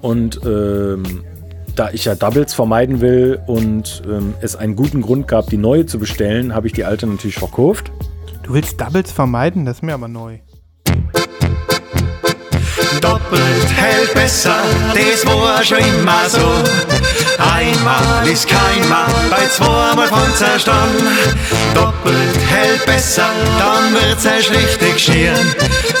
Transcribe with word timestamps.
Und 0.00 0.40
ähm, 0.44 1.24
da 1.76 1.90
ich 1.92 2.04
ja 2.04 2.14
Doubles 2.14 2.54
vermeiden 2.54 3.00
will 3.00 3.40
und 3.46 4.02
ähm, 4.06 4.34
es 4.40 4.56
einen 4.56 4.76
guten 4.76 5.02
Grund 5.02 5.28
gab, 5.28 5.48
die 5.48 5.56
neue 5.56 5.86
zu 5.86 5.98
bestellen, 5.98 6.54
habe 6.54 6.66
ich 6.66 6.72
die 6.72 6.84
alte 6.84 7.06
natürlich 7.06 7.36
verkauft. 7.36 7.90
Du 8.42 8.54
willst 8.54 8.80
Doubles 8.80 9.12
vermeiden? 9.12 9.64
Das 9.64 9.76
ist 9.76 9.82
mir 9.82 9.94
aber 9.94 10.08
neu. 10.08 10.38
Doppelt 13.00 13.66
hält 13.76 14.12
besser, 14.12 14.56
das 14.94 15.24
war 15.24 15.64
schon 15.64 15.78
immer 15.78 16.28
so. 16.28 16.40
Einmal 17.40 18.28
ist 18.28 18.46
keinmal, 18.46 19.06
bei 19.30 19.46
zweimal 19.48 20.08
von 20.08 20.34
zerstanden. 20.34 21.08
Doppelt 21.74 22.38
hält 22.48 22.84
besser, 22.84 23.30
dann 23.58 23.94
wird's 23.94 24.24
erst 24.24 24.50
richtig 24.50 24.98
schieren. 24.98 25.54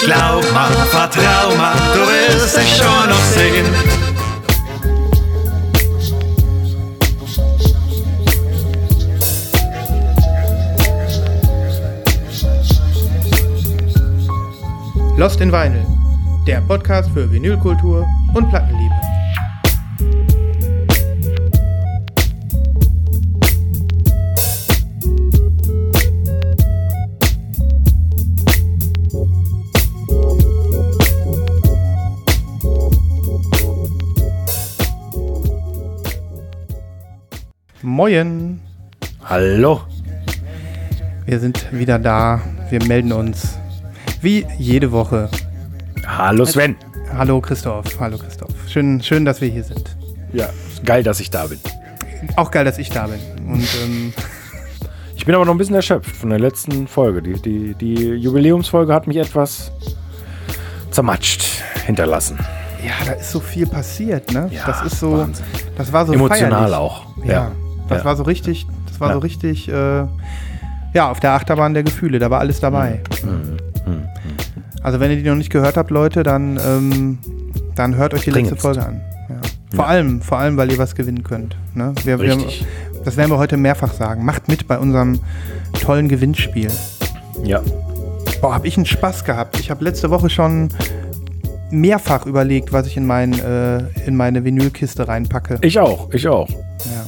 Glaub 0.04 0.44
mal, 0.52 0.70
vertrau 0.90 1.56
mal, 1.56 1.74
du 1.94 2.00
wirst 2.00 2.58
es 2.58 2.78
schon 2.78 3.08
noch 3.08 3.24
sehen. 3.34 3.66
Lost 15.16 15.40
in 15.42 15.52
Vinyl, 15.52 15.84
der 16.46 16.62
Podcast 16.62 17.10
für 17.12 17.30
Vinylkultur 17.30 18.06
und 18.32 18.48
Plattenliebe. 18.48 18.89
Moin, 38.00 38.58
Hallo. 39.26 39.82
wir 41.26 41.38
sind 41.38 41.70
wieder 41.70 41.98
da. 41.98 42.40
Wir 42.70 42.82
melden 42.86 43.12
uns 43.12 43.58
wie 44.22 44.46
jede 44.58 44.90
Woche. 44.90 45.28
Hallo 46.06 46.46
Sven. 46.46 46.76
Hallo 47.12 47.42
Christoph, 47.42 48.00
hallo 48.00 48.16
Christoph. 48.16 48.54
Schön, 48.68 49.02
schön, 49.02 49.26
dass 49.26 49.42
wir 49.42 49.48
hier 49.48 49.64
sind. 49.64 49.94
Ja, 50.32 50.48
geil, 50.82 51.02
dass 51.02 51.20
ich 51.20 51.28
da 51.28 51.46
bin. 51.46 51.58
Auch 52.36 52.50
geil, 52.50 52.64
dass 52.64 52.78
ich 52.78 52.88
da 52.88 53.06
bin. 53.06 53.20
Und 53.46 53.68
ähm, 53.84 54.14
Ich 55.14 55.26
bin 55.26 55.34
aber 55.34 55.44
noch 55.44 55.52
ein 55.52 55.58
bisschen 55.58 55.76
erschöpft 55.76 56.16
von 56.16 56.30
der 56.30 56.38
letzten 56.40 56.88
Folge. 56.88 57.20
Die, 57.20 57.34
die, 57.34 57.74
die 57.74 58.14
Jubiläumsfolge 58.14 58.94
hat 58.94 59.08
mich 59.08 59.18
etwas 59.18 59.72
zermatscht 60.90 61.44
hinterlassen. 61.84 62.38
ja, 62.82 62.94
da 63.04 63.12
ist 63.12 63.30
so 63.30 63.40
viel 63.40 63.66
passiert, 63.66 64.32
ne? 64.32 64.48
Ja, 64.50 64.64
das 64.64 64.90
ist 64.90 65.00
so, 65.00 65.18
Wahnsinn. 65.18 65.44
das 65.76 65.92
war 65.92 66.06
so 66.06 66.14
Emotional 66.14 66.50
feierlich. 66.50 66.76
auch. 66.78 67.04
Ja, 67.26 67.52
das 67.90 67.98
Ja. 67.98 68.04
war 68.06 68.16
so 68.16 68.22
richtig, 68.22 68.66
das 68.88 69.00
war 69.00 69.08
Ja. 69.08 69.14
so 69.14 69.20
richtig, 69.20 69.68
äh, 69.68 70.04
ja, 70.92 71.10
auf 71.10 71.20
der 71.20 71.32
Achterbahn 71.32 71.74
der 71.74 71.82
Gefühle, 71.82 72.18
da 72.18 72.30
war 72.30 72.40
alles 72.40 72.60
dabei. 72.60 73.00
Mhm. 73.22 73.56
Also 74.82 74.98
wenn 74.98 75.10
ihr 75.10 75.18
die 75.18 75.28
noch 75.28 75.36
nicht 75.36 75.50
gehört 75.50 75.76
habt, 75.76 75.90
Leute, 75.90 76.22
dann, 76.22 76.58
ähm, 76.66 77.18
dann 77.74 77.96
hört 77.96 78.14
euch 78.14 78.22
die 78.22 78.30
letzte 78.30 78.54
Dringendst. 78.56 78.62
Folge 78.62 78.86
an. 78.86 79.00
Ja. 79.28 79.36
Vor 79.76 79.86
allem, 79.86 80.22
vor 80.22 80.38
allem, 80.38 80.56
weil 80.56 80.72
ihr 80.72 80.78
was 80.78 80.94
gewinnen 80.94 81.22
könnt. 81.22 81.54
Ne? 81.74 81.92
Wir. 82.04 82.18
Wir, 82.18 82.36
das 83.04 83.16
werden 83.16 83.30
wir 83.30 83.38
heute 83.38 83.56
mehrfach 83.56 83.92
sagen. 83.92 84.24
Macht 84.24 84.48
mit 84.48 84.66
bei 84.66 84.78
unserem 84.78 85.20
tollen 85.80 86.08
Gewinnspiel. 86.08 86.70
Ja. 87.44 87.60
Boah, 88.40 88.54
hab 88.54 88.64
ich 88.64 88.76
einen 88.76 88.86
Spaß 88.86 89.24
gehabt. 89.24 89.58
Ich 89.60 89.70
habe 89.70 89.84
letzte 89.84 90.10
Woche 90.10 90.28
schon 90.30 90.70
mehrfach 91.70 92.26
überlegt, 92.26 92.72
was 92.72 92.86
ich 92.86 92.96
in, 92.96 93.06
mein, 93.06 93.38
äh, 93.38 93.78
in 94.06 94.16
meine 94.16 94.44
Vinylkiste 94.44 95.06
reinpacke. 95.06 95.58
Ich 95.60 95.78
auch, 95.78 96.12
ich 96.12 96.26
auch. 96.26 96.48
Ja. 96.48 97.04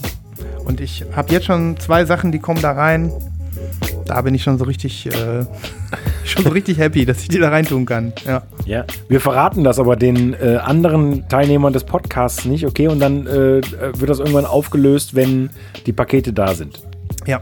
Und 0.64 0.80
ich 0.80 1.04
habe 1.14 1.32
jetzt 1.32 1.46
schon 1.46 1.76
zwei 1.78 2.04
Sachen, 2.04 2.32
die 2.32 2.38
kommen 2.38 2.62
da 2.62 2.72
rein. 2.72 3.12
Da 4.06 4.20
bin 4.22 4.34
ich 4.34 4.42
schon 4.42 4.58
so 4.58 4.64
richtig, 4.64 5.06
äh, 5.06 5.44
schon 6.24 6.44
so 6.44 6.50
richtig 6.50 6.78
happy, 6.78 7.04
dass 7.04 7.22
ich 7.22 7.28
die 7.28 7.38
da 7.38 7.50
reintun 7.50 7.86
kann. 7.86 8.12
Ja. 8.26 8.42
Ja. 8.64 8.84
Wir 9.08 9.20
verraten 9.20 9.64
das 9.64 9.78
aber 9.78 9.96
den 9.96 10.34
äh, 10.34 10.56
anderen 10.56 11.28
Teilnehmern 11.28 11.72
des 11.72 11.84
Podcasts 11.84 12.44
nicht, 12.44 12.66
okay? 12.66 12.88
Und 12.88 13.00
dann 13.00 13.26
äh, 13.26 13.60
wird 13.60 14.08
das 14.08 14.18
irgendwann 14.18 14.46
aufgelöst, 14.46 15.14
wenn 15.14 15.50
die 15.86 15.92
Pakete 15.92 16.32
da 16.32 16.54
sind. 16.54 16.80
Ja. 17.26 17.40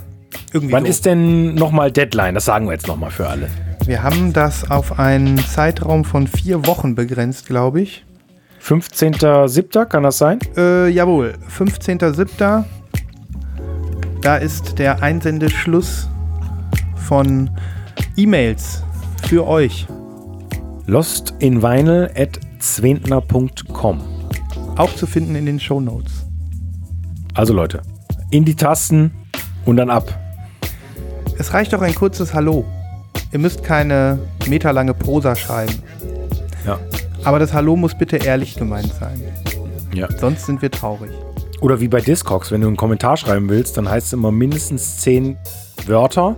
Irgendwie 0.52 0.72
Wann 0.72 0.84
so. 0.84 0.90
ist 0.90 1.06
denn 1.06 1.54
nochmal 1.54 1.92
Deadline? 1.92 2.34
Das 2.34 2.44
sagen 2.44 2.66
wir 2.66 2.72
jetzt 2.72 2.88
nochmal 2.88 3.10
für 3.10 3.28
alle. 3.28 3.48
Wir 3.86 4.02
haben 4.02 4.32
das 4.32 4.70
auf 4.70 4.98
einen 4.98 5.38
Zeitraum 5.38 6.04
von 6.04 6.26
vier 6.26 6.66
Wochen 6.66 6.94
begrenzt, 6.94 7.46
glaube 7.46 7.80
ich. 7.80 8.04
15.07. 8.62 9.86
kann 9.86 10.02
das 10.02 10.18
sein? 10.18 10.38
Äh, 10.56 10.88
jawohl, 10.88 11.34
15.07. 11.56 12.64
Da 14.22 14.36
ist 14.36 14.78
der 14.78 15.02
Einsendeschluss 15.02 16.08
von 16.94 17.50
E-Mails 18.16 18.82
für 19.26 19.46
euch. 19.46 19.86
Lostinvinyl 20.86 22.10
at 22.14 22.38
zwentner.com. 22.58 24.00
Auch 24.76 24.94
zu 24.94 25.06
finden 25.06 25.34
in 25.36 25.46
den 25.46 25.58
Shownotes. 25.58 26.26
Also 27.34 27.54
Leute, 27.54 27.80
in 28.30 28.44
die 28.44 28.54
Tasten 28.56 29.10
und 29.64 29.76
dann 29.76 29.88
ab. 29.88 30.18
Es 31.38 31.54
reicht 31.54 31.72
doch 31.72 31.80
ein 31.80 31.94
kurzes 31.94 32.34
Hallo. 32.34 32.66
Ihr 33.32 33.38
müsst 33.38 33.64
keine 33.64 34.18
meterlange 34.46 34.92
Prosa 34.92 35.34
schreiben. 35.34 35.82
Ja. 36.66 36.78
Aber 37.24 37.38
das 37.38 37.54
Hallo 37.54 37.76
muss 37.76 37.96
bitte 37.96 38.18
ehrlich 38.18 38.56
gemeint 38.56 38.92
sein. 38.92 39.22
ja. 39.94 40.08
Sonst 40.18 40.44
sind 40.44 40.60
wir 40.60 40.70
traurig. 40.70 41.10
Oder 41.60 41.80
wie 41.80 41.88
bei 41.88 42.00
Discogs, 42.00 42.50
wenn 42.50 42.62
du 42.62 42.68
einen 42.68 42.76
Kommentar 42.76 43.16
schreiben 43.16 43.48
willst, 43.48 43.76
dann 43.76 43.88
heißt 43.88 44.08
es 44.08 44.12
immer 44.12 44.30
mindestens 44.30 44.98
zehn 44.98 45.36
Wörter. 45.86 46.36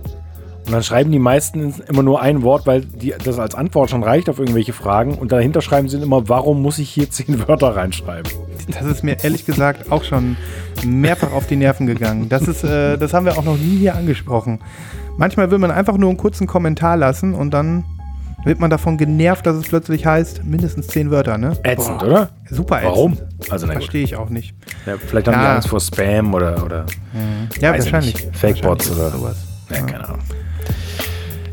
Und 0.65 0.71
dann 0.71 0.83
schreiben 0.83 1.11
die 1.11 1.19
meisten 1.19 1.73
immer 1.89 2.03
nur 2.03 2.21
ein 2.21 2.41
Wort, 2.41 2.65
weil 2.65 2.81
die, 2.81 3.13
das 3.23 3.37
als 3.37 3.53
Antwort 3.53 3.89
schon 3.89 4.03
reicht 4.03 4.29
auf 4.29 4.39
irgendwelche 4.39 4.71
Fragen. 4.71 5.15
Und 5.15 5.31
dahinter 5.31 5.61
schreiben 5.61 5.89
sie 5.89 6.01
immer, 6.01 6.29
warum 6.29 6.61
muss 6.61 6.79
ich 6.79 6.89
hier 6.89 7.09
zehn 7.09 7.47
Wörter 7.47 7.75
reinschreiben? 7.75 8.31
Das 8.67 8.85
ist 8.85 9.03
mir 9.03 9.17
ehrlich 9.23 9.45
gesagt 9.45 9.91
auch 9.91 10.03
schon 10.03 10.37
mehrfach 10.85 11.33
auf 11.33 11.47
die 11.47 11.57
Nerven 11.57 11.85
gegangen. 11.85 12.29
Das, 12.29 12.47
ist, 12.47 12.63
äh, 12.63 12.97
das 12.97 13.13
haben 13.13 13.25
wir 13.25 13.37
auch 13.37 13.43
noch 13.43 13.57
nie 13.57 13.77
hier 13.77 13.95
angesprochen. 13.95 14.59
Manchmal 15.17 15.51
will 15.51 15.59
man 15.59 15.71
einfach 15.71 15.97
nur 15.97 16.09
einen 16.09 16.17
kurzen 16.17 16.47
Kommentar 16.47 16.97
lassen 16.97 17.33
und 17.33 17.51
dann 17.51 17.83
wird 18.45 18.59
man 18.59 18.69
davon 18.69 18.97
genervt, 18.97 19.45
dass 19.45 19.55
es 19.55 19.63
plötzlich 19.67 20.05
heißt, 20.05 20.43
mindestens 20.43 20.87
zehn 20.87 21.11
Wörter, 21.11 21.37
ne? 21.37 21.57
Ätzend, 21.63 21.99
Boah, 21.99 22.05
oder? 22.07 22.29
Super 22.49 22.77
ätzend. 22.79 22.91
Warum? 22.91 23.17
Also. 23.49 23.67
Verstehe 23.67 24.03
ich 24.03 24.15
auch 24.15 24.29
nicht. 24.29 24.53
Ja, 24.85 24.95
vielleicht 24.97 25.27
haben 25.27 25.39
die 25.39 25.43
Ja. 25.45 25.55
Angst 25.55 25.67
vor 25.69 25.79
Spam 25.79 26.33
oder, 26.33 26.63
oder 26.63 26.85
Ja, 27.59 27.73
ich 27.75 27.79
wahrscheinlich. 27.83 28.27
Fake-Bots 28.33 28.91
oder- 28.91 29.11
sowas. 29.11 29.37
ja, 29.69 29.77
keine 29.81 30.03
Ahnung. 30.05 30.19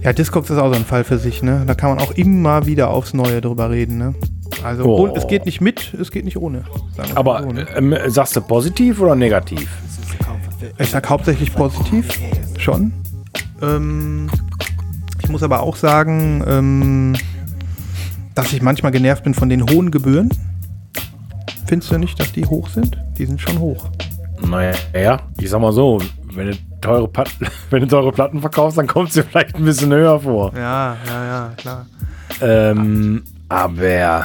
Ja, 0.02 0.12
Discogs 0.14 0.48
ist 0.48 0.56
auch 0.58 0.70
so 0.72 0.76
ein 0.78 0.84
Fall 0.86 1.04
für 1.04 1.18
sich, 1.18 1.42
ne? 1.42 1.62
Da 1.66 1.74
kann 1.74 1.90
man 1.90 1.98
auch 1.98 2.12
immer 2.12 2.64
wieder 2.66 2.88
aufs 2.88 3.12
Neue 3.12 3.40
drüber 3.42 3.70
reden, 3.70 3.98
ne? 3.98 4.14
Also 4.64 4.84
Oh. 4.84 5.04
und 5.04 5.16
es 5.16 5.26
geht 5.26 5.44
nicht 5.46 5.60
mit, 5.60 5.94
es 5.94 6.10
geht 6.10 6.24
nicht 6.24 6.36
ohne. 6.38 6.64
Aber 7.14 7.42
so, 7.42 7.50
ne? 7.52 7.66
ähm, 7.76 7.94
sagst 8.08 8.34
du 8.34 8.40
positiv 8.40 9.00
oder 9.00 9.14
negativ? 9.14 9.68
Ich 10.78 10.90
sag 10.90 11.08
hauptsächlich 11.08 11.54
positiv, 11.54 12.06
schon. 12.58 12.92
Ähm, 13.62 14.30
muss 15.30 15.42
aber 15.42 15.60
auch 15.60 15.76
sagen, 15.76 16.44
ähm, 16.46 17.16
dass 18.34 18.52
ich 18.52 18.62
manchmal 18.62 18.92
genervt 18.92 19.24
bin 19.24 19.34
von 19.34 19.48
den 19.48 19.68
hohen 19.68 19.90
Gebühren. 19.90 20.30
Findest 21.66 21.92
du 21.92 21.98
nicht, 21.98 22.18
dass 22.18 22.32
die 22.32 22.44
hoch 22.44 22.68
sind? 22.68 22.98
Die 23.16 23.26
sind 23.26 23.40
schon 23.40 23.58
hoch. 23.58 23.88
Naja, 24.46 24.74
ja, 24.94 25.20
ich 25.38 25.50
sag 25.50 25.60
mal 25.60 25.72
so, 25.72 26.00
wenn 26.34 26.48
du 26.48 26.58
teure, 26.80 27.06
Pat 27.08 27.30
wenn 27.70 27.82
du 27.82 27.88
teure 27.88 28.12
Platten 28.12 28.40
verkaufst, 28.40 28.78
dann 28.78 28.86
kommt 28.86 29.14
dir 29.14 29.22
vielleicht 29.22 29.54
ein 29.54 29.64
bisschen 29.64 29.92
höher 29.92 30.18
vor. 30.20 30.52
Ja, 30.54 30.96
ja, 31.06 31.24
ja, 31.24 31.52
klar. 31.56 31.86
Ähm, 32.40 33.22
aber 33.48 33.88
ja, 33.88 34.24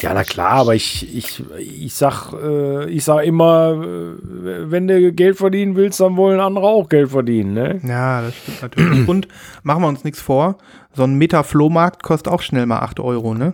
ja, 0.00 0.14
na 0.14 0.24
klar, 0.24 0.52
aber 0.52 0.74
ich, 0.74 1.14
ich, 1.16 1.42
ich 1.58 1.94
sag, 1.94 2.32
äh, 2.32 2.88
ich 2.90 3.04
sag 3.04 3.24
immer, 3.24 3.72
äh, 3.72 4.70
wenn 4.70 4.86
du 4.86 5.12
Geld 5.12 5.36
verdienen 5.36 5.76
willst, 5.76 6.00
dann 6.00 6.16
wollen 6.16 6.40
andere 6.40 6.66
auch 6.66 6.88
Geld 6.88 7.10
verdienen, 7.10 7.54
ne? 7.54 7.80
Ja, 7.86 8.22
das 8.22 8.34
stimmt 8.36 8.62
natürlich. 8.62 9.08
Und 9.08 9.28
machen 9.62 9.82
wir 9.82 9.88
uns 9.88 10.04
nichts 10.04 10.20
vor, 10.20 10.58
so 10.94 11.04
ein 11.04 11.14
Meter 11.14 11.44
Flohmarkt 11.44 12.02
kostet 12.02 12.32
auch 12.32 12.42
schnell 12.42 12.66
mal 12.66 12.80
8 12.80 13.00
Euro, 13.00 13.34
ne? 13.34 13.52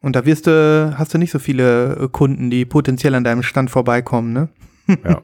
Und 0.00 0.16
da 0.16 0.26
wirst 0.26 0.46
du, 0.46 0.94
hast 0.98 1.14
du 1.14 1.18
nicht 1.18 1.30
so 1.30 1.38
viele 1.38 1.96
äh, 1.96 2.08
Kunden, 2.08 2.50
die 2.50 2.64
potenziell 2.64 3.14
an 3.14 3.24
deinem 3.24 3.42
Stand 3.42 3.70
vorbeikommen, 3.70 4.32
ne? 4.32 4.48
Ja. 5.04 5.22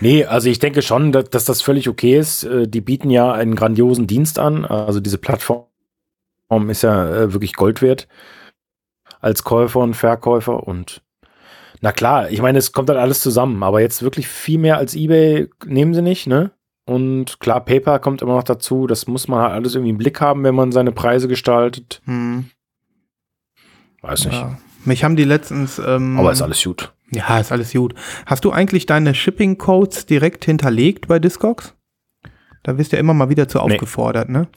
Nee, 0.00 0.24
also 0.24 0.48
ich 0.48 0.58
denke 0.58 0.82
schon, 0.82 1.12
dass, 1.12 1.30
dass 1.30 1.44
das 1.44 1.62
völlig 1.62 1.88
okay 1.88 2.18
ist. 2.18 2.44
Äh, 2.44 2.68
Die 2.68 2.80
bieten 2.80 3.10
ja 3.10 3.32
einen 3.32 3.54
grandiosen 3.54 4.06
Dienst 4.06 4.38
an. 4.38 4.64
Also 4.64 5.00
diese 5.00 5.18
Plattform 5.18 5.66
ist 6.68 6.82
ja 6.82 7.32
wirklich 7.32 7.54
Gold 7.54 7.80
wert 7.80 8.06
als 9.20 9.44
Käufer 9.44 9.80
und 9.80 9.94
Verkäufer. 9.94 10.66
Und 10.66 11.02
na 11.80 11.92
klar, 11.92 12.30
ich 12.30 12.40
meine, 12.42 12.58
es 12.58 12.72
kommt 12.72 12.88
dann 12.88 12.96
alles 12.96 13.20
zusammen. 13.20 13.62
Aber 13.62 13.80
jetzt 13.80 14.02
wirklich 14.02 14.28
viel 14.28 14.58
mehr 14.58 14.78
als 14.78 14.94
eBay 14.94 15.48
nehmen 15.64 15.94
sie 15.94 16.02
nicht, 16.02 16.26
ne? 16.26 16.52
Und 16.88 17.40
klar, 17.40 17.64
Paper 17.64 17.98
kommt 17.98 18.22
immer 18.22 18.34
noch 18.36 18.44
dazu. 18.44 18.86
Das 18.86 19.06
muss 19.08 19.26
man 19.26 19.40
halt 19.40 19.52
alles 19.52 19.74
irgendwie 19.74 19.90
im 19.90 19.98
Blick 19.98 20.20
haben, 20.20 20.44
wenn 20.44 20.54
man 20.54 20.70
seine 20.70 20.92
Preise 20.92 21.26
gestaltet. 21.26 22.00
Hm. 22.04 22.46
Weiß 24.02 24.24
nicht. 24.26 24.34
Ja. 24.34 24.58
Mich 24.84 25.02
haben 25.02 25.16
die 25.16 25.24
letztens. 25.24 25.80
Ähm, 25.84 26.16
Aber 26.18 26.30
ist 26.30 26.42
alles 26.42 26.62
gut. 26.62 26.92
Ja, 27.10 27.38
ist 27.40 27.50
alles 27.50 27.72
gut. 27.72 27.94
Hast 28.24 28.44
du 28.44 28.52
eigentlich 28.52 28.86
deine 28.86 29.14
Shipping-Codes 29.14 30.06
direkt 30.06 30.44
hinterlegt 30.44 31.08
bei 31.08 31.18
Discogs? 31.18 31.74
Da 32.62 32.78
wirst 32.78 32.92
du 32.92 32.96
ja 32.96 33.00
immer 33.00 33.14
mal 33.14 33.30
wieder 33.30 33.48
zu 33.48 33.58
Nee. 33.58 33.74
aufgefordert, 33.74 34.28
ne? 34.28 34.48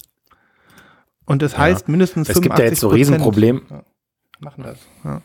Und 1.25 1.43
es 1.43 1.57
heißt 1.57 1.89
mindestens 1.89 2.29
Es 2.29 2.41
gibt 2.41 2.57
ja 2.57 2.65
jetzt 2.65 2.79
so 2.79 2.89
85%. 2.89 2.93
Riesenproblem. 2.95 3.61
Ja, 3.69 3.83
machen 4.39 4.63
das. 4.63 4.77
Ja. 5.03 5.21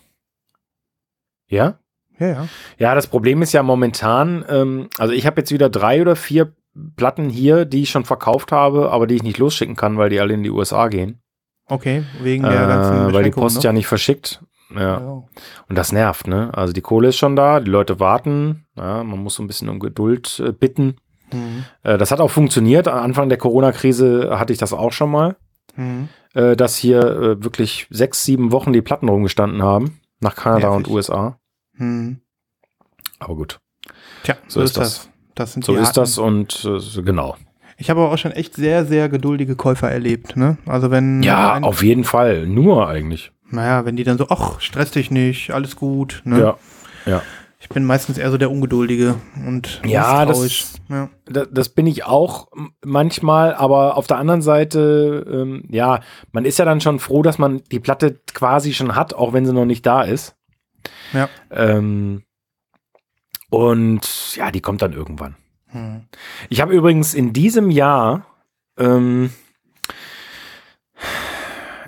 Ja? 1.49 1.79
ja, 2.19 2.27
ja. 2.29 2.49
Ja, 2.79 2.95
das 2.95 3.07
Problem 3.07 3.43
ist 3.43 3.53
ja 3.53 3.63
momentan, 3.63 4.45
ähm, 4.49 4.89
also 4.99 5.13
ich 5.13 5.27
habe 5.27 5.41
jetzt 5.41 5.53
wieder 5.53 5.69
drei 5.69 6.01
oder 6.01 6.17
vier 6.17 6.53
Platten 6.97 7.29
hier, 7.31 7.65
die 7.65 7.83
ich 7.83 7.91
schon 7.91 8.05
verkauft 8.05 8.51
habe, 8.51 8.91
aber 8.91 9.07
die 9.07 9.15
ich 9.17 9.23
nicht 9.23 9.39
losschicken 9.39 9.77
kann, 9.77 9.97
weil 9.97 10.11
die 10.11 10.19
alle 10.21 10.35
in 10.35 10.43
die 10.43 10.51
USA 10.51 10.89
gehen. 10.89 11.21
Okay, 11.67 12.05
wegen 12.21 12.43
der 12.43 12.67
ganzen 12.67 13.09
Äh, 13.09 13.13
weil 13.13 13.25
die 13.25 13.31
Post 13.31 13.57
noch. 13.57 13.63
ja 13.65 13.73
nicht 13.73 13.87
verschickt. 13.87 14.43
Ja. 14.75 14.81
Ja. 15.01 15.23
Und 15.69 15.77
das 15.79 15.93
nervt, 15.93 16.27
ne? 16.27 16.51
Also 16.53 16.73
die 16.73 16.81
Kohle 16.81 17.09
ist 17.09 17.17
schon 17.17 17.37
da, 17.37 17.61
die 17.61 17.71
Leute 17.71 18.01
warten, 18.01 18.67
ja, 18.77 19.05
man 19.05 19.21
muss 19.23 19.35
so 19.37 19.43
ein 19.43 19.47
bisschen 19.47 19.69
um 19.69 19.79
Geduld 19.79 20.41
äh, 20.45 20.53
bitten. 20.53 20.97
Mhm. 21.33 21.65
Äh, 21.85 21.97
das 21.97 22.11
hat 22.11 22.21
auch 22.21 22.31
funktioniert. 22.31 22.89
Anfang 22.89 23.29
der 23.29 23.39
Corona-Krise 23.39 24.39
hatte 24.39 24.53
ich 24.53 24.59
das 24.59 24.73
auch 24.73 24.93
schon 24.93 25.11
mal, 25.11 25.37
Mhm. 25.77 26.09
Äh, 26.35 26.55
dass 26.57 26.77
hier 26.77 27.01
äh, 27.05 27.45
wirklich 27.45 27.87
sechs, 27.91 28.25
sieben 28.25 28.53
Wochen 28.53 28.73
die 28.73 28.83
Platten 28.83 29.09
rumgestanden 29.09 29.63
haben, 29.63 29.99
nach 30.21 30.35
Kanada 30.37 30.69
Nervig. 30.71 30.87
und 30.89 30.95
USA. 30.95 31.39
Mhm. 31.77 32.21
Aber 33.19 33.35
gut, 33.37 33.61
Tja, 34.23 34.37
So 34.49 34.61
ist 34.61 34.77
das. 34.77 35.09
Das 35.35 35.53
sind 35.53 35.65
so 35.65 35.75
ist 35.75 35.97
das 35.97 36.19
und 36.19 36.65
äh, 36.65 36.79
so- 36.79 37.03
genau. 37.03 37.37
Ich 37.77 37.91
habe 37.91 38.01
aber 38.01 38.13
auch 38.13 38.19
schon 38.19 38.31
echt 38.31 38.55
sehr, 38.55 38.85
sehr 38.87 39.09
geduldige 39.09 39.57
Käufer 39.57 39.91
erlebt, 39.91 40.37
ne? 40.37 40.59
Also 40.65 40.93
wenn 40.93 41.23
Ja, 41.25 41.59
auf 41.61 41.83
jeden 41.83 42.05
Fall. 42.05 42.47
Nur 42.47 42.89
eigentlich. 42.89 43.33
naja, 43.51 43.85
wenn 43.85 43.97
die 43.97 44.05
dann 44.05 44.17
so, 44.17 44.29
ach, 44.29 44.61
stress 44.61 44.93
dich 44.93 45.11
nicht, 45.11 45.51
alles 45.51 45.75
gut, 45.75 46.23
ne? 46.25 46.39
Ja. 46.39 46.57
Ja. 47.07 47.23
Ich 47.65 47.71
bin 47.71 47.85
meistens 47.87 48.19
eher 48.19 48.31
so 48.31 48.37
der 48.37 48.51
Ungeduldige 48.51 49.15
und 49.47 49.81
Ja, 49.87 50.27
das- 50.27 50.81
ja. 50.91 51.09
Das, 51.25 51.49
das 51.51 51.69
bin 51.71 51.87
ich 51.87 52.05
auch 52.05 52.49
manchmal, 52.85 53.55
aber 53.55 53.97
auf 53.97 54.07
der 54.07 54.19
anderen 54.19 54.43
Seite, 54.43 55.27
ähm, 55.33 55.65
ja, 55.71 56.01
man 56.31 56.45
ist 56.45 56.59
ja 56.59 56.67
dann 56.67 56.83
schon 56.83 56.99
froh, 56.99 57.23
dass 57.23 57.39
man 57.39 57.63
die 57.73 57.81
Platte 57.81 58.21
quasi 58.35 58.75
schon 58.75 58.95
hat, 58.95 59.15
auch 59.15 59.33
wenn 59.33 59.47
sie 59.47 59.55
noch 59.55 59.65
nicht 59.65 59.87
da 59.87 60.03
ist. 60.03 60.37
Ja. 61.15 61.31
Ähm, 61.51 62.23
und 63.49 64.37
ja, 64.37 64.51
die 64.51 64.61
kommt 64.61 64.83
dann 64.83 64.93
irgendwann. 64.93 65.35
Hm. 65.69 66.03
Ich 66.51 66.61
habe 66.61 66.75
übrigens 66.75 67.15
in 67.15 67.33
diesem 67.33 67.71
Jahr 67.71 68.27
ähm, 68.79 69.31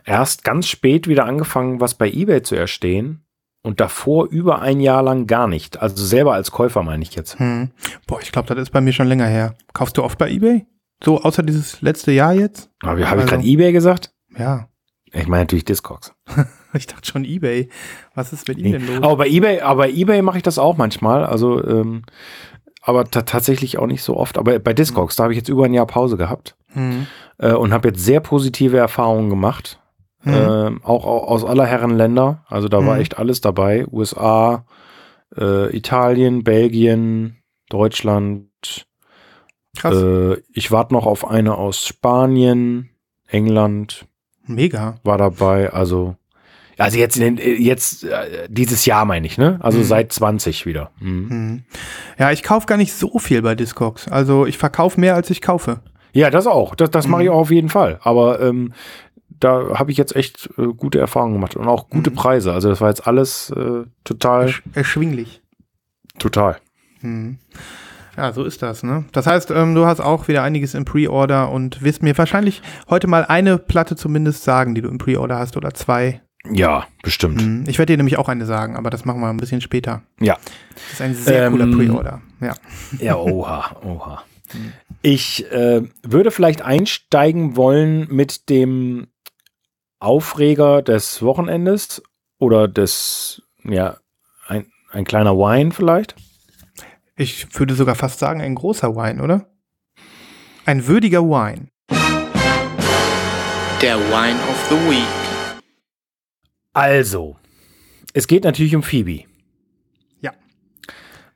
erst 0.06 0.42
ganz 0.42 0.68
spät 0.68 1.06
wieder 1.06 1.26
angefangen, 1.26 1.80
was 1.80 1.94
bei 1.94 2.08
eBay 2.10 2.42
zu 2.42 2.54
erstehen. 2.54 3.25
Und 3.66 3.80
davor 3.80 4.28
über 4.30 4.62
ein 4.62 4.78
Jahr 4.80 5.02
lang 5.02 5.26
gar 5.26 5.48
nicht. 5.48 5.82
Also 5.82 6.04
selber 6.04 6.34
als 6.34 6.52
Käufer 6.52 6.82
meine 6.84 7.02
ich 7.02 7.16
jetzt. 7.16 7.38
Hm. 7.40 7.70
Boah, 8.06 8.20
ich 8.22 8.30
glaube, 8.30 8.46
das 8.54 8.62
ist 8.62 8.70
bei 8.70 8.80
mir 8.80 8.92
schon 8.92 9.08
länger 9.08 9.26
her. 9.26 9.54
Kaufst 9.72 9.96
du 9.98 10.04
oft 10.04 10.18
bei 10.18 10.30
eBay? 10.30 10.66
So, 11.02 11.20
außer 11.20 11.42
dieses 11.42 11.82
letzte 11.82 12.12
Jahr 12.12 12.32
jetzt? 12.32 12.70
Aber 12.82 12.92
habe 12.92 13.00
ich 13.00 13.06
Also- 13.08 13.26
gerade 13.26 13.42
eBay 13.44 13.72
gesagt? 13.72 14.12
Ja. 14.38 14.68
Ich 15.12 15.26
meine 15.26 15.42
natürlich 15.42 15.64
Discogs. 15.64 16.14
Ich 16.74 16.86
dachte 16.86 17.08
schon 17.10 17.24
eBay. 17.24 17.70
Was 18.14 18.34
ist 18.34 18.46
mit 18.48 18.58
ihm 18.58 18.64
Nee. 18.64 18.72
denn 18.72 18.86
los? 18.86 18.96
Aber 19.02 19.16
bei 19.16 19.28
eBay, 19.28 19.60
aber 19.62 19.84
bei 19.84 19.90
eBay 19.90 20.20
mache 20.20 20.36
ich 20.36 20.42
das 20.42 20.58
auch 20.58 20.76
manchmal. 20.76 21.24
Also, 21.24 21.64
ähm, 21.64 22.02
aber 22.82 23.04
ta 23.06 23.22
tatsächlich 23.22 23.78
auch 23.78 23.86
nicht 23.86 24.02
so 24.02 24.14
oft. 24.16 24.36
Aber 24.36 24.58
bei 24.58 24.74
Discogs, 24.74 25.16
da 25.16 25.22
habe 25.24 25.32
ich 25.32 25.38
jetzt 25.38 25.48
über 25.48 25.64
ein 25.64 25.72
Jahr 25.72 25.86
Pause 25.86 26.16
gehabt 26.18 26.54
Hm. 26.74 27.06
äh, 27.38 27.52
und 27.52 27.72
habe 27.72 27.88
jetzt 27.88 28.04
sehr 28.04 28.20
positive 28.20 28.76
Erfahrungen 28.76 29.30
gemacht. 29.30 29.80
Hm. 30.26 30.34
Ähm, 30.34 30.80
auch, 30.82 31.06
auch 31.06 31.28
aus 31.28 31.44
aller 31.44 31.66
Herren 31.66 31.96
Länder. 31.96 32.44
Also 32.48 32.68
da 32.68 32.84
war 32.84 32.96
Mhm. 32.96 33.00
echt 33.00 33.18
alles 33.18 33.40
dabei. 33.40 33.86
USA, 33.92 34.66
äh, 35.38 35.74
Italien, 35.76 36.42
Belgien, 36.44 37.36
Deutschland. 37.68 38.48
Krass. 39.76 39.94
Äh, 39.94 40.36
ich 40.52 40.70
warte 40.72 40.94
noch 40.94 41.06
auf 41.06 41.28
eine 41.28 41.54
aus 41.56 41.86
Spanien, 41.86 42.90
England 43.28 44.06
Mega. 44.46 44.96
war 45.04 45.18
dabei. 45.18 45.72
Also, 45.72 46.16
also 46.78 46.98
jetzt, 46.98 47.18
den- 47.18 47.36
jetzt 47.38 48.04
äh, 48.04 48.46
dieses 48.48 48.84
Jahr 48.86 49.04
meine 49.04 49.26
ich, 49.26 49.38
ne? 49.38 49.58
Also 49.62 49.78
Mhm. 49.78 49.84
seit 49.84 50.12
20 50.12 50.66
wieder. 50.66 50.90
Mhm. 51.00 51.30
Hm. 51.30 51.64
Ja, 52.18 52.32
ich 52.32 52.42
kaufe 52.42 52.66
gar 52.66 52.76
nicht 52.78 52.92
so 52.94 53.18
viel 53.18 53.42
bei 53.42 53.54
Discogs. 53.54 54.08
Also 54.08 54.46
ich 54.46 54.58
verkaufe 54.58 54.98
mehr, 55.00 55.14
als 55.14 55.30
ich 55.30 55.40
kaufe. 55.40 55.80
Ja, 56.12 56.30
das 56.30 56.46
auch. 56.46 56.74
Das, 56.74 56.90
das 56.90 57.06
mache 57.08 57.24
ich 57.24 57.28
Mhm. 57.28 57.34
auch 57.34 57.40
auf 57.40 57.50
jeden 57.50 57.68
Fall. 57.68 57.98
Aber 58.02 58.40
ähm, 58.40 58.72
da 59.40 59.78
habe 59.78 59.90
ich 59.90 59.96
jetzt 59.96 60.14
echt 60.16 60.48
äh, 60.58 60.66
gute 60.68 60.98
Erfahrungen 60.98 61.34
gemacht 61.34 61.56
und 61.56 61.68
auch 61.68 61.88
gute 61.88 62.10
Mhm. 62.10 62.14
Preise. 62.14 62.52
Also 62.52 62.68
das 62.68 62.80
war 62.80 62.88
jetzt 62.88 63.06
alles 63.06 63.50
äh, 63.50 63.84
total, 64.04 64.44
Ersch 64.46 64.62
erschwinglich. 64.74 65.42
total. 66.18 66.56
Hm. 67.00 67.38
Ja, 68.16 68.32
so 68.32 68.44
ist 68.44 68.62
das, 68.62 68.82
ne? 68.82 69.04
Das 69.12 69.26
heißt, 69.26 69.50
ähm, 69.50 69.74
du 69.74 69.84
hast 69.84 70.00
auch 70.00 70.26
wieder 70.28 70.42
einiges 70.42 70.72
im 70.72 70.86
Pre-Order 70.86 71.50
und 71.50 71.82
wirst 71.82 72.02
mir 72.02 72.16
wahrscheinlich 72.16 72.62
heute 72.88 73.06
mal 73.08 73.26
eine 73.26 73.58
Platte 73.58 73.94
zumindest 73.94 74.42
sagen, 74.42 74.74
die 74.74 74.80
du 74.80 74.88
im 74.88 74.96
Pre-Order 74.96 75.38
hast 75.38 75.56
oder 75.58 75.74
zwei. 75.74 76.22
Ja, 76.50 76.86
bestimmt. 77.02 77.42
Hm. 77.42 77.64
Ich 77.66 77.78
werde 77.78 77.92
dir 77.92 77.96
nämlich 77.98 78.16
auch 78.16 78.28
eine 78.30 78.46
sagen, 78.46 78.76
aber 78.76 78.88
das 78.88 79.04
machen 79.04 79.20
wir 79.20 79.28
ein 79.28 79.36
bisschen 79.36 79.60
später. 79.60 80.02
Ja. 80.20 80.38
Das 80.74 80.92
ist 80.94 81.02
ein 81.02 81.14
sehr 81.14 81.50
cooler 81.50 81.64
Ähm, 81.64 81.76
Pre-Order. 81.76 82.22
Ja. 82.40 82.54
Ja, 82.98 83.16
oha, 83.16 83.76
oha. 83.84 84.22
Ich 85.02 85.50
äh, 85.52 85.82
würde 86.04 86.30
vielleicht 86.30 86.62
einsteigen 86.62 87.56
wollen 87.56 88.06
mit 88.10 88.48
dem 88.48 89.08
Aufreger 89.98 90.82
des 90.82 91.22
Wochenendes 91.22 92.02
oder 92.38 92.68
des, 92.68 93.42
ja, 93.64 93.96
ein, 94.46 94.66
ein 94.90 95.04
kleiner 95.04 95.36
Wine 95.36 95.72
vielleicht. 95.72 96.14
Ich 97.16 97.58
würde 97.58 97.74
sogar 97.74 97.94
fast 97.94 98.18
sagen, 98.18 98.42
ein 98.42 98.54
großer 98.54 98.94
Wine, 98.94 99.22
oder? 99.22 99.46
Ein 100.66 100.86
würdiger 100.86 101.22
Wine. 101.22 101.68
Der 103.80 103.98
Wine 103.98 104.38
of 104.50 104.66
the 104.68 104.74
Week. 104.90 105.60
Also, 106.74 107.36
es 108.12 108.26
geht 108.26 108.44
natürlich 108.44 108.76
um 108.76 108.82
Phoebe. 108.82 109.24
Ja. 110.20 110.32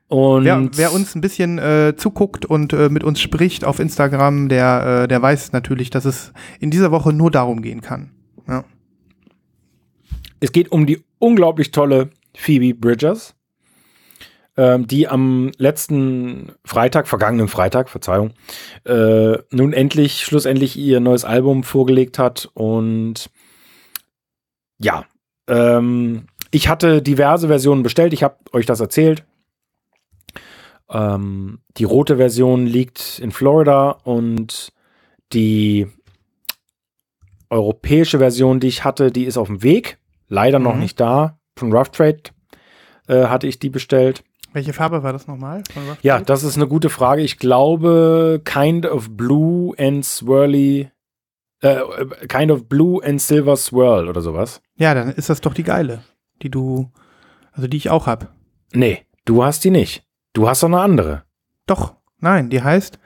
Und 0.09 0.45
Wer, 0.45 0.69
wer 0.75 0.93
uns 0.93 1.15
ein 1.15 1.23
bisschen 1.23 1.59
äh, 1.59 1.95
zuguckt 1.97 2.45
und 2.45 2.75
äh, 2.75 2.91
mit 2.91 3.05
uns 3.05 3.23
spricht 3.23 3.65
auf 3.65 3.79
Instagram, 3.79 4.51
der, 4.51 5.05
äh, 5.05 5.09
der 5.09 5.23
weiß 5.23 5.53
natürlich, 5.53 5.89
dass 5.89 6.05
es 6.05 6.35
in 6.59 6.71
dieser 6.71 6.91
Woche 6.91 7.15
nur 7.15 7.31
darum 7.31 7.63
gehen 7.63 7.81
kann. 7.81 8.11
Ja. 8.51 8.65
es 10.41 10.53
geht 10.53 10.73
um 10.73 10.87
die 10.87 11.05
unglaublich 11.19 11.71
tolle 11.71 12.11
Phoebe 12.37 12.75
Bridgers, 12.75 13.35
ähm, 14.57 14.87
die 14.87 15.07
am 15.07 15.53
letzten 15.57 16.53
Freitag, 16.65 17.07
vergangenen 17.07 17.49
Freitag, 17.49 17.89
Verzeihung, 17.89 18.33
äh, 18.85 19.39
nun 19.51 19.73
endlich, 19.73 20.25
schlussendlich 20.25 20.77
ihr 20.77 21.01
neues 21.01 21.25
Album 21.25 21.63
vorgelegt 21.63 22.19
hat. 22.19 22.51
Und 22.55 23.31
ja, 24.79 25.05
ähm, 25.47 26.27
ich 26.51 26.69
hatte 26.69 27.03
diverse 27.03 27.47
Versionen 27.47 27.83
bestellt. 27.83 28.13
Ich 28.13 28.23
habe 28.23 28.37
euch 28.53 28.67
das 28.67 28.81
erzählt. 28.81 29.25
Ähm, 30.91 31.61
die 31.77 31.85
rote 31.85 32.17
Version 32.17 32.67
liegt 32.67 33.21
in 33.21 33.31
Florida 33.31 33.91
und 33.91 34.73
die 35.33 35.87
europäische 37.51 38.19
Version, 38.19 38.61
die 38.61 38.69
ich 38.69 38.85
hatte, 38.85 39.11
die 39.11 39.25
ist 39.25 39.37
auf 39.37 39.49
dem 39.49 39.63
Weg. 39.63 39.99
Leider 40.29 40.59
noch 40.59 40.75
Mhm. 40.75 40.81
nicht 40.81 41.01
da. 41.01 41.39
Von 41.57 41.73
Rough 41.73 41.91
Trade 41.91 42.23
äh, 43.09 43.27
hatte 43.27 43.47
ich 43.47 43.59
die 43.59 43.71
bestellt. 43.71 44.23
Welche 44.53 44.73
Farbe 44.73 45.03
war 45.03 45.13
das 45.13 45.27
nochmal? 45.27 45.63
Ja, 46.03 46.15
Trade? 46.15 46.25
das 46.27 46.43
ist 46.45 46.57
eine 46.57 46.67
gute 46.69 46.89
Frage. 46.91 47.23
Ich 47.23 47.39
glaube, 47.39 48.41
kind 48.45 48.87
of 48.87 49.11
blue 49.17 49.75
and 49.79 50.05
swirly. 50.05 50.91
Äh, 51.61 51.81
kind 52.29 52.51
of 52.51 52.69
blue 52.69 53.05
and 53.05 53.21
silver 53.21 53.57
swirl 53.57 54.09
oder 54.09 54.21
sowas. 54.23 54.63
ja, 54.77 54.95
dann 54.95 55.11
ist 55.11 55.29
das 55.29 55.41
doch 55.43 55.53
die 55.53 55.63
geile, 55.63 56.03
die 56.43 56.51
du, 56.51 56.91
also 57.53 57.69
die 57.69 57.77
ich 57.77 57.91
auch 57.91 58.07
hab. 58.07 58.33
Nee, 58.73 59.05
du 59.27 59.45
hast 59.45 59.63
die 59.65 59.71
nicht. 59.71 60.03
Du 60.33 60.49
hast 60.49 60.63
doch 60.63 60.69
eine 60.69 60.81
andere. 60.81 61.25
Doch, 61.67 61.97
nein, 62.19 62.49
die 62.49 62.63
heißt 62.63 62.99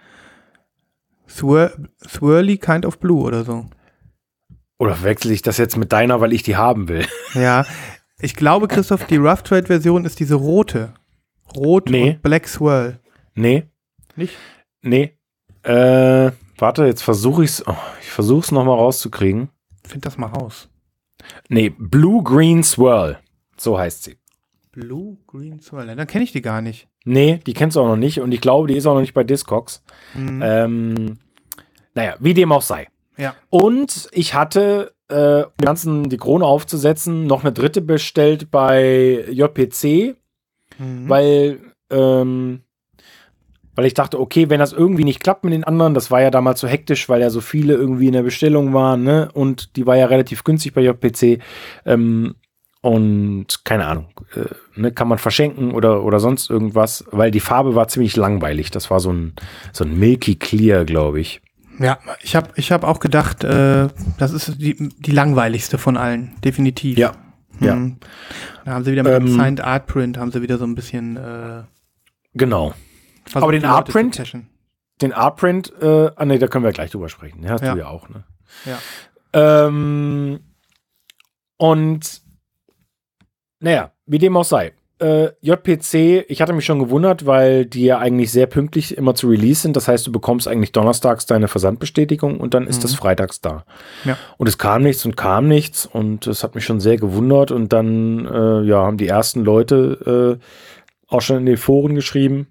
Swir 1.29 1.73
Swirly 2.07 2.59
Kind 2.59 2.87
of 2.87 2.99
Blue 3.01 3.23
oder 3.23 3.45
so. 3.45 3.65
Oder 4.79 5.03
wechsle 5.03 5.33
ich 5.33 5.43
das 5.43 5.57
jetzt 5.59 5.77
mit 5.77 5.93
deiner, 5.93 6.21
weil 6.21 6.33
ich 6.33 6.43
die 6.43 6.57
haben 6.57 6.89
will? 6.89 7.07
Ja, 7.35 7.65
ich 8.21 8.35
glaube, 8.37 8.69
Christoph, 8.69 9.07
die 9.07 9.17
Rough 9.17 9.43
Trade 9.43 9.67
Version 9.67 10.05
ist 10.05 10.21
diese 10.21 10.37
rote. 10.37 10.95
Rot 11.57 11.91
Nee. 11.91 12.11
und 12.13 12.23
Black 12.23 12.47
Swirl. 12.49 13.01
Nee, 13.35 13.65
Nicht? 14.17 14.37
nee. 14.83 15.19
Äh, 15.63 16.31
warte, 16.59 16.85
jetzt 16.87 17.03
versuche 17.03 17.43
ich's. 17.45 17.63
Oh, 17.67 17.75
ich 18.01 18.11
versuche 18.11 18.41
es 18.45 18.53
nochmal 18.53 18.77
rauszukriegen. 18.77 19.49
Find 19.87 20.05
das 20.07 20.17
mal 20.19 20.27
raus. 20.29 20.69
Nee, 21.49 21.71
Blue 21.77 22.23
Green 22.23 22.63
Swirl. 22.63 23.19
So 23.57 23.79
heißt 23.79 24.05
sie. 24.05 24.17
Blue 24.73 25.17
Green 25.27 25.61
Swirl. 25.61 25.87
Ja, 25.89 25.95
Dann 25.95 26.07
kenne 26.07 26.25
ich 26.25 26.33
die 26.33 26.43
gar 26.43 26.61
nicht. 26.61 26.89
Nee, 27.05 27.41
die 27.47 27.55
kennst 27.55 27.77
du 27.77 27.81
auch 27.81 27.87
noch 27.89 27.97
nicht 27.97 28.21
und 28.21 28.33
ich 28.33 28.41
glaube, 28.41 28.69
die 28.69 28.77
ist 28.77 28.87
auch 28.87 28.95
noch 28.95 29.01
nicht 29.01 29.15
bei 29.15 29.25
Discogs. 29.25 29.83
Mhm. 30.15 30.41
Ähm, 30.43 31.19
naja, 31.95 32.17
wie 32.21 32.35
dem 32.35 32.53
auch 32.53 32.63
sei. 32.63 32.89
Ja. 33.17 33.35
Und 33.51 34.09
ich 34.13 34.35
hatte, 34.35 34.95
äh, 35.09 35.43
um 35.45 35.53
den 35.61 35.65
ganzen 35.67 36.09
die 36.09 36.17
Krone 36.17 36.45
aufzusetzen, 36.45 37.27
noch 37.27 37.43
eine 37.43 37.53
dritte 37.53 37.81
bestellt 37.81 38.51
bei 38.51 39.25
JPC, 39.31 40.17
Mhm. 40.79 41.09
weil, 41.09 41.61
ähm, 41.91 42.61
weil 43.77 43.87
ich 43.87 43.95
dachte, 43.95 44.21
okay, 44.21 44.51
wenn 44.51 44.61
das 44.61 44.73
irgendwie 44.73 45.05
nicht 45.05 45.21
klappt 45.23 45.45
mit 45.45 45.53
den 45.53 45.65
anderen, 45.65 45.95
das 45.95 46.11
war 46.11 46.21
ja 46.21 46.31
damals 46.31 46.61
so 46.61 46.69
hektisch, 46.69 47.09
weil 47.09 47.21
ja 47.21 47.31
so 47.31 47.41
viele 47.41 47.75
irgendwie 47.75 48.07
in 48.07 48.13
der 48.13 48.23
Bestellung 48.23 48.73
waren, 48.73 49.03
ne? 49.03 49.31
Und 49.35 49.77
die 49.77 49.87
war 49.87 49.97
ja 49.97 50.07
relativ 50.07 50.45
günstig 50.45 50.75
bei 50.75 50.81
JPC. 50.83 51.41
Ähm, 51.85 52.35
und 52.81 53.65
keine 53.65 53.87
Ahnung, 53.87 54.09
äh, 54.35 54.45
ne, 54.79 54.93
kann 54.93 55.09
man 55.09 55.19
verschenken 55.19 55.73
oder, 55.73 56.05
oder 56.05 56.21
sonst 56.21 56.51
irgendwas, 56.51 57.05
weil 57.11 57.31
die 57.31 57.41
Farbe 57.41 57.75
war 57.75 57.89
ziemlich 57.89 58.15
langweilig. 58.17 58.71
Das 58.71 58.91
war 58.91 59.01
so 59.01 59.11
ein, 59.13 59.33
so 59.73 59.85
ein 59.85 59.99
Milky 59.99 60.35
Clear, 60.37 60.85
glaube 60.85 61.21
ich. 61.21 61.41
Ja, 61.79 61.99
ich 62.23 62.37
habe 62.37 62.51
ich 62.57 62.71
hab 62.73 62.85
auch 62.85 63.01
gedacht, 63.01 63.43
äh, 63.45 63.89
das 64.19 64.33
ist 64.33 64.61
die, 64.61 64.77
die 64.99 65.11
langweiligste 65.11 65.77
von 65.79 65.97
allen, 65.97 66.33
definitiv. 66.45 66.97
Ja, 66.99 67.13
ja. 67.61 67.75
Mhm. 67.77 67.99
Da 68.65 68.73
haben 68.73 68.85
sie 68.85 68.93
wieder 68.93 69.03
mit 69.03 69.13
dem 69.13 69.27
Ähm, 69.27 69.35
Signed 69.35 69.61
Art 69.61 69.87
Print, 69.87 70.17
haben 70.19 70.31
sie 70.33 70.41
wieder 70.43 70.59
so 70.59 70.65
ein 70.65 70.75
bisschen 70.75 71.17
äh, 71.17 71.63
Genau. 72.35 72.75
versucht, 73.25 73.43
Aber 73.43 73.53
den 73.53 73.65
Art 73.65 73.89
Print? 73.89 74.23
Den 75.03 75.13
Artprint, 75.13 75.73
äh, 75.83 76.11
ah 76.15 76.25
ne, 76.25 76.39
da 76.39 76.47
können 76.47 76.65
wir 76.65 76.71
gleich 76.73 76.91
drüber 76.93 77.09
sprechen. 77.09 77.43
Ja, 77.43 77.51
hast 77.51 77.63
Ja. 77.65 77.73
du 77.75 77.81
ja 77.81 77.89
auch, 77.89 78.09
ne? 78.09 78.25
Ja. 78.65 78.79
Ähm, 79.67 80.39
und 81.57 82.23
naja, 83.59 83.91
wie 84.07 84.19
dem 84.19 84.37
auch 84.37 84.45
sei. 84.45 84.73
Äh, 85.01 85.31
JPC, 85.41 86.25
ich 86.29 86.41
hatte 86.41 86.53
mich 86.53 86.65
schon 86.65 86.79
gewundert, 86.79 87.27
weil 87.27 87.67
die 87.67 87.85
ja 87.85 87.99
eigentlich 87.99 88.31
sehr 88.31 88.47
pünktlich 88.47 88.97
immer 88.97 89.15
zu 89.17 89.29
Release 89.29 89.61
sind. 89.63 89.77
Das 89.77 89.89
heißt, 89.89 90.07
du 90.07 90.13
bekommst 90.13 90.47
eigentlich 90.47 90.71
donnerstags 90.71 91.27
deine 91.27 91.49
Versandbestätigung 91.49 92.39
und 92.39 92.55
dann 92.55 92.67
ist 92.69 92.79
Mhm. 92.79 92.83
das 92.83 92.95
freitags 92.95 93.41
da. 93.41 93.65
Ja. 94.05 94.17
Und 94.39 94.47
es 94.47 94.57
kam 94.57 94.83
nichts 94.83 95.05
und 95.05 95.17
kam 95.17 95.49
nichts 95.49 95.85
und 95.85 96.29
das 96.29 96.45
hat 96.45 96.55
mich 96.55 96.65
schon 96.65 96.79
sehr 96.81 96.97
gewundert. 96.97 97.51
Und 97.51 97.73
dann 97.73 98.25
äh, 98.27 98.63
ja, 98.63 98.85
haben 98.85 98.97
die 98.97 99.09
ersten 99.09 99.43
Leute 99.43 100.39
äh, 100.41 101.13
auch 101.13 101.23
schon 101.23 101.39
in 101.39 101.47
den 101.47 101.57
Foren 101.57 101.97
geschrieben 101.97 102.47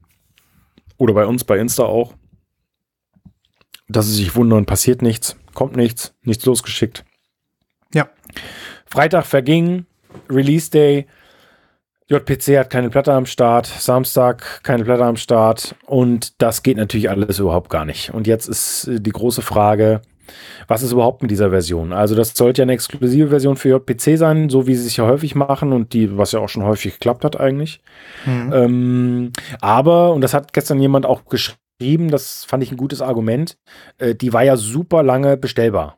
oder 0.98 1.14
bei 1.14 1.26
uns 1.26 1.46
bei 1.46 1.58
Insta 1.58 1.84
auch, 1.84 2.14
dass 3.88 4.08
sie 4.08 4.14
sich 4.16 4.36
wundern, 4.36 4.66
passiert 4.66 5.02
nichts, 5.02 5.38
kommt 5.54 5.76
nichts, 5.78 6.14
nichts 6.24 6.46
losgeschickt. 6.46 7.06
Ja. 7.94 8.10
Freitag 8.86 9.26
verging, 9.26 9.86
Release 10.30 10.70
Day. 10.70 11.08
JPC 12.10 12.58
hat 12.58 12.70
keine 12.70 12.90
Platte 12.90 13.14
am 13.14 13.26
Start, 13.26 13.66
Samstag 13.66 14.64
keine 14.64 14.84
Platte 14.84 15.06
am 15.06 15.16
Start 15.16 15.76
und 15.86 16.42
das 16.42 16.64
geht 16.64 16.78
natürlich 16.78 17.10
alles 17.10 17.40
überhaupt 17.40 17.70
gar 17.70 17.86
nicht. 17.86 18.14
Und 18.14 18.28
jetzt 18.28 18.48
ist 18.48 18.88
äh, 18.88 19.00
die 19.00 19.12
große 19.12 19.42
Frage, 19.42 20.02
was 20.68 20.84
ist 20.84 20.92
überhaupt 20.92 21.22
mit 21.22 21.32
dieser 21.32 21.50
Version? 21.50 21.94
Also 21.94 22.16
das 22.16 22.34
sollte 22.34 22.62
ja 22.62 22.64
eine 22.64 22.74
exklusive 22.74 23.30
Version 23.30 23.56
für 23.56 23.70
JPC 23.70 24.18
sein, 24.18 24.50
so 24.50 24.68
wie 24.68 24.76
sie 24.76 24.88
es 24.88 24.96
ja 24.96 25.06
häufig 25.06 25.36
machen 25.36 25.74
und 25.74 25.94
die, 25.94 26.18
was 26.18 26.32
ja 26.32 26.40
auch 26.40 26.50
schon 26.50 26.64
häufig 26.64 26.94
geklappt 26.94 27.24
hat 27.24 27.40
eigentlich. 27.40 27.82
Mhm. 28.26 28.54
Ähm, 28.54 29.32
aber, 29.62 30.14
und 30.14 30.22
das 30.22 30.34
hat 30.34 30.54
gestern 30.54 30.80
jemand 30.80 31.06
auch 31.06 31.26
geschrieben, 31.26 32.10
das 32.10 32.46
fand 32.46 32.64
ich 32.64 32.72
ein 32.72 32.78
gutes 32.78 33.02
Argument, 33.02 33.58
äh, 33.98 34.16
die 34.16 34.34
war 34.34 34.44
ja 34.44 34.58
super 34.58 35.04
lange 35.04 35.38
bestellbar. 35.38 35.98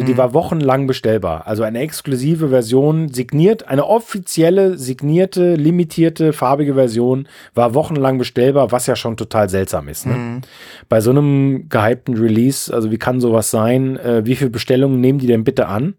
Die 0.00 0.12
Mhm. 0.12 0.16
war 0.16 0.34
wochenlang 0.34 0.86
bestellbar. 0.86 1.46
Also 1.46 1.62
eine 1.62 1.80
exklusive 1.80 2.48
Version, 2.48 3.08
signiert, 3.12 3.68
eine 3.68 3.86
offizielle, 3.86 4.78
signierte, 4.78 5.54
limitierte, 5.54 6.32
farbige 6.32 6.74
Version 6.74 7.28
war 7.54 7.74
wochenlang 7.74 8.18
bestellbar, 8.18 8.72
was 8.72 8.86
ja 8.86 8.96
schon 8.96 9.16
total 9.16 9.48
seltsam 9.48 9.88
ist. 9.88 10.06
Ne? 10.06 10.14
Mhm. 10.14 10.40
Bei 10.88 11.00
so 11.00 11.10
einem 11.10 11.68
gehypten 11.68 12.16
Release, 12.16 12.72
also 12.72 12.90
wie 12.90 12.98
kann 12.98 13.20
sowas 13.20 13.50
sein? 13.50 13.96
Äh, 13.98 14.24
wie 14.24 14.36
viele 14.36 14.50
Bestellungen 14.50 15.00
nehmen 15.00 15.18
die 15.18 15.26
denn 15.26 15.44
bitte 15.44 15.66
an? 15.68 15.94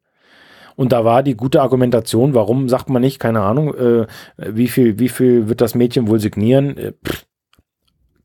Und 0.75 0.91
da 0.91 1.03
war 1.03 1.23
die 1.23 1.35
gute 1.35 1.61
Argumentation, 1.61 2.33
warum 2.35 2.69
sagt 2.69 2.89
man 2.89 3.01
nicht, 3.01 3.17
keine 3.19 3.41
Ahnung, 3.41 3.73
äh, 3.73 4.05
wie 4.37 4.67
viel, 4.67 4.99
wie 4.99 5.09
viel 5.09 5.49
wird 5.49 5.59
das 5.61 5.73
Mädchen 5.75 6.07
wohl 6.07 6.19
signieren? 6.19 6.77
Äh, 6.77 6.93
pff, 7.03 7.25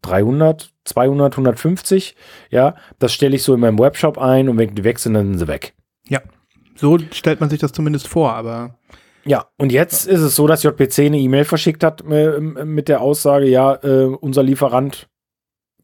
300, 0.03 0.73
200, 0.85 1.35
150, 1.35 2.17
ja, 2.51 2.75
das 2.99 3.13
stelle 3.13 3.37
ich 3.37 3.43
so 3.43 3.55
in 3.55 3.61
meinem 3.61 3.79
Webshop 3.79 4.19
ein 4.19 4.49
und 4.49 4.59
wenn 4.59 4.75
die 4.75 4.85
weg 4.85 4.99
sind, 4.99 5.15
dann 5.15 5.29
sind 5.29 5.39
sie 5.39 5.49
weg. 5.49 5.75
So 6.77 6.99
stellt 7.13 7.41
man 7.41 7.51
sich 7.51 7.61
das 7.61 7.73
zumindest 7.73 8.09
vor, 8.09 8.33
aber 8.33 8.79
Ja, 9.25 9.47
und 9.57 9.71
jetzt 9.71 10.07
ist 10.07 10.21
es 10.21 10.35
so, 10.35 10.47
dass 10.47 10.63
JPC 10.63 11.01
eine 11.01 11.19
E-Mail 11.19 11.45
verschickt 11.45 11.85
hat 11.85 12.03
äh, 12.11 12.41
mit 12.41 12.89
der 12.89 13.01
Aussage, 13.01 13.47
ja, 13.47 13.75
äh, 13.85 14.07
unser 14.07 14.43
Lieferant 14.43 15.09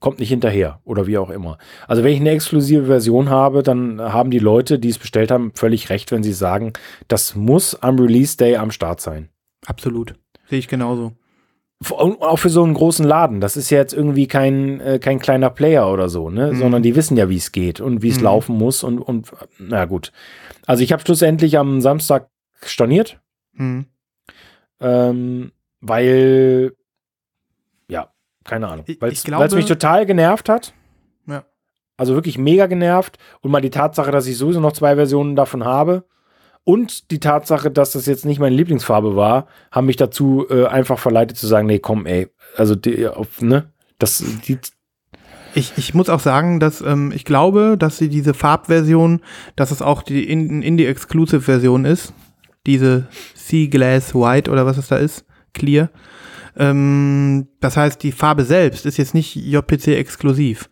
kommt 0.00 0.18
nicht 0.18 0.28
hinterher 0.28 0.80
oder 0.84 1.06
wie 1.06 1.18
auch 1.18 1.30
immer. 1.30 1.58
Also 1.87 2.04
wenn 2.04 2.12
ich 2.12 2.20
eine 2.20 2.30
exklusive 2.30 2.87
Version 2.87 3.30
habe, 3.30 3.62
dann 3.62 4.00
haben 4.00 4.30
die 4.30 4.38
Leute, 4.38 4.78
die 4.78 4.88
es 4.88 4.98
bestellt 4.98 5.30
haben, 5.30 5.52
völlig 5.54 5.90
recht, 5.90 6.10
wenn 6.12 6.22
sie 6.22 6.32
sagen, 6.32 6.72
das 7.06 7.34
muss 7.34 7.75
am 7.75 7.98
Release 7.98 8.37
Day 8.37 8.56
am 8.56 8.70
Start 8.70 9.00
sein. 9.00 9.28
absolut. 9.66 10.14
Sehe 10.48 10.58
ich 10.58 10.68
genauso. 10.68 11.12
Auch 11.90 12.38
für 12.40 12.49
so 12.50 12.64
einen 12.64 12.75
großen 12.75 13.06
Laden. 13.06 13.40
Das 13.40 13.56
ist 13.56 13.70
ja 13.70 13.78
jetzt 13.78 13.92
irgendwie 13.94 14.26
kein, 14.26 14.80
äh, 14.80 14.99
kein 14.99 15.20
kleiner 15.20 15.49
Player 15.49 15.88
oder 15.92 16.08
so, 16.08 16.28
ne? 16.28 16.52
Mhm. 16.52 16.56
Sondern 16.58 16.82
die 16.82 16.97
wissen 16.97 17.16
ja, 17.16 17.28
wie 17.28 17.37
es 17.37 17.52
geht 17.52 17.80
und 17.80 18.02
wie 18.02 18.08
es 18.08 18.16
Mhm. 18.18 18.25
laufen 18.25 18.56
muss 18.58 18.82
und, 18.82 18.99
und 18.99 19.30
na 19.61 19.85
gut. 19.85 20.11
Also 20.66 20.82
ich 20.82 20.92
habe 20.92 21.02
schlussendlich 21.02 21.56
am 21.56 21.80
Samstag 21.80 22.28
storniert, 22.64 23.20
Mhm. 23.52 23.87
ähm, 24.80 25.52
weil, 25.80 26.73
ja, 27.88 28.12
keine 28.44 28.66
Ahnung, 28.68 28.85
weil 28.99 29.12
es 29.12 29.54
mich 29.54 29.66
total 29.66 30.04
genervt 30.04 30.49
hat. 30.49 30.75
Ja. 31.26 31.44
Also 31.97 32.14
wirklich 32.14 32.38
mega 32.38 32.66
genervt 32.66 33.18
und 33.40 33.52
mal 33.52 33.61
die 33.61 33.70
Tatsache, 33.70 34.11
dass 34.11 34.26
ich 34.26 34.37
sowieso 34.37 34.58
noch 34.61 34.73
zwei 34.73 34.97
Versionen 34.97 35.37
davon 35.37 35.64
habe 35.64 36.04
und 36.65 37.11
die 37.11 37.21
Tatsache, 37.21 37.71
dass 37.71 37.93
das 37.93 38.07
jetzt 38.07 38.25
nicht 38.25 38.41
meine 38.41 38.55
Lieblingsfarbe 38.57 39.17
war, 39.17 39.47
haben 39.71 39.87
mich 39.87 39.97
dazu 39.97 40.47
äh, 40.50 40.67
einfach 40.67 40.99
verleitet 40.99 41.37
zu 41.38 41.47
sagen, 41.47 41.67
nee, 41.67 41.79
komm, 41.79 42.07
ey, 42.07 42.29
also 42.57 42.75
die, 42.75 43.07
auf, 43.07 43.41
ne, 43.41 43.73
das, 43.99 44.23
die, 44.47 44.59
Ich, 45.55 45.73
ich 45.77 45.95
muss 45.95 46.09
auch 46.11 46.21
sagen, 46.21 46.61
dass 46.61 46.81
ähm, 46.83 47.11
ich 47.15 47.25
glaube, 47.25 47.77
dass 47.79 47.97
sie 47.99 48.09
diese 48.09 48.35
Farbversion, 48.35 49.21
dass 49.57 49.71
es 49.71 49.81
auch 49.83 50.03
die 50.03 50.31
In- 50.31 50.62
Indie-Exclusive-Version 50.62 51.85
ist. 51.85 52.12
Diese 52.67 53.07
Sea 53.35 53.67
Glass 53.69 54.15
White 54.15 54.50
oder 54.50 54.67
was 54.67 54.77
es 54.77 54.88
da 54.88 54.97
ist. 54.97 55.25
Clear. 55.55 55.91
Ähm, 56.57 57.49
das 57.61 57.77
heißt, 57.77 58.03
die 58.03 58.12
Farbe 58.12 58.45
selbst 58.45 58.85
ist 58.85 58.99
jetzt 58.99 59.15
nicht 59.15 59.35
JPC-exklusiv. 59.37 60.69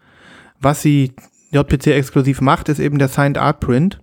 Was 0.60 0.82
sie 0.82 1.14
JPC-exklusiv 1.52 2.40
macht, 2.40 2.68
ist 2.68 2.80
eben 2.80 2.98
der 2.98 3.08
Signed 3.08 3.38
Art 3.38 3.60
Print. 3.60 4.00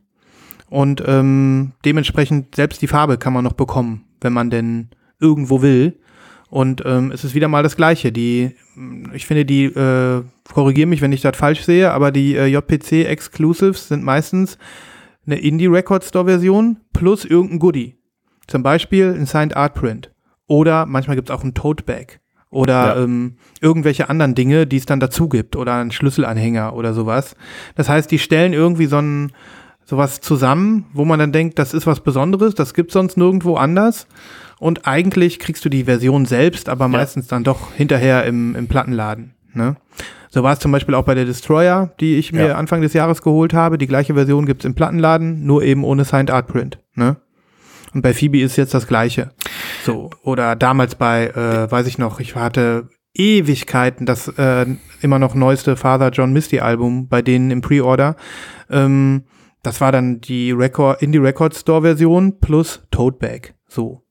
Und 0.74 1.04
ähm, 1.06 1.74
dementsprechend 1.86 2.56
selbst 2.56 2.82
die 2.82 2.88
Farbe 2.88 3.20
kann 3.20 3.32
man 3.32 3.44
noch 3.44 3.54
bekommen, 3.54 4.06
wenn 4.22 4.34
man 4.34 4.50
denn 4.50 4.88
irgendwo 5.20 5.62
will. 5.62 6.00
Und 6.50 6.82
ähm, 6.84 7.12
es 7.12 7.24
ist 7.24 7.36
wieder 7.36 7.48
mal 7.48 7.62
das 7.62 7.76
Gleiche. 7.76 8.12
Die, 8.12 8.56
ich 9.14 9.28
finde, 9.28 9.46
die, 9.46 9.66
äh, 9.66 10.24
korrigiere 10.52 10.88
mich, 10.88 11.02
wenn 11.02 11.12
ich 11.12 11.22
das 11.22 11.38
falsch 11.38 11.62
sehe, 11.62 11.92
aber 11.92 12.12
die 12.12 12.36
äh, 12.36 12.48
JPC 12.48 13.06
Exclusives 13.06 13.88
sind 13.90 14.04
meistens 14.04 14.58
eine 15.28 15.36
Indie 15.38 15.68
Record 15.68 16.04
Store 16.06 16.26
Version 16.26 16.78
plus 16.92 17.24
irgendein 17.24 17.60
Goodie. 17.60 17.96
Zum 18.48 18.64
Beispiel 18.64 19.14
ein 19.16 19.28
Signed 19.28 19.56
Art 19.56 19.76
Print. 19.76 20.12
Oder 20.48 20.88
manchmal 20.88 21.16
gibt 21.16 21.30
es 21.30 21.36
auch 21.36 21.44
ein 21.44 21.54
Tote 21.54 21.84
Bag. 21.84 22.20
Oder 22.50 22.96
Ja. 22.98 23.04
ähm, 23.04 23.36
irgendwelche 23.62 24.10
anderen 24.10 24.34
Dinge, 24.34 24.66
die 24.66 24.78
es 24.78 24.88
dann 24.88 25.00
dazu 25.00 25.30
gibt. 25.30 25.56
Oder 25.56 25.76
ein 25.76 25.92
Schlüsselanhänger 25.92 26.74
oder 26.76 26.96
sowas. 26.96 27.36
Das 27.76 27.90
heißt, 27.90 28.10
die 28.10 28.18
stellen 28.18 28.54
irgendwie 28.54 28.88
so 28.88 28.98
ein, 28.98 29.32
sowas 29.86 30.22
zusammen, 30.22 30.86
wo 30.94 31.06
man 31.06 31.20
dann 31.20 31.32
denkt, 31.32 31.60
das 31.60 31.74
ist 31.74 31.88
was 31.88 32.00
Besonderes, 32.00 32.56
das 32.56 32.74
gibt 32.74 32.92
sonst 32.92 33.18
nirgendwo 33.18 33.56
anders. 33.56 34.08
Und 34.60 34.88
eigentlich 34.88 35.40
kriegst 35.40 35.66
du 35.66 35.70
die 35.70 35.86
Version 35.86 36.26
selbst, 36.26 36.70
aber 36.70 36.88
meistens 36.88 37.28
dann 37.28 37.44
doch 37.44 37.74
hinterher 37.74 38.24
im, 38.26 38.56
im 38.56 38.68
Plattenladen. 38.68 39.34
Ne? 39.54 39.76
So 40.30 40.42
war 40.42 40.54
es 40.54 40.60
zum 40.60 40.72
Beispiel 40.72 40.96
auch 40.96 41.04
bei 41.04 41.16
der 41.16 41.26
Destroyer, 41.26 41.92
die 42.00 42.16
ich 42.16 42.32
mir 42.32 42.48
Ja. 42.48 42.56
Anfang 42.56 42.82
des 42.82 42.94
Jahres 42.94 43.22
geholt 43.22 43.54
habe. 43.54 43.78
Die 43.78 43.88
gleiche 43.88 44.14
Version 44.14 44.46
gibt's 44.46 44.66
im 44.66 44.74
Plattenladen, 44.74 45.46
nur 45.46 45.64
eben 45.64 45.84
ohne 45.84 46.06
Signed 46.06 46.32
Art 46.32 46.48
Print. 46.48 46.80
Ne? 46.96 47.18
Und 47.94 48.02
bei 48.02 48.14
Phoebe 48.14 48.40
ist 48.40 48.56
jetzt 48.56 48.74
das 48.74 48.88
gleiche. 48.88 49.32
So, 49.86 50.10
oder 50.24 50.56
damals 50.56 50.96
bei, 50.96 51.28
äh, 51.28 51.70
weiß 51.70 51.86
ich 51.88 51.98
noch, 51.98 52.20
ich 52.20 52.36
hatte 52.36 52.88
Ewigkeiten 53.14 54.06
das 54.06 54.28
äh, 54.28 54.66
immer 55.02 55.20
noch 55.20 55.36
neueste 55.36 55.76
Father 55.76 56.10
John 56.10 56.34
Misty 56.34 56.62
Album 56.62 57.08
bei 57.08 57.22
denen 57.22 57.52
im 57.52 57.62
Pre-Order. 57.62 58.16
Ähm, 58.72 59.26
das 59.64 59.82
war 59.82 59.92
dann 59.92 60.22
die 60.22 60.52
Record, 60.52 61.02
Indie 61.02 61.18
Record 61.18 61.56
Store 61.56 61.82
Version 61.82 62.40
plus 62.40 62.82
Tote 62.92 63.18
Bag. 63.18 63.56
So. 63.68 64.02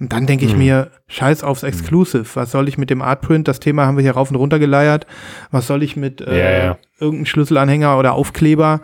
Und 0.00 0.12
dann 0.12 0.26
denke 0.26 0.44
ich 0.44 0.52
Hm. 0.52 0.58
mir, 0.58 0.90
scheiß 1.08 1.42
aufs 1.42 1.64
Exclusive. 1.64 2.24
Was 2.34 2.52
soll 2.52 2.68
ich 2.68 2.78
mit 2.78 2.88
dem 2.88 3.02
Artprint? 3.02 3.48
Das 3.48 3.58
Thema 3.58 3.84
haben 3.86 3.96
wir 3.96 4.02
hier 4.02 4.12
rauf 4.14 4.30
und 4.30 4.36
runter 4.36 4.60
geleiert. 4.60 5.06
Was 5.50 5.66
soll 5.66 5.82
ich 5.82 5.96
mit 5.96 6.20
äh, 6.20 6.38
Ja, 6.38 6.64
ja. 6.66 6.78
irgendeinem 7.00 7.26
Schlüsselanhänger 7.26 7.98
oder 7.98 8.12
Aufkleber? 8.14 8.80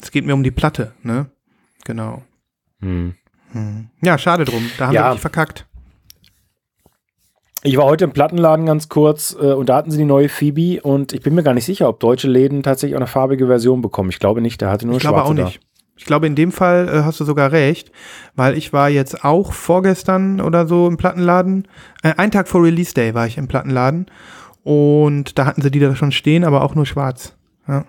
Es 0.00 0.12
geht 0.12 0.24
mir 0.24 0.34
um 0.34 0.44
die 0.44 0.52
Platte, 0.52 0.92
ne? 1.02 1.26
Genau. 1.84 2.22
hm. 2.80 3.14
Hm. 3.52 3.88
Ja, 4.02 4.16
schade 4.18 4.44
drum. 4.44 4.68
Da 4.78 4.86
haben 4.86 4.94
Ja. 4.94 5.02
wir 5.02 5.06
wirklich 5.10 5.20
verkackt. 5.22 5.66
Ich 7.66 7.78
war 7.78 7.86
heute 7.86 8.04
im 8.04 8.12
Plattenladen 8.12 8.66
ganz 8.66 8.90
kurz 8.90 9.34
äh, 9.40 9.52
und 9.52 9.70
da 9.70 9.76
hatten 9.76 9.90
sie 9.90 9.96
die 9.96 10.04
neue 10.04 10.28
Phoebe 10.28 10.82
und 10.82 11.14
ich 11.14 11.22
bin 11.22 11.34
mir 11.34 11.42
gar 11.42 11.54
nicht 11.54 11.64
sicher, 11.64 11.88
ob 11.88 11.98
deutsche 11.98 12.28
Läden 12.28 12.62
tatsächlich 12.62 12.94
auch 12.94 13.00
eine 13.00 13.06
farbige 13.06 13.46
Version 13.46 13.80
bekommen. 13.80 14.10
Ich 14.10 14.18
glaube 14.18 14.42
nicht, 14.42 14.60
der 14.60 14.68
hatte 14.68 14.86
nur 14.86 14.96
Ich 14.96 15.00
glaube 15.00 15.20
schwarze 15.20 15.30
auch 15.30 15.46
nicht. 15.46 15.60
Ich 15.96 16.04
glaube, 16.04 16.26
in 16.26 16.34
dem 16.34 16.52
Fall 16.52 16.88
äh, 16.88 17.02
hast 17.04 17.20
du 17.20 17.24
sogar 17.24 17.52
recht, 17.52 17.90
weil 18.36 18.58
ich 18.58 18.74
war 18.74 18.90
jetzt 18.90 19.24
auch 19.24 19.54
vorgestern 19.54 20.42
oder 20.42 20.66
so 20.66 20.86
im 20.86 20.98
Plattenladen. 20.98 21.66
Äh, 22.02 22.12
einen 22.18 22.32
Tag 22.32 22.48
vor 22.48 22.62
Release 22.62 22.92
Day 22.92 23.14
war 23.14 23.26
ich 23.26 23.38
im 23.38 23.48
Plattenladen 23.48 24.06
und 24.62 25.38
da 25.38 25.46
hatten 25.46 25.62
sie 25.62 25.70
die 25.70 25.80
da 25.80 25.96
schon 25.96 26.12
stehen, 26.12 26.44
aber 26.44 26.64
auch 26.64 26.74
nur 26.74 26.84
schwarz. 26.84 27.34
Ja, 27.66 27.86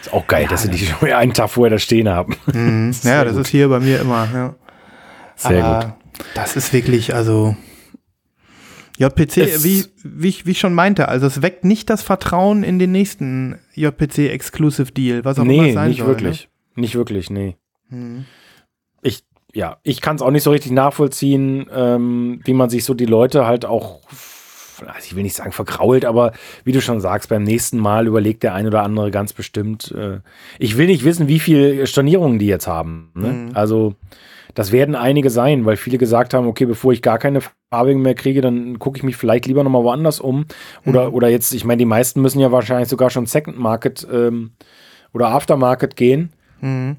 Ist 0.00 0.14
auch 0.14 0.26
geil, 0.26 0.46
dass 0.48 0.62
sie 0.62 0.70
die 0.70 0.78
schon 0.78 1.12
einen 1.12 1.34
Tag 1.34 1.50
vorher 1.50 1.70
da 1.70 1.78
stehen 1.78 2.08
haben. 2.08 2.34
mhm. 2.50 2.92
ja 3.02 3.26
das 3.26 3.36
ist 3.36 3.48
hier 3.48 3.68
bei 3.68 3.80
mir 3.80 4.00
immer. 4.00 4.26
Ja. 4.32 4.54
Sehr 5.34 5.62
aber 5.62 5.86
gut. 5.86 5.94
Das 6.34 6.56
ist 6.56 6.72
wirklich, 6.72 7.14
also 7.14 7.56
JPC, 8.98 9.36
Es- 9.38 9.64
wie, 9.64 9.84
wie, 10.04 10.28
ich, 10.28 10.46
wie 10.46 10.52
ich 10.52 10.58
schon 10.60 10.74
meinte, 10.74 11.08
also 11.08 11.26
es 11.26 11.42
weckt 11.42 11.64
nicht 11.64 11.90
das 11.90 12.02
Vertrauen 12.02 12.62
in 12.62 12.78
den 12.78 12.92
nächsten 12.92 13.58
JPC 13.74 14.30
Exclusive 14.30 14.92
Deal, 14.92 15.24
was 15.24 15.38
auch 15.38 15.42
immer 15.44 15.52
Nee, 15.52 15.68
es 15.68 15.74
sein 15.74 15.88
nicht 15.90 15.98
soll. 15.98 16.08
wirklich. 16.08 16.48
Nicht 16.74 16.94
wirklich, 16.94 17.30
nee. 17.30 17.56
Ne? 17.90 17.96
Mhm. 17.98 18.24
Ich, 19.02 19.24
ja, 19.54 19.78
ich 19.82 20.00
kann 20.00 20.16
es 20.16 20.22
auch 20.22 20.30
nicht 20.30 20.42
so 20.42 20.50
richtig 20.50 20.72
nachvollziehen, 20.72 21.66
ähm, 21.74 22.40
wie 22.44 22.52
man 22.54 22.70
sich 22.70 22.84
so 22.84 22.94
die 22.94 23.06
Leute 23.06 23.46
halt 23.46 23.64
auch, 23.64 24.00
also 24.80 24.92
ich 25.04 25.14
will 25.16 25.22
nicht 25.22 25.36
sagen 25.36 25.52
vergrault, 25.52 26.04
aber 26.04 26.32
wie 26.64 26.72
du 26.72 26.80
schon 26.82 27.00
sagst, 27.00 27.28
beim 27.30 27.44
nächsten 27.44 27.78
Mal 27.78 28.06
überlegt 28.06 28.42
der 28.42 28.54
ein 28.54 28.66
oder 28.66 28.82
andere 28.82 29.10
ganz 29.10 29.32
bestimmt. 29.32 29.92
Äh, 29.92 30.20
ich 30.58 30.76
will 30.76 30.86
nicht 30.86 31.04
wissen, 31.04 31.28
wie 31.28 31.38
viel 31.40 31.86
Stornierungen 31.86 32.38
die 32.38 32.46
jetzt 32.46 32.66
haben. 32.66 33.10
Ne? 33.14 33.28
Mhm. 33.32 33.50
Also 33.54 33.94
das 34.56 34.72
werden 34.72 34.94
einige 34.94 35.28
sein, 35.28 35.66
weil 35.66 35.76
viele 35.76 35.98
gesagt 35.98 36.32
haben, 36.32 36.46
okay, 36.46 36.64
bevor 36.64 36.90
ich 36.90 37.02
gar 37.02 37.18
keine 37.18 37.40
farbigen 37.70 38.00
mehr 38.00 38.14
kriege, 38.14 38.40
dann 38.40 38.78
gucke 38.78 38.96
ich 38.96 39.02
mich 39.02 39.16
vielleicht 39.16 39.44
lieber 39.44 39.62
nochmal 39.62 39.84
woanders 39.84 40.18
um. 40.18 40.46
Oder, 40.86 41.12
oder 41.12 41.28
jetzt, 41.28 41.52
ich 41.52 41.66
meine, 41.66 41.78
die 41.78 41.84
meisten 41.84 42.22
müssen 42.22 42.40
ja 42.40 42.50
wahrscheinlich 42.50 42.88
sogar 42.88 43.10
schon 43.10 43.26
Second 43.26 43.58
Market 43.58 44.08
ähm, 44.10 44.52
oder 45.12 45.28
Aftermarket 45.28 45.94
gehen. 45.94 46.32
Mhm. 46.62 46.96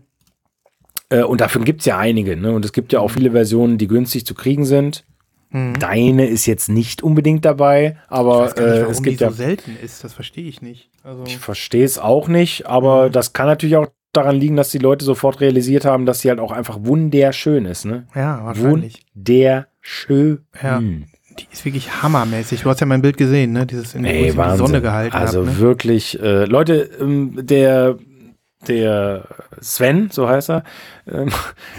Äh, 1.09 1.23
und 1.23 1.41
davon 1.41 1.65
gibt 1.65 1.79
es 1.79 1.87
ja 1.87 1.97
einige. 1.97 2.37
Ne? 2.37 2.51
Und 2.51 2.63
es 2.63 2.73
gibt 2.73 2.93
ja 2.93 2.99
auch 2.99 3.09
viele 3.09 3.31
Versionen, 3.31 3.79
die 3.79 3.87
günstig 3.87 4.27
zu 4.27 4.35
kriegen 4.35 4.63
sind. 4.63 5.03
Mhm. 5.49 5.79
Deine 5.79 6.27
ist 6.27 6.45
jetzt 6.45 6.69
nicht 6.69 7.01
unbedingt 7.01 7.43
dabei, 7.43 7.97
aber 8.07 8.45
nicht, 8.45 8.59
äh, 8.59 8.81
es 8.83 8.97
die 8.97 9.03
gibt 9.03 9.19
so 9.19 9.25
ja. 9.25 9.31
selten 9.31 9.75
ist, 9.81 10.03
das 10.03 10.13
verstehe 10.13 10.47
ich 10.47 10.61
nicht. 10.61 10.91
Also, 11.03 11.23
Ich 11.25 11.39
verstehe 11.39 11.85
es 11.85 11.97
auch 11.97 12.27
nicht, 12.27 12.67
aber 12.67 13.09
das 13.09 13.33
kann 13.33 13.47
natürlich 13.47 13.77
auch 13.77 13.87
daran 14.13 14.35
liegen, 14.35 14.55
dass 14.55 14.69
die 14.69 14.77
Leute 14.77 15.05
sofort 15.05 15.41
realisiert 15.41 15.85
haben, 15.85 16.05
dass 16.05 16.21
sie 16.21 16.29
halt 16.29 16.39
auch 16.39 16.51
einfach 16.51 16.79
wunderschön 16.81 17.65
ist. 17.65 17.85
Ne? 17.85 18.07
ja, 18.15 18.43
wahrscheinlich. 18.43 19.05
Wunderschön. 19.15 20.39
Ja. 20.61 20.81
Die 21.39 21.47
ist 21.51 21.65
wirklich 21.65 22.01
hammermäßig. 22.01 22.63
Du 22.63 22.69
hast 22.69 22.79
ja 22.79 22.87
mein 22.87 23.01
Bild 23.01 23.17
gesehen, 23.17 23.53
ne? 23.53 23.65
Dieses 23.65 23.93
in, 23.93 24.05
Ey, 24.05 24.31
die. 24.31 24.57
Sonne 24.57 24.81
gehalten 24.81 25.15
Also 25.15 25.41
hab, 25.41 25.45
ne? 25.45 25.57
wirklich, 25.59 26.19
äh, 26.19 26.45
Leute, 26.45 26.89
ähm, 26.99 27.33
der, 27.45 27.97
der 28.67 29.27
Sven, 29.61 30.09
so 30.11 30.27
heißt 30.27 30.49
er, 30.49 30.63
ähm, 31.07 31.29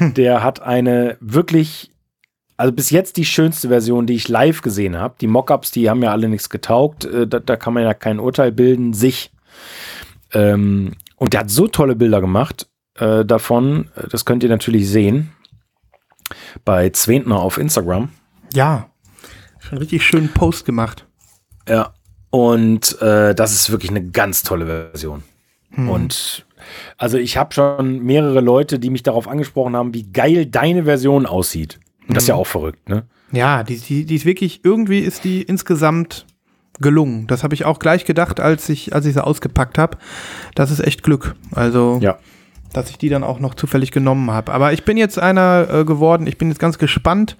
der 0.16 0.44
hat 0.44 0.62
eine 0.62 1.16
wirklich, 1.20 1.90
also 2.56 2.72
bis 2.72 2.90
jetzt 2.90 3.16
die 3.16 3.24
schönste 3.24 3.68
Version, 3.68 4.06
die 4.06 4.14
ich 4.14 4.28
live 4.28 4.62
gesehen 4.62 4.96
habe. 4.96 5.16
Die 5.20 5.26
Mockups, 5.26 5.72
die 5.72 5.90
haben 5.90 6.02
ja 6.02 6.12
alle 6.12 6.28
nichts 6.28 6.50
getaugt. 6.50 7.04
Äh, 7.04 7.26
da, 7.26 7.40
da 7.40 7.56
kann 7.56 7.74
man 7.74 7.82
ja 7.82 7.94
kein 7.94 8.20
Urteil 8.20 8.52
bilden, 8.52 8.92
sich. 8.92 9.32
Ähm, 10.32 10.92
und 11.18 11.32
der 11.32 11.40
hat 11.40 11.50
so 11.50 11.66
tolle 11.68 11.96
Bilder 11.96 12.20
gemacht 12.20 12.68
äh, 12.96 13.24
davon. 13.24 13.90
Das 14.10 14.24
könnt 14.24 14.42
ihr 14.42 14.48
natürlich 14.48 14.88
sehen 14.88 15.32
bei 16.64 16.90
Zwentner 16.90 17.40
auf 17.40 17.58
Instagram. 17.58 18.10
Ja. 18.52 18.90
Schon 19.58 19.78
richtig 19.78 20.04
schönen 20.04 20.28
Post 20.28 20.64
gemacht. 20.64 21.06
Ja. 21.68 21.94
Und 22.30 23.00
äh, 23.00 23.34
das 23.34 23.52
ist 23.52 23.70
wirklich 23.70 23.90
eine 23.90 24.04
ganz 24.10 24.42
tolle 24.42 24.66
Version. 24.66 25.22
Und 25.76 26.46
also 26.96 27.18
ich 27.18 27.36
habe 27.36 27.54
schon 27.54 28.02
mehrere 28.02 28.40
Leute, 28.40 28.78
die 28.78 28.90
mich 28.90 29.02
darauf 29.02 29.28
angesprochen 29.28 29.76
haben, 29.76 29.94
wie 29.94 30.10
geil 30.10 30.46
deine 30.46 30.84
Version 30.84 31.26
aussieht. 31.26 31.78
Und 32.06 32.16
das 32.16 32.24
ist 32.24 32.28
ja 32.28 32.34
auch 32.34 32.46
verrückt, 32.46 32.88
ne? 32.88 33.06
Ja, 33.32 33.62
die, 33.62 33.78
die, 33.78 34.06
die 34.06 34.14
ist 34.14 34.24
wirklich, 34.24 34.64
irgendwie 34.64 35.00
ist 35.00 35.24
die 35.24 35.42
insgesamt 35.42 36.26
gelungen. 36.80 37.26
Das 37.26 37.42
habe 37.44 37.54
ich 37.54 37.64
auch 37.64 37.78
gleich 37.78 38.04
gedacht, 38.04 38.40
als 38.40 38.68
ich, 38.68 38.94
als 38.94 39.04
ich 39.06 39.14
sie 39.14 39.24
ausgepackt 39.24 39.78
habe. 39.78 39.98
Das 40.54 40.70
ist 40.70 40.80
echt 40.80 41.02
Glück. 41.02 41.34
Also, 41.54 41.98
Ja. 42.00 42.18
dass 42.72 42.90
ich 42.90 42.98
die 42.98 43.08
dann 43.08 43.24
auch 43.24 43.40
noch 43.40 43.54
zufällig 43.54 43.90
genommen 43.92 44.30
habe. 44.30 44.52
Aber 44.52 44.72
ich 44.72 44.84
bin 44.84 44.96
jetzt 44.96 45.18
einer 45.18 45.66
äh, 45.72 45.84
geworden, 45.84 46.26
ich 46.26 46.38
bin 46.38 46.48
jetzt 46.48 46.60
ganz 46.60 46.78
gespannt. 46.78 47.36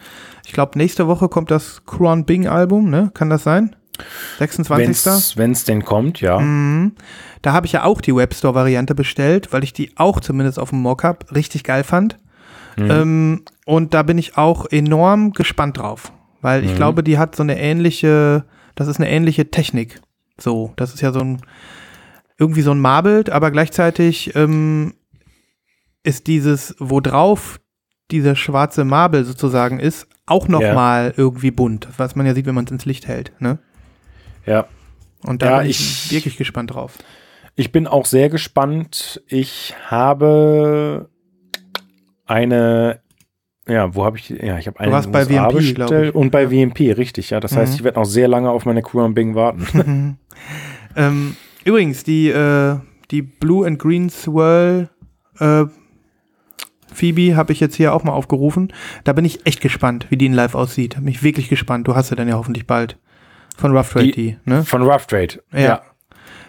Ich 0.46 0.52
glaube, 0.52 0.78
nächste 0.78 1.06
Woche 1.06 1.28
kommt 1.28 1.50
das 1.50 1.82
Kron 1.86 2.24
Bing 2.24 2.46
Album, 2.48 2.88
ne? 2.90 3.10
Kann 3.14 3.28
das 3.30 3.42
sein? 3.44 3.76
26. 4.38 5.36
Wenn 5.36 5.52
es 5.52 5.64
denn 5.64 5.84
kommt, 5.84 6.20
ja. 6.20 6.38
Mhm. 6.38 6.92
Da 7.42 7.52
habe 7.52 7.66
ich 7.66 7.72
ja 7.72 7.84
auch 7.84 8.00
die 8.00 8.14
Webstore-Variante 8.14 8.94
bestellt, 8.94 9.52
weil 9.52 9.64
ich 9.64 9.72
die 9.72 9.92
auch 9.96 10.20
zumindest 10.20 10.58
auf 10.58 10.70
dem 10.70 10.80
Mockup 10.82 11.26
richtig 11.34 11.64
geil 11.64 11.84
fand. 11.84 12.18
Ähm, 12.78 13.42
und 13.66 13.92
da 13.92 14.04
bin 14.04 14.18
ich 14.18 14.36
auch 14.38 14.66
enorm 14.70 15.32
gespannt 15.32 15.78
drauf, 15.78 16.12
weil 16.42 16.64
ich 16.64 16.76
glaube, 16.76 17.02
die 17.02 17.18
hat 17.18 17.34
so 17.34 17.42
eine 17.42 17.58
ähnliche, 17.58 18.44
das 18.78 18.88
ist 18.88 18.98
eine 18.98 19.10
ähnliche 19.10 19.50
Technik. 19.50 20.00
So, 20.40 20.72
das 20.76 20.94
ist 20.94 21.00
ja 21.00 21.12
so 21.12 21.20
ein, 21.20 21.42
irgendwie 22.38 22.62
so 22.62 22.70
ein 22.70 22.80
Marbled, 22.80 23.30
aber 23.30 23.50
gleichzeitig 23.50 24.34
ähm, 24.36 24.94
ist 26.04 26.26
dieses, 26.28 26.76
wo 26.78 27.00
drauf 27.00 27.60
dieser 28.10 28.36
schwarze 28.36 28.84
Marble 28.84 29.24
sozusagen 29.24 29.80
ist, 29.80 30.06
auch 30.26 30.46
nochmal 30.48 31.12
irgendwie 31.16 31.50
bunt, 31.50 31.88
was 31.96 32.14
man 32.16 32.24
ja 32.26 32.34
sieht, 32.34 32.46
wenn 32.46 32.54
man 32.54 32.64
es 32.66 32.70
ins 32.70 32.84
Licht 32.84 33.08
hält. 33.08 33.32
Ne? 33.40 33.58
Ja. 34.46 34.66
Und 35.26 35.42
da 35.42 35.50
Ja, 35.50 35.58
bin 35.58 35.70
ich, 35.70 35.80
ich- 35.80 36.12
wirklich 36.12 36.36
gespannt 36.36 36.72
drauf. 36.74 36.96
Ich 37.56 37.72
bin 37.72 37.88
auch 37.88 38.06
sehr 38.06 38.28
gespannt. 38.28 39.20
Ich 39.26 39.74
habe 39.90 41.08
eine, 42.24 43.00
ja, 43.68 43.94
wo 43.94 44.04
habe 44.04 44.16
ich, 44.18 44.28
ja, 44.30 44.58
ich 44.58 44.66
habe 44.66 44.80
eine 44.80 44.92
warst 44.92 45.06
in 45.06 45.12
bei 45.12 45.24
glaub 45.24 45.52
bestellt 45.54 46.08
ich. 46.10 46.14
und 46.14 46.30
bei 46.30 46.48
VMP, 46.48 46.92
richtig, 46.96 47.30
ja. 47.30 47.40
Das 47.40 47.56
heißt, 47.56 47.72
Mhm. 47.72 47.76
ich 47.76 47.84
werde 47.84 47.98
noch 48.00 48.06
sehr 48.06 48.28
lange 48.28 48.50
auf 48.50 48.64
meine 48.64 48.82
Crew 48.82 49.08
Bing 49.10 49.34
warten. 49.34 50.18
Ähm, 50.96 51.36
übrigens, 51.64 52.02
die, 52.02 52.28
äh, 52.28 52.76
die 53.10 53.22
Blue 53.22 53.64
and 53.66 53.78
Green 53.78 54.10
Swirl 54.10 54.88
äh, 55.38 55.64
Phoebe 56.92 57.36
habe 57.36 57.52
ich 57.52 57.60
jetzt 57.60 57.76
hier 57.76 57.92
auch 57.94 58.02
mal 58.04 58.12
aufgerufen. 58.12 58.72
Da 59.04 59.12
bin 59.12 59.24
ich 59.24 59.46
echt 59.46 59.60
gespannt, 59.60 60.06
wie 60.10 60.16
die 60.16 60.26
in 60.26 60.32
live 60.32 60.54
aussieht. 60.54 60.94
Bin 60.96 61.06
ich 61.08 61.22
wirklich 61.22 61.48
gespannt. 61.48 61.86
Du 61.86 61.94
hast 61.94 62.08
sie 62.08 62.16
dann 62.16 62.26
ja 62.28 62.34
hoffentlich 62.34 62.66
bald. 62.66 62.96
Von 63.56 63.76
Rough 63.76 63.90
Trade, 63.92 64.06
Die- 64.06 64.12
die, 64.12 64.36
ne? 64.44 64.64
Von 64.64 64.82
Rough 64.82 65.06
Trade. 65.06 65.40
Ja. 65.54 65.82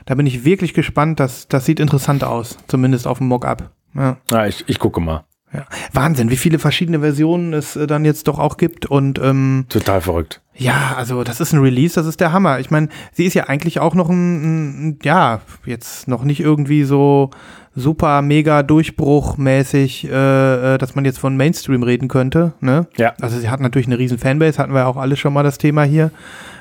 Da 0.06 0.16
bin 0.16 0.26
ich 0.26 0.46
wirklich 0.46 0.74
gespannt. 0.74 1.20
Das, 1.20 1.48
das 1.48 1.66
sieht 1.66 1.80
interessant 1.80 2.24
aus. 2.24 2.58
Zumindest 2.68 3.06
auf 3.08 3.18
dem 3.20 3.28
Mock-up. 3.28 3.72
Ja. 3.96 4.18
Ja, 4.32 4.46
ich, 4.48 4.64
ich 4.68 4.80
gucke 4.80 5.02
mal. 5.02 5.26
Ja. 5.54 5.66
Wahnsinn, 5.94 6.30
wie 6.30 6.38
viele 6.38 6.60
verschiedene 6.60 7.00
Versionen 7.00 7.54
es 7.54 7.76
äh, 7.76 7.88
dann 7.88 8.06
jetzt 8.06 8.28
doch 8.28 8.38
auch 8.38 8.58
gibt. 8.58 8.86
Und 8.86 9.20
ähm, 9.20 9.66
Total 9.70 10.02
verrückt. 10.02 10.42
Ja, 10.56 10.94
also 10.98 11.24
das 11.24 11.40
ist 11.40 11.54
ein 11.54 11.62
Release, 11.62 11.96
das 11.96 12.06
ist 12.06 12.20
der 12.20 12.34
Hammer. 12.34 12.60
Ich 12.60 12.70
meine, 12.70 12.90
sie 13.14 13.26
ist 13.26 13.34
ja 13.34 13.46
eigentlich 13.46 13.80
auch 13.80 13.96
noch 13.96 14.10
ein, 14.10 14.90
ein, 14.90 15.00
ja, 15.04 15.42
jetzt 15.66 16.08
noch 16.08 16.24
nicht 16.24 16.42
irgendwie 16.42 16.84
so 16.84 17.32
super 17.76 18.22
mega 18.22 18.62
Durchbruchmäßig, 18.62 20.10
äh, 20.10 20.76
äh, 20.76 20.78
dass 20.78 20.96
man 20.96 21.06
jetzt 21.06 21.20
von 21.20 21.38
Mainstream 21.38 21.84
reden 21.84 22.10
könnte. 22.10 22.54
Ne? 22.60 22.88
Ja. 22.98 23.14
Also 23.22 23.40
sie 23.40 23.50
hat 23.50 23.62
natürlich 23.62 23.88
eine 23.88 23.98
riesen 23.98 24.18
Fanbase, 24.18 24.60
hatten 24.60 24.74
wir 24.74 24.82
ja 24.82 24.88
auch 24.88 24.98
alle 24.98 25.16
schon 25.16 25.34
mal 25.34 25.44
das 25.44 25.58
Thema 25.58 25.84
hier. 25.84 26.12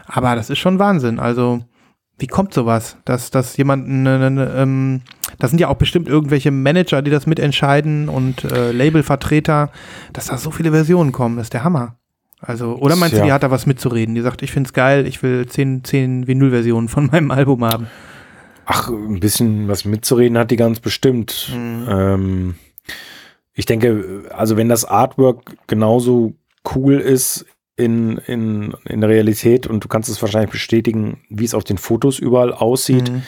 Aber 0.06 0.34
das 0.36 0.48
ist 0.48 0.58
schon 0.58 0.78
Wahnsinn. 0.78 1.18
Also 1.18 1.60
wie 2.18 2.26
kommt 2.26 2.54
sowas, 2.54 2.96
dass, 3.04 3.30
dass 3.30 3.56
jemand, 3.56 3.88
ne, 3.88 4.18
ne, 4.18 4.30
ne, 4.30 4.52
ähm, 4.56 5.02
das 5.38 5.50
sind 5.50 5.60
ja 5.60 5.68
auch 5.68 5.76
bestimmt 5.76 6.08
irgendwelche 6.08 6.50
Manager, 6.50 7.02
die 7.02 7.10
das 7.10 7.26
mitentscheiden 7.26 8.08
und 8.08 8.44
äh, 8.44 8.72
Labelvertreter, 8.72 9.70
dass 10.12 10.26
da 10.26 10.38
so 10.38 10.50
viele 10.50 10.70
Versionen 10.70 11.12
kommen, 11.12 11.36
das 11.36 11.46
ist 11.46 11.54
der 11.54 11.64
Hammer. 11.64 11.96
Also, 12.40 12.76
oder 12.76 12.94
meinst 12.96 13.14
du, 13.14 13.18
Tja. 13.18 13.26
die 13.26 13.32
hat 13.32 13.42
da 13.42 13.50
was 13.50 13.66
mitzureden? 13.66 14.14
Die 14.14 14.20
sagt, 14.20 14.42
ich 14.42 14.52
find's 14.52 14.72
geil, 14.72 15.06
ich 15.06 15.22
will 15.22 15.46
zehn, 15.46 15.82
zehn 15.82 16.26
Vinyl-Versionen 16.28 16.88
von 16.88 17.06
meinem 17.12 17.30
Album 17.30 17.64
haben. 17.64 17.88
Ach, 18.64 18.88
ein 18.88 19.18
bisschen 19.18 19.66
was 19.66 19.84
mitzureden 19.84 20.36
hat 20.38 20.50
die 20.50 20.56
ganz 20.56 20.78
bestimmt. 20.78 21.50
Ähm, 21.52 22.54
ich 23.54 23.66
denke, 23.66 24.24
also 24.30 24.56
wenn 24.56 24.68
das 24.68 24.84
Artwork 24.84 25.56
genauso 25.66 26.34
cool 26.74 27.00
ist 27.00 27.46
in, 27.76 28.18
in, 28.18 28.74
in 28.84 29.00
der 29.00 29.08
Realität 29.10 29.66
und 29.66 29.82
du 29.82 29.88
kannst 29.88 30.08
es 30.08 30.20
wahrscheinlich 30.20 30.50
bestätigen, 30.50 31.18
wie 31.30 31.44
es 31.44 31.54
auf 31.54 31.64
den 31.64 31.78
Fotos 31.78 32.18
überall 32.18 32.52
aussieht, 32.52 33.10
Mhm. 33.10 33.22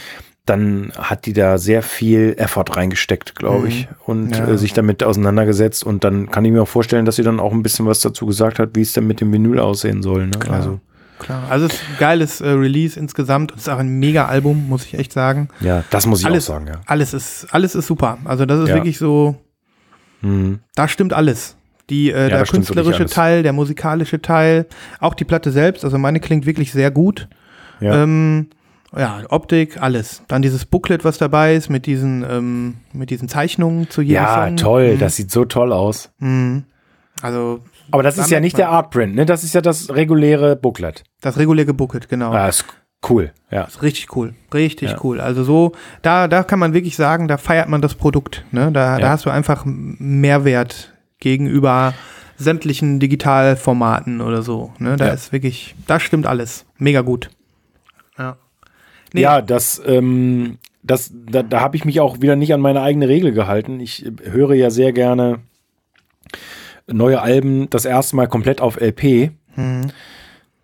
Dann 0.46 0.90
hat 0.96 1.26
die 1.26 1.32
da 1.32 1.58
sehr 1.58 1.82
viel 1.82 2.34
Effort 2.38 2.64
reingesteckt, 2.76 3.36
glaube 3.36 3.68
ich, 3.68 3.88
und 4.06 4.36
Ja. 4.36 4.48
äh, 4.48 4.58
sich 4.58 4.72
damit 4.72 5.02
auseinandergesetzt. 5.04 5.84
Und 5.84 6.02
dann 6.02 6.30
kann 6.30 6.44
ich 6.44 6.50
mir 6.52 6.62
auch 6.62 6.68
vorstellen, 6.68 7.04
dass 7.04 7.16
sie 7.16 7.22
dann 7.22 7.38
auch 7.40 7.52
ein 7.52 7.62
bisschen 7.62 7.86
was 7.86 8.00
dazu 8.00 8.26
gesagt 8.26 8.58
hat, 8.58 8.70
wie 8.74 8.80
es 8.80 8.92
denn 8.92 9.06
mit 9.06 9.20
dem 9.20 9.32
Vinyl 9.32 9.60
aussehen 9.60 10.02
soll. 10.02 10.26
Ne? 10.26 10.38
Klar. 10.38 10.56
Also, 10.56 10.80
Klar. 11.20 11.42
Also 11.50 11.66
es 11.66 11.74
ist 11.74 11.82
ein 11.82 11.96
geiles 11.98 12.40
äh, 12.40 12.48
Release 12.48 12.98
insgesamt. 12.98 13.52
Es 13.52 13.62
ist 13.62 13.68
auch 13.68 13.78
ein 13.78 13.98
mega 13.98 14.24
Album, 14.26 14.68
muss 14.70 14.86
ich 14.86 14.94
echt 14.94 15.12
sagen. 15.12 15.48
ja, 15.60 15.84
das 15.90 16.06
muss 16.06 16.20
ich 16.20 16.26
Alles- 16.26 16.48
auch 16.48 16.54
sagen, 16.54 16.66
ja. 16.68 16.80
Alles 16.86 17.12
ist, 17.12 17.46
alles 17.50 17.74
ist 17.74 17.86
super. 17.86 18.16
Also 18.24 18.46
das 18.46 18.60
ist 18.60 18.70
Ja. 18.70 18.76
wirklich 18.76 18.96
so, 18.96 19.36
Mhm. 20.22 20.60
da 20.74 20.88
stimmt 20.88 21.12
alles. 21.12 21.56
Die, 21.90 22.10
äh, 22.10 22.28
der 22.30 22.46
stimmt 22.46 22.68
wirklich 22.68 22.86
künstlerische. 22.96 23.04
Teil, 23.14 23.42
der 23.42 23.52
musikalische 23.52 24.22
Teil, 24.22 24.66
auch 24.98 25.12
die 25.14 25.24
Platte 25.24 25.50
selbst. 25.50 25.84
Also 25.84 25.98
meine 25.98 26.20
klingt 26.20 26.46
wirklich 26.46 26.72
sehr 26.72 26.90
gut. 26.90 27.28
Ja. 27.80 28.02
Ähm, 28.02 28.48
Ja, 28.96 29.20
Optik, 29.28 29.80
alles. 29.80 30.22
Dann 30.28 30.42
dieses 30.42 30.64
Booklet, 30.64 31.04
was 31.04 31.18
dabei 31.18 31.54
ist, 31.54 31.68
mit 31.70 31.86
diesen, 31.86 32.24
ähm, 32.28 32.74
mit 32.92 33.10
diesen 33.10 33.28
Zeichnungen 33.28 33.88
zu 33.88 34.02
jedem 34.02 34.14
Ja, 34.24 34.46
Song. 34.46 34.56
toll, 34.56 34.94
Mhm. 34.94 34.98
das 34.98 35.16
sieht 35.16 35.30
so 35.30 35.44
toll 35.44 35.72
aus. 35.72 36.10
Mhm. 36.18 36.64
Also, 37.22 37.60
Aber 37.92 38.02
das 38.04 38.14
Da 38.16 38.22
ist 38.22 38.30
ja 38.30 38.38
nicht 38.40 38.56
der 38.56 38.68
Artprint, 38.70 39.14
ne? 39.16 39.26
Das 39.26 39.42
ist 39.44 39.52
ja 39.54 39.60
das 39.60 39.90
reguläre 39.90 40.54
Booklet. 40.56 41.02
das 41.20 41.38
reguläre 41.38 41.74
Booklet, 41.74 42.08
genau. 42.08 42.32
Ah, 42.32 42.48
ist 42.48 42.64
cool, 43.08 43.32
ja. 43.50 43.62
Ist 43.64 43.82
richtig 43.82 44.14
cool. 44.16 44.34
Richtig 44.54 44.90
Ja. 44.90 44.96
cool. 45.02 45.20
Also 45.20 45.42
so, 45.44 45.72
da, 46.02 46.28
da 46.28 46.42
kann 46.44 46.58
man 46.60 46.72
wirklich 46.72 46.94
sagen, 46.96 47.26
da 47.28 47.36
feiert 47.36 47.68
man 47.68 47.80
das 47.82 47.94
Produkt. 47.94 48.44
Ne? 48.52 48.70
Da, 48.72 48.96
da 48.96 48.98
Ja. 49.00 49.08
hast 49.10 49.24
du 49.26 49.30
einfach 49.30 49.64
Mehrwert 49.66 50.94
gegenüber 51.18 51.94
sämtlichen 52.36 53.00
Digitalformaten 53.00 54.20
oder 54.20 54.42
so. 54.42 54.72
Ne? 54.78 54.96
Da 54.96 55.06
Ja. 55.08 55.12
ist 55.12 55.32
wirklich, 55.32 55.74
da 55.86 56.00
stimmt 56.00 56.26
alles. 56.26 56.64
Mega 56.78 57.00
gut. 57.02 57.30
Ja. 59.12 59.18
Nee, 59.18 59.22
Ja, 59.22 59.42
das, 59.42 59.80
ähm, 59.86 60.58
das, 60.82 61.12
da, 61.14 61.42
da 61.42 61.60
habe 61.60 61.76
ich 61.76 61.84
mich 61.84 62.00
auch 62.00 62.20
wieder 62.20 62.36
nicht 62.36 62.54
an 62.54 62.60
meine 62.60 62.82
eigene 62.82 63.08
Regel 63.08 63.32
gehalten. 63.32 63.80
Ich 63.80 64.06
äh, 64.06 64.12
höre 64.24 64.54
ja 64.54 64.70
sehr 64.70 64.92
gerne 64.92 65.40
neue 66.86 67.20
Alben 67.20 67.68
das 67.70 67.84
erste 67.84 68.16
Mal 68.16 68.26
komplett 68.26 68.60
auf 68.60 68.80
LP. 68.80 69.30
Mhm. 69.56 69.92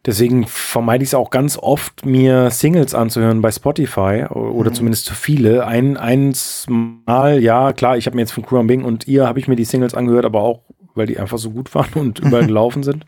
Deswegen 0.05 0.47
vermeide 0.47 1.03
ich 1.03 1.11
es 1.11 1.15
auch 1.15 1.31
ganz 1.31 1.59
oft, 1.59 2.07
mir 2.07 2.51
Singles 2.51 2.95
anzuhören 2.95 3.41
bei 3.41 3.51
Spotify 3.51 4.27
oder 4.31 4.73
zumindest 4.73 5.05
zu 5.07 5.15
viele. 5.15 5.67
Ein, 5.67 5.97
eins 5.97 6.67
Mal, 6.69 7.43
ja, 7.43 7.73
klar, 7.73 7.97
ich 7.97 8.07
habe 8.07 8.15
mir 8.15 8.23
jetzt 8.23 8.31
von 8.31 8.47
Kuram 8.47 8.69
Bing 8.69 8.85
und 8.85 9.09
ihr 9.09 9.27
habe 9.27 9.41
ich 9.41 9.49
mir 9.49 9.57
die 9.57 9.65
Singles 9.65 9.95
angehört, 9.95 10.25
aber 10.25 10.43
auch, 10.43 10.61
weil 10.95 11.09
die 11.09 11.19
einfach 11.19 11.39
so 11.39 11.51
gut 11.51 11.75
waren 11.75 11.93
und 11.95 12.21
überall 12.21 12.47
gelaufen 12.47 12.85
sind. 12.85 13.05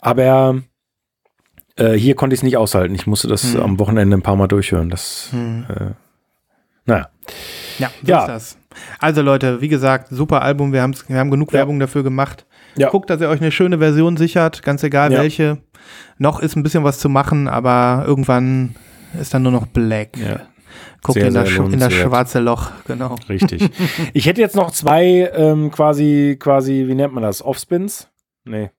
Aber 0.00 0.62
äh, 1.76 1.92
hier 1.92 2.14
konnte 2.14 2.34
ich 2.34 2.40
es 2.40 2.44
nicht 2.44 2.56
aushalten. 2.56 2.94
Ich 2.94 3.06
musste 3.06 3.28
das 3.28 3.54
Mhm. 3.54 3.60
am 3.60 3.78
Wochenende 3.78 4.16
ein 4.16 4.22
paar 4.22 4.36
Mal 4.36 4.46
durchhören. 4.48 4.90
Das, 4.90 5.30
Mhm. 5.32 5.66
äh, 5.68 5.90
naja. 6.86 7.08
Ja, 7.78 7.90
so 8.02 8.08
Ja. 8.12 8.20
ist 8.22 8.28
das. 8.28 8.58
Also 8.98 9.22
Leute, 9.22 9.60
wie 9.60 9.68
gesagt, 9.68 10.08
super 10.10 10.42
Album. 10.42 10.72
Wir, 10.72 10.88
wir 11.08 11.18
haben 11.18 11.30
genug 11.30 11.52
Ja. 11.52 11.60
Werbung 11.60 11.78
dafür 11.80 12.02
gemacht. 12.02 12.46
Ja. 12.76 12.90
Guckt, 12.90 13.08
dass 13.10 13.20
ihr 13.20 13.28
euch 13.28 13.40
eine 13.40 13.50
schöne 13.52 13.78
Version 13.78 14.16
sichert, 14.16 14.62
ganz 14.62 14.82
egal 14.82 15.12
Ja. 15.12 15.20
welche. 15.20 15.58
Noch 16.18 16.40
ist 16.40 16.56
ein 16.56 16.62
bisschen 16.62 16.84
was 16.84 16.98
zu 16.98 17.08
machen, 17.08 17.48
aber 17.48 18.04
irgendwann 18.06 18.74
ist 19.20 19.32
dann 19.32 19.42
nur 19.42 19.52
noch 19.52 19.66
Black. 19.66 20.16
Ja. 20.18 20.40
Guckt 21.02 21.14
Sehr, 21.18 21.28
in, 21.28 21.34
das, 21.34 21.48
in 21.50 21.78
das 21.78 21.92
schwarze 21.92 22.40
Loch, 22.40 22.70
genau. 22.86 23.14
Richtig. 23.28 23.70
ich 24.12 24.26
hätte 24.26 24.40
jetzt 24.40 24.56
noch 24.56 24.70
zwei 24.72 25.30
ähm, 25.34 25.70
quasi, 25.70 26.36
quasi, 26.38 26.84
wie 26.86 26.94
nennt 26.94 27.14
man 27.14 27.22
das? 27.22 27.42
Offspins? 27.42 28.08
Nee. 28.44 28.70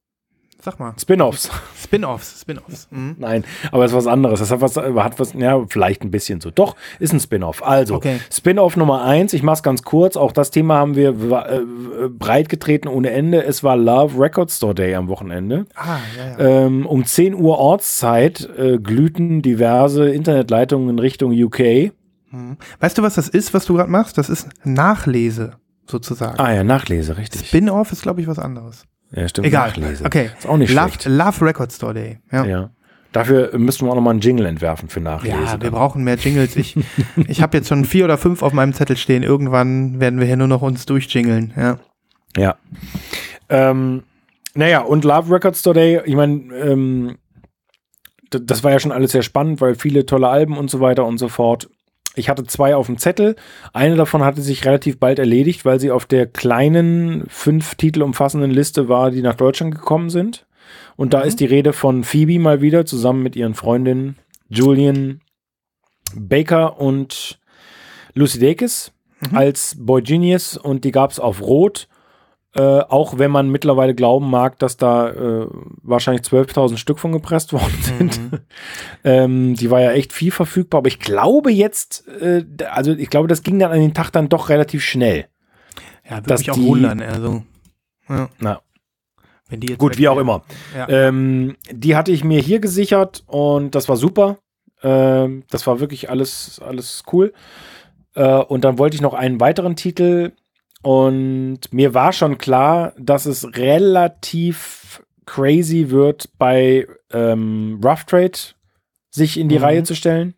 Sag 0.59 0.79
mal. 0.79 0.93
Spin-offs. 0.99 1.49
Spin-offs, 1.81 2.41
Spin-offs. 2.41 2.87
Mhm. 2.89 3.15
Nein, 3.19 3.43
aber 3.71 3.85
es 3.85 3.91
ist 3.91 3.97
was 3.97 4.07
anderes. 4.07 4.39
Das 4.39 4.49
hat 4.51 4.59
was, 4.59 4.75
hat 4.75 5.19
was, 5.19 5.33
ja, 5.33 5.63
vielleicht 5.69 6.01
ein 6.03 6.09
bisschen 6.11 6.41
so. 6.41 6.49
Doch, 6.49 6.75
ist 6.99 7.13
ein 7.13 7.19
Spin-off. 7.19 7.61
Also, 7.63 7.95
Okay. 7.95 8.19
Spin-off 8.31 8.75
Nummer 8.75 9.03
eins, 9.03 9.33
ich 9.33 9.43
mach's 9.43 9.61
ganz 9.61 9.83
kurz. 9.83 10.17
Auch 10.17 10.31
das 10.31 10.49
Thema 10.51 10.75
haben 10.77 10.95
wir 10.95 11.09
äh, 11.09 12.09
breit 12.09 12.49
getreten 12.49 12.87
ohne 12.87 13.11
Ende. 13.11 13.43
Es 13.43 13.63
war 13.63 13.77
Love 13.77 14.19
Record 14.19 14.49
Store 14.51 14.73
Day 14.73 14.95
am 14.95 15.07
Wochenende. 15.07 15.67
Ah, 15.75 15.99
ja, 16.17 16.27
ja. 16.43 16.65
Ähm, 16.65 16.85
um 16.87 17.05
10 17.05 17.35
Uhr 17.35 17.59
Ortszeit 17.59 18.49
äh, 18.57 18.79
glühten 18.79 19.41
diverse 19.43 20.09
Internetleitungen 20.09 20.89
in 20.89 20.99
Richtung 20.99 21.31
UK. 21.31 21.91
Mhm. 22.31 22.57
Weißt 22.79 22.97
du, 22.97 23.03
was 23.03 23.15
das 23.15 23.29
ist, 23.29 23.53
was 23.53 23.65
du 23.65 23.75
gerade 23.75 23.91
machst? 23.91 24.17
Das 24.17 24.29
ist 24.29 24.49
Nachlese, 24.63 25.53
sozusagen. 25.85 26.39
Ah 26.39 26.51
ja, 26.53 26.63
Nachlese, 26.63 27.15
richtig. 27.17 27.47
Spin-off 27.47 27.91
ist, 27.91 28.01
glaube 28.01 28.21
ich, 28.21 28.27
was 28.27 28.39
anderes. 28.39 28.85
Ja, 29.11 29.27
stimmt. 29.27 29.47
Egal. 29.47 29.69
Nachlese. 29.69 30.05
Okay. 30.05 30.31
Ist 30.37 30.47
auch 30.47 30.57
nicht 30.57 30.73
Love, 30.73 30.89
schlecht. 30.89 31.05
Love 31.05 31.45
Record 31.45 31.71
Store 31.71 31.93
Day. 31.93 32.19
Ja. 32.31 32.45
Ja. 32.45 32.69
Dafür 33.13 33.57
müssten 33.57 33.85
wir 33.85 33.91
auch 33.91 33.95
nochmal 33.95 34.11
einen 34.11 34.19
Jingle 34.19 34.45
entwerfen 34.45 34.89
für 34.89 34.99
Nachlese. 34.99 35.35
Ja, 35.35 35.51
wir 35.53 35.57
dann. 35.57 35.71
brauchen 35.71 36.03
mehr 36.03 36.15
Jingles. 36.15 36.55
Ich, 36.55 36.75
ich 37.27 37.41
habe 37.41 37.57
jetzt 37.57 37.69
schon 37.69 37.85
vier 37.85 38.05
oder 38.05 38.17
fünf 38.17 38.43
auf 38.43 38.53
meinem 38.53 38.73
Zettel 38.73 38.97
stehen. 38.97 39.23
Irgendwann 39.23 39.99
werden 39.99 40.19
wir 40.19 40.27
hier 40.27 40.37
nur 40.37 40.47
noch 40.47 40.61
uns 40.61 40.85
durchjingeln. 40.85 41.53
Ja. 41.55 41.79
Ja. 42.35 42.57
Ähm, 43.49 44.03
naja, 44.53 44.81
und 44.81 45.05
Love 45.05 45.33
Records 45.33 45.61
Today, 45.61 46.01
ich 46.05 46.15
meine, 46.15 46.53
ähm, 46.55 47.17
das 48.29 48.63
war 48.63 48.71
ja 48.71 48.79
schon 48.79 48.91
alles 48.91 49.13
sehr 49.13 49.23
spannend, 49.23 49.61
weil 49.61 49.75
viele 49.75 50.05
tolle 50.05 50.27
Alben 50.27 50.57
und 50.57 50.69
so 50.69 50.79
weiter 50.81 51.05
und 51.05 51.17
so 51.17 51.29
fort. 51.29 51.69
Ich 52.17 52.29
hatte 52.29 52.43
zwei 52.43 52.75
auf 52.75 52.87
dem 52.87 52.97
Zettel. 52.97 53.35
Eine 53.73 53.95
davon 53.95 54.23
hatte 54.23 54.41
sich 54.41 54.65
relativ 54.65 54.99
bald 54.99 55.19
erledigt, 55.19 55.65
weil 55.65 55.79
sie 55.79 55.91
auf 55.91 56.05
der 56.05 56.25
kleinen, 56.25 57.25
fünf 57.29 57.75
Titel 57.75 58.01
umfassenden 58.01 58.51
Liste 58.51 58.89
war, 58.89 59.11
die 59.11 59.21
nach 59.21 59.35
Deutschland 59.35 59.75
gekommen 59.75 60.09
sind. 60.09 60.45
Und 60.95 61.13
da 61.13 61.21
ist 61.21 61.39
die 61.39 61.45
Rede 61.45 61.73
von 61.73 62.03
Phoebe 62.03 62.39
mal 62.39 62.61
wieder 62.61 62.85
zusammen 62.85 63.23
mit 63.23 63.35
ihren 63.35 63.53
Freundinnen 63.53 64.17
Julian 64.49 65.21
Baker 66.15 66.79
und 66.79 67.39
Lucy 68.13 68.39
Dacus 68.39 68.91
als 69.33 69.75
Boy 69.77 70.01
Genius 70.01 70.57
und 70.57 70.83
die 70.83 70.91
gab 70.91 71.11
es 71.11 71.19
auf 71.19 71.41
Rot. 71.41 71.87
Äh, 72.57 72.79
auch 72.89 73.19
wenn 73.19 73.29
man 73.29 73.49
mittlerweile 73.49 73.93
glauben 73.93 74.29
mag, 74.31 74.57
dass 74.57 74.77
da 74.77 75.09
äh, 75.09 75.47
wahrscheinlich 75.83 76.25
12.000 76.25 76.77
Stück 76.77 76.97
von 76.97 77.11
gepresst 77.11 77.53
worden 77.53 77.77
sind. 77.81 78.19
ähm, 79.03 79.53
die 79.55 79.69
war 79.69 79.79
ja 79.81 79.91
echt 79.91 80.11
viel 80.11 80.31
verfügbar, 80.31 80.79
aber 80.79 80.87
ich 80.87 80.99
glaube 80.99 81.51
jetzt, 81.51 82.07
äh, 82.07 82.43
also 82.71 82.93
ich 82.93 83.09
glaube, 83.11 83.27
das 83.27 83.43
ging 83.43 83.59
dann 83.59 83.71
an 83.71 83.79
den 83.79 83.93
Tag 83.93 84.09
dann 84.11 84.27
doch 84.29 84.49
relativ 84.49 84.83
schnell. 84.83 85.27
Ja, 86.09 86.17
würde 86.17 86.29
Dass 86.29 86.39
mich 86.41 86.51
auch 86.51 86.55
die- 86.55 86.65
wundern. 86.65 87.01
Also, 87.01 87.43
ja, 88.09 88.29
Na, 88.39 88.61
wenn 89.49 89.59
die 89.59 89.67
jetzt 89.67 89.79
gut, 89.79 89.97
wie 89.99 90.07
auch 90.07 90.17
immer. 90.17 90.43
Ja. 90.75 90.89
Ähm, 90.89 91.57
die 91.71 91.95
hatte 91.95 92.11
ich 92.11 92.23
mir 92.23 92.39
hier 92.41 92.59
gesichert 92.59 93.23
und 93.27 93.75
das 93.75 93.87
war 93.87 93.97
super. 93.97 94.37
Ähm, 94.81 95.43
das 95.51 95.67
war 95.67 95.79
wirklich 95.79 96.09
alles, 96.09 96.59
alles 96.65 97.03
cool. 97.11 97.33
Äh, 98.15 98.25
und 98.37 98.63
dann 98.63 98.79
wollte 98.79 98.95
ich 98.95 99.01
noch 99.01 99.13
einen 99.13 99.39
weiteren 99.39 99.75
Titel 99.75 100.31
und 100.87 101.59
mir 101.71 101.93
war 101.93 102.13
schon 102.13 102.37
klar, 102.37 102.93
dass 102.97 103.25
es 103.25 103.45
relativ 103.57 105.03
crazy 105.25 105.89
wird, 105.89 106.29
bei 106.37 106.87
ähm, 107.11 107.81
Rough 107.83 108.05
Trade 108.05 108.37
sich 109.09 109.37
in 109.37 109.49
die 109.49 109.57
Mhm. 109.57 109.63
Reihe 109.63 109.83
zu 109.83 109.95
stellen. 109.95 110.33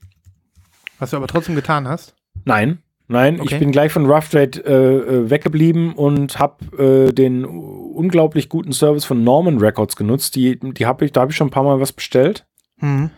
Was 0.97 1.11
du 1.11 1.17
aber 1.17 1.27
trotzdem 1.27 1.53
getan 1.55 1.87
hast. 1.87 2.15
Nein, 2.45 2.79
nein, 3.07 3.39
Okay. 3.39 3.53
ich 3.53 3.59
bin 3.59 3.71
gleich 3.71 3.91
von 3.91 4.07
Rough 4.07 4.29
Trade 4.29 4.59
äh, 4.65 4.73
äh, 5.17 5.29
weggeblieben 5.29 5.93
und 5.93 6.39
habe 6.39 7.07
äh, 7.09 7.13
den 7.13 7.45
unglaublich 7.45 8.49
guten 8.49 8.71
Service 8.73 9.05
von 9.05 9.23
Norman 9.23 9.59
Records 9.59 9.95
genutzt. 9.95 10.35
Die, 10.35 10.57
die 10.59 10.85
habe 10.87 11.05
ich, 11.05 11.11
da 11.11 11.21
habe 11.21 11.31
ich 11.31 11.37
schon 11.37 11.47
ein 11.49 11.51
paar 11.51 11.63
Mal 11.63 11.79
was 11.79 11.93
bestellt. 11.93 12.47
Mhm. 12.77 13.11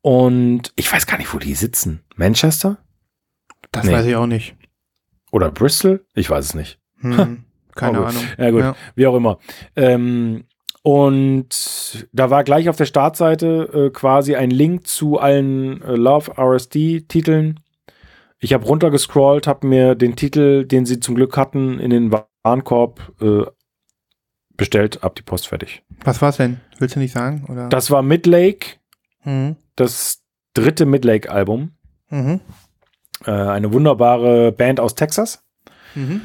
Und 0.00 0.72
ich 0.76 0.90
weiß 0.90 1.06
gar 1.06 1.18
nicht, 1.18 1.34
wo 1.34 1.38
die 1.38 1.54
sitzen. 1.54 2.00
Manchester 2.16 2.78
Das 3.70 3.84
Nee. 3.84 3.92
weiß 3.92 4.06
ich 4.06 4.16
auch 4.16 4.26
nicht. 4.26 4.54
Oder 5.30 5.50
Bristol? 5.50 6.04
Ich 6.14 6.28
weiß 6.30 6.44
es 6.46 6.54
nicht. 6.54 6.78
Hm. 7.00 7.44
Keine 7.74 8.00
Oh. 8.00 8.04
Ahnung. 8.04 8.22
Ja 8.38 8.50
gut, 8.50 8.60
Ja. 8.60 8.76
wie 8.96 9.06
auch 9.06 9.14
immer. 9.16 9.38
Ähm, 9.76 10.44
und 10.82 12.06
da 12.12 12.30
war 12.30 12.44
gleich 12.44 12.68
auf 12.68 12.76
der 12.76 12.86
Startseite 12.86 13.86
äh, 13.86 13.90
quasi 13.90 14.34
ein 14.36 14.50
Link 14.50 14.86
zu 14.86 15.18
allen 15.18 15.82
äh, 15.82 15.94
Love 15.94 16.32
RSD-Titeln. 16.38 17.60
Ich 18.40 18.52
habe 18.52 18.64
runtergescrollt, 18.64 19.46
habe 19.46 19.66
mir 19.66 19.94
den 19.94 20.16
Titel, 20.16 20.64
den 20.64 20.86
sie 20.86 21.00
zum 21.00 21.14
Glück 21.14 21.36
hatten, 21.36 21.78
in 21.80 21.90
den 21.90 22.12
Warenkorb 22.12 23.12
äh, 23.20 23.42
bestellt, 24.56 25.02
ab 25.04 25.14
die 25.16 25.22
Post 25.22 25.48
fertig. 25.48 25.82
Was 26.04 26.22
war's 26.22 26.36
denn? 26.38 26.60
Willst 26.78 26.96
du 26.96 27.00
nicht 27.00 27.12
sagen? 27.12 27.44
Oder? 27.48 27.68
Das 27.68 27.90
war 27.90 28.02
Midlake, 28.02 28.76
Mhm. 29.24 29.56
das 29.76 30.22
dritte 30.54 30.86
Midlake-Album. 30.86 31.72
Mhm. 32.10 32.40
Äh, 33.24 33.30
eine 33.30 33.72
wunderbare 33.72 34.52
Band 34.52 34.80
aus 34.80 34.94
Texas. 34.94 35.44
Mhm. 35.94 36.22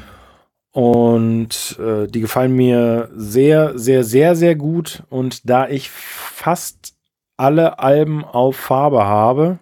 Und 0.70 1.78
äh, 1.78 2.08
die 2.08 2.20
gefallen 2.20 2.54
mir 2.54 3.08
sehr, 3.14 3.78
sehr, 3.78 4.02
sehr, 4.04 4.34
sehr 4.34 4.56
gut. 4.56 5.04
Und 5.08 5.48
da 5.48 5.68
ich 5.68 5.90
fast 5.90 6.94
alle 7.36 7.78
Alben 7.78 8.24
auf 8.24 8.56
Farbe 8.56 9.04
habe, 9.04 9.58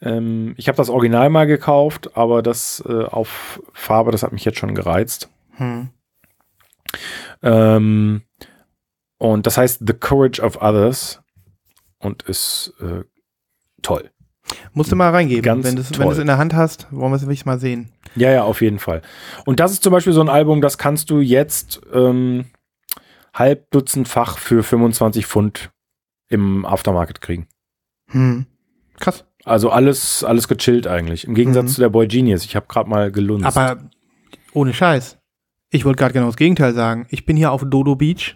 ähm, 0.00 0.54
ich 0.56 0.68
habe 0.68 0.76
das 0.76 0.90
Original 0.90 1.30
mal 1.30 1.46
gekauft, 1.46 2.16
aber 2.16 2.42
das 2.42 2.82
äh, 2.86 3.04
auf 3.04 3.62
Farbe, 3.72 4.12
das 4.12 4.22
hat 4.22 4.32
mich 4.32 4.44
jetzt 4.44 4.58
schon 4.58 4.74
gereizt. 4.74 5.30
Mhm. 5.58 5.90
Ähm, 7.42 8.22
und 9.18 9.46
das 9.46 9.56
heißt 9.56 9.82
The 9.86 9.94
Courage 9.94 10.42
of 10.42 10.60
Others 10.60 11.22
und 11.98 12.22
ist 12.24 12.74
äh, 12.80 13.04
toll. 13.82 14.10
Musst 14.72 14.92
du 14.92 14.96
mal 14.96 15.10
reingeben. 15.10 15.42
Ganz 15.42 15.64
wenn 15.66 15.76
du 15.76 15.82
es 16.10 16.18
in 16.18 16.26
der 16.26 16.38
Hand 16.38 16.54
hast, 16.54 16.86
wollen 16.90 17.12
wir 17.12 17.16
es 17.16 17.22
wirklich 17.22 17.46
mal 17.46 17.58
sehen. 17.58 17.90
Ja, 18.14 18.30
ja, 18.30 18.44
auf 18.44 18.60
jeden 18.62 18.78
Fall. 18.78 19.02
Und 19.44 19.60
das 19.60 19.72
ist 19.72 19.82
zum 19.82 19.92
Beispiel 19.92 20.12
so 20.12 20.20
ein 20.20 20.28
Album, 20.28 20.60
das 20.60 20.78
kannst 20.78 21.10
du 21.10 21.20
jetzt 21.20 21.80
ähm, 21.92 22.46
halbdutzendfach 23.34 24.38
für 24.38 24.62
25 24.62 25.26
Pfund 25.26 25.70
im 26.28 26.64
Aftermarket 26.64 27.20
kriegen. 27.20 27.46
Hm. 28.10 28.46
Krass. 28.98 29.24
Also 29.44 29.70
alles, 29.70 30.24
alles 30.24 30.48
gechillt 30.48 30.86
eigentlich. 30.86 31.26
Im 31.26 31.34
Gegensatz 31.34 31.64
Mhm. 31.64 31.74
zu 31.74 31.80
der 31.82 31.88
Boy 31.90 32.08
Genius. 32.08 32.44
Ich 32.44 32.56
habe 32.56 32.66
gerade 32.66 32.88
mal 32.90 33.12
gelunzt. 33.12 33.46
Aber 33.46 33.78
ohne 34.52 34.72
Scheiß. 34.74 35.18
Ich 35.70 35.84
wollte 35.84 35.98
gerade 35.98 36.14
genau 36.14 36.26
das 36.26 36.36
Gegenteil 36.36 36.74
sagen. 36.74 37.06
Ich 37.10 37.26
bin 37.26 37.36
hier 37.36 37.52
auf 37.52 37.62
Dodo 37.64 37.94
Beach, 37.96 38.34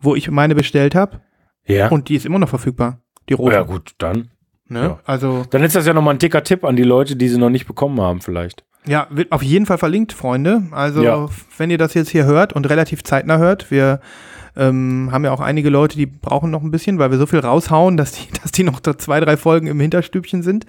wo 0.00 0.14
ich 0.14 0.30
meine 0.30 0.54
bestellt 0.54 0.94
habe 0.94 1.20
ja, 1.66 1.88
und 1.88 2.08
die 2.08 2.14
ist 2.16 2.24
immer 2.24 2.38
noch 2.38 2.48
verfügbar. 2.48 3.02
Die 3.28 3.34
roten. 3.34 3.52
Ja, 3.54 3.62
gut, 3.62 3.92
dann. 3.98 4.30
Ne? 4.68 4.80
ja. 4.82 4.98
Also, 5.04 5.44
Dann 5.50 5.62
ist 5.62 5.74
das 5.76 5.86
ja 5.86 5.94
nochmal 5.94 6.14
ein 6.14 6.18
dicker 6.18 6.44
Tipp 6.44 6.64
an 6.64 6.76
die 6.76 6.82
Leute, 6.82 7.16
die 7.16 7.28
sie 7.28 7.38
noch 7.38 7.50
nicht 7.50 7.66
bekommen 7.66 8.00
haben, 8.00 8.20
vielleicht. 8.20 8.64
ja, 8.86 9.06
wird 9.10 9.32
auf 9.32 9.42
jeden 9.42 9.66
Fall 9.66 9.78
verlinkt, 9.78 10.12
Freunde. 10.12 10.64
Also, 10.70 11.02
Ja. 11.02 11.28
wenn 11.56 11.70
ihr 11.70 11.78
das 11.78 11.94
jetzt 11.94 12.10
hier 12.10 12.24
hört 12.26 12.52
und 12.52 12.68
relativ 12.68 13.02
zeitnah 13.02 13.38
hört, 13.38 13.70
wir 13.70 14.00
ähm, 14.56 15.10
haben 15.12 15.24
ja 15.24 15.30
auch 15.32 15.40
einige 15.40 15.70
Leute, 15.70 15.96
die 15.96 16.06
brauchen 16.06 16.50
noch 16.50 16.62
ein 16.62 16.70
bisschen, 16.70 16.98
weil 16.98 17.10
wir 17.10 17.18
so 17.18 17.26
viel 17.26 17.38
raushauen, 17.38 17.96
dass 17.96 18.12
die, 18.12 18.26
dass 18.42 18.50
die 18.52 18.64
noch 18.64 18.80
zwei, 18.80 19.20
drei 19.20 19.36
Folgen 19.36 19.66
im 19.68 19.78
Hinterstübchen 19.80 20.42
sind. 20.42 20.66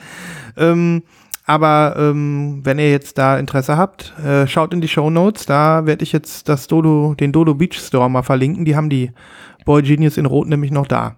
Ähm, 0.57 1.03
aber 1.45 1.95
ähm, 1.97 2.61
wenn 2.63 2.77
ihr 2.77 2.91
jetzt 2.91 3.17
da 3.17 3.39
Interesse 3.39 3.75
habt, 3.75 4.13
äh, 4.23 4.45
schaut 4.45 4.71
in 4.71 4.81
die 4.81 4.87
Show 4.87 5.09
Notes. 5.09 5.47
Da 5.47 5.87
werde 5.87 6.03
ich 6.03 6.11
jetzt 6.11 6.47
das 6.47 6.67
Dodo, 6.67 7.15
den 7.19 7.31
Dodo 7.31 7.55
Beach 7.55 7.79
Store 7.79 8.07
mal 8.09 8.21
verlinken. 8.21 8.65
Die 8.65 8.75
haben 8.75 8.89
die 8.91 9.11
Boy 9.65 9.81
Genius 9.81 10.17
in 10.17 10.27
Rot 10.27 10.47
nämlich 10.47 10.69
noch 10.69 10.85
da. 10.85 11.17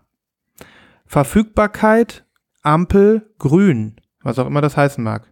Verfügbarkeit, 1.06 2.24
Ampel, 2.62 3.30
Grün. 3.40 3.96
Was 4.24 4.38
auch 4.40 4.48
immer 4.48 4.62
das 4.62 4.78
heißen 4.78 5.04
mag. 5.04 5.28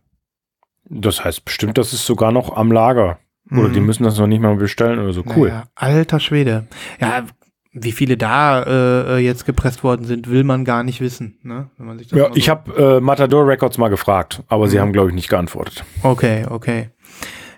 Das 0.89 1.23
heißt 1.23 1.45
bestimmt, 1.45 1.77
das 1.77 1.93
ist 1.93 2.05
sogar 2.05 2.31
noch 2.31 2.55
am 2.55 2.71
Lager. 2.71 3.19
Oder 3.51 3.69
Mhm. 3.69 3.73
die 3.73 3.79
müssen 3.81 4.03
das 4.03 4.17
noch 4.17 4.27
nicht 4.27 4.41
mal 4.41 4.55
bestellen 4.55 4.99
oder 4.99 5.13
so. 5.13 5.23
Cool. 5.35 5.49
Naja, 5.49 5.63
alter 5.75 6.19
Schwede. 6.19 6.67
Ja, 6.99 7.25
wie 7.71 7.91
viele 7.91 8.17
da 8.17 8.63
äh, 8.63 9.17
äh, 9.17 9.17
jetzt 9.19 9.45
gepresst 9.45 9.83
worden 9.83 10.05
sind, 10.05 10.29
will 10.29 10.43
man 10.43 10.65
gar 10.65 10.83
nicht 10.83 11.01
wissen. 11.01 11.37
Ne? 11.43 11.69
Wenn 11.77 11.85
man 11.87 11.97
sich 11.99 12.07
das 12.07 12.17
Ja, 12.17 12.29
mal 12.29 12.37
ich 12.37 12.45
so- 12.45 12.51
habe 12.51 12.97
äh, 12.97 12.99
Matador 12.99 13.47
Records 13.47 13.77
mal 13.77 13.89
gefragt, 13.89 14.43
aber 14.47 14.67
sie 14.67 14.77
Mhm. 14.77 14.81
haben, 14.81 14.93
glaube 14.93 15.09
ich, 15.09 15.15
nicht 15.15 15.29
geantwortet. 15.29 15.83
Okay, 16.03 16.45
okay. 16.49 16.89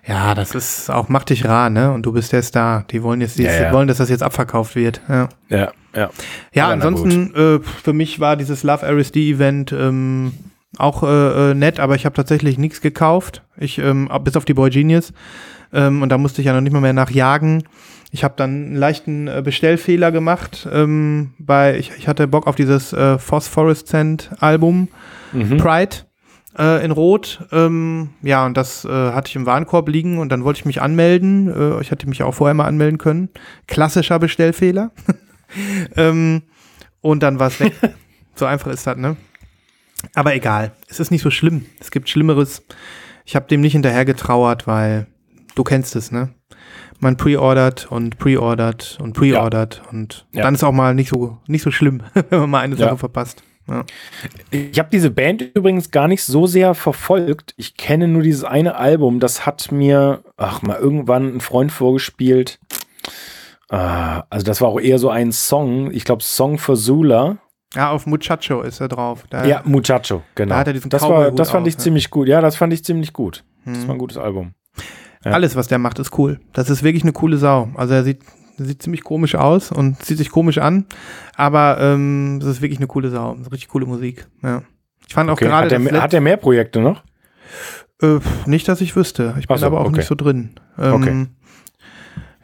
Ja, 0.04 0.34
das 0.34 0.54
ist 0.54 0.90
auch 0.90 1.08
mach 1.08 1.24
dich 1.24 1.44
rar, 1.44 1.70
ne? 1.70 1.92
Und 1.92 2.04
du 2.04 2.12
bist 2.12 2.32
der 2.32 2.42
Star. 2.42 2.84
Die 2.90 3.02
wollen 3.02 3.20
jetzt, 3.20 3.38
die 3.38 3.44
Ja, 3.44 3.52
ja. 3.54 3.72
wollen, 3.72 3.86
dass 3.88 3.98
das 3.98 4.08
jetzt 4.08 4.22
abverkauft 4.22 4.74
wird. 4.74 5.00
Ja, 5.08 5.28
Ja, 5.48 5.72
ja. 5.94 6.10
ja 6.52 6.68
ansonsten 6.68 7.32
äh, 7.34 7.60
für 7.60 7.92
mich 7.92 8.18
war 8.18 8.36
dieses 8.36 8.64
Love 8.64 8.84
RSD 8.84 9.30
Event 9.30 9.72
ähm, 9.72 10.32
auch 10.76 11.02
äh, 11.04 11.50
äh, 11.50 11.54
nett, 11.54 11.78
aber 11.78 11.94
ich 11.94 12.04
habe 12.04 12.16
tatsächlich 12.16 12.58
nichts 12.58 12.80
gekauft. 12.80 13.42
Ich 13.56 13.78
ähm, 13.78 14.10
bis 14.24 14.36
auf 14.36 14.44
die 14.44 14.54
Boy 14.54 14.70
Genius 14.70 15.12
ähm, 15.72 16.02
und 16.02 16.08
da 16.08 16.18
musste 16.18 16.40
ich 16.42 16.46
ja 16.46 16.52
noch 16.52 16.60
nicht 16.62 16.72
mal 16.72 16.80
mehr 16.80 16.92
nachjagen. 16.94 17.62
Ich 18.10 18.24
habe 18.24 18.34
dann 18.36 18.50
einen 18.50 18.76
leichten 18.76 19.28
äh, 19.28 19.40
Bestellfehler 19.44 20.10
gemacht. 20.12 20.68
Ähm, 20.70 21.32
bei 21.38 21.78
ich, 21.78 21.92
ich 21.96 22.08
hatte 22.08 22.26
Bock 22.26 22.46
auf 22.46 22.56
dieses 22.56 22.92
äh, 22.92 23.18
Phosphorescent 23.18 24.30
Album 24.40 24.88
Mhm. 25.34 25.56
Pride 25.56 25.96
äh, 26.58 26.84
in 26.84 26.90
Rot. 26.90 27.46
Ähm, 27.52 28.10
ja, 28.22 28.44
und 28.46 28.56
das 28.56 28.84
äh, 28.84 28.88
hatte 29.12 29.28
ich 29.28 29.36
im 29.36 29.46
Warenkorb 29.46 29.88
liegen 29.88 30.18
und 30.18 30.30
dann 30.30 30.44
wollte 30.44 30.60
ich 30.60 30.64
mich 30.64 30.80
anmelden. 30.82 31.48
Äh, 31.48 31.80
ich 31.80 31.90
hatte 31.90 32.08
mich 32.08 32.22
auch 32.22 32.32
vorher 32.34 32.54
mal 32.54 32.66
anmelden 32.66 32.98
können. 32.98 33.28
Klassischer 33.66 34.18
Bestellfehler. 34.18 34.90
ähm, 35.96 36.42
und 37.00 37.22
dann 37.22 37.38
war 37.38 37.48
es 37.48 37.60
weg. 37.60 37.72
so 38.34 38.46
einfach 38.46 38.70
ist 38.70 38.86
das, 38.86 38.96
ne? 38.96 39.16
Aber 40.14 40.34
egal, 40.34 40.72
es 40.88 40.98
ist 41.00 41.10
nicht 41.10 41.22
so 41.22 41.30
schlimm. 41.30 41.66
Es 41.80 41.90
gibt 41.90 42.08
Schlimmeres. 42.08 42.62
Ich 43.24 43.36
habe 43.36 43.46
dem 43.46 43.60
nicht 43.60 43.72
hinterher 43.72 44.04
getrauert, 44.04 44.66
weil 44.66 45.06
du 45.54 45.62
kennst 45.64 45.94
es, 45.96 46.10
ne? 46.10 46.30
Man 46.98 47.16
preordert 47.16 47.90
und 47.90 48.18
preordert 48.18 48.98
und 49.00 49.12
preordert 49.14 49.82
und 49.90 50.26
Ja. 50.32 50.42
dann 50.42 50.54
ist 50.54 50.62
auch 50.62 50.72
mal 50.72 50.94
nicht 50.94 51.08
so 51.10 51.38
nicht 51.48 51.62
so 51.62 51.70
schlimm, 51.72 52.02
wenn 52.30 52.40
man 52.40 52.50
mal 52.50 52.60
eine 52.60 52.76
Ja. 52.76 52.86
Sache 52.86 52.98
verpasst. 52.98 53.42
Ja. 53.68 53.84
Ich 54.50 54.78
habe 54.78 54.88
diese 54.90 55.10
Band 55.10 55.42
übrigens 55.54 55.90
gar 55.90 56.08
nicht 56.08 56.24
so 56.24 56.46
sehr 56.46 56.74
verfolgt. 56.74 57.54
Ich 57.56 57.76
kenne 57.76 58.08
nur 58.08 58.22
dieses 58.22 58.44
eine 58.44 58.74
Album. 58.76 59.20
Das 59.20 59.46
hat 59.46 59.70
mir, 59.72 60.22
ach 60.36 60.62
mal, 60.62 60.78
irgendwann 60.78 61.36
ein 61.36 61.40
Freund 61.40 61.70
vorgespielt. 61.72 62.58
Ah, 63.70 64.24
also 64.28 64.44
das 64.44 64.60
war 64.60 64.68
auch 64.68 64.80
eher 64.80 64.98
so 64.98 65.08
ein 65.08 65.32
Song. 65.32 65.90
Ich 65.92 66.04
glaube, 66.04 66.22
Song 66.22 66.58
for 66.58 66.76
Zula. 66.76 67.38
Ja, 67.74 67.90
auf 67.90 68.06
Muchacho 68.06 68.60
ist 68.62 68.80
er 68.80 68.88
drauf. 68.88 69.24
Da, 69.30 69.46
Ja, 69.46 69.62
Muchacho, 69.64 70.22
genau. 70.34 70.50
Da 70.54 70.58
hat 70.60 70.66
er 70.66 70.72
diesen 70.74 70.90
das 70.90 71.02
war, 71.02 71.30
das 71.30 71.50
fand 71.50 71.62
auf, 71.62 71.68
ich 71.68 71.74
ja. 71.74 71.80
ziemlich 71.80 72.10
gut. 72.10 72.28
Ja, 72.28 72.42
das 72.42 72.56
fand 72.56 72.72
ich 72.74 72.84
ziemlich 72.84 73.12
gut. 73.14 73.44
Das 73.64 73.78
Hm. 73.78 73.88
war 73.88 73.94
ein 73.94 73.98
gutes 73.98 74.18
Album. 74.18 74.52
ja. 75.24 75.30
Alles, 75.32 75.56
was 75.56 75.68
der 75.68 75.78
macht, 75.78 75.98
ist 75.98 76.18
cool. 76.18 76.38
Das 76.52 76.68
ist 76.68 76.82
wirklich 76.82 77.02
eine 77.04 77.12
coole 77.12 77.38
Sau. 77.38 77.70
Also 77.74 77.94
er 77.94 78.04
sieht, 78.04 78.20
sieht 78.58 78.82
ziemlich 78.82 79.02
komisch 79.04 79.34
aus 79.34 79.72
und 79.72 80.02
zieht 80.02 80.18
sich 80.18 80.30
komisch 80.30 80.58
an, 80.58 80.86
aber 81.36 81.78
ähm, 81.80 82.38
es 82.40 82.46
ist 82.46 82.62
wirklich 82.62 82.78
eine 82.78 82.86
coole 82.86 83.10
Sau. 83.10 83.32
Richtig 83.50 83.68
coole 83.68 83.86
Musik. 83.86 84.26
Ja. 84.42 84.62
Ich 85.06 85.14
fand 85.14 85.28
auch 85.30 85.34
Okay. 85.34 85.46
gerade 85.46 85.74
Hat, 85.74 85.92
er, 85.92 86.02
hat 86.02 86.14
er 86.14 86.20
mehr 86.20 86.36
Projekte 86.36 86.80
noch? 86.80 87.02
Äh, 88.00 88.18
nicht, 88.46 88.68
dass 88.68 88.80
ich 88.80 88.96
wüsste. 88.96 89.34
Ich 89.38 89.46
bin 89.48 89.58
so, 89.58 89.66
aber 89.66 89.80
auch 89.80 89.86
okay. 89.86 89.98
nicht 89.98 90.06
so 90.06 90.14
drin. 90.14 90.50
Ähm, 90.78 90.92
Okay. 90.94 91.26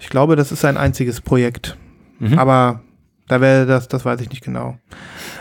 Ich 0.00 0.08
glaube, 0.10 0.36
das 0.36 0.52
ist 0.52 0.60
sein 0.60 0.76
einziges 0.76 1.20
Projekt. 1.20 1.76
Mhm. 2.20 2.38
Aber 2.38 2.82
da 3.26 3.40
wäre 3.40 3.66
das, 3.66 3.88
das 3.88 4.04
weiß 4.04 4.20
ich 4.20 4.30
nicht 4.30 4.44
genau. 4.44 4.78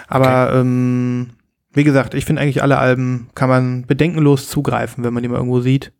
Aber 0.08 0.52
ähm, 0.54 1.30
wie 1.74 1.84
gesagt, 1.84 2.16
ich 2.16 2.26
finde 2.26 2.42
eigentlich 2.42 2.64
alle 2.64 2.80
Alben 2.80 3.30
kann 3.36 3.50
man 3.50 3.86
bedenkenlos 3.86 4.50
zugreifen, 4.50 5.04
wenn 5.04 5.14
man 5.14 5.22
die 5.22 5.30
mal 5.30 5.36
irgendwo 5.38 5.60
sieht. 5.62 5.92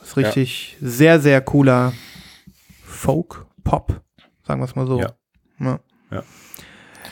Das 0.00 0.08
ist 0.08 0.16
richtig 0.16 0.76
sehr, 0.80 1.20
sehr 1.20 1.40
cooler 1.40 1.92
Folk, 2.84 3.46
Pop, 3.64 4.00
sagen 4.46 4.60
wir 4.60 4.64
es 4.66 4.76
mal 4.76 4.86
so. 4.86 5.00
Ja. 5.00 5.10
Ja. 5.58 5.78
Ja. 6.10 6.22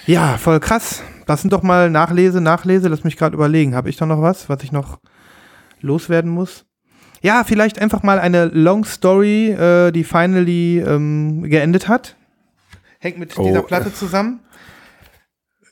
Ja, 0.06 0.36
voll 0.38 0.60
krass. 0.60 1.02
Das 1.26 1.42
sind 1.42 1.52
doch 1.52 1.62
mal 1.62 1.88
Nachlese, 1.90 2.40
Nachlese. 2.40 2.88
Lass 2.88 3.04
mich 3.04 3.16
gerade 3.16 3.34
überlegen. 3.34 3.74
Habe 3.74 3.88
ich 3.88 3.96
da 3.96 4.06
noch 4.06 4.20
was, 4.20 4.48
was 4.48 4.62
ich 4.62 4.72
noch 4.72 4.98
loswerden 5.80 6.30
muss? 6.30 6.64
Ja, 7.20 7.44
vielleicht 7.44 7.78
einfach 7.80 8.02
mal 8.02 8.18
eine 8.18 8.46
Long 8.46 8.84
Story, 8.84 9.50
äh, 9.50 9.92
die 9.92 10.02
finally 10.02 10.80
ähm, 10.80 11.42
geendet 11.44 11.86
hat. 11.88 12.16
Hängt 12.98 13.18
mit 13.18 13.38
Oh. 13.38 13.44
dieser 13.44 13.62
Platte 13.62 13.92
zusammen. 13.94 14.40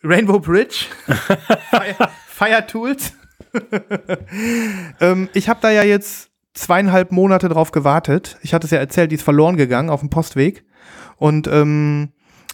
Rainbow 0.05 0.38
Bridge. 0.38 0.87
Fire, 1.71 2.09
Fire 2.29 2.66
Tools. 2.66 3.12
ähm, 5.01 5.29
ich 5.33 5.49
habe 5.49 5.61
da 5.61 5.71
ja 5.71 5.83
jetzt 5.83 6.31
zweieinhalb 6.55 7.11
Monate 7.12 7.49
drauf 7.49 7.73
gewartet. 7.73 8.38
Ich 8.43 8.55
hatte 8.55 8.66
es 8.66 8.71
ja 8.71 8.79
erzählt, 8.79 9.11
die 9.11 9.16
ist 9.16 9.23
verloren 9.23 9.57
gegangen 9.57 9.90
auf 9.90 10.01
dem 10.01 10.11
Postweg. 10.11 10.64
Und 11.21 11.49
ähm, 11.49 12.09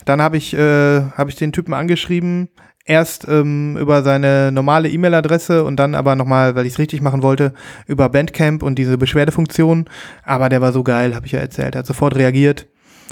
dann 0.04 0.20
habe 0.20 0.36
ich, 0.36 0.52
äh, 0.52 1.02
hab 1.16 1.28
ich 1.28 1.36
den 1.36 1.52
Typen 1.52 1.72
angeschrieben, 1.72 2.48
erst 2.84 3.26
ähm, 3.28 3.76
über 3.76 4.02
seine 4.02 4.50
normale 4.50 4.88
E-Mail-Adresse 4.90 5.62
und 5.64 5.76
dann 5.76 5.94
aber 5.94 6.16
nochmal, 6.16 6.56
weil 6.56 6.66
ich 6.66 6.72
es 6.72 6.78
richtig 6.80 7.00
machen 7.00 7.22
wollte, 7.22 7.54
über 7.86 8.08
Bandcamp 8.08 8.64
und 8.64 8.76
diese 8.76 8.98
Beschwerdefunktion. 8.98 9.86
Aber 10.24 10.48
der 10.48 10.60
war 10.60 10.72
so 10.72 10.82
geil, 10.82 11.14
habe 11.14 11.26
ich 11.26 11.32
ja 11.32 11.38
erzählt. 11.38 11.76
Er 11.76 11.78
hat 11.78 11.86
sofort 11.86 12.16
reagiert. 12.16 12.66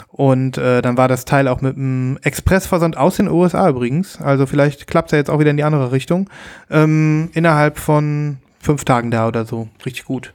Und 0.09 0.59
äh, 0.59 0.83
dann 0.83 0.97
war 0.97 1.07
das 1.07 1.25
Teil 1.25 1.47
auch 1.47 1.61
mit 1.61 1.77
einem 1.77 2.19
Expressversand 2.23 2.97
aus 2.97 3.17
den 3.17 3.29
USA 3.29 3.69
übrigens. 3.69 4.21
Also 4.21 4.47
vielleicht 4.47 4.89
klappt 4.89 5.09
es 5.09 5.13
ja 5.13 5.19
jetzt 5.19 5.31
auch 5.31 5.39
wieder 5.39 5.53
in 5.53 5.57
die 5.57 5.63
andere 5.63 5.93
Richtung. 5.93 6.29
Ähm, 6.69 7.31
innerhalb 7.33 7.79
von 7.79 8.39
fünf 8.59 8.85
Tagen 8.85 9.13
da 9.13 9.29
oder 9.29 9.45
so. 9.45 9.69
Richtig 9.87 10.05
gut. 10.05 10.35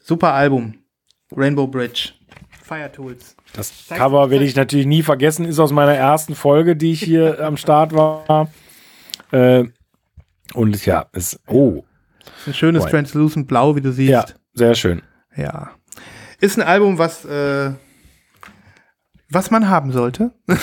Super 0.00 0.32
Album. 0.32 0.74
Rainbow 1.36 1.68
Bridge. 1.68 2.14
Fire 2.70 2.92
Tools. 2.92 3.34
Das 3.52 3.88
Zeig- 3.88 3.98
Cover 3.98 4.30
werde 4.30 4.44
ich 4.44 4.54
natürlich 4.54 4.86
nie 4.86 5.02
vergessen, 5.02 5.44
ist 5.44 5.58
aus 5.58 5.72
meiner 5.72 5.94
ersten 5.96 6.36
Folge, 6.36 6.76
die 6.76 6.92
ich 6.92 7.02
hier 7.02 7.40
am 7.40 7.56
Start 7.56 7.92
war. 7.92 8.48
Äh, 9.32 9.64
und 10.54 10.86
ja, 10.86 11.06
es, 11.12 11.40
oh, 11.48 11.82
Ist 12.38 12.46
ein 12.46 12.54
schönes 12.54 12.84
Boy. 12.84 12.90
Translucent 12.92 13.48
Blau, 13.48 13.74
wie 13.74 13.80
du 13.80 13.90
siehst. 13.90 14.12
ja, 14.12 14.24
sehr 14.54 14.76
schön. 14.76 15.02
Ja. 15.34 15.72
Ist 16.38 16.58
ein 16.58 16.62
Album, 16.62 16.98
was, 16.98 17.24
äh, 17.24 17.72
was 19.28 19.50
man 19.50 19.68
haben 19.68 19.90
sollte. 19.90 20.30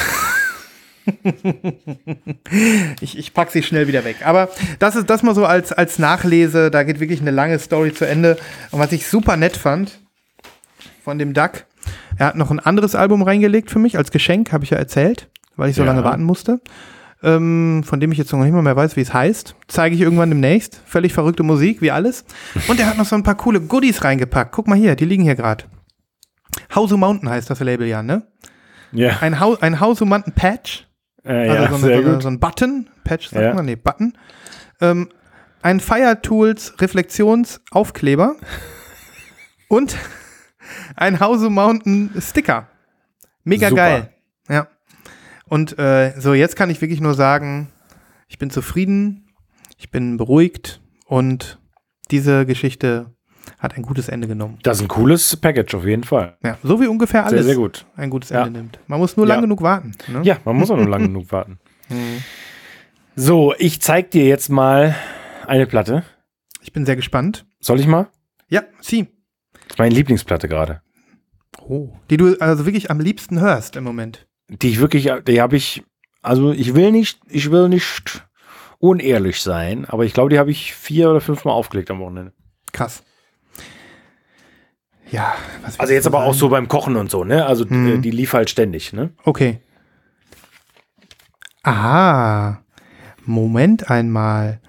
ich, 3.02 3.18
ich 3.18 3.34
pack 3.34 3.52
sie 3.52 3.64
schnell 3.64 3.88
wieder 3.90 4.06
weg. 4.06 4.26
Aber 4.26 4.50
das 4.80 4.96
ist 4.96 5.10
das 5.10 5.24
mal 5.24 5.36
so 5.36 5.46
als, 5.46 5.74
als 5.74 6.00
Nachlese. 6.00 6.72
Da 6.72 6.84
geht 6.84 7.02
wirklich 7.02 7.20
eine 7.20 7.32
lange 7.32 7.60
Story 7.60 7.94
zu 7.94 8.08
Ende. 8.08 8.38
Und 8.72 8.80
was 8.80 8.94
ich 8.94 9.08
super 9.08 9.36
nett 9.36 9.58
fand 9.58 10.00
von 11.04 11.18
dem 11.18 11.34
Duck, 11.34 11.66
er 12.18 12.28
hat 12.28 12.36
noch 12.36 12.52
ein 12.52 12.60
anderes 12.60 12.96
Album 12.96 13.22
reingelegt 13.22 13.70
für 13.72 13.80
mich 13.80 13.98
als 13.98 14.12
Geschenk, 14.12 14.52
habe 14.52 14.64
ich 14.64 14.72
ja 14.72 14.78
erzählt, 14.78 15.30
weil 15.56 15.70
ich 15.70 15.76
so 15.76 15.82
Ja. 15.84 15.88
lange 15.88 16.04
warten 16.04 16.24
musste. 16.24 16.60
Ähm, 17.24 17.84
von 17.84 18.00
dem 18.00 18.12
ich 18.12 18.20
jetzt 18.20 18.32
noch 18.32 18.44
nicht 18.44 18.54
mal 18.54 18.62
mehr 18.62 18.76
weiß, 18.76 18.96
wie 18.96 19.02
es 19.02 19.12
heißt. 19.12 19.56
Zeige 19.68 19.96
ich 19.96 20.02
irgendwann 20.02 20.30
demnächst. 20.30 20.80
Völlig 20.86 21.14
verrückte 21.14 21.42
Musik, 21.42 21.82
wie 21.82 21.90
alles. 21.90 22.26
Und 22.68 22.80
er 22.80 22.86
hat 22.86 22.98
noch 23.00 23.06
so 23.08 23.16
ein 23.16 23.24
paar 23.24 23.34
coole 23.36 23.60
Goodies 23.60 24.04
reingepackt. 24.04 24.52
Guck 24.52 24.68
mal 24.68 24.78
hier, 24.78 24.96
die 24.96 25.06
liegen 25.06 25.24
hier 25.24 25.34
gerade. 25.34 25.64
House 26.76 26.92
of 26.92 27.00
Mountain 27.00 27.28
heißt 27.30 27.50
das 27.50 27.60
Label 27.60 27.88
ja, 27.88 28.04
ne? 28.04 28.28
Ja, 28.92 29.18
Ein, 29.22 29.40
Hau 29.40 29.58
ein 29.60 29.80
House 29.80 30.00
of 30.02 30.08
Mountain 30.08 30.34
Patch. 30.34 30.88
äh, 31.24 31.32
Also 31.50 31.54
ja 31.56 31.62
so, 31.70 31.76
eine, 31.76 31.78
sehr 31.86 31.96
so, 31.98 32.04
eine, 32.04 32.14
gut. 32.14 32.22
so 32.22 32.28
ein 32.30 32.40
Button. 32.40 32.90
Patch 33.04 33.30
sagt 33.30 33.42
Ja. 33.44 33.54
man, 33.56 33.66
nee, 33.66 33.76
Button. 33.76 34.14
Ähm, 34.80 35.10
ein 35.64 35.80
Fire 35.80 36.20
Tools 36.22 36.76
Reflexionsaufkleber. 36.80 38.36
und 39.70 39.96
ein 40.96 41.20
House 41.20 41.44
of 41.44 41.52
Mountain 41.52 42.12
Sticker. 42.20 42.68
Mega 43.44 43.70
Super. 43.70 43.82
geil. 43.82 44.14
Ja. 44.50 44.68
Und 45.46 45.78
äh, 45.80 46.14
so, 46.20 46.34
jetzt 46.34 46.56
kann 46.56 46.70
ich 46.70 46.82
wirklich 46.82 47.00
nur 47.02 47.14
sagen, 47.14 47.70
ich 48.28 48.38
bin 48.38 48.50
zufrieden, 48.50 49.30
ich 49.78 49.92
bin 49.92 50.18
beruhigt 50.18 50.82
und 51.06 51.60
diese 52.12 52.46
Geschichte 52.46 53.14
hat 53.60 53.76
ein 53.78 53.82
gutes 53.84 54.10
Ende 54.10 54.28
genommen. 54.28 54.60
Das 54.64 54.78
ist 54.78 54.84
ein 54.84 54.88
cooles 54.90 55.38
Package 55.38 55.74
auf 55.76 55.86
jeden 55.86 56.04
Fall. 56.04 56.38
Ja, 56.44 56.58
so 56.64 56.82
wie 56.82 56.88
ungefähr 56.88 57.22
Sehr, 57.24 57.32
alles 57.32 57.46
sehr 57.46 57.56
gut. 57.56 57.86
ein 57.96 58.10
gutes 58.10 58.30
Ja. 58.30 58.46
Ende 58.46 58.60
nimmt. 58.60 58.80
Man 58.88 59.00
muss 59.00 59.16
nur 59.16 59.26
Ja. 59.26 59.34
lang 59.36 59.42
genug 59.44 59.62
warten. 59.62 59.94
Ne? 60.10 60.20
Ja, 60.24 60.38
man 60.44 60.58
muss 60.58 60.70
auch 60.70 60.76
nur 60.78 60.90
lange 60.90 61.08
genug 61.08 61.32
warten. 61.32 61.60
So, 63.16 63.54
ich 63.58 63.82
zeig 63.82 64.12
dir 64.12 64.26
jetzt 64.26 64.50
mal 64.50 64.96
eine 65.48 65.66
Platte. 65.66 66.04
Ich 66.62 66.74
bin 66.74 66.86
sehr 66.86 66.96
gespannt. 66.98 67.46
Soll 67.60 67.80
ich 67.80 67.88
mal? 67.88 68.10
Ja, 68.50 68.64
sie. 68.82 69.08
Das 69.68 69.76
ist 69.76 69.80
meine 69.80 69.96
Lieblingsplatte 69.96 70.48
gerade. 70.48 70.82
Oh. 71.62 71.90
Die 72.10 72.18
du 72.18 72.36
also 72.40 72.66
wirklich 72.66 72.90
am 72.92 73.00
liebsten 73.00 73.40
hörst 73.40 73.76
im 73.76 73.84
Moment. 73.84 74.28
Die 74.48 74.70
ich 74.70 74.80
wirklich, 74.80 75.10
die 75.28 75.42
habe 75.42 75.56
ich, 75.58 75.84
also 76.22 76.52
ich 76.52 76.76
will 76.76 76.92
nicht, 76.92 77.20
ich 77.28 77.52
will 77.52 77.68
nicht 77.70 78.26
unehrlich 78.80 79.42
sein, 79.42 79.86
aber 79.86 80.06
ich 80.06 80.14
glaube, 80.14 80.30
die 80.30 80.40
habe 80.40 80.52
ich 80.52 80.74
vier 80.74 81.10
oder 81.10 81.20
fünf 81.22 81.44
Mal 81.46 81.52
aufgelegt 81.52 81.90
am 81.92 82.00
Wochenende. 82.00 82.32
Krass. 82.72 83.04
Ja, 85.10 85.36
was 85.64 85.80
Also 85.80 85.94
jetzt 85.94 86.06
aber 86.06 86.20
auch 86.20 86.28
sagen? 86.34 86.38
so 86.38 86.50
beim 86.50 86.68
Kochen 86.68 86.96
und 86.96 87.10
so, 87.10 87.24
ne? 87.24 87.46
Also 87.46 87.66
Mhm. 87.66 87.88
äh, 87.88 87.98
die 88.00 88.12
lief 88.12 88.34
halt 88.34 88.50
ständig, 88.50 88.94
ne? 88.94 89.12
Okay. 89.24 89.60
Ah, 91.64 92.58
Moment 93.26 93.90
einmal. 93.90 94.62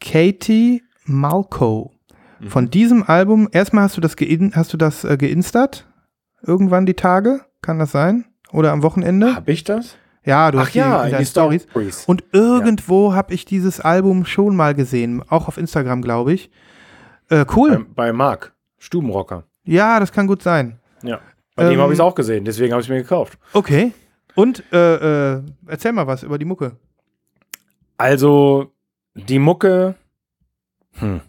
Katie 0.00 0.82
Malco. 1.04 1.92
Mhm. 2.40 2.48
Von 2.48 2.70
diesem 2.70 3.02
Album, 3.02 3.48
erstmal 3.52 3.84
hast 3.84 3.96
du 3.96 4.00
das, 4.00 4.16
gein, 4.16 4.52
hast 4.54 4.72
du 4.72 4.76
das 4.76 5.04
äh, 5.04 5.16
geinstert? 5.16 5.86
Irgendwann 6.42 6.86
die 6.86 6.94
Tage? 6.94 7.40
Kann 7.62 7.78
das 7.78 7.90
sein? 7.92 8.24
Oder 8.52 8.72
am 8.72 8.82
Wochenende? 8.82 9.34
Hab 9.34 9.48
ich 9.48 9.64
das? 9.64 9.96
Ja, 10.24 10.50
du 10.50 10.58
Ach 10.58 10.66
hast 10.66 10.74
die 10.74 10.78
ja, 10.78 11.04
in 11.04 11.10
deinen 11.12 11.20
die 11.20 11.26
Stories. 11.26 11.66
Stories. 11.70 12.04
Und 12.06 12.24
irgendwo 12.32 13.14
habe 13.14 13.34
ich 13.34 13.44
dieses 13.44 13.80
Album 13.80 14.24
schon 14.26 14.54
mal 14.56 14.74
gesehen, 14.74 15.22
auch 15.28 15.48
auf 15.48 15.56
Instagram, 15.58 16.02
glaube 16.02 16.32
ich. 16.34 16.50
Äh, 17.30 17.44
cool. 17.56 17.86
Bei, 17.94 18.06
bei 18.06 18.12
Marc, 18.12 18.52
Stubenrocker. 18.78 19.44
ja, 19.64 19.98
das 20.00 20.12
kann 20.12 20.26
gut 20.26 20.42
sein. 20.42 20.78
Ja. 21.02 21.20
Bei 21.56 21.64
dem 21.64 21.74
Ähm, 21.74 21.80
habe 21.80 21.92
ich 21.92 21.98
es 21.98 22.00
auch 22.00 22.14
gesehen, 22.14 22.44
deswegen 22.44 22.72
habe 22.72 22.80
ich 22.80 22.86
es 22.86 22.90
mir 22.90 23.02
gekauft. 23.02 23.38
Okay. 23.52 23.92
Und 24.34 24.62
äh, 24.72 25.34
äh, 25.36 25.42
erzähl 25.66 25.92
mal 25.92 26.06
was 26.06 26.22
über 26.22 26.38
die 26.38 26.44
Mucke. 26.44 26.76
Also, 27.96 28.72
die 29.14 29.38
Mucke. 29.38 29.96
Hm. 30.98 31.20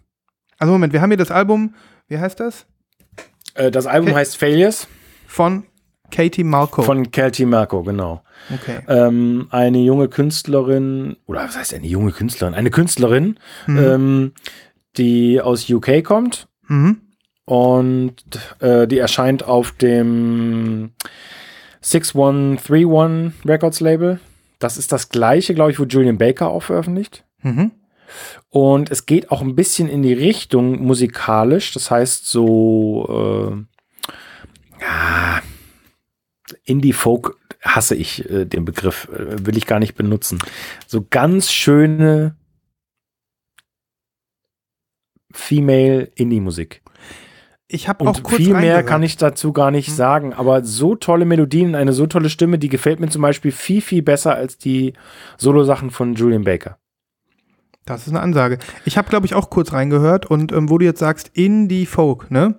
Also 0.60 0.74
Moment, 0.74 0.94
wir 0.94 1.02
haben 1.02 1.10
hier 1.10 1.18
das 1.18 1.32
Album, 1.32 1.74
wie 2.08 2.18
heißt 2.18 2.40
das? 2.40 2.66
Äh, 3.56 3.72
das 3.72 3.88
Album 3.88 4.10
Okay. 4.10 4.20
heißt 4.20 4.38
Failures 4.38 4.88
Von 5.26 5.64
Katie 6.12 6.44
Malco. 6.44 6.82
von 6.82 7.12
Kelty 7.12 7.46
Marco, 7.46 7.84
genau. 7.84 8.24
okay. 8.54 8.80
Ähm, 8.88 9.48
eine 9.52 9.78
junge 9.80 10.08
Künstlerin, 10.10 11.16
oder 11.28 11.44
was 11.44 11.56
heißt 11.58 11.74
eine 11.76 11.86
junge 11.88 12.12
Künstlerin? 12.12 12.54
Eine 12.56 12.72
Künstlerin, 12.72 13.38
Mhm. 13.68 13.78
ähm, 13.78 14.32
die 14.98 15.40
aus 15.40 15.70
UK 15.70 16.02
kommt 16.04 16.48
Mhm. 16.68 17.02
und 17.46 18.16
äh, 18.60 18.88
die 18.88 18.98
erscheint 18.98 19.44
auf 19.44 19.72
dem 19.74 20.92
6131 21.82 23.34
Records 23.46 23.80
Label. 23.80 24.20
Das 24.60 24.78
ist 24.78 24.92
das 24.92 25.10
gleiche, 25.10 25.54
glaube 25.54 25.72
ich, 25.72 25.80
wo 25.80 25.84
Julian 25.86 26.18
Baker 26.18 26.50
auch 26.50 26.64
veröffentlicht. 26.64 27.24
Mhm. 27.44 27.72
Und 28.50 28.92
es 28.92 29.06
geht 29.06 29.32
auch 29.32 29.42
ein 29.42 29.56
bisschen 29.56 29.90
in 29.90 30.02
die 30.02 30.14
Richtung 30.14 30.82
musikalisch. 30.84 31.74
Das 31.74 31.92
heißt, 31.92 32.28
so 32.28 33.66
äh, 34.10 34.82
ja, 34.82 35.42
Indie-Folk 36.64 37.38
hasse 37.62 37.96
ich 37.96 38.30
äh, 38.30 38.46
den 38.46 38.66
Begriff, 38.66 39.08
äh, 39.12 39.46
will 39.46 39.58
ich 39.58 39.66
gar 39.66 39.80
nicht 39.80 39.96
benutzen. 39.96 40.40
So 40.88 41.06
ganz 41.10 41.52
schöne 41.52 42.36
Female 45.32 46.12
Indie-Musik. 46.16 46.82
Ich 47.72 47.88
habe 47.88 48.04
auch 48.06 48.18
Und 48.18 48.24
kurz 48.24 48.38
viel 48.38 48.56
mehr 48.56 48.82
kann 48.82 49.04
ich 49.04 49.18
dazu 49.18 49.54
gar 49.54 49.70
nicht 49.70 49.90
Hm. 49.90 49.94
sagen. 49.96 50.34
Aber 50.34 50.64
so 50.64 50.96
tolle 50.96 51.26
Melodien, 51.26 51.76
eine 51.76 51.94
so 51.94 52.08
tolle 52.08 52.30
Stimme, 52.30 52.58
die 52.58 52.70
gefällt 52.70 53.00
mir 53.00 53.10
zum 53.10 53.22
Beispiel 53.22 53.52
viel, 53.52 53.82
viel 53.82 54.02
besser 54.02 54.34
als 54.34 54.58
die 54.58 54.94
Solo-Sachen 55.38 55.92
von 55.92 56.16
Julian 56.16 56.44
Baker. 56.44 56.80
Das 57.94 58.08
ist 58.08 58.10
eine 58.14 58.22
Ansage. 58.22 58.58
Ich 58.86 58.98
habe, 58.98 59.10
glaube 59.10 59.26
ich, 59.26 59.36
auch 59.36 59.50
kurz 59.50 59.74
reingehört 59.74 60.26
und 60.26 60.52
ähm, 60.52 60.70
wo 60.70 60.78
du 60.78 60.86
jetzt 60.86 61.00
sagst, 61.00 61.32
Indie 61.34 61.86
Folk, 61.86 62.32
ne? 62.32 62.56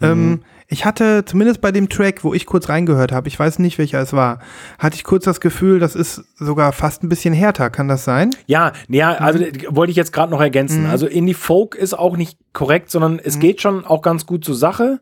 Mhm. 0.00 0.06
Ähm, 0.06 0.40
ich 0.68 0.86
hatte 0.86 1.24
zumindest 1.26 1.60
bei 1.60 1.70
dem 1.70 1.90
Track, 1.90 2.24
wo 2.24 2.32
ich 2.32 2.46
kurz 2.46 2.70
reingehört 2.70 3.12
habe, 3.12 3.28
ich 3.28 3.38
weiß 3.38 3.58
nicht, 3.58 3.76
welcher 3.78 4.00
es 4.00 4.14
war, 4.14 4.38
hatte 4.78 4.96
ich 4.96 5.04
kurz 5.04 5.24
das 5.24 5.40
Gefühl, 5.40 5.78
das 5.78 5.94
ist 5.94 6.24
sogar 6.36 6.72
fast 6.72 7.02
ein 7.04 7.10
bisschen 7.10 7.34
härter. 7.34 7.68
Kann 7.68 7.88
das 7.88 8.04
sein? 8.04 8.30
Ja, 8.46 8.72
ja, 8.88 9.12
also 9.12 9.38
äh, 9.38 9.52
wollte 9.68 9.90
ich 9.90 9.96
jetzt 9.96 10.12
gerade 10.14 10.30
noch 10.30 10.40
ergänzen. 10.40 10.84
Mhm. 10.84 10.90
Also 10.90 11.06
Indie 11.06 11.34
Folk 11.34 11.74
ist 11.74 11.92
auch 11.92 12.16
nicht 12.16 12.38
korrekt, 12.54 12.90
sondern 12.90 13.18
es 13.22 13.36
Mhm. 13.36 13.40
geht 13.40 13.60
schon 13.60 13.84
auch 13.84 14.00
ganz 14.00 14.24
gut 14.24 14.46
zur 14.46 14.54
Sache, 14.54 15.00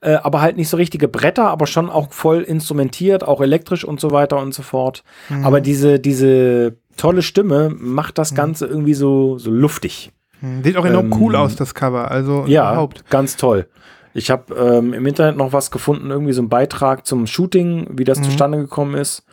äh, 0.00 0.14
aber 0.14 0.40
halt 0.40 0.56
nicht 0.56 0.68
so 0.68 0.76
richtige 0.76 1.08
Bretter, 1.08 1.48
aber 1.48 1.66
schon 1.66 1.90
auch 1.90 2.12
voll 2.12 2.42
instrumentiert, 2.42 3.26
auch 3.26 3.40
elektrisch 3.40 3.84
und 3.84 3.98
so 3.98 4.12
weiter 4.12 4.38
und 4.38 4.54
so 4.54 4.62
fort. 4.62 5.02
Mhm. 5.30 5.44
Aber 5.44 5.60
diese, 5.60 5.98
diese 5.98 6.76
tolle 6.98 7.22
Stimme 7.22 7.70
macht 7.78 8.18
das 8.18 8.34
Ganze 8.34 8.66
irgendwie 8.66 8.94
so, 8.94 9.38
so 9.38 9.50
luftig. 9.50 10.12
Hm, 10.40 10.62
Sieht 10.62 10.76
auch 10.76 10.84
enorm 10.84 11.06
Ähm, 11.06 11.18
cool 11.20 11.34
aus, 11.36 11.56
das 11.56 11.74
Cover. 11.74 12.10
Also 12.10 12.44
Ja, 12.46 12.70
überhaupt. 12.72 13.08
ganz 13.08 13.36
toll. 13.36 13.68
Ich 14.14 14.30
habe 14.30 14.54
ähm, 14.54 14.92
im 14.92 15.06
Internet 15.06 15.36
noch 15.36 15.52
was 15.52 15.70
gefunden, 15.70 16.10
irgendwie 16.10 16.32
so 16.32 16.42
ein 16.42 16.48
Beitrag 16.48 17.06
zum 17.06 17.26
Shooting, 17.26 17.88
wie 17.92 18.04
das 18.04 18.18
Mhm. 18.18 18.24
zustande 18.24 18.58
gekommen 18.58 18.94
ist. 18.94 19.24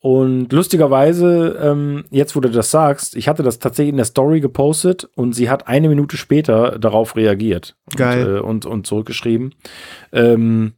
Und 0.00 0.52
lustigerweise, 0.52 1.56
ähm, 1.62 2.04
jetzt 2.10 2.34
wo 2.34 2.40
du 2.40 2.50
das 2.50 2.72
sagst, 2.72 3.14
ich 3.14 3.28
hatte 3.28 3.44
das 3.44 3.60
tatsächlich 3.60 3.90
in 3.92 3.98
der 3.98 4.04
Story 4.04 4.40
gepostet 4.40 5.08
und 5.14 5.32
sie 5.32 5.48
hat 5.48 5.68
eine 5.68 5.88
Minute 5.88 6.16
später 6.16 6.76
darauf 6.80 7.14
reagiert 7.14 7.76
Geil. 7.96 8.26
Und, 8.26 8.36
äh, 8.36 8.40
und, 8.40 8.66
und 8.66 8.86
zurückgeschrieben. 8.88 9.54
Ähm, 10.12 10.72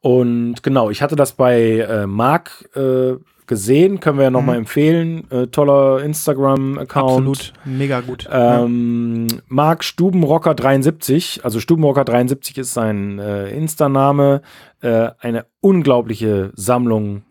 und 0.00 0.62
genau, 0.62 0.90
ich 0.90 1.02
hatte 1.02 1.16
das 1.16 1.32
bei 1.32 1.78
äh, 1.80 2.06
Marc 2.06 2.68
äh, 2.76 3.14
gesehen, 3.46 4.00
können 4.00 4.18
wir 4.18 4.24
ja 4.24 4.30
nochmal 4.30 4.56
Mhm. 4.56 4.60
empfehlen. 4.62 5.30
Äh, 5.30 5.46
toller 5.48 6.02
Instagram-Account. 6.02 7.10
Absolut. 7.10 7.52
Mega 7.64 8.00
gut. 8.00 8.24
Ja. 8.24 8.64
Ähm, 8.64 9.26
Marc 9.48 9.84
Stubenrocker 9.84 10.54
73, 10.54 11.40
also 11.44 11.60
Stubenrocker 11.60 12.04
73 12.04 12.58
ist 12.58 12.72
sein 12.74 13.18
äh, 13.18 13.50
Insta-Name, 13.50 14.42
äh, 14.80 15.10
eine 15.20 15.46
unglaubliche 15.60 16.52
Sammlung 16.54 17.22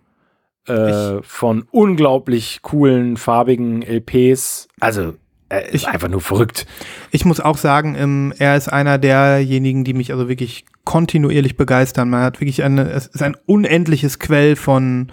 äh, 0.67 1.21
von 1.23 1.65
unglaublich 1.71 2.59
coolen, 2.61 3.17
farbigen 3.17 3.81
LPs. 3.81 4.69
Also, 4.79 5.15
er 5.49 5.65
ist 5.67 5.73
Ich- 5.83 5.87
einfach 5.89 6.07
nur 6.07 6.21
verrückt. 6.21 6.65
Ich 7.11 7.25
muss 7.25 7.39
auch 7.41 7.57
sagen, 7.57 7.95
ähm, 7.97 8.33
er 8.39 8.55
ist 8.55 8.69
einer 8.71 8.97
derjenigen, 8.97 9.83
die 9.83 9.93
mich 9.93 10.11
also 10.13 10.29
wirklich 10.29 10.63
kontinuierlich 10.85 11.57
begeistern. 11.57 12.09
Man 12.09 12.21
hat 12.23 12.39
wirklich 12.39 12.63
eine, 12.63 12.89
es 12.91 13.07
ist 13.07 13.21
ein 13.21 13.35
unendliches 13.45 14.19
Quell 14.19 14.55
von 14.55 15.11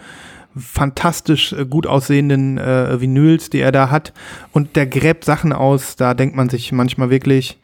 fantastisch 0.56 1.52
äh, 1.52 1.64
gut 1.64 1.86
aussehenden 1.86 2.58
äh, 2.58 3.00
Vinyls, 3.00 3.50
die 3.50 3.60
er 3.60 3.72
da 3.72 3.90
hat. 3.90 4.12
Und 4.52 4.76
der 4.76 4.86
gräbt 4.86 5.24
Sachen 5.24 5.52
aus, 5.52 5.96
da 5.96 6.14
denkt 6.14 6.36
man 6.36 6.48
sich 6.48 6.72
manchmal 6.72 7.10
wirklich, 7.10 7.58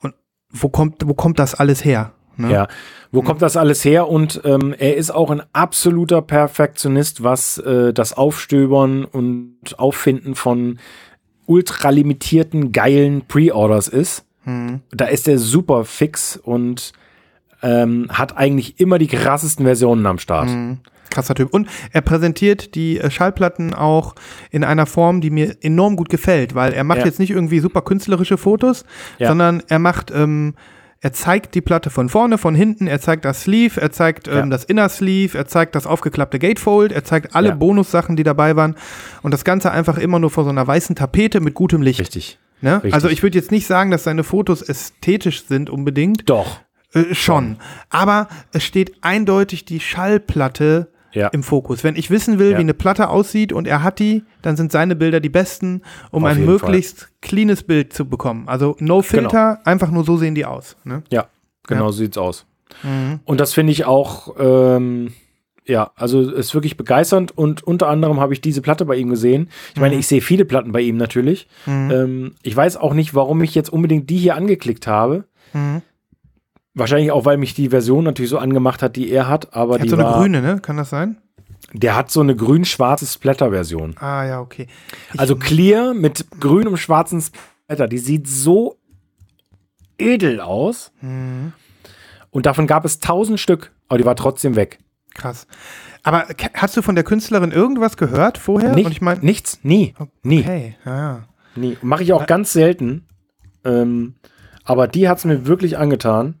und 0.00 0.14
wo 0.50 0.68
kommt, 0.68 1.06
wo 1.06 1.14
kommt 1.14 1.38
das 1.38 1.54
alles 1.54 1.84
her? 1.84 2.12
Ne? 2.36 2.52
Ja. 2.52 2.68
Wo 3.12 3.22
kommt 3.22 3.40
das 3.40 3.56
alles 3.56 3.84
her? 3.84 4.08
Und 4.08 4.42
ähm, 4.44 4.74
er 4.76 4.96
ist 4.96 5.10
auch 5.10 5.30
ein 5.30 5.42
absoluter 5.52 6.20
Perfektionist, 6.20 7.22
was 7.22 7.58
äh, 7.58 7.94
das 7.94 8.12
Aufstöbern 8.12 9.04
und 9.04 9.78
Auffinden 9.78 10.34
von 10.34 10.78
ultralimitierten, 11.46 12.72
geilen 12.72 13.22
Pre-Orders 13.26 13.88
ist. 13.88 14.24
Hm. 14.46 14.80
da 14.92 15.06
ist 15.06 15.26
er 15.26 15.38
super 15.38 15.84
fix 15.84 16.36
und 16.36 16.92
ähm, 17.62 18.06
hat 18.10 18.36
eigentlich 18.36 18.78
immer 18.78 18.98
die 18.98 19.08
krassesten 19.08 19.66
Versionen 19.66 20.06
am 20.06 20.20
Start. 20.20 20.48
Mhm. 20.48 20.78
Krasser 21.16 21.34
Typ. 21.34 21.52
Und 21.52 21.68
er 21.92 22.02
präsentiert 22.02 22.74
die 22.74 23.00
äh, 23.00 23.10
Schallplatten 23.10 23.74
auch 23.74 24.14
in 24.50 24.62
einer 24.64 24.86
Form, 24.86 25.20
die 25.20 25.30
mir 25.30 25.56
enorm 25.62 25.96
gut 25.96 26.08
gefällt, 26.08 26.54
weil 26.54 26.72
er 26.72 26.84
macht 26.84 27.00
Ja. 27.00 27.06
jetzt 27.06 27.18
nicht 27.18 27.30
irgendwie 27.30 27.58
super 27.60 27.82
künstlerische 27.82 28.38
Fotos, 28.38 28.84
Ja. 29.18 29.28
sondern 29.28 29.62
er 29.68 29.78
macht, 29.78 30.10
ähm, 30.10 30.54
er 31.00 31.12
zeigt 31.12 31.54
die 31.54 31.60
Platte 31.60 31.90
von 31.90 32.08
vorne, 32.08 32.36
von 32.38 32.54
hinten, 32.54 32.86
er 32.86 33.00
zeigt 33.00 33.24
das 33.24 33.42
Sleeve, 33.42 33.80
er 33.80 33.92
zeigt 33.92 34.28
ähm, 34.28 34.34
Ja. 34.34 34.46
das 34.46 34.64
Inner 34.64 34.88
Sleeve, 34.88 35.36
er 35.36 35.46
zeigt 35.46 35.74
das 35.74 35.86
aufgeklappte 35.86 36.38
Gatefold, 36.38 36.90
er 36.92 37.04
zeigt 37.04 37.34
alle. 37.36 37.54
Bonussachen, 37.54 38.16
die 38.16 38.22
dabei 38.22 38.56
waren 38.56 38.76
und 39.22 39.32
das 39.32 39.44
Ganze 39.44 39.70
einfach 39.70 39.98
immer 39.98 40.18
nur 40.18 40.30
vor 40.30 40.44
so 40.44 40.50
einer 40.50 40.66
weißen 40.66 40.96
Tapete 40.96 41.40
mit 41.40 41.54
gutem 41.54 41.82
Licht. 41.82 42.00
Richtig. 42.00 42.38
Ne? 42.62 42.76
richtig. 42.76 42.94
Also 42.94 43.08
ich 43.08 43.22
würde 43.22 43.38
jetzt 43.38 43.50
nicht 43.52 43.66
sagen, 43.66 43.90
dass 43.90 44.04
seine 44.04 44.24
Fotos 44.24 44.62
ästhetisch 44.62 45.44
sind 45.44 45.68
unbedingt, 45.70 46.28
Doch. 46.30 46.60
äh, 46.94 47.14
schon. 47.14 47.58
Aber 47.90 48.28
es 48.52 48.64
steht 48.64 48.94
eindeutig 49.02 49.66
die 49.66 49.80
Schallplatte 49.80 50.88
Ja. 51.16 51.28
im 51.28 51.42
Fokus. 51.42 51.82
Wenn 51.82 51.96
ich 51.96 52.10
wissen 52.10 52.38
will, 52.38 52.52
Ja. 52.52 52.58
wie 52.58 52.60
eine 52.62 52.74
Platte 52.74 53.08
aussieht 53.08 53.52
und 53.52 53.66
er 53.66 53.82
hat 53.82 53.98
die, 53.98 54.22
dann 54.42 54.56
sind 54.56 54.70
seine 54.70 54.94
Bilder 54.94 55.18
die 55.20 55.28
besten, 55.30 55.82
um 56.10 56.24
Auf 56.24 56.30
ein 56.30 56.44
möglichst 56.44 57.08
cleanes 57.22 57.62
Bild 57.64 57.92
zu 57.92 58.04
bekommen. 58.08 58.44
Also 58.48 58.76
no 58.78 59.02
Filter, 59.02 59.60
einfach 59.64 59.90
nur 59.90 60.04
so 60.04 60.16
sehen 60.16 60.34
die 60.34 60.44
aus. 60.44 60.76
Ne? 60.84 61.02
Ja, 61.10 61.26
genau 61.66 61.86
Ja. 61.86 61.92
so 61.92 61.98
sieht's 61.98 62.18
aus. 62.18 62.46
Mhm. 62.82 63.20
Und 63.24 63.40
das 63.40 63.54
finde 63.54 63.72
ich 63.72 63.84
auch, 63.86 64.36
ähm, 64.38 65.12
ja, 65.64 65.90
also 65.96 66.20
ist 66.30 66.54
wirklich 66.54 66.76
begeisternd 66.76 67.36
und 67.36 67.62
unter 67.64 67.88
anderem 67.88 68.20
habe 68.20 68.32
ich 68.34 68.40
diese 68.40 68.60
Platte 68.62 68.84
bei 68.84 68.94
ihm 68.96 69.08
gesehen. 69.08 69.48
Ich 69.74 69.80
meine, 69.80 69.94
Mhm. 69.94 70.00
ich 70.00 70.06
sehe 70.06 70.20
viele 70.20 70.44
Platten 70.44 70.70
bei 70.70 70.80
ihm 70.80 70.96
natürlich. 70.96 71.48
Mhm. 71.66 71.90
Ähm, 71.90 72.34
ich 72.42 72.54
weiß 72.54 72.76
auch 72.76 72.94
nicht, 72.94 73.14
warum 73.14 73.42
ich 73.42 73.54
jetzt 73.54 73.70
unbedingt 73.72 74.08
die 74.10 74.18
hier 74.18 74.36
angeklickt 74.36 74.86
habe. 74.86 75.24
Wahrscheinlich 76.78 77.10
auch, 77.10 77.24
weil 77.24 77.38
mich 77.38 77.54
die 77.54 77.70
Version 77.70 78.04
natürlich 78.04 78.30
so 78.30 78.38
angemacht 78.38 78.82
hat, 78.82 78.96
die 78.96 79.10
er 79.10 79.28
hat, 79.28 79.54
aber 79.54 79.74
Er 79.74 79.78
hat 79.78 79.84
die 79.86 79.88
so 79.88 79.96
eine 79.96 80.04
war, 80.04 80.18
grüne, 80.20 80.42
ne? 80.42 80.60
Kann 80.60 80.76
das 80.76 80.90
sein? 80.90 81.16
der 81.72 81.96
hat 81.96 82.10
so 82.10 82.20
eine 82.20 82.36
grün-schwarze 82.36 83.06
Splatter-Version. 83.06 83.96
Ah, 83.98 84.24
ja, 84.24 84.40
okay. 84.40 84.66
Ich, 85.12 85.18
Also 85.18 85.34
clear 85.36 85.94
mit 85.94 86.26
grün 86.38 86.68
und 86.68 86.76
schwarzen 86.76 87.20
Splatter. 87.20 87.88
Die 87.88 87.98
sieht 87.98 88.28
so 88.28 88.76
edel 89.98 90.40
aus. 90.40 90.92
Mhm. 91.00 91.52
Und 92.30 92.46
davon 92.46 92.66
gab 92.66 92.84
es 92.84 93.00
tausend 93.00 93.40
Stück, 93.40 93.72
aber 93.88 93.98
die 93.98 94.04
war 94.04 94.16
trotzdem 94.16 94.54
weg. 94.56 94.78
krass. 95.14 95.46
Aber 96.02 96.26
hast 96.54 96.76
du 96.76 96.82
von 96.82 96.94
der 96.94 97.02
Künstlerin 97.02 97.50
irgendwas 97.50 97.96
gehört 97.96 98.38
vorher? 98.38 98.72
Nicht, 98.74 98.90
ich 98.90 99.00
meine, 99.00 99.20
nichts, 99.24 99.58
nie, 99.64 99.92
nie, 100.22 100.40
okay, 100.42 100.76
ja. 100.84 101.24
nie. 101.56 101.76
Mache 101.82 102.04
ich 102.04 102.12
auch 102.12 102.26
ganz 102.26 102.52
selten. 102.52 103.08
Ähm, 103.64 104.14
aber 104.62 104.86
die 104.86 105.08
hat 105.08 105.18
es 105.18 105.24
mir 105.24 105.46
wirklich 105.46 105.78
angetan. 105.78 106.36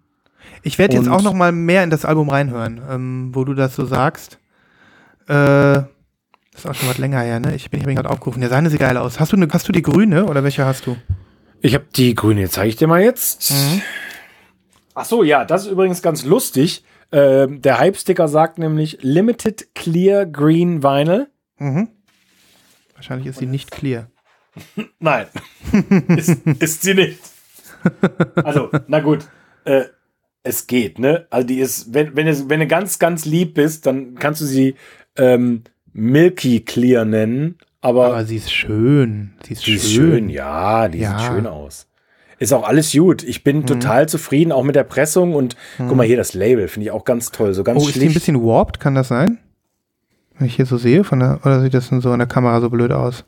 Ich 0.66 0.78
werde 0.78 0.96
jetzt 0.96 1.08
auch 1.08 1.22
noch 1.22 1.32
mal 1.32 1.52
mehr 1.52 1.84
in 1.84 1.90
das 1.90 2.04
Album 2.04 2.28
reinhören, 2.28 2.82
ähm, 2.90 3.30
wo 3.32 3.44
du 3.44 3.54
das 3.54 3.76
so 3.76 3.86
sagst. 3.86 4.40
Äh, 5.28 5.32
das 5.32 5.86
ist 6.56 6.66
auch 6.66 6.74
schon 6.74 6.88
was 6.88 6.98
länger 6.98 7.20
her, 7.20 7.38
ne? 7.38 7.54
Ich 7.54 7.70
bin, 7.70 7.78
ich 7.78 7.86
bin 7.86 7.94
gerade 7.94 8.10
aufgerufen. 8.10 8.42
Ja, 8.42 8.48
seine 8.48 8.68
sieht 8.68 8.80
geil 8.80 8.96
aus. 8.96 9.20
Hast 9.20 9.32
du, 9.32 9.36
ne, 9.36 9.46
hast 9.52 9.68
du 9.68 9.72
die 9.72 9.82
grüne 9.82 10.24
oder 10.24 10.42
welche 10.42 10.66
hast 10.66 10.86
du? 10.86 10.96
Ich 11.60 11.74
habe 11.74 11.84
die 11.94 12.16
grüne, 12.16 12.48
zeige 12.48 12.68
ich 12.68 12.74
dir 12.74 12.88
mal 12.88 13.00
jetzt. 13.00 13.52
Mhm. 13.52 13.82
Ach 14.94 15.04
so, 15.04 15.22
ja, 15.22 15.44
das 15.44 15.66
ist 15.66 15.70
übrigens 15.70 16.02
ganz 16.02 16.24
lustig. 16.24 16.82
Ähm, 17.12 17.62
der 17.62 17.78
Hype-Sticker 17.78 18.26
sagt 18.26 18.58
nämlich 18.58 18.98
Limited 19.02 19.72
Clear 19.76 20.26
Green 20.26 20.82
Vinyl. 20.82 21.28
Mhm. 21.58 21.90
Wahrscheinlich 22.96 23.28
ist 23.28 23.38
sie 23.38 23.46
nicht 23.46 23.70
clear. 23.70 24.10
Nein, 24.98 25.26
ist, 26.08 26.44
ist 26.58 26.82
sie 26.82 26.94
nicht. 26.94 27.20
Also, 28.34 28.68
na 28.88 28.98
gut, 28.98 29.28
äh, 29.64 29.84
es 30.46 30.66
geht, 30.66 30.98
ne? 30.98 31.26
Also 31.30 31.46
die 31.46 31.58
ist, 31.58 31.92
wenn, 31.92 32.14
wenn, 32.16 32.26
es, 32.26 32.48
wenn 32.48 32.60
du 32.60 32.66
ganz, 32.66 32.98
ganz 32.98 33.24
lieb 33.24 33.54
bist, 33.54 33.86
dann 33.86 34.14
kannst 34.14 34.40
du 34.40 34.44
sie 34.46 34.74
ähm, 35.16 35.62
Milky 35.92 36.60
Clear 36.60 37.04
nennen. 37.04 37.56
Aber, 37.80 38.06
Aber 38.06 38.24
sie 38.24 38.36
ist 38.36 38.52
schön. 38.52 39.32
Sie 39.46 39.52
ist 39.52 39.66
die 39.66 39.72
schön. 39.72 39.76
ist 39.76 39.90
schön, 39.92 40.28
ja, 40.30 40.88
die 40.88 40.98
Ja. 40.98 41.12
Mhm. 41.14 41.18
sieht 41.18 41.26
schön 41.28 41.46
aus. 41.46 41.86
Ist 42.38 42.52
auch 42.52 42.66
alles 42.68 42.92
gut. 42.92 43.22
Ich 43.22 43.44
bin 43.44 43.64
total 43.64 44.08
zufrieden, 44.08 44.52
auch 44.52 44.62
mit 44.62 44.76
der 44.76 44.84
Pressung 44.84 45.34
und 45.34 45.56
guck 45.78 45.96
mal 45.96 46.06
hier 46.06 46.18
das 46.18 46.34
Label, 46.34 46.68
finde 46.68 46.84
ich 46.86 46.90
auch 46.90 47.04
ganz 47.06 47.30
toll. 47.30 47.54
So 47.54 47.64
ganz 47.64 47.82
Oh, 47.82 47.86
ist 47.86 47.94
die 47.94 48.00
ein 48.00 48.02
schlicht. 48.02 48.14
bisschen 48.14 48.42
warped? 48.44 48.78
Kann 48.78 48.94
das 48.94 49.08
sein? 49.08 49.38
Wenn 50.36 50.46
ich 50.48 50.56
hier 50.56 50.66
so 50.66 50.76
sehe, 50.76 51.02
von 51.02 51.20
der, 51.20 51.40
oder 51.44 51.62
sieht 51.62 51.72
das 51.72 51.88
denn 51.88 52.02
so 52.02 52.12
in 52.12 52.18
der 52.18 52.28
Kamera 52.28 52.60
so 52.60 52.68
blöd 52.68 52.92
aus? 52.92 53.24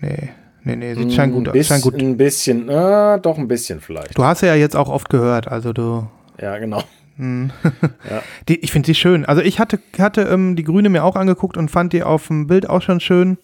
Nee, 0.00 0.30
nee, 0.64 0.76
nee, 0.76 0.94
sieht 0.94 1.12
scheint 1.12 1.32
gut, 1.32 1.52
bisschen, 1.52 1.64
scheint 1.64 1.82
gut. 1.82 2.00
ein 2.00 2.16
bisschen, 2.16 2.70
ah, 2.70 3.18
doch 3.18 3.38
ein 3.38 3.48
bisschen 3.48 3.80
vielleicht. 3.80 4.16
Du 4.16 4.24
hast 4.24 4.40
ja 4.42 4.54
jetzt 4.54 4.76
auch 4.76 4.88
oft 4.88 5.08
gehört, 5.10 5.48
also 5.48 5.72
du. 5.72 6.08
Ja, 6.40 6.58
genau. 6.58 6.82
Die, 8.48 8.58
ich 8.60 8.72
finde 8.72 8.86
sie 8.86 8.94
schön. 8.94 9.24
Also 9.26 9.42
ich 9.42 9.60
hatte, 9.60 9.78
hatte 9.98 10.22
ähm, 10.22 10.56
die 10.56 10.64
Grüne 10.64 10.88
mir 10.88 11.04
auch 11.04 11.14
angeguckt 11.14 11.56
und 11.56 11.70
fand 11.70 11.92
die 11.92 12.02
auf 12.02 12.26
dem 12.26 12.46
Bild 12.48 12.68
auch 12.68 12.82
schon 12.82 12.98
schön. 13.00 13.38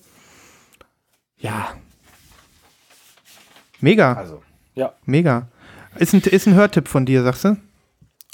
Ja. 1.38 1.68
Mega, 3.80 4.14
Also, 4.14 4.42
ja, 4.74 4.94
mega. 5.04 5.46
Ist 5.96 6.12
ein, 6.12 6.20
ist 6.22 6.46
ein 6.48 6.54
Hörtipp 6.54 6.88
von 6.88 7.06
dir, 7.06 7.22
sagst 7.22 7.44
du? 7.44 7.56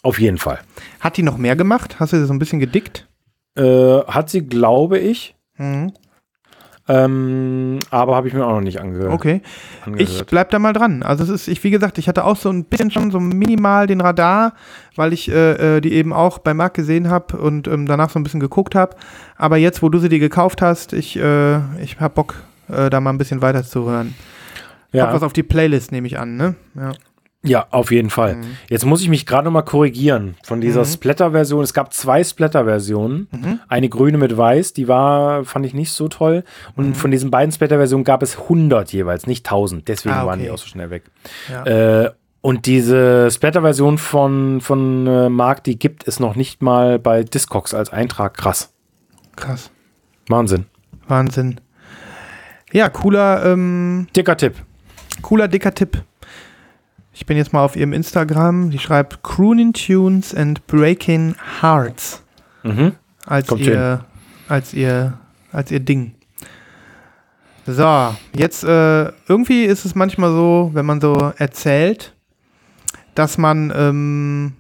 auf 0.03 0.21
jeden 0.21 0.39
Fall. 0.39 0.61
Hat 1.01 1.17
die 1.17 1.23
noch 1.23 1.39
mehr 1.39 1.57
gemacht? 1.57 1.99
Hast 1.99 2.13
du 2.13 2.19
sie 2.19 2.27
so 2.27 2.33
ein 2.35 2.39
bisschen 2.39 2.61
gedickt? 2.61 3.09
Äh, 3.57 4.01
hat 4.07 4.29
sie, 4.31 4.47
glaube 4.47 4.99
ich. 4.99 5.35
Mhm. 5.57 5.93
Ähm, 6.87 7.79
aber 7.91 8.15
habe 8.15 8.29
ich 8.29 8.35
mir 8.35 8.47
auch 8.47 8.53
noch 8.53 8.61
nicht 8.61 8.81
angehört. 8.81 9.13
Okay. 9.13 9.41
Ich 9.43 9.87
angehört. 9.87 10.27
bleib 10.31 10.51
da 10.51 10.59
mal 10.59 10.75
dran. 10.75 11.03
Also 11.03 11.25
es 11.25 11.31
ist, 11.31 11.49
ich, 11.49 11.65
wie 11.65 11.71
gesagt, 11.71 11.97
ich 11.97 12.09
hatte 12.09 12.25
auch 12.25 12.37
so 12.37 12.51
ein 12.51 12.65
bisschen 12.65 12.91
schon 12.91 13.11
so 13.11 13.21
minimal 13.21 13.87
den 13.87 14.03
Radar, 14.03 14.53
weil 14.95 15.15
ich 15.15 15.31
äh, 15.31 15.77
äh, 15.77 15.81
die 15.81 15.95
eben 15.95 16.13
auch 16.13 16.39
bei 16.39 16.53
Marc 16.53 16.75
gesehen 16.75 17.09
habe 17.09 17.39
und 17.39 17.69
ähm, 17.69 17.87
danach 17.87 18.11
so 18.11 18.19
ein 18.19 18.23
bisschen 18.23 18.41
geguckt 18.41 18.75
habe. 18.75 18.97
Aber 19.37 19.57
jetzt, 19.57 19.83
wo 19.83 19.89
du 19.89 19.99
sie 19.99 20.11
dir 20.11 20.19
gekauft 20.19 20.61
hast, 20.61 20.93
ich, 20.93 21.17
äh, 21.17 21.57
ich 21.83 21.99
hab 22.01 22.17
Bock, 22.17 22.35
äh, 22.69 22.91
da 22.91 23.01
mal 23.01 23.11
ein 23.11 23.19
bisschen 23.19 23.41
weiter 23.41 23.65
zu 23.65 23.89
hören. 23.89 24.15
ja. 24.93 25.07
Hab 25.07 25.15
was 25.15 25.23
auf 25.23 25.33
die 25.33 25.43
Playlist, 25.43 25.91
nehme 25.91 26.07
ich 26.07 26.19
an, 26.19 26.37
ne? 26.37 26.55
Ja. 26.75 26.93
Ja, 27.45 27.67
auf 27.71 27.91
jeden 27.93 28.11
Fall. 28.11 28.39
Jetzt 28.69 28.85
muss 28.85 29.03
ich 29.03 29.09
mich 29.09 29.27
gerade 29.27 29.51
mal 29.51 29.63
korrigieren 29.63 30.35
von 30.43 30.61
dieser 30.61 30.81
Mhm. 30.81 30.87
Splatter-Version. 30.87 31.63
Es 31.63 31.75
gab 31.75 31.93
zwei 31.93 32.25
Splatter-Versionen. 32.25 33.29
Mhm. 33.31 33.61
Eine 33.69 33.89
grüne 33.89 34.19
mit 34.19 34.37
weiß, 34.37 34.73
die 34.73 34.89
war, 34.89 35.45
fand 35.45 35.67
ich 35.67 35.75
nicht 35.75 35.93
so 35.93 36.09
toll. 36.09 36.45
Und 36.75 36.89
Mhm. 36.89 36.95
von 36.95 37.11
diesen 37.11 37.31
beiden 37.31 37.53
Splatter-Versionen 37.53 38.05
gab 38.05 38.23
es 38.23 38.39
100 38.49 38.93
jeweils, 38.93 39.27
nicht 39.27 39.47
1000. 39.47 39.87
Deswegen 39.89 40.15
Ah, 40.15 40.27
waren 40.27 40.39
die 40.41 40.47
okay. 40.47 40.55
auch 40.55 40.59
so 40.59 40.67
schnell 40.67 40.91
weg. 40.91 41.05
Ja. 41.51 41.65
Äh, 42.05 42.11
und 42.41 42.67
diese 42.67 43.31
Splatter-Version 43.31 43.99
von, 43.99 44.61
von 44.61 45.07
äh, 45.07 45.29
Mark, 45.29 45.65
die 45.65 45.79
gibt 45.79 46.07
es 46.09 46.21
noch 46.21 46.37
nicht 46.37 46.63
mal 46.63 46.99
bei 46.99 47.23
Discogs 47.25 47.73
als 47.75 47.91
Eintrag. 47.91 48.37
Krass. 48.37 48.73
Krass. 49.37 49.71
Wahnsinn. 50.29 50.67
Wahnsinn. 51.09 51.61
Ja, 52.73 52.89
cooler, 52.89 53.45
ähm, 53.47 54.07
Dicker 54.17 54.37
Tipp. 54.37 54.55
cooler, 55.23 55.49
dicker 55.49 55.75
Tipp. 55.75 56.03
Ich 57.15 57.27
bin 57.27 57.37
jetzt 57.37 57.53
mal 57.53 57.65
auf 57.65 57.77
ihrem 57.77 57.93
Instagram. 57.93 58.71
Die 58.71 58.79
schreibt 58.79 59.23
Crooning 59.23 59.73
Tunes 59.73 60.35
and 60.35 60.67
Breaking 60.67 61.37
Hearts 61.63 62.23
Mhm. 62.65 62.93
als 63.27 63.47
Kommt 63.47 63.61
ihr, 63.63 64.05
als 64.49 64.73
ihr, 64.75 65.19
als 65.53 65.71
ihr 65.71 65.81
Ding. 65.81 66.15
So, 67.67 68.15
jetzt 68.35 68.65
äh, 68.65 69.05
irgendwie 69.29 69.65
ist 69.65 69.85
es 69.85 69.95
manchmal 69.95 70.31
so, 70.31 70.71
wenn 70.75 70.85
man 70.85 71.01
so 71.01 71.33
erzählt, 71.39 72.15
dass 73.15 73.39
man, 73.39 73.73
ähm, 73.75 74.53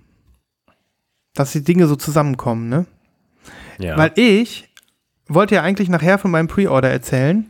dass 1.35 1.53
die 1.53 1.65
Dinge 1.65 1.87
so 1.87 1.97
zusammenkommen, 1.97 2.69
ne? 2.69 2.87
Ja. 3.79 3.99
Weil 3.99 4.13
ich 4.15 4.71
wollte 5.29 5.57
ja 5.57 5.63
eigentlich 5.63 5.89
nachher 5.89 6.19
von 6.19 6.31
meinem 6.31 6.47
Pre-Order 6.49 6.89
erzählen, 6.91 7.47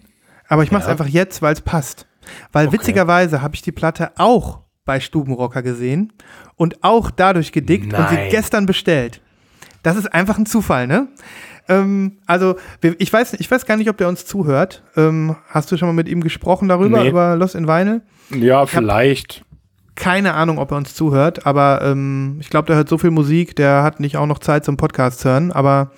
aber 0.49 0.63
ich 0.65 0.73
mache 0.73 0.83
es 0.83 0.87
Ja. 0.87 0.93
einfach 0.93 1.07
jetzt, 1.07 1.43
weil 1.43 1.53
es 1.53 1.61
passt. 1.61 2.07
Weil 2.53 2.69
Okay. 2.69 2.79
witzigerweise 2.79 3.43
habe 3.43 3.55
ich 3.55 3.63
die 3.63 3.73
Platte 3.73 4.13
auch 4.17 4.61
bei 4.85 5.01
Stubenrocker 5.01 5.63
gesehen 5.63 6.13
und 6.57 6.83
auch 6.85 7.11
dadurch 7.11 7.53
gedickt 7.53 7.93
und 7.93 8.09
sie 8.09 8.15
Nein. 8.17 8.29
gestern 8.31 8.67
bestellt. 8.67 9.21
Das 9.83 9.97
ist 9.97 10.13
einfach 10.13 10.39
ein 10.39 10.47
Zufall, 10.47 10.87
ne? 10.87 11.09
Ähm, 11.69 12.19
also, 12.27 12.57
ich 12.99 13.11
weiß, 13.13 13.35
ich 13.35 13.51
weiß 13.51 13.65
gar 13.65 13.77
nicht, 13.77 13.89
ob 13.89 13.97
der 13.97 14.09
uns 14.09 14.27
zuhört. 14.27 14.83
Ähm, 14.97 15.37
hast 15.49 15.73
du 15.73 15.77
schon 15.79 15.89
mal 15.89 15.95
mit 15.95 16.09
ihm 16.09 16.23
gesprochen 16.23 16.69
darüber, 16.69 17.03
Nee. 17.03 17.09
über 17.09 17.37
Lost 17.37 17.55
in 17.55 17.67
Vinyl? 17.67 18.03
ja, 18.31 18.67
vielleicht. 18.67 19.45
Keine 19.95 20.35
Ahnung, 20.35 20.59
ob 20.59 20.73
er 20.73 20.77
uns 20.77 20.95
zuhört, 20.95 21.47
aber 21.47 21.81
ähm, 21.83 22.39
ich 22.41 22.51
glaube, 22.51 22.67
der 22.67 22.77
hört 22.77 22.89
so 22.89 22.99
viel 22.99 23.13
Musik, 23.13 23.55
der 23.55 23.85
hat 23.85 24.01
nicht 24.01 24.17
auch 24.17 24.27
noch 24.27 24.41
Zeit 24.41 24.65
zum 24.65 24.77
Podcast 24.77 25.25
hören. 25.25 25.53
Aber 25.53 25.93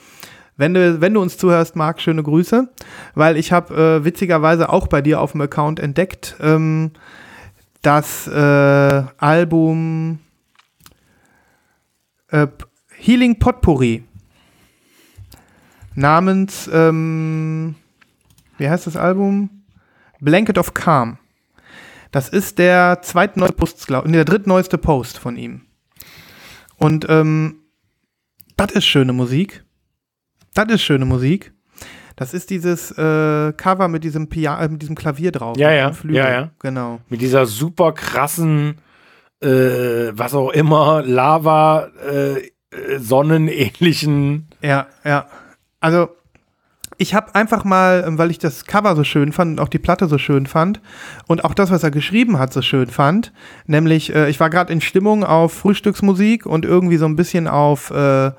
wenn 0.59 0.75
du, 0.75 1.01
wenn 1.01 1.15
du 1.15 1.23
uns 1.23 1.39
zuhörst, 1.39 1.77
Marc, 1.77 2.01
schöne 2.03 2.23
Grüße, 2.23 2.69
weil 3.15 3.37
ich 3.39 3.53
habe 3.53 3.75
äh, 3.75 4.05
witzigerweise 4.05 4.69
auch 4.69 4.87
bei 4.87 5.01
dir 5.01 5.21
auf 5.21 5.33
dem 5.33 5.41
Account 5.41 5.81
entdeckt, 5.81 6.37
ähm, 6.43 6.91
das 7.87 8.27
äh, 8.27 9.05
Album 9.17 10.19
äh, 12.29 12.49
Healing 12.97 13.39
Potpourri 13.39 14.03
namens, 15.95 16.69
ähm, 16.73 17.77
wie 18.59 18.69
heißt 18.69 18.89
das 18.89 18.97
Album? 18.97 19.63
Blanket 20.19 20.59
of 20.59 20.75
Calm. 20.75 21.19
Das 22.11 22.29
ist 22.29 22.59
der 22.59 23.03
zweitneueste 23.03 23.57
Post, 23.57 23.87
glaub, 23.87 24.05
nee, 24.05 24.15
der 24.15 24.25
drittneueste 24.25 24.79
Post 24.79 25.19
von 25.19 25.37
ihm. 25.37 25.63
Und 26.79 27.07
ähm, 27.09 27.61
das 28.57 28.73
ist 28.73 28.87
schöne 28.87 29.13
Musik. 29.13 29.65
Das 30.55 30.69
ist 30.71 30.83
schöne 30.83 31.05
Musik. 31.05 31.53
Das 32.17 32.33
ist 32.33 32.49
dieses 32.49 32.91
äh, 32.93 33.53
Cover 33.53 33.89
mit 33.89 34.03
diesem, 34.03 34.29
Pia 34.29 34.59
äh, 34.63 34.69
mit 34.69 34.81
diesem 34.81 34.95
Klavier 34.97 35.33
drauf. 35.33 35.59
Ja, 35.59 35.71
ja, 35.71 35.93
ja, 36.09 36.31
ja. 36.31 36.51
Genau. 36.61 37.01
Mit 37.11 37.21
dieser 37.21 37.45
super 37.45 37.93
krassen, 37.93 38.79
äh, 39.41 39.49
was 40.13 40.35
auch 40.35 40.51
immer, 40.51 41.03
Lava, 41.03 41.89
äh, 42.11 42.39
äh, 42.39 42.99
sonnenähnlichen. 42.99 44.49
Ja, 44.63 44.87
ja. 45.05 45.27
Also, 45.79 46.09
ich 46.97 47.15
habe 47.15 47.35
einfach 47.35 47.65
mal, 47.65 48.05
ähm, 48.07 48.17
weil 48.17 48.31
ich 48.31 48.39
das 48.39 48.65
Cover 48.65 48.97
so 48.97 49.05
schön 49.05 49.33
fand 49.33 49.53
und 49.53 49.61
auch 49.61 49.69
die 49.69 49.79
Platte 49.79 50.09
so 50.09 50.17
schön 50.17 50.47
fand 50.47 50.81
und 51.27 51.45
auch 51.45 51.53
das, 51.53 51.71
was 51.71 51.83
er 51.83 51.91
geschrieben 51.91 52.39
hat, 52.39 52.53
so 52.53 52.63
schön 52.63 52.89
fand, 52.89 53.35
nämlich, 53.67 54.15
äh, 54.15 54.31
ich 54.31 54.41
war 54.41 54.49
gerade 54.49 54.73
in 54.73 54.81
Stimmung 54.81 55.23
auf 55.23 55.53
Frühstücksmusik 55.53 56.47
und 56.47 56.65
irgendwie 56.65 56.97
so 56.97 57.05
ein 57.05 57.17
bisschen 57.17 57.47
auf 57.47 57.91
äh, 57.91 58.33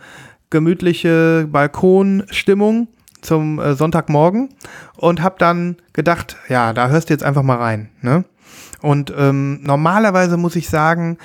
gemütliche 0.50 1.48
Balkonstimmung 1.52 2.88
zum 3.28 3.60
äh, 3.60 3.76
Sonntagmorgen 3.76 4.50
und 4.96 5.22
habe 5.22 5.36
dann 5.38 5.76
gedacht, 5.94 6.38
ja, 6.50 6.74
da 6.74 6.88
hörst 6.90 7.10
du 7.10 7.14
jetzt 7.14 7.24
einfach 7.24 7.44
mal 7.44 7.58
rein. 7.58 7.90
Ne? 8.02 8.24
Und 8.82 9.14
ähm, 9.18 9.60
normalerweise 9.64 10.38
muss 10.38 10.56
ich 10.56 10.70
sagen, 10.70 11.18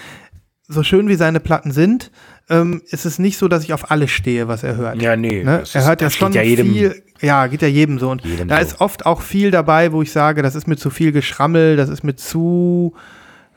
so 0.68 0.82
schön 0.82 1.09
wie 1.09 1.14
seine 1.16 1.38
Platten 1.40 1.70
sind, 1.70 2.11
ähm, 2.50 2.82
ist 2.90 3.07
es 3.07 3.18
nicht 3.18 3.38
so, 3.38 3.46
dass 3.48 3.62
ich 3.62 3.72
auf 3.72 3.90
alles 3.90 4.11
stehe, 4.11 4.48
was 4.48 4.62
er 4.64 4.76
hört. 4.76 5.00
Ja, 5.00 5.16
nee. 5.16 5.44
Ne? 5.44 5.50
Er 5.59 5.62
ist- 5.62 5.74
hört 5.74 6.00
ja 6.03 6.11
schon 6.11 6.32
ja 6.32 6.42
jedem, 6.42 6.72
viel, 6.72 7.03
ja, 7.20 7.46
geht 7.46 7.62
ja 7.62 7.68
jedem 7.68 7.98
so. 7.98 8.11
Und 8.11 8.24
Jedem 8.24 8.48
da 8.48 8.57
so. 8.57 8.62
ist 8.62 8.80
oft 8.80 9.07
auch 9.07 9.20
viel 9.22 9.50
dabei, 9.50 9.92
wo 9.92 10.03
ich 10.03 10.11
sage, 10.12 10.42
das 10.42 10.55
ist 10.55 10.66
mir 10.66 10.76
zu 10.76 10.90
viel 10.90 11.12
Geschrammel, 11.12 11.76
das 11.76 11.88
ist 11.88 12.03
mir 12.05 12.16
zu 12.16 12.94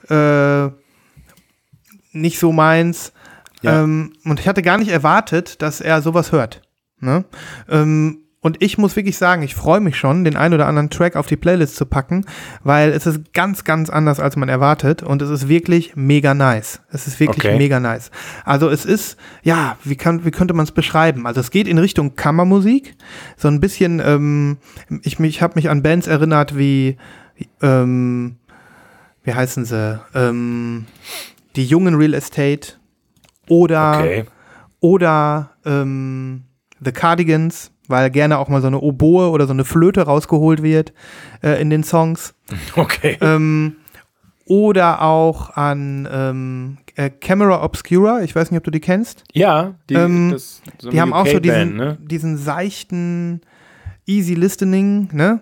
äh, 0.09 0.67
nicht 2.11 2.39
so 2.39 2.51
meins. 2.51 3.11
Ja. 3.61 3.81
Ähm, 3.83 4.13
und 4.25 4.39
ich 4.39 4.47
hatte 4.47 4.61
gar 4.61 4.77
nicht 4.77 4.91
erwartet, 4.91 5.61
dass 5.61 5.81
er 5.81 6.01
sowas 6.01 6.31
hört. 6.31 6.61
Ne? 6.99 7.25
Ähm, 7.69 8.19
und 8.45 8.61
ich 8.61 8.77
muss 8.77 8.95
wirklich 8.95 9.17
sagen, 9.17 9.41
ich 9.41 9.55
freue 9.55 9.79
mich 9.79 9.97
schon, 9.97 10.23
den 10.23 10.35
einen 10.35 10.53
oder 10.53 10.67
anderen 10.67 10.91
Track 10.91 11.15
auf 11.15 11.25
die 11.25 11.35
Playlist 11.35 11.77
zu 11.77 11.87
packen, 11.87 12.27
weil 12.63 12.91
es 12.91 13.07
ist 13.07 13.33
ganz, 13.33 13.63
ganz 13.63 13.89
anders, 13.89 14.19
als 14.19 14.35
man 14.35 14.49
erwartet. 14.49 15.01
Und 15.01 15.23
es 15.23 15.31
ist 15.31 15.47
wirklich 15.47 15.95
mega 15.95 16.35
nice. 16.35 16.79
Es 16.91 17.07
ist 17.07 17.19
wirklich 17.19 17.43
Okay. 17.43 17.57
mega 17.57 17.79
nice. 17.79 18.11
Also 18.43 18.69
es 18.69 18.85
ist, 18.85 19.17
ja, 19.41 19.77
wie, 19.83 19.95
kann, 19.95 20.25
wie 20.25 20.29
könnte 20.29 20.53
man 20.53 20.63
es 20.65 20.71
beschreiben? 20.71 21.25
Also 21.25 21.39
es 21.41 21.49
geht 21.49 21.67
in 21.67 21.79
Richtung 21.79 22.13
Kammermusik. 22.15 22.93
So 23.35 23.47
ein 23.47 23.59
bisschen, 23.59 23.99
ähm, 23.99 24.57
ich, 25.01 25.19
ich 25.19 25.41
habe 25.41 25.55
mich 25.55 25.67
an 25.71 25.81
Bands 25.81 26.05
erinnert 26.05 26.55
wie, 26.55 26.97
ähm, 27.63 28.35
wie 29.23 29.33
heißen 29.33 29.65
sie? 29.65 29.99
Ähm, 30.13 30.85
die 31.55 31.65
jungen 31.65 31.95
Real 31.95 32.13
Estate 32.13 32.73
oder 33.49 33.97
Okay. 34.01 34.25
oder 34.81 35.49
ähm, 35.65 36.43
The 36.79 36.91
Cardigans, 36.91 37.71
weil 37.89 38.09
gerne 38.09 38.37
auch 38.37 38.49
mal 38.49 38.61
so 38.61 38.67
eine 38.67 38.79
Oboe 38.79 39.29
oder 39.29 39.47
so 39.47 39.53
eine 39.53 39.65
Flöte 39.65 40.01
rausgeholt 40.03 40.63
wird 40.63 40.93
äh, 41.43 41.61
in 41.61 41.69
den 41.69 41.83
Songs. 41.83 42.33
Okay. 42.75 43.17
Ähm, 43.21 43.77
oder 44.45 45.01
auch 45.01 45.55
an 45.55 46.07
ähm, 46.11 46.77
äh, 46.95 47.09
Camera 47.09 47.63
Obscura, 47.63 48.21
ich 48.21 48.35
weiß 48.35 48.51
nicht, 48.51 48.57
ob 48.59 48.63
du 48.63 48.71
die 48.71 48.79
kennst. 48.79 49.23
Ja, 49.33 49.73
die, 49.89 49.95
ähm, 49.95 50.31
das, 50.31 50.61
so 50.77 50.89
Die 50.91 51.01
haben 51.01 51.13
auch 51.13 51.25
so 51.25 51.39
diesen, 51.39 51.75
ne? 51.75 51.97
diesen 51.99 52.37
seichten 52.37 53.41
Easy 54.05 54.35
Listening, 54.35 55.09
ne? 55.13 55.41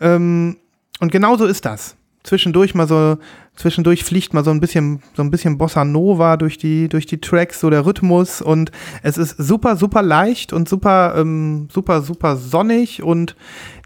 Ähm, 0.00 0.58
und 1.00 1.10
genauso 1.10 1.46
ist 1.46 1.64
das. 1.64 1.96
Zwischendurch 2.24 2.74
mal 2.74 2.88
so, 2.88 3.18
zwischendurch 3.54 4.02
fliegt 4.02 4.32
mal 4.32 4.42
so 4.42 4.50
ein 4.50 4.58
bisschen, 4.58 5.02
so 5.14 5.22
ein 5.22 5.30
bisschen 5.30 5.58
Bossa 5.58 5.84
Nova 5.84 6.38
durch 6.38 6.56
die, 6.56 6.88
durch 6.88 7.04
die 7.04 7.20
Tracks, 7.20 7.60
so 7.60 7.68
der 7.68 7.84
Rhythmus 7.84 8.40
und 8.40 8.72
es 9.02 9.18
ist 9.18 9.36
super, 9.36 9.76
super 9.76 10.00
leicht 10.02 10.54
und 10.54 10.66
super, 10.66 11.14
ähm, 11.18 11.68
super, 11.70 12.00
super 12.00 12.36
sonnig 12.36 13.02
und 13.02 13.36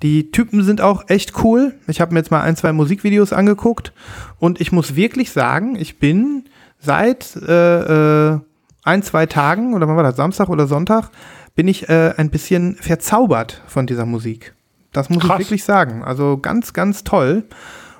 die 0.04 0.30
Typen 0.30 0.62
sind 0.62 0.80
auch 0.80 1.08
echt 1.08 1.42
cool. 1.42 1.74
Ich 1.88 2.00
habe 2.00 2.14
mir 2.14 2.20
jetzt 2.20 2.30
mal 2.30 2.42
ein, 2.42 2.54
zwei 2.54 2.72
Musikvideos 2.72 3.32
angeguckt 3.32 3.92
und 4.38 4.60
ich 4.60 4.70
muss 4.70 4.94
wirklich 4.94 5.32
sagen, 5.32 5.74
ich 5.74 5.98
bin 5.98 6.44
seit 6.78 7.34
äh, 7.36 8.34
äh, 8.34 8.38
ein, 8.84 9.02
zwei 9.02 9.26
Tagen, 9.26 9.74
oder 9.74 9.88
wann 9.88 9.96
war 9.96 10.04
das, 10.04 10.16
Samstag 10.16 10.48
oder 10.48 10.68
Sonntag, 10.68 11.10
bin 11.56 11.66
ich 11.66 11.88
äh, 11.88 12.14
ein 12.16 12.30
bisschen 12.30 12.76
verzaubert 12.76 13.62
von 13.66 13.88
dieser 13.88 14.06
Musik. 14.06 14.54
Das 14.92 15.10
muss 15.10 15.24
Krass. 15.24 15.40
ich 15.40 15.46
wirklich 15.46 15.64
sagen. 15.64 16.02
Also 16.04 16.38
ganz, 16.38 16.72
ganz 16.72 17.04
toll. 17.04 17.44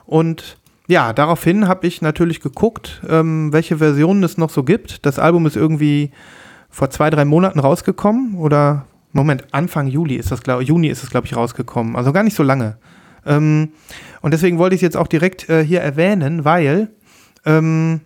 Und 0.09 0.57
ja, 0.87 1.13
daraufhin 1.13 1.69
habe 1.69 1.87
ich 1.87 2.01
natürlich 2.01 2.41
geguckt, 2.41 3.03
ähm, 3.07 3.53
welche 3.53 3.77
Versionen 3.77 4.23
es 4.23 4.39
noch 4.39 4.49
so 4.49 4.65
gibt. 4.65 5.05
Das 5.05 5.19
Album 5.19 5.45
ist 5.45 5.55
irgendwie 5.55 6.13
vor 6.71 6.89
zwei, 6.89 7.11
drei 7.11 7.27
Monaten 7.27 7.61
rausgekommen 7.61 8.35
oder 8.37 8.87
Moment, 9.13 9.45
Anfang 9.53 9.87
Juli 9.87 10.17
ist 10.17 10.31
das, 10.31 10.43
glaube 10.43 10.63
Juni 10.63 10.89
ist 10.89 11.03
es, 11.03 11.11
glaube 11.11 11.27
ich, 11.27 11.37
rausgekommen. 11.37 11.95
Also 11.95 12.15
gar 12.15 12.23
nicht 12.23 12.37
so 12.37 12.43
lange. 12.43 12.79
Ähm, 13.27 13.73
und 14.23 14.33
deswegen 14.33 14.57
wollte 14.57 14.75
ich 14.75 14.79
es 14.79 14.83
jetzt 14.83 14.97
auch 14.97 15.09
direkt 15.09 15.51
äh, 15.51 15.63
hier 15.63 15.83
erwähnen, 15.83 16.47
weil 16.47 16.89
ähm, 17.45 18.01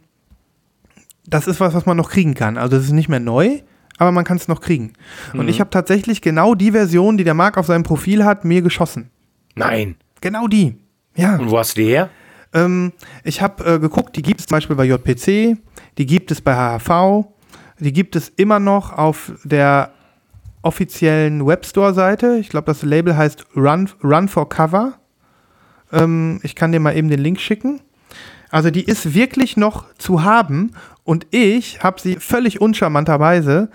das 1.24 1.46
ist 1.46 1.61
was, 1.61 1.74
was 1.74 1.86
man 1.86 1.96
noch 1.96 2.11
kriegen 2.11 2.34
kann. 2.34 2.59
Also 2.59 2.76
es 2.76 2.86
ist 2.86 2.92
nicht 2.92 3.09
mehr 3.09 3.20
neu, 3.20 3.61
aber 3.96 4.11
man 4.11 4.24
kann 4.24 4.38
es 4.38 4.48
noch 4.48 4.61
kriegen. 4.61 4.94
Und 5.34 5.46
ich 5.46 5.61
habe 5.61 5.70
tatsächlich 5.70 6.20
genau 6.20 6.57
die 6.57 6.72
Version, 6.72 7.16
die 7.16 7.22
der 7.22 7.34
Marc 7.34 7.59
auf 7.59 7.66
seinem 7.66 7.84
Profil 7.84 8.24
hat, 8.24 8.44
mir 8.44 8.61
geschossen. 8.61 9.11
Nein. 9.55 9.94
Genau 10.20 10.48
die. 10.48 10.82
Ja. 11.17 11.37
Und 11.37 11.51
wo 11.51 11.59
hast 11.59 11.77
du 11.77 11.83
die 11.83 11.89
her? 11.89 12.11
Ähm, 12.53 12.93
ich 13.25 13.41
habe 13.43 13.65
äh, 13.65 13.79
geguckt, 13.79 14.17
die 14.17 14.23
gibt 14.23 14.41
es 14.41 14.47
zum 14.47 14.57
Beispiel 14.57 14.77
bei 14.77 14.85
JPC, 14.85 15.57
die 15.99 16.07
gibt 16.07 16.31
es 16.31 16.41
bei 16.41 16.55
HHV, 16.55 17.27
die 17.79 17.93
gibt 17.93 18.17
es 18.17 18.29
immer 18.29 18.59
noch 18.59 18.93
auf 18.93 19.33
der 19.45 19.93
offiziellen 20.63 21.45
Webstore-Seite. 21.47 22.37
Ich 22.39 22.49
glaube, 22.49 22.67
das 22.67 22.83
Label 22.83 23.17
heißt 23.17 23.47
Run, 23.57 23.91
Run 24.03 24.29
for 24.29 24.49
Cover. 24.49 24.95
Ähm, 25.93 26.41
ich 26.43 26.55
kann 26.55 26.73
dir 26.73 26.81
mal 26.81 26.97
eben 26.97 27.09
den 27.09 27.21
Link 27.21 27.41
schicken. 27.41 27.81
Also 28.51 28.71
die 28.71 28.85
ist 28.85 29.15
wirklich 29.15 29.57
noch 29.57 29.93
zu 29.95 30.23
haben 30.23 30.73
und 31.05 31.27
ich 31.31 31.83
habe 31.83 32.01
sie 32.01 32.17
völlig 32.17 32.61
uncharmanterweise 32.61 33.71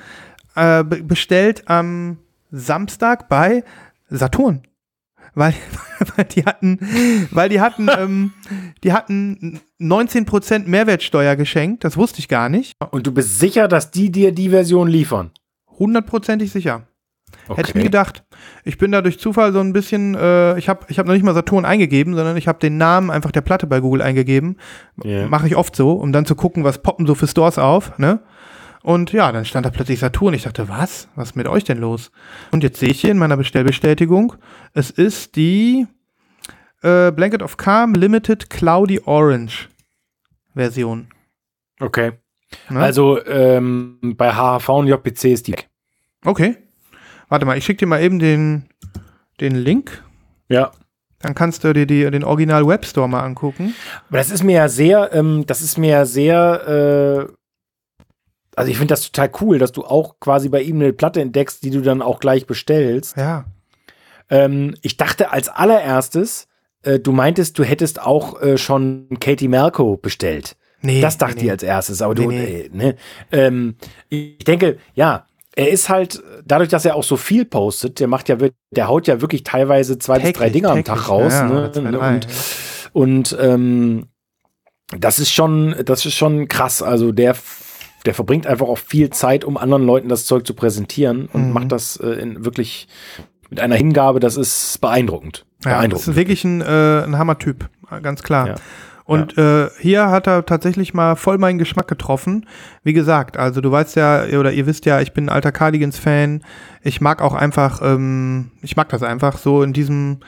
äh, 0.56 0.84
be 0.84 1.04
bestellt 1.04 1.68
am 1.68 2.20
Samstag 2.52 3.28
bei 3.28 3.64
Saturn. 4.10 4.62
Weil, 5.36 5.54
weil 6.16 6.26
die 6.26 6.46
hatten, 6.46 6.80
weil 7.32 7.50
die 7.50 7.62
hatten, 7.62 7.90
ähm, 7.98 8.34
die 8.84 8.94
hatten 8.94 9.60
19% 9.80 10.68
Mehrwertsteuer 10.68 11.36
geschenkt, 11.36 11.84
das 11.84 11.98
wusste 11.98 12.20
ich 12.20 12.28
gar 12.28 12.50
nicht. 12.50 12.74
Und 12.92 13.08
du 13.08 13.12
bist 13.12 13.40
sicher, 13.40 13.68
dass 13.68 13.92
die 13.92 14.12
dir 14.12 14.32
die 14.32 14.50
Version 14.50 14.88
liefern? 14.88 15.32
Hundertprozentig 15.80 16.52
sicher. 16.52 16.88
Okay. 17.48 17.60
Hätte 17.60 17.70
ich 17.70 17.76
nie 17.76 17.84
gedacht. 17.84 18.24
Ich 18.64 18.78
bin 18.78 18.92
da 18.92 19.02
durch 19.02 19.20
Zufall 19.20 19.54
so 19.54 19.60
ein 19.60 19.74
bisschen, 19.74 20.16
äh, 20.16 20.58
ich 20.58 20.70
habe 20.70 20.86
ich 20.90 21.00
hab 21.00 21.06
noch 21.06 21.14
nicht 21.14 21.24
mal 21.24 21.34
Saturn 21.34 21.66
eingegeben, 21.66 22.16
sondern 22.16 22.38
ich 22.38 22.48
habe 22.48 22.60
den 22.60 22.78
Namen 22.78 23.10
einfach 23.10 23.32
der 23.32 23.42
Platte 23.42 23.68
bei 23.68 23.80
Google 23.80 24.02
eingegeben. 24.02 24.58
Ja. 25.04 25.28
Mache 25.28 25.48
ich 25.48 25.56
oft 25.56 25.76
so, 25.76 25.92
um 25.92 26.12
dann 26.12 26.26
zu 26.26 26.36
gucken, 26.36 26.64
was 26.64 26.82
poppen 26.82 27.06
so 27.06 27.16
für 27.16 27.28
Stores 27.28 27.58
auf, 27.58 27.98
ne? 28.00 28.20
Und 28.88 29.12
ja, 29.12 29.34
dann 29.34 29.44
stand 29.44 29.66
da 29.66 29.70
plötzlich 29.70 30.00
Saturn. 30.00 30.34
Ich 30.34 30.44
dachte, 30.44 30.70
was? 30.70 31.10
Was 31.16 31.32
ist 31.32 31.36
mit 31.36 31.46
euch 31.46 31.66
denn 31.66 31.78
los? 31.78 32.10
Und 32.52 32.64
jetzt 32.64 32.80
sehe 32.80 32.88
ich 32.88 33.02
hier 33.02 33.12
in 33.12 33.18
meiner 33.18 33.36
Bestellbestätigung, 33.36 34.36
es 34.74 34.92
ist 34.92 35.36
die 35.36 35.88
äh, 36.84 37.12
Blanket 37.12 37.44
of 37.44 37.58
Calm 37.58 37.96
Limited 37.96 38.50
Cloudy 38.50 39.02
Orange 39.04 39.68
Version. 40.56 41.10
Okay. 41.82 42.14
Ne? 42.70 42.80
Also 42.80 43.22
ähm, 43.26 44.16
bei 44.16 44.32
HHV 44.32 44.70
und 44.70 44.88
JPC 44.88 45.26
ist 45.26 45.48
die. 45.48 45.56
Okay. 46.24 46.56
Warte 47.28 47.46
mal, 47.46 47.58
ich 47.58 47.66
schicke 47.66 47.80
dir 47.80 47.88
mal 47.88 48.02
eben 48.02 48.20
den, 48.20 48.70
den 49.42 49.56
Link. 49.58 50.02
Ja. 50.48 50.72
Dann 51.20 51.36
kannst 51.36 51.66
du 51.66 51.74
dir 51.74 51.88
die, 51.88 52.10
den 52.10 52.24
Original 52.24 52.66
Webstore 52.66 53.10
mal 53.10 53.26
angucken. 53.26 53.76
Aber 54.08 54.20
das 54.20 54.32
ist 54.32 54.46
mir 54.46 54.56
ja 54.56 54.70
sehr, 54.70 55.12
ähm, 55.12 55.46
das 55.46 55.60
ist 55.60 55.78
mir 55.78 55.90
ja 55.90 56.06
sehr, 56.06 57.28
äh, 57.30 57.37
also 58.58 58.72
ich 58.72 58.78
finde 58.78 58.94
das 58.94 59.12
total 59.12 59.30
cool, 59.40 59.60
dass 59.60 59.72
du 59.72 59.86
auch 59.86 60.20
quasi 60.20 60.50
bei 60.50 60.64
ihm 60.64 60.82
eine 60.82 60.92
Platte 60.92 61.22
entdeckst, 61.22 61.64
die 61.64 61.70
du 61.70 61.82
dann 61.82 62.02
auch 62.02 62.20
gleich 62.20 62.48
bestellst. 62.48 63.16
Ja. 63.16 63.46
Ähm, 64.32 64.76
ich 64.82 64.98
dachte 64.98 65.32
als 65.32 65.48
allererstes, 65.48 66.48
äh, 66.82 67.00
du 67.00 67.12
meintest, 67.12 67.60
du 67.60 67.64
hättest 67.64 68.02
auch 68.02 68.42
äh, 68.42 68.58
schon 68.58 69.10
Katie 69.20 69.48
Melko 69.48 69.98
bestellt. 69.98 70.58
Nee. 70.82 71.02
Das 71.02 71.20
dachte 71.20 71.36
nee, 71.36 71.42
ich 71.42 71.46
nee. 71.46 71.52
als 71.52 71.64
erstes, 71.64 72.02
aber 72.02 72.16
du, 72.16 72.30
Nee, 72.30 72.62
äh, 72.62 72.70
ne, 72.74 72.96
ähm, 73.32 73.76
ich 74.10 74.40
denke, 74.40 74.80
ja, 74.96 75.28
er 75.56 75.70
ist 75.70 75.90
halt, 75.90 76.24
dadurch, 76.44 76.70
dass 76.70 76.84
er 76.84 76.96
auch 76.96 77.04
so 77.04 77.16
viel 77.16 77.46
postet, 77.46 78.00
der 78.00 78.08
macht 78.08 78.28
ja, 78.28 78.38
der 78.72 78.88
haut 78.88 79.06
ja 79.06 79.22
wirklich 79.22 79.44
teilweise 79.44 80.00
zwei 80.00 80.16
bis 80.16 80.34
drei 80.34 80.46
Täglich, 80.50 80.54
Dinge 80.54 80.70
am 80.70 80.78
täglich, 80.78 80.96
Tag 80.96 81.10
raus, 81.10 81.34
ja, 81.34 81.48
ne, 81.48 81.72
zwei, 81.72 81.82
ne, 81.82 81.92
drei, 81.92 82.16
und, 82.16 82.26
ja. 82.26 82.32
und 82.94 83.38
ähm, 83.40 84.08
das 84.98 85.20
ist 85.20 85.32
schon, 85.32 85.76
das 85.86 86.06
ist 86.06 86.16
schon 86.16 86.48
krass. 86.48 86.82
Also 86.82 87.12
der, 87.12 87.36
der 88.08 88.14
verbringt 88.16 88.48
einfach 88.48 88.68
auch 88.68 88.78
viel 88.80 89.10
Zeit, 89.12 89.44
um 89.46 89.58
anderen 89.58 89.86
Leuten 89.86 90.10
das 90.10 90.26
Zeug 90.26 90.48
zu 90.48 90.54
präsentieren 90.56 91.30
und 91.32 91.48
Mhm. 91.48 91.54
macht 91.54 91.72
das 91.72 91.98
äh, 91.98 92.08
in 92.08 92.44
wirklich 92.46 92.88
mit 93.50 93.60
einer 93.60 93.76
Hingabe, 93.76 94.20
das 94.20 94.36
ist 94.38 94.80
beeindruckend. 94.82 95.46
Ja, 95.64 95.88
das 95.88 96.08
ist 96.08 96.16
wirklich 96.16 96.44
ein, 96.44 96.62
äh, 96.62 97.04
ein 97.04 97.18
Hammer-Typ, 97.18 97.70
ganz 98.02 98.24
klar. 98.24 98.48
Ja. 98.48 98.56
Und 99.06 99.38
äh, 99.38 99.70
hier 99.80 100.10
hat 100.10 100.28
er 100.28 100.46
tatsächlich 100.46 100.94
mal 100.94 101.16
voll 101.16 101.38
meinen 101.38 101.58
Geschmack 101.60 101.88
getroffen. 101.88 102.46
Wie 102.84 102.92
gesagt, 102.92 103.38
also 103.38 103.62
du 103.62 103.72
weißt 103.72 103.96
ja, 103.96 104.26
oder 104.38 104.52
ihr 104.52 104.66
wisst 104.66 104.86
ja, 104.86 105.00
ich 105.00 105.14
bin 105.14 105.26
ein 105.28 105.30
alter 105.30 105.54
Cardigans-Fan. 105.54 106.44
Ich 106.82 107.00
mag 107.00 107.22
auch 107.22 107.34
einfach, 107.34 107.82
ähm, 107.82 108.52
ich 108.62 108.76
mag 108.76 108.90
das 108.90 109.04
einfach 109.04 109.38
so 109.38 109.64
in 109.64 109.72
diesem, 109.72 110.20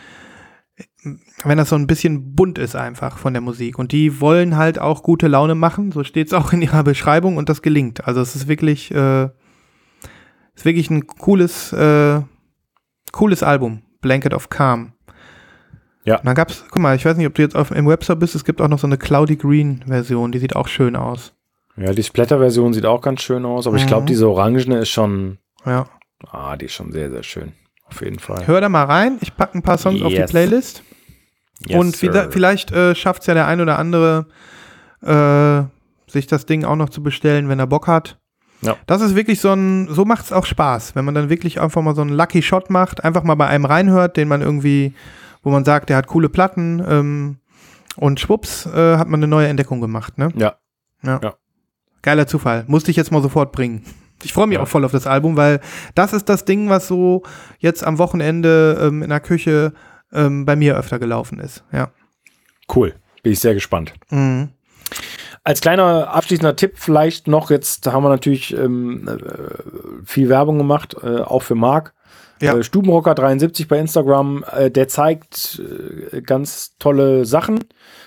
wenn 1.45 1.57
das 1.57 1.69
so 1.69 1.75
ein 1.75 1.87
bisschen 1.87 2.35
bunt 2.35 2.57
ist 2.57 2.75
einfach 2.75 3.17
von 3.17 3.33
der 3.33 3.41
Musik. 3.41 3.79
Und 3.79 3.91
die 3.91 4.19
wollen 4.21 4.57
halt 4.57 4.79
auch 4.79 5.03
gute 5.03 5.27
Laune 5.27 5.55
machen, 5.55 5.91
so 5.91 6.03
steht 6.03 6.27
es 6.27 6.33
auch 6.33 6.51
in 6.53 6.61
ihrer 6.61 6.83
Beschreibung 6.83 7.37
und 7.37 7.49
das 7.49 7.61
gelingt. 7.61 8.05
Also 8.07 8.21
es 8.21 8.35
ist 8.35 8.47
wirklich, 8.47 8.91
äh, 8.91 9.25
ist 10.55 10.65
wirklich 10.65 10.89
ein 10.89 11.07
cooles, 11.07 11.71
äh, 11.73 12.21
cooles 13.11 13.43
Album. 13.43 13.81
Blanket 14.01 14.33
of 14.33 14.49
Calm. 14.49 14.93
Ja. 16.05 16.17
Und 16.19 16.25
dann 16.25 16.35
gab's, 16.35 16.63
guck 16.69 16.81
mal, 16.81 16.95
ich 16.95 17.03
weiß 17.05 17.17
nicht, 17.17 17.27
ob 17.27 17.35
du 17.35 17.41
jetzt 17.41 17.55
auf, 17.55 17.71
im 17.71 17.85
Webstore 17.87 18.17
bist, 18.17 18.33
es 18.35 18.45
gibt 18.45 18.61
auch 18.61 18.67
noch 18.69 18.79
so 18.79 18.87
eine 18.87 18.97
Cloudy 18.97 19.35
Green 19.35 19.83
Version, 19.87 20.31
die 20.31 20.39
sieht 20.39 20.55
auch 20.55 20.67
schön 20.69 20.95
aus. 20.95 21.33
Ja, 21.75 21.91
die 21.93 22.03
Splatter-Version 22.03 22.73
sieht 22.73 22.85
auch 22.85 23.01
ganz 23.01 23.21
schön 23.21 23.45
aus, 23.45 23.67
aber 23.67 23.75
ich 23.77 23.83
Mhm. 23.83 23.87
glaube, 23.87 24.05
diese 24.05 24.27
Orangene 24.27 24.79
ist 24.79 24.89
schon, 24.89 25.37
Ja. 25.65 25.85
ah, 26.31 26.55
die 26.57 26.65
ist 26.65 26.73
schon 26.73 26.91
sehr, 26.91 27.09
sehr 27.11 27.23
schön. 27.23 27.51
Auf 27.85 28.01
jeden 28.01 28.19
Fall. 28.19 28.45
Hör 28.47 28.61
da 28.61 28.69
mal 28.69 28.83
rein, 28.85 29.17
ich 29.21 29.35
packe 29.35 29.57
ein 29.57 29.61
paar 29.63 29.77
Songs 29.77 30.01
auf 30.01 30.09
die 30.09 30.15
Yes. 30.15 30.31
Playlist. 30.31 30.83
Yes, 31.67 31.79
und 31.79 31.95
sir. 31.95 32.29
vielleicht, 32.31 32.71
äh, 32.71 32.95
schafft 32.95 33.21
es 33.21 33.27
ja 33.27 33.33
der 33.33 33.47
ein 33.47 33.59
oder 33.61 33.77
andere, 33.79 34.27
äh, 35.01 35.63
sich 36.11 36.27
das 36.27 36.45
Ding 36.45 36.63
auch 36.65 36.75
noch 36.75 36.89
zu 36.89 37.03
bestellen, 37.03 37.49
wenn 37.49 37.59
er 37.59 37.67
Bock 37.67 37.87
hat. 37.87 38.17
Ja. 38.61 38.75
Das 38.87 39.01
ist 39.01 39.15
wirklich 39.15 39.39
so 39.39 39.53
ein, 39.53 39.87
so 39.89 40.03
macht 40.05 40.25
es 40.25 40.33
auch 40.33 40.45
Spaß, 40.45 40.95
wenn 40.95 41.05
man 41.05 41.15
dann 41.15 41.29
wirklich 41.29 41.61
einfach 41.61 41.81
mal 41.81 41.95
so 41.95 42.01
einen 42.01 42.11
Lucky 42.11 42.41
Shot 42.41 42.69
macht, 42.69 43.03
einfach 43.03 43.23
mal 43.23 43.35
bei 43.35 43.47
einem 43.47 43.65
reinhört, 43.65 44.17
den 44.17 44.27
man 44.27 44.41
irgendwie, 44.41 44.93
wo 45.43 45.49
man 45.49 45.63
sagt, 45.63 45.89
der 45.89 45.97
hat 45.97 46.07
coole 46.07 46.27
Platten 46.29 46.83
ähm, 46.87 47.37
und 47.95 48.19
schwupps, 48.19 48.65
äh, 48.65 48.97
hat 48.97 49.07
man 49.07 49.19
eine 49.19 49.27
neue 49.27 49.47
Entdeckung 49.47 49.79
gemacht, 49.81 50.17
ne? 50.17 50.29
Ja. 50.35 50.55
Ja. 51.03 51.19
Ja. 51.23 51.33
Geiler 52.01 52.27
Zufall. 52.27 52.65
Musste 52.67 52.91
ich 52.91 52.97
jetzt 52.97 53.11
mal 53.11 53.21
sofort 53.21 53.51
bringen. 53.53 53.83
Ich 54.23 54.33
freue 54.33 54.47
mich 54.47 54.55
Ja. 54.57 54.63
auch 54.63 54.67
voll 54.67 54.83
auf 54.83 54.91
das 54.91 55.07
Album, 55.07 55.37
weil 55.37 55.61
das 55.95 56.11
ist 56.11 56.27
das 56.27 56.43
Ding, 56.43 56.67
was 56.69 56.87
so 56.89 57.23
jetzt 57.59 57.85
am 57.85 57.97
Wochenende 57.97 58.77
ähm, 58.81 59.01
in 59.03 59.09
der 59.09 59.21
Küche 59.21 59.71
ähm, 60.13 60.45
bei 60.45 60.55
mir 60.55 60.77
öfter 60.77 60.99
gelaufen 60.99 61.39
ist. 61.39 61.63
Ja. 61.71 61.91
Cool. 62.73 62.93
Bin 63.23 63.33
ich 63.33 63.39
sehr 63.39 63.53
gespannt. 63.53 63.93
Mhm. 64.09 64.49
Als 65.43 65.61
kleiner 65.61 66.13
abschließender 66.13 66.55
Tipp 66.55 66.73
vielleicht 66.75 67.27
noch, 67.27 67.49
jetzt 67.49 67.87
haben 67.87 68.03
wir 68.03 68.09
natürlich 68.09 68.55
ähm, 68.55 69.07
äh, 69.07 70.05
viel 70.05 70.29
Werbung 70.29 70.57
gemacht, 70.57 70.95
äh, 71.01 71.21
auch 71.21 71.43
für 71.43 71.55
Marc. 71.55 71.93
Ja. 72.41 72.57
Äh, 72.57 72.61
Stubenrocker73 72.61 73.67
bei 73.67 73.79
Instagram, 73.79 74.45
äh, 74.51 74.69
der 74.69 74.87
zeigt 74.87 75.61
ganz 76.25 76.75
tolle 76.77 77.25
Sachen. 77.25 77.59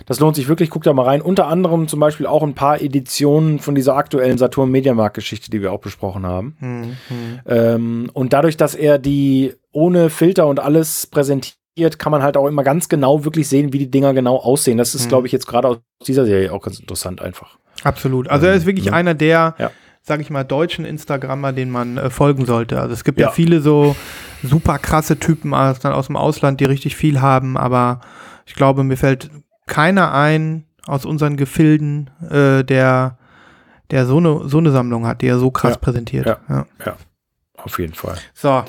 Das 0.07 0.21
lohnt 0.21 0.37
sich 0.37 0.49
wirklich, 0.49 0.71
guckt 0.71 0.87
da 0.87 0.93
mal 0.93 1.05
rein. 1.05 1.23
Unter 1.23 1.47
anderem 1.47 1.89
zum 1.89 2.01
Beispiel 2.01 2.27
auch 2.27 2.43
ein 2.43 2.55
paar 2.55 2.81
Editionen 2.81 3.59
von 3.59 3.75
dieser 3.75 3.97
aktuellen 3.97 4.39
Saturn 4.39 4.71
Mediamarkt 4.71 5.15
Geschichte, 5.15 5.51
die 5.51 5.63
wir 5.63 5.73
auch 5.73 5.81
besprochen 5.81 6.27
haben. 6.27 6.57
Mhm. 6.61 6.97
Ähm, 7.47 8.11
und 8.13 8.33
dadurch, 8.33 8.57
dass 8.57 8.75
er 8.75 8.99
die 8.99 9.55
ohne 9.73 10.11
Filter 10.11 10.47
und 10.47 10.61
alles 10.61 11.07
präsentiert, 11.07 11.57
kann 11.99 12.13
man 12.13 12.23
halt 12.23 12.37
auch 12.37 12.47
immer 12.47 12.63
ganz 12.65 12.89
genau 12.89 13.25
wirklich 13.25 13.49
sehen, 13.49 13.73
wie 13.73 13.79
die 13.79 13.91
Dinger 13.91 14.13
genau 14.15 14.37
aussehen. 14.37 14.79
Das 14.79 14.95
ist, 14.95 15.05
Mhm. 15.07 15.09
glaube 15.09 15.27
ich, 15.27 15.33
jetzt 15.33 15.47
gerade 15.47 15.69
aus 15.69 15.79
dieser 16.07 16.25
Serie 16.27 16.53
auch 16.53 16.63
ganz 16.63 16.79
interessant 16.79 17.23
einfach. 17.23 17.57
Absolut. 17.83 18.29
Also 18.29 18.47
er 18.47 18.55
ist 18.55 18.67
wirklich 18.67 18.87
ja. 18.87 18.93
einer 18.93 19.15
der, 19.15 19.55
Ja. 19.59 19.71
sag 20.03 20.21
ich 20.21 20.31
mal, 20.31 20.45
deutschen 20.45 20.85
Instagrammer, 20.85 21.53
den 21.53 21.71
man 21.71 21.97
äh, 21.97 22.11
folgen 22.11 22.45
sollte. 22.45 22.81
Also 22.81 22.93
es 22.93 23.05
gibt 23.05 23.19
ja. 23.19 23.29
Ja. 23.29 23.33
viele 23.33 23.61
so 23.61 23.97
super 24.43 24.79
krasse 24.79 25.19
Typen 25.19 25.55
aus, 25.55 25.79
dann 25.81 25.93
aus 25.93 26.07
dem 26.09 26.17
Ausland, 26.17 26.61
die 26.61 26.65
richtig 26.65 26.95
viel 26.97 27.21
haben, 27.21 27.57
aber 27.57 28.01
ich 28.47 28.55
glaube, 28.55 28.85
mir 28.85 28.97
fällt 28.97 29.31
keiner 29.67 30.13
ein 30.13 30.65
aus 30.87 31.05
unseren 31.07 31.37
Gefilden, 31.37 32.11
äh, 32.29 32.65
der, 32.65 33.17
der 33.91 34.07
so 34.07 34.19
eine, 34.19 34.49
so 34.49 34.59
eine 34.59 34.73
Sammlung 34.73 35.07
hat, 35.07 35.23
die 35.23 35.29
er 35.29 35.39
so 35.39 35.51
krass 35.51 35.75
Ja. 35.75 35.79
präsentiert. 35.79 36.27
Ja. 36.27 36.67
Auf 37.57 37.79
jeden 37.79 37.95
Fall. 37.95 38.17
So. 38.35 38.65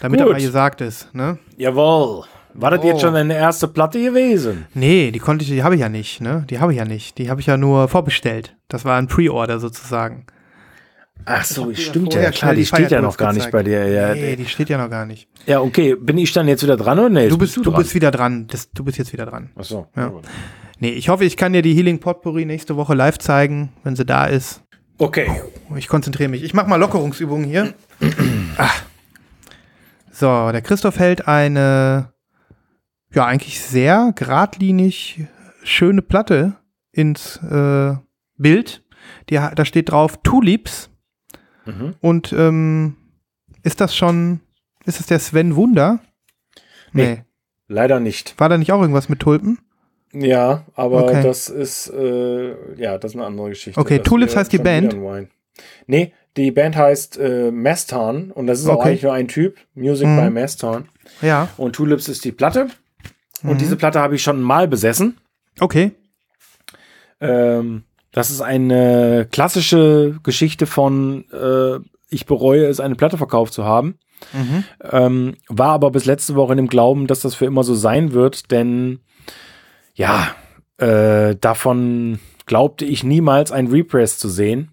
Damit 0.00 0.20
Gut. 0.20 0.30
aber 0.30 0.38
gesagt 0.38 0.80
ist, 0.80 1.14
ne? 1.14 1.38
Jawohl. 1.56 2.24
War 2.54 2.70
das 2.70 2.80
Oh. 2.82 2.86
jetzt 2.86 3.00
schon 3.02 3.14
deine 3.14 3.34
erste 3.34 3.68
Platte 3.68 4.02
gewesen? 4.02 4.66
Nee, 4.74 5.10
die 5.10 5.18
konnte 5.18 5.44
ich, 5.44 5.50
die 5.50 5.62
habe 5.62 5.74
ich 5.74 5.80
ja 5.80 5.88
nicht, 5.88 6.20
ne? 6.20 6.44
Die 6.50 6.58
habe 6.58 6.72
ich 6.72 6.78
ja 6.78 6.84
nicht. 6.84 7.18
Die 7.18 7.30
habe 7.30 7.40
ich 7.40 7.46
ja 7.46 7.56
nur 7.56 7.88
vorbestellt. 7.88 8.56
Das 8.68 8.84
war 8.84 8.96
ein 8.98 9.06
Pre-Order 9.06 9.58
sozusagen. 9.60 10.26
Ach 11.24 11.44
so, 11.44 11.66
dir 11.70 11.76
stimmt 11.76 12.14
ja. 12.14 12.30
Klar, 12.30 12.54
die 12.54 12.64
steht 12.64 12.90
ja 12.90 13.00
noch 13.02 13.16
gar 13.16 13.32
nicht 13.32 13.46
gezeigt. 13.46 13.52
bei 13.52 13.62
dir. 13.62 13.86
Ja, 13.88 14.14
nee, 14.14 14.34
die 14.36 14.46
steht 14.46 14.68
ja 14.70 14.78
noch 14.78 14.88
gar 14.88 15.04
nicht. 15.04 15.28
ja 15.46 15.60
okay. 15.60 15.94
Bin 15.94 16.16
ich 16.16 16.32
dann 16.32 16.48
jetzt 16.48 16.62
wieder 16.62 16.76
dran 16.76 16.98
oder 16.98 17.08
nee? 17.10 17.24
Du 17.28 17.34
jetzt 17.34 17.38
bist, 17.38 17.56
du, 17.56 17.62
dran. 17.62 17.74
bist 17.74 17.94
wieder 17.94 18.10
dran. 18.10 18.46
Das, 18.46 18.70
du 18.72 18.82
bist 18.84 18.98
jetzt 18.98 19.12
wieder 19.12 19.26
dran. 19.26 19.50
Ach 19.56 19.64
so. 19.64 19.86
Ja. 19.96 20.12
Nee, 20.80 20.90
ich 20.90 21.08
hoffe, 21.08 21.24
ich 21.24 21.36
kann 21.36 21.52
dir 21.52 21.60
die 21.62 21.74
Healing 21.74 21.98
Potpourri 21.98 22.44
nächste 22.44 22.76
Woche 22.76 22.94
live 22.94 23.18
zeigen, 23.18 23.72
wenn 23.84 23.94
sie 23.96 24.06
da 24.06 24.24
ist. 24.26 24.62
Okay. 24.96 25.42
Ich 25.76 25.88
konzentriere 25.88 26.28
mich. 26.30 26.42
Ich 26.44 26.54
mache 26.54 26.68
mal 26.68 26.76
Lockerungsübungen 26.76 27.44
hier. 27.44 27.74
ah. 28.58 28.70
So, 30.18 30.50
der 30.50 30.62
Christoph 30.62 30.98
hält 30.98 31.28
eine, 31.28 32.12
ja, 33.14 33.24
eigentlich 33.24 33.60
sehr 33.60 34.12
geradlinig 34.16 35.26
schöne 35.62 36.02
Platte 36.02 36.56
ins 36.90 37.36
äh, 37.36 37.94
Bild. 38.36 38.82
Die, 39.30 39.34
da 39.36 39.64
steht 39.64 39.92
drauf 39.92 40.18
Tulips. 40.24 40.90
Mhm. 41.66 41.94
Und 42.00 42.32
ähm, 42.32 42.96
ist 43.62 43.80
das 43.80 43.94
schon, 43.94 44.40
ist 44.86 44.98
das 44.98 45.06
der 45.06 45.20
Sven 45.20 45.54
Wunder? 45.54 46.00
Nee. 46.92 47.22
Leider 47.68 48.00
nicht. 48.00 48.34
War 48.40 48.48
da 48.48 48.58
nicht 48.58 48.72
auch 48.72 48.80
irgendwas 48.80 49.08
mit 49.08 49.20
Tulpen? 49.20 49.60
Ja, 50.12 50.64
aber 50.74 51.04
Okay. 51.04 51.22
das 51.22 51.48
ist, 51.48 51.90
äh, 51.90 52.74
ja, 52.74 52.98
das 52.98 53.12
ist 53.12 53.16
eine 53.16 53.26
andere 53.26 53.50
Geschichte. 53.50 53.80
Okay, 53.80 53.98
Das 53.98 54.08
Tulips 54.08 54.34
heißt 54.34 54.52
die 54.52 54.58
Band? 54.58 54.96
Nee, 55.86 56.12
die 56.38 56.50
Band 56.50 56.76
heißt 56.76 57.18
äh, 57.18 57.50
Mastan 57.50 58.30
und 58.30 58.46
das 58.46 58.60
ist 58.60 58.68
auch 58.68 58.76
Okay. 58.78 58.88
eigentlich 58.90 59.02
nur 59.02 59.12
ein 59.12 59.28
Typ. 59.28 59.56
Music 59.74 60.06
Mhm. 60.08 60.16
by 60.16 60.30
Mastan. 60.30 60.88
Ja. 61.20 61.48
Und 61.58 61.74
Tulips 61.74 62.08
ist 62.08 62.24
die 62.24 62.32
Platte. 62.32 62.68
Und 63.42 63.54
Mhm. 63.54 63.58
diese 63.58 63.76
Platte 63.76 64.00
habe 64.00 64.14
ich 64.14 64.22
schon 64.22 64.40
mal 64.40 64.66
besessen. 64.68 65.18
Okay. 65.60 65.92
Ähm, 67.20 67.82
das 68.12 68.30
ist 68.30 68.40
eine 68.40 69.26
klassische 69.30 70.18
Geschichte 70.22 70.66
von 70.66 71.24
äh, 71.32 71.78
ich 72.10 72.24
bereue 72.24 72.64
es, 72.66 72.80
eine 72.80 72.94
Platte 72.94 73.18
verkauft 73.18 73.52
zu 73.52 73.64
haben. 73.64 73.98
Mhm. 74.32 74.64
Ähm, 74.90 75.34
war 75.48 75.68
aber 75.72 75.90
bis 75.90 76.06
letzte 76.06 76.34
Woche 76.36 76.52
in 76.52 76.56
dem 76.56 76.68
Glauben, 76.68 77.06
dass 77.06 77.20
das 77.20 77.34
für 77.34 77.44
immer 77.44 77.64
so 77.64 77.74
sein 77.74 78.12
wird, 78.12 78.50
denn 78.50 79.00
ja, 79.94 80.28
äh, 80.78 81.36
davon 81.36 82.18
glaubte 82.46 82.84
ich 82.86 83.04
niemals 83.04 83.52
ein 83.52 83.66
Repress 83.66 84.18
zu 84.18 84.28
sehen. 84.28 84.70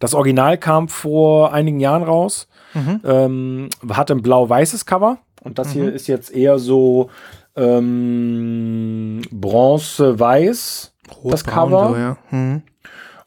Das 0.00 0.14
Original 0.14 0.58
kam 0.58 0.88
vor 0.88 1.52
einigen 1.52 1.78
Jahren 1.78 2.02
raus, 2.02 2.48
Mhm. 2.74 3.00
ähm, 3.04 3.68
hatte 3.90 4.14
ein 4.14 4.22
blau-weißes 4.22 4.84
Cover 4.86 5.18
und 5.42 5.58
das 5.58 5.70
hier 5.72 5.84
Mhm. 5.84 5.92
ist 5.94 6.08
jetzt 6.08 6.32
eher 6.32 6.58
so 6.58 7.08
ähm, 7.56 9.22
bronze-weiß. 9.30 10.94
Das 11.24 11.44
Cover. 11.44 11.88
So, 11.90 11.96
ja. 11.96 12.16
Mhm. 12.30 12.62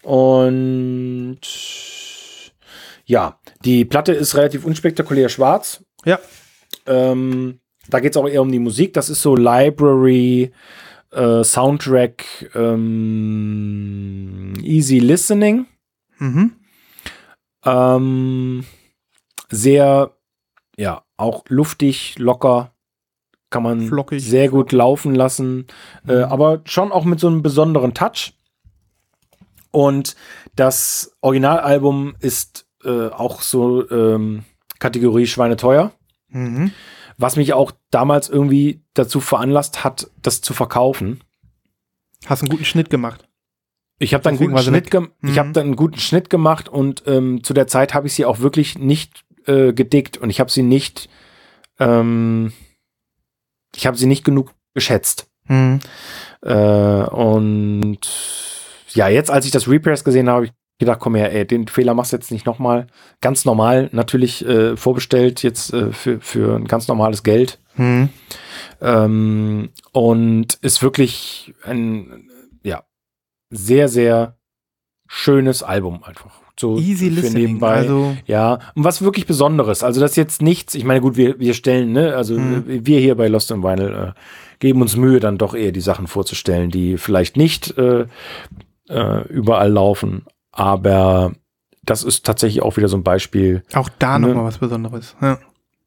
Und 0.01 1.39
ja, 3.05 3.37
die 3.65 3.83
Platte 3.85 4.13
ist 4.13 4.35
relativ 4.35 4.65
unspektakulär 4.65 5.27
schwarz. 5.29 5.83
Ja. 6.05 6.19
Ähm, 6.87 7.59
da 7.89 7.99
geht 7.99 8.11
es 8.13 8.17
auch 8.17 8.27
eher 8.27 8.41
um 8.41 8.51
die 8.51 8.59
Musik. 8.59 8.93
Das 8.93 9.09
ist 9.09 9.21
so 9.21 9.35
Library, 9.35 10.51
äh, 11.11 11.43
Soundtrack, 11.43 12.51
ähm, 12.55 14.53
Easy 14.61 14.99
Listening. 14.99 15.65
Mhm. 16.19 16.53
Ähm, 17.65 18.65
sehr, 19.49 20.11
ja, 20.77 21.03
auch 21.17 21.43
luftig, 21.47 22.17
locker. 22.19 22.71
Kann 23.49 23.63
man 23.63 23.87
Flockig. 23.87 24.23
sehr 24.23 24.49
gut 24.49 24.71
laufen 24.71 25.13
lassen. 25.13 25.67
Äh, 26.07 26.23
aber 26.23 26.61
schon 26.65 26.91
auch 26.91 27.05
mit 27.05 27.19
so 27.19 27.27
einem 27.27 27.43
besonderen 27.43 27.93
Touch. 27.93 28.33
Und 29.71 30.15
das 30.55 31.15
Originalalbum 31.21 32.15
ist 32.19 32.67
äh, 32.83 33.09
auch 33.09 33.41
so 33.41 33.89
ähm, 33.89 34.43
Kategorie 34.79 35.27
Schweineteuer. 35.27 35.91
Mhm. 36.29 36.71
Was 37.17 37.35
mich 37.35 37.53
auch 37.53 37.71
damals 37.91 38.27
irgendwie 38.27 38.83
dazu 38.93 39.19
veranlasst 39.19 39.83
hat, 39.83 40.09
das 40.21 40.41
zu 40.41 40.53
verkaufen. 40.53 41.23
Hast 42.25 42.41
einen 42.41 42.49
guten 42.49 42.65
Schnitt 42.65 42.89
gemacht. 42.89 43.27
Ich 44.03 44.13
habe 44.13 44.23
dann 44.23 44.37
guten 44.37 44.57
Schnitt, 44.57 44.91
gem 44.91 45.11
ich 45.21 45.31
Mhm. 45.31 45.39
habe 45.39 45.51
dann 45.53 45.65
einen 45.67 45.75
guten 45.75 45.99
Schnitt 45.99 46.29
gemacht 46.29 46.67
und 46.69 47.03
ähm, 47.07 47.43
zu 47.43 47.53
der 47.53 47.67
Zeit 47.67 47.93
habe 47.93 48.07
ich 48.07 48.13
sie 48.13 48.25
auch 48.25 48.39
wirklich 48.39 48.77
nicht 48.77 49.23
äh, 49.45 49.73
gedickt 49.73 50.17
und 50.17 50.29
ich 50.29 50.39
habe 50.39 50.51
sie 50.51 50.63
nicht, 50.63 51.09
ähm, 51.79 52.51
ich 53.75 53.87
habe 53.87 53.97
sie 53.97 54.05
nicht 54.05 54.23
genug 54.23 54.53
geschätzt. 54.73 55.27
Mhm. 55.47 55.79
Äh, 56.41 56.53
und 56.53 57.99
ja, 58.93 59.07
jetzt 59.07 59.31
als 59.31 59.45
ich 59.45 59.51
das 59.51 59.67
Repress 59.67 60.03
gesehen 60.03 60.27
habe, 60.27 60.35
habe 60.35 60.45
ich 60.47 60.51
gedacht, 60.79 60.99
komm 60.99 61.15
her, 61.15 61.33
ey, 61.33 61.45
den 61.45 61.67
Fehler 61.67 61.93
machst 61.93 62.11
du 62.11 62.17
jetzt 62.17 62.31
nicht 62.31 62.45
nochmal. 62.45 62.87
Ganz 63.21 63.45
normal, 63.45 63.89
natürlich 63.93 64.45
äh, 64.45 64.75
vorbestellt 64.75 65.43
jetzt 65.43 65.73
äh, 65.73 65.91
für, 65.91 66.19
für 66.19 66.55
ein 66.57 66.65
ganz 66.65 66.87
normales 66.87 67.23
Geld. 67.23 67.59
Mhm. 67.77 68.09
Ähm, 68.81 69.69
und 69.91 70.55
ist 70.61 70.83
wirklich 70.83 71.53
ein, 71.63 72.29
sehr, 73.55 73.87
sehr 73.87 74.37
schönes 75.07 75.63
Album 75.63 76.03
einfach. 76.03 76.31
So 76.59 76.77
Easy 76.77 77.09
listening. 77.09 77.45
nebenbei. 77.45 77.73
Also, 77.77 78.15
Ja, 78.27 78.59
und 78.75 78.83
was 78.83 79.01
wirklich 79.01 79.25
Besonderes. 79.25 79.83
Also 79.83 79.99
das 79.99 80.11
ist 80.11 80.17
jetzt 80.17 80.41
nichts, 80.41 80.75
ich 80.75 80.83
meine, 80.85 81.01
gut, 81.01 81.17
wir, 81.17 81.39
wir 81.39 81.53
stellen, 81.55 81.91
ne, 81.93 82.15
also 82.15 82.37
Mhm. 82.39 82.85
wir 82.85 82.99
hier 82.99 83.15
bei 83.15 83.27
Lost 83.27 83.49
in 83.51 83.63
Vinyl 83.63 84.13
äh, 84.15 84.19
geben 84.59 84.81
uns 84.81 84.95
Mühe, 84.95 85.19
dann 85.19 85.37
doch 85.39 85.55
eher 85.55 85.71
die 85.71 85.81
Sachen 85.81 86.05
vorzustellen, 86.07 86.69
die 86.69 86.97
vielleicht 86.97 87.37
nicht 87.37 87.75
äh, 87.77 88.05
äh, 88.89 89.27
überall 89.29 89.71
laufen. 89.71 90.25
Aber 90.51 91.33
das 91.83 92.03
ist 92.03 92.23
tatsächlich 92.25 92.61
auch 92.61 92.77
wieder 92.77 92.87
so 92.87 92.97
ein 92.97 93.03
Beispiel. 93.03 93.63
auch 93.73 93.89
da 93.99 94.19
Ne? 94.19 94.27
nochmal 94.27 94.45
was 94.45 94.59
Besonderes. 94.59 95.15
Ja. 95.21 95.39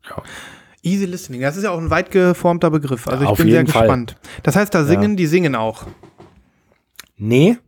Ja. 0.09 0.23
Easy 0.83 1.05
Listening, 1.07 1.41
das 1.41 1.57
ist 1.57 1.63
ja 1.65 1.71
auch 1.71 1.79
ein 1.79 1.91
weit 1.91 2.11
geformter 2.11 2.71
Begriff. 2.71 3.07
Also 3.09 3.19
Ja, 3.19 3.23
ich 3.25 3.29
auf 3.31 3.39
bin 3.39 3.51
sehr 3.51 3.67
Fall. 3.67 3.83
gespannt. 3.83 4.17
Das 4.43 4.57
heißt, 4.57 4.75
da 4.75 4.85
singen, 4.85 5.17
die 5.17 5.27
singen 5.27 5.55
auch. 5.55 5.85
Nee, 7.17 7.59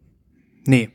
Nee. 0.66 0.90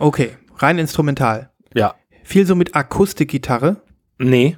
Okay, 0.00 0.30
rein 0.56 0.78
instrumental. 0.78 1.50
ja, 1.74 1.94
Viel 2.24 2.46
so 2.46 2.54
mit 2.56 2.74
Akustikgitarre, 2.74 3.82
nee. 4.18 4.56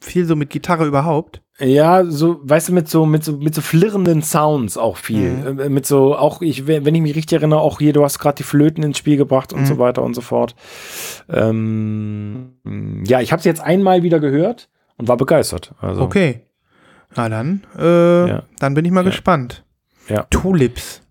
viel 0.00 0.24
so 0.26 0.34
mit 0.36 0.50
Gitarre 0.50 0.86
überhaupt. 0.86 1.42
Ja, 1.58 2.04
so, 2.04 2.38
weißt 2.42 2.68
du, 2.68 2.72
mit 2.74 2.86
so, 2.88 3.06
mit 3.06 3.24
so, 3.24 3.38
mit 3.38 3.54
so 3.54 3.62
flirrenden 3.62 4.20
Sounds 4.22 4.76
auch 4.76 4.98
viel. 4.98 5.30
Mhm. 5.30 5.58
Äh, 5.60 5.68
Mit 5.70 5.86
so, 5.86 6.14
auch, 6.14 6.42
ich, 6.42 6.66
wenn 6.66 6.94
ich 6.94 7.00
mich 7.00 7.14
richtig 7.16 7.38
erinnere, 7.38 7.60
auch 7.60 7.78
hier, 7.78 7.94
du 7.94 8.04
hast 8.04 8.18
gerade 8.18 8.36
die 8.36 8.42
Flöten 8.42 8.82
ins 8.82 8.98
Spiel 8.98 9.16
gebracht 9.16 9.54
und 9.54 9.60
Mhm. 9.62 9.66
so 9.66 9.78
weiter 9.78 10.02
und 10.02 10.12
so 10.14 10.20
fort. 10.20 10.54
Ähm, 11.30 13.02
ja, 13.06 13.20
ich 13.20 13.32
habe 13.32 13.38
es 13.40 13.44
jetzt 13.46 13.60
einmal 13.62 14.02
wieder 14.02 14.20
gehört 14.20 14.68
und 14.96 15.08
war 15.08 15.16
begeistert. 15.16 15.74
Also, 15.80 16.02
Okay. 16.02 16.42
Na 17.14 17.28
dann, 17.30 17.64
äh, 17.78 18.28
Ja. 18.28 18.42
dann 18.58 18.74
bin 18.74 18.84
ich 18.84 18.90
mal 18.90 19.04
Ja. 19.04 19.10
gespannt. 19.10 19.64
Ja. 20.08 20.24
Tulips. 20.24 21.02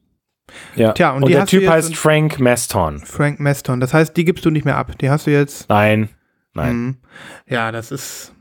Ja. 0.75 0.91
Tja, 0.93 1.11
und 1.11 1.23
und, 1.23 1.31
der 1.31 1.45
Typ 1.45 1.67
heißt 1.67 1.95
Frank 1.95 2.39
Maston. 2.39 2.99
Frank 2.99 3.39
Maston. 3.39 3.79
Das 3.79 3.93
heißt, 3.93 4.15
die 4.17 4.25
gibst 4.25 4.45
du 4.45 4.49
nicht 4.51 4.65
mehr 4.65 4.77
ab. 4.77 4.97
Die 4.99 5.09
hast 5.09 5.27
du 5.27 5.31
jetzt. 5.31 5.69
Nein, 5.69 6.09
nein. 6.53 6.75
Mhm. 6.75 6.97
Ja, 7.47 7.71
das 7.71 7.91
ist 7.91 8.33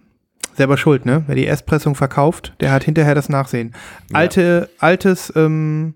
selber 0.55 0.77
schuld, 0.77 1.05
ne? 1.07 1.25
Wer 1.27 1.35
die 1.35 1.45
Erstpressung 1.47 1.95
verkauft, 1.95 2.55
der 2.61 2.73
hat 2.73 2.85
hinterher 2.85 3.15
das 3.15 3.29
Nachsehen. 3.29 3.75
Ja. 4.11 4.19
Alte, 4.19 4.69
altes 4.79 5.33
ähm, 5.35 5.95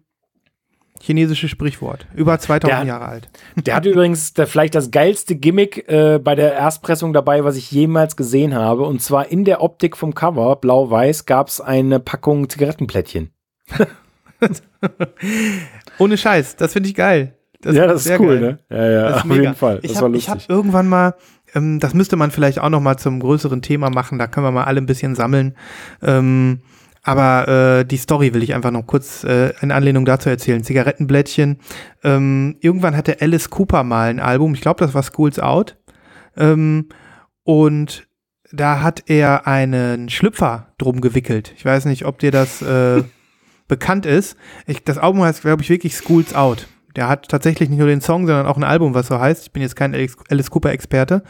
chinesisches 1.00 1.50
Sprichwort. 1.50 2.06
Über 2.14 2.38
2000 2.38 2.80
Der- 2.80 2.86
Jahre 2.86 3.06
alt. 3.06 3.28
Der 3.56 3.76
hat 3.76 3.86
übrigens 3.86 4.34
der, 4.34 4.46
vielleicht 4.46 4.74
das 4.74 4.90
geilste 4.90 5.36
Gimmick 5.36 5.88
äh, 5.88 6.18
bei 6.18 6.34
der 6.34 6.54
Erstpressung 6.54 7.12
dabei, 7.12 7.44
was 7.44 7.56
ich 7.56 7.70
jemals 7.70 8.16
gesehen 8.16 8.54
habe. 8.54 8.82
Und 8.84 9.00
zwar 9.02 9.28
in 9.28 9.44
der 9.44 9.62
Optik 9.62 9.96
vom 9.96 10.14
Cover, 10.14 10.56
blau-weiß, 10.56 11.26
gab 11.26 11.48
es 11.48 11.60
eine 11.60 12.00
Packung 12.00 12.48
Zigarettenplättchen. 12.48 13.30
Ohne 15.98 16.16
Scheiß, 16.16 16.56
das 16.56 16.72
finde 16.72 16.88
ich 16.88 16.94
geil. 16.94 17.34
ja, 17.64 17.86
das 17.86 18.00
ist 18.00 18.04
sehr 18.04 18.20
cool, 18.20 18.38
geil. 18.38 18.58
ne? 18.68 18.76
Ja, 18.76 18.90
ja, 18.90 19.02
Das 19.08 19.16
auf 19.18 19.24
mega. 19.24 19.42
jeden 19.42 19.54
Fall. 19.54 19.80
Das 19.82 19.90
ich 19.90 19.96
war 19.96 20.04
habe 20.04 20.18
hab 20.18 20.48
irgendwann 20.50 20.88
mal, 20.88 21.14
ähm, 21.54 21.80
das 21.80 21.94
müsste 21.94 22.16
man 22.16 22.30
vielleicht 22.30 22.60
auch 22.60 22.68
noch 22.70 22.80
mal 22.80 22.96
zum 22.96 23.20
größeren 23.20 23.62
Thema 23.62 23.90
machen, 23.90 24.18
da 24.18 24.26
können 24.26 24.46
wir 24.46 24.52
mal 24.52 24.64
alle 24.64 24.80
ein 24.80 24.86
bisschen 24.86 25.14
sammeln. 25.14 25.56
Ähm, 26.02 26.60
aber 27.02 27.78
äh, 27.80 27.84
die 27.84 27.96
Story 27.96 28.34
will 28.34 28.42
ich 28.42 28.54
einfach 28.54 28.70
noch 28.70 28.86
kurz 28.86 29.24
äh, 29.24 29.52
in 29.62 29.72
Anlehnung 29.72 30.04
dazu 30.04 30.28
erzählen. 30.28 30.62
Zigarettenblättchen. 30.62 31.58
Ähm, 32.04 32.56
irgendwann 32.60 32.96
hatte 32.96 33.20
Alice 33.22 33.48
Cooper 33.48 33.82
mal 33.82 34.10
ein 34.10 34.20
Album, 34.20 34.52
ich 34.54 34.60
glaube, 34.60 34.80
das 34.84 34.92
war 34.94 35.02
Schools 35.02 35.38
Out. 35.38 35.78
Ähm, 36.36 36.88
und 37.44 38.06
da 38.52 38.82
hat 38.82 39.04
er 39.06 39.46
einen 39.46 40.08
Schlüpfer 40.10 40.68
drum 40.76 41.00
gewickelt. 41.00 41.52
Ich 41.56 41.64
weiß 41.64 41.86
nicht, 41.86 42.04
ob 42.04 42.18
dir 42.18 42.30
das 42.30 42.60
äh, 42.62 43.02
bekannt 43.68 44.06
ist. 44.06 44.36
Ich, 44.66 44.82
das 44.84 44.98
Album 44.98 45.22
heißt, 45.22 45.42
glaube 45.42 45.62
ich, 45.62 45.68
wirklich 45.70 45.94
Schools 45.96 46.34
Out. 46.34 46.66
Der 46.96 47.06
hat 47.08 47.28
tatsächlich 47.28 47.68
nicht 47.68 47.78
nur 47.78 47.86
den 47.86 48.00
Song, 48.00 48.26
sondern 48.26 48.46
auch 48.46 48.56
ein 48.56 48.64
Album, 48.64 48.94
was 48.94 49.06
so 49.06 49.20
heißt. 49.20 49.44
Ich 49.44 49.52
bin 49.52 49.62
jetzt 49.62 49.76
kein 49.76 49.94
Alice, 49.94 50.50
Cooper-Experte. 50.50 51.22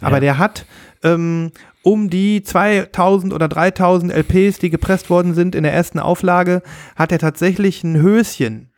Aber 0.00 0.16
Ja. 0.16 0.20
der 0.20 0.38
hat 0.38 0.66
ähm, 1.02 1.50
um 1.82 2.10
die 2.10 2.42
2000 2.42 3.32
oder 3.32 3.48
3000 3.48 4.12
LPs, 4.12 4.58
die 4.58 4.70
gepresst 4.70 5.10
worden 5.10 5.34
sind 5.34 5.54
in 5.54 5.62
der 5.64 5.72
ersten 5.72 5.98
Auflage, 5.98 6.62
hat 6.94 7.10
er 7.12 7.18
tatsächlich 7.18 7.82
ein 7.82 8.00
Höschen 8.00 8.70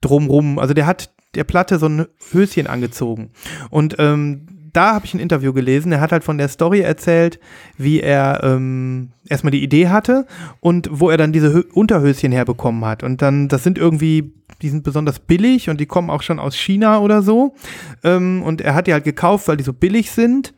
drumrum. 0.00 0.58
Also 0.58 0.74
der 0.74 0.86
hat 0.86 1.10
der 1.34 1.44
Platte 1.44 1.78
so 1.78 1.86
ein 1.86 2.06
Höschen 2.32 2.66
angezogen. 2.66 3.30
Und 3.70 3.96
ähm, 3.98 4.46
da 4.72 4.94
habe 4.94 5.04
ich 5.04 5.14
ein 5.14 5.20
Interview 5.20 5.52
gelesen. 5.52 5.92
Er 5.92 6.00
hat 6.00 6.12
halt 6.12 6.24
von 6.24 6.38
der 6.38 6.48
Story 6.48 6.80
erzählt, 6.80 7.38
wie 7.76 8.00
er 8.00 8.40
ähm, 8.42 9.10
erstmal 9.28 9.50
die 9.50 9.62
Idee 9.62 9.88
hatte 9.88 10.26
und 10.60 10.88
wo 10.90 11.10
er 11.10 11.16
dann 11.16 11.32
diese 11.32 11.52
Hö 11.52 11.62
Unterhöschen 11.72 12.32
herbekommen 12.32 12.84
hat. 12.84 13.02
Und 13.02 13.22
dann, 13.22 13.48
das 13.48 13.64
sind 13.64 13.78
irgendwie, 13.78 14.32
die 14.62 14.70
sind 14.70 14.84
besonders 14.84 15.18
billig 15.18 15.68
und 15.68 15.80
die 15.80 15.86
kommen 15.86 16.10
auch 16.10 16.22
schon 16.22 16.38
aus 16.38 16.56
China 16.56 17.00
oder 17.00 17.22
so. 17.22 17.54
Ähm, 18.02 18.42
und 18.42 18.60
er 18.60 18.74
hat 18.74 18.86
die 18.86 18.92
halt 18.92 19.04
gekauft, 19.04 19.48
weil 19.48 19.56
die 19.56 19.64
so 19.64 19.72
billig 19.72 20.10
sind 20.10 20.54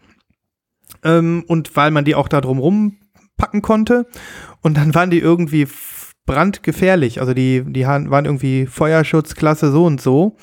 ähm, 1.03 1.45
und 1.49 1.75
weil 1.77 1.91
man 1.91 2.05
die 2.05 2.15
auch 2.15 2.29
da 2.29 2.41
drumrum 2.41 2.99
packen 3.37 3.63
konnte. 3.63 4.07
Und 4.61 4.77
dann 4.77 4.95
waren 4.95 5.11
die 5.11 5.19
irgendwie 5.19 5.67
brandgefährlich. 6.27 7.21
Also 7.21 7.35
die, 7.35 7.63
die 7.67 7.87
waren 7.87 8.25
irgendwie 8.25 8.67
Feuerschutzklasse 8.67 9.71
so 9.71 9.85
und 9.85 10.01
so, 10.01 10.37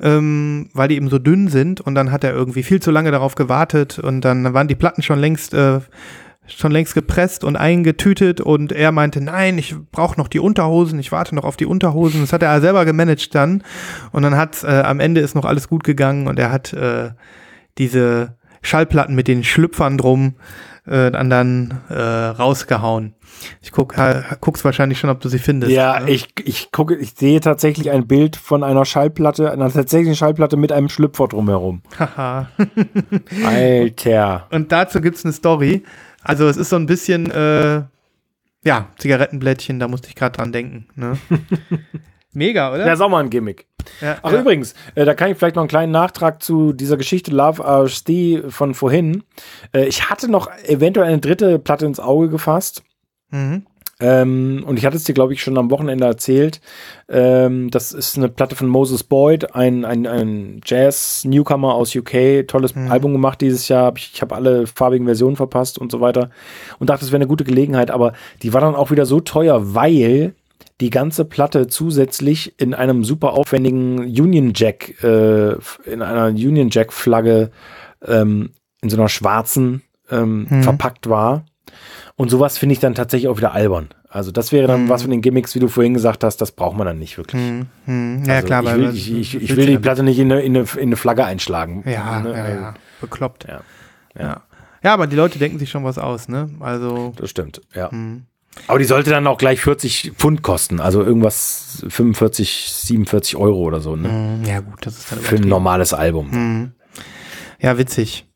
ähm, 0.00 0.68
weil 0.72 0.88
die 0.88 0.96
eben 0.96 1.10
so 1.10 1.18
dünn 1.18 1.48
sind. 1.48 1.80
Und 1.80 1.94
dann 1.94 2.10
hat 2.10 2.24
er 2.24 2.32
irgendwie 2.32 2.62
viel 2.62 2.80
zu 2.80 2.90
lange 2.90 3.10
darauf 3.10 3.34
gewartet 3.34 3.98
und 3.98 4.22
dann 4.22 4.54
waren 4.54 4.68
die 4.68 4.74
Platten 4.74 5.02
schon 5.02 5.18
längst 5.18 5.54
äh, 5.54 5.80
schon 6.48 6.70
längst 6.70 6.94
gepresst 6.94 7.44
und 7.44 7.56
eingetütet 7.56 8.40
und 8.40 8.72
er 8.72 8.92
meinte, 8.92 9.20
nein, 9.20 9.58
ich 9.58 9.74
brauche 9.90 10.18
noch 10.18 10.28
die 10.28 10.38
Unterhosen, 10.38 10.98
ich 10.98 11.12
warte 11.12 11.34
noch 11.34 11.44
auf 11.44 11.56
die 11.56 11.66
Unterhosen. 11.66 12.20
Das 12.20 12.32
hat 12.32 12.42
er 12.42 12.60
selber 12.60 12.84
gemanagt 12.84 13.34
dann 13.34 13.64
und 14.12 14.22
dann 14.22 14.36
hat 14.36 14.62
äh, 14.62 14.82
am 14.82 15.00
Ende 15.00 15.20
ist 15.20 15.34
noch 15.34 15.44
alles 15.44 15.68
gut 15.68 15.84
gegangen 15.84 16.28
und 16.28 16.38
er 16.38 16.52
hat 16.52 16.72
äh, 16.72 17.10
diese 17.78 18.36
Schallplatten 18.62 19.14
mit 19.14 19.28
den 19.28 19.44
Schlüpfern 19.44 19.98
drum 19.98 20.34
äh, 20.86 21.10
dann 21.10 21.30
dann 21.30 21.80
äh, 21.88 21.94
rausgehauen. 21.94 23.14
Ich 23.60 23.72
guck, 23.72 23.98
äh, 23.98 24.22
guck's 24.40 24.64
wahrscheinlich 24.64 24.98
schon, 24.98 25.10
ob 25.10 25.20
du 25.20 25.28
sie 25.28 25.38
findest. 25.38 25.72
Ja, 25.72 26.00
ne? 26.00 26.10
ich, 26.10 26.28
ich 26.44 26.72
gucke, 26.72 26.94
ich 26.96 27.14
sehe 27.16 27.40
tatsächlich 27.40 27.90
ein 27.90 28.06
Bild 28.06 28.36
von 28.36 28.64
einer 28.64 28.84
Schallplatte, 28.84 29.50
einer 29.50 29.70
tatsächlichen 29.70 30.16
Schallplatte 30.16 30.56
mit 30.56 30.72
einem 30.72 30.88
Schlüpfer 30.88 31.28
drumherum. 31.28 31.82
Haha. 31.98 32.48
Alter. 33.44 34.46
Und 34.50 34.72
dazu 34.72 35.00
gibt's 35.00 35.24
eine 35.24 35.32
Story. 35.32 35.82
Also 36.22 36.48
es 36.48 36.56
ist 36.56 36.70
so 36.70 36.76
ein 36.76 36.86
bisschen, 36.86 37.30
äh, 37.30 37.82
ja, 38.64 38.88
Zigarettenblättchen, 38.98 39.78
da 39.78 39.86
musste 39.86 40.08
ich 40.08 40.16
gerade 40.16 40.36
dran 40.36 40.52
denken. 40.52 40.88
Ne? 40.96 41.18
Mega, 42.36 42.72
oder? 42.74 42.86
Ja, 42.86 42.92
ist 42.92 43.00
auch 43.00 43.08
mal 43.08 43.20
ein 43.24 43.30
Gimmick. 43.30 43.66
Ja, 44.02 44.18
Ach 44.22 44.30
ja. 44.32 44.40
übrigens, 44.40 44.74
äh, 44.94 45.04
da 45.06 45.14
kann 45.14 45.30
ich 45.30 45.38
vielleicht 45.38 45.56
noch 45.56 45.62
einen 45.62 45.68
kleinen 45.70 45.92
Nachtrag 45.92 46.42
zu 46.42 46.72
dieser 46.74 46.96
Geschichte 46.98 47.30
Love 47.30 47.62
RSD 47.64 48.42
von 48.48 48.74
vorhin. 48.74 49.22
Äh, 49.72 49.86
ich 49.86 50.10
hatte 50.10 50.30
noch 50.30 50.50
eventuell 50.66 51.06
eine 51.08 51.18
dritte 51.18 51.58
Platte 51.58 51.86
ins 51.86 51.98
Auge 51.98 52.28
gefasst. 52.28 52.82
Mhm. 53.30 53.64
Ähm, 53.98 54.62
und 54.66 54.78
ich 54.78 54.84
hatte 54.84 54.98
es 54.98 55.04
dir, 55.04 55.14
glaube 55.14 55.32
ich, 55.32 55.42
schon 55.42 55.56
am 55.56 55.70
Wochenende 55.70 56.04
erzählt. 56.04 56.60
Ähm, 57.08 57.70
das 57.70 57.92
ist 57.92 58.18
eine 58.18 58.28
Platte 58.28 58.54
von 58.54 58.68
Moses 58.68 59.02
Boyd, 59.04 59.54
ein, 59.54 59.86
ein, 59.86 60.06
ein 60.06 60.60
Jazz-Newcomer 60.62 61.72
aus 61.74 61.96
UK. 61.96 62.46
Tolles 62.46 62.74
Mhm. 62.74 62.92
Album 62.92 63.12
gemacht 63.12 63.40
dieses 63.40 63.68
Jahr. 63.68 63.94
Ich 63.96 64.20
habe 64.20 64.34
alle 64.34 64.66
farbigen 64.66 65.06
Versionen 65.06 65.36
verpasst 65.36 65.78
und 65.78 65.90
so 65.90 66.02
weiter. 66.02 66.28
Und 66.78 66.90
dachte, 66.90 67.06
es 67.06 67.10
wäre 67.12 67.16
eine 67.16 67.26
gute 67.28 67.44
Gelegenheit. 67.44 67.90
Aber 67.90 68.12
die 68.42 68.52
war 68.52 68.60
dann 68.60 68.74
auch 68.74 68.90
wieder 68.90 69.06
so 69.06 69.20
teuer, 69.20 69.74
weil 69.74 70.34
die 70.80 70.90
ganze 70.90 71.24
Platte 71.24 71.68
zusätzlich 71.68 72.60
in 72.60 72.74
einem 72.74 73.02
super 73.04 73.32
aufwendigen 73.32 73.98
Union 73.98 74.52
Jack, 74.54 75.02
äh, 75.02 75.52
in 75.86 76.02
einer 76.02 76.26
Union 76.26 76.68
Jack 76.70 76.92
Flagge 76.92 77.50
ähm, 78.06 78.50
in 78.82 78.90
so 78.90 78.96
einer 78.96 79.08
schwarzen 79.08 79.82
ähm, 80.10 80.46
Mhm. 80.50 80.62
verpackt 80.62 81.08
war. 81.08 81.46
Und 82.16 82.30
sowas 82.30 82.58
finde 82.58 82.74
ich 82.74 82.78
dann 82.78 82.94
tatsächlich 82.94 83.28
auch 83.28 83.38
wieder 83.38 83.52
albern. 83.52 83.88
Also 84.08 84.30
das 84.32 84.52
wäre 84.52 84.66
dann 84.68 84.84
Mhm. 84.84 84.88
was 84.88 85.02
von 85.02 85.10
den 85.10 85.20
Gimmicks, 85.20 85.54
wie 85.54 85.58
du 85.58 85.68
vorhin 85.68 85.94
gesagt 85.94 86.22
hast, 86.24 86.38
das 86.40 86.52
braucht 86.52 86.76
man 86.76 86.86
dann 86.86 86.98
nicht 86.98 87.18
wirklich. 87.18 87.42
Hm, 87.42 87.66
hm. 87.86 88.22
Ja, 88.26 88.34
also 88.36 88.46
klar, 88.46 88.62
ich 88.62 88.68
weil 88.68 88.78
will, 88.80 88.94
ich, 88.94 89.12
ich, 89.12 89.34
ich 89.42 89.56
will 89.56 89.66
die? 89.66 89.78
Platte 89.78 90.02
nicht 90.02 90.18
in 90.18 90.30
eine, 90.30 90.42
in 90.42 90.56
eine, 90.56 90.66
in 90.76 90.80
eine 90.88 90.96
Flagge 90.96 91.24
einschlagen. 91.24 91.82
Ja, 91.86 92.20
Ne? 92.20 92.30
ja, 92.32 92.44
Äh, 92.46 92.54
ja. 92.54 92.74
Bekloppt. 93.00 93.46
Ja. 93.48 93.60
Ja. 94.18 94.42
ja, 94.82 94.94
aber 94.94 95.06
die 95.06 95.16
Leute 95.16 95.38
denken 95.38 95.58
sich 95.58 95.68
schon 95.70 95.84
was 95.84 95.98
aus, 95.98 96.28
ne? 96.28 96.48
Also, 96.60 97.12
Das 97.16 97.28
stimmt, 97.30 97.60
ja. 97.74 97.90
hm. 97.90 98.22
Aber 98.66 98.78
die 98.78 98.84
sollte 98.84 99.10
dann 99.10 99.26
auch 99.26 99.38
gleich 99.38 99.60
40 99.60 100.12
Pfund 100.16 100.42
kosten, 100.42 100.80
also 100.80 101.02
irgendwas 101.02 101.84
45, 101.88 102.72
47 102.72 103.36
Euro 103.36 103.58
oder 103.58 103.80
so, 103.80 103.96
ne? 103.96 104.08
Hm, 104.08 104.44
ja 104.44 104.60
gut, 104.60 104.84
das 104.84 104.98
ist 104.98 105.12
dann 105.12 105.20
Für 105.20 105.36
ein 105.36 105.42
normales 105.48 105.92
Album. 105.92 106.32
Hm. 106.32 106.72
Ja, 107.60 107.78
witzig. 107.78 108.26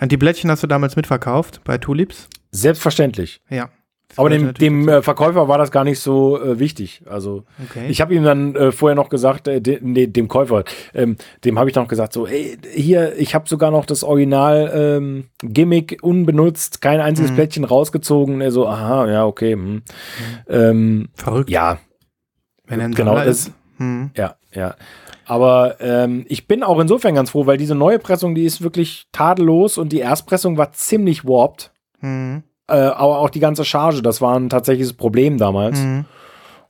Und 0.00 0.12
die 0.12 0.16
Blättchen 0.16 0.50
hast 0.50 0.62
du 0.62 0.66
damals 0.66 0.96
mitverkauft 0.96 1.62
bei 1.64 1.78
Tulips? 1.78 2.28
Selbstverständlich. 2.50 3.40
Ja. 3.48 3.70
Aber 4.18 4.30
dem, 4.30 4.52
dem 4.54 4.88
äh, 4.88 5.00
Verkäufer 5.02 5.48
war 5.48 5.58
das 5.58 5.70
gar 5.70 5.84
nicht 5.84 6.00
so 6.00 6.40
äh, 6.42 6.58
wichtig. 6.58 7.02
Also 7.08 7.44
Okay. 7.70 7.86
ich 7.88 8.00
habe 8.00 8.14
ihm 8.14 8.24
dann 8.24 8.54
äh, 8.56 8.72
vorher 8.72 8.94
noch 8.96 9.08
gesagt, 9.08 9.48
äh, 9.48 9.60
de, 9.60 9.78
nee, 9.80 10.06
dem 10.06 10.28
Käufer, 10.28 10.64
ähm, 10.94 11.16
dem 11.44 11.58
habe 11.58 11.70
ich 11.70 11.76
noch 11.76 11.88
gesagt, 11.88 12.12
so, 12.12 12.26
ey, 12.26 12.58
hier, 12.74 13.16
ich 13.16 13.34
habe 13.34 13.48
sogar 13.48 13.70
noch 13.70 13.86
das 13.86 14.02
Original 14.04 14.70
ähm, 14.74 15.24
Gimmick 15.42 15.98
unbenutzt, 16.02 16.80
kein 16.80 17.00
einziges 17.00 17.30
Mhm. 17.30 17.34
Plättchen 17.36 17.64
rausgezogen. 17.64 18.40
Er 18.40 18.50
so, 18.50 18.66
aha, 18.66 19.08
ja, 19.10 19.24
okay. 19.24 19.52
Hm. 19.52 19.82
Ähm, 20.48 21.08
Verrückt, 21.14 21.50
ja, 21.50 21.78
wenn 22.66 22.80
er 22.80 22.88
genau, 22.90 23.18
ist. 23.18 23.52
Hm. 23.78 24.10
ja, 24.16 24.34
ja. 24.52 24.74
Aber 25.24 25.76
ähm, 25.80 26.24
ich 26.28 26.48
bin 26.48 26.62
auch 26.62 26.80
insofern 26.80 27.14
ganz 27.14 27.30
froh, 27.30 27.46
weil 27.46 27.58
diese 27.58 27.74
neue 27.74 27.98
Pressung, 27.98 28.34
die 28.34 28.44
ist 28.44 28.62
wirklich 28.62 29.06
tadellos 29.12 29.76
und 29.78 29.92
die 29.92 30.00
Erstpressung 30.00 30.56
war 30.56 30.72
ziemlich 30.72 31.24
warped. 31.26 31.70
Hm. 32.00 32.42
Äh, 32.68 32.74
aber 32.74 33.18
auch 33.18 33.30
die 33.30 33.40
ganze 33.40 33.64
Charge, 33.64 34.02
das 34.02 34.20
war 34.20 34.38
ein 34.38 34.48
tatsächliches 34.48 34.92
Problem 34.92 35.38
damals. 35.38 35.80
Hm. 35.80 36.04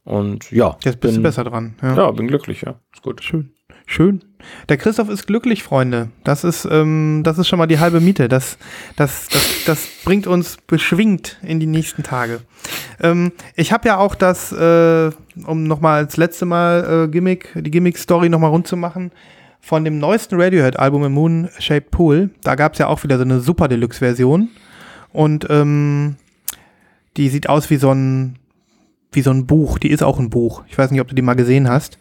Und 0.05 0.51
ja, 0.51 0.77
Jetzt 0.85 1.01
bist 1.01 1.15
du 1.15 1.19
bin, 1.19 1.23
besser 1.23 1.45
dran. 1.45 1.75
Ja. 1.83 1.95
Ja, 1.95 2.11
bin 2.13 2.29
glücklich, 2.29 2.63
ja. 2.63 2.77
Ist 2.95 3.03
gut. 3.03 3.23
Schön. 3.23 3.53
Schön. 3.85 4.23
Der 4.69 4.77
Christoph 4.77 5.09
ist 5.09 5.27
glücklich, 5.27 5.63
Freunde. 5.63 6.11
Das 6.23 6.45
ist, 6.45 6.69
ähm, 6.71 7.23
das 7.25 7.39
ist 7.39 7.49
schon 7.49 7.59
mal 7.59 7.67
die 7.67 7.79
halbe 7.79 8.01
Miete. 8.01 8.29
Das, 8.29 8.59
das, 8.97 9.29
das, 9.29 9.65
das 9.67 9.89
bringt 10.05 10.27
uns 10.27 10.59
beschwingt 10.67 11.39
in 11.43 11.59
die 11.59 11.67
nächsten 11.67 12.03
Tage. 12.03 12.41
Ähm, 13.01 13.33
ich 13.57 13.73
habe 13.73 13.89
ja 13.89 13.97
auch 13.97 14.15
das, 14.15 14.53
äh, 14.53 15.11
um 15.47 15.65
nochmal 15.65 16.05
als 16.05 16.17
letzte 16.17 16.45
Mal 16.45 17.07
äh, 17.07 17.09
Gimmick, 17.09 17.51
die 17.55 17.71
Gimmick-Story 17.71 18.29
nochmal 18.29 18.51
rund 18.51 18.67
zu 18.67 18.77
machen, 18.77 19.11
von 19.61 19.85
dem 19.85 19.99
neuesten 19.99 20.41
Radiohead-Album 20.41 21.05
im 21.05 21.13
Moon 21.13 21.49
Shaped 21.59 21.91
Pool. 21.91 22.31
Da 22.43 22.55
gab 22.55 22.75
es 22.75 22.79
ja 22.79 22.87
auch 22.87 23.03
wieder 23.05 23.17
so 23.17 23.25
eine 23.25 23.41
Super 23.41 23.69
Deluxe-Version. 23.69 24.51
Und 25.13 25.47
ähm, 25.51 26.17
die 27.17 27.29
sieht 27.29 27.49
aus 27.49 27.71
wie 27.71 27.77
so 27.77 27.91
ein, 27.93 28.37
wie 29.13 29.23
so 29.23 29.31
ein 29.31 29.47
Buch. 29.47 29.79
Die 29.79 29.91
ist 29.91 30.03
auch 30.03 30.19
ein 30.19 30.31
Buch. 30.31 30.63
Ich 30.69 30.77
weiß 30.79 30.91
nicht, 30.91 31.01
ob 31.01 31.09
du 31.09 31.15
die 31.15 31.23
mal 31.23 31.35
gesehen 31.35 31.69
hast. 31.69 31.99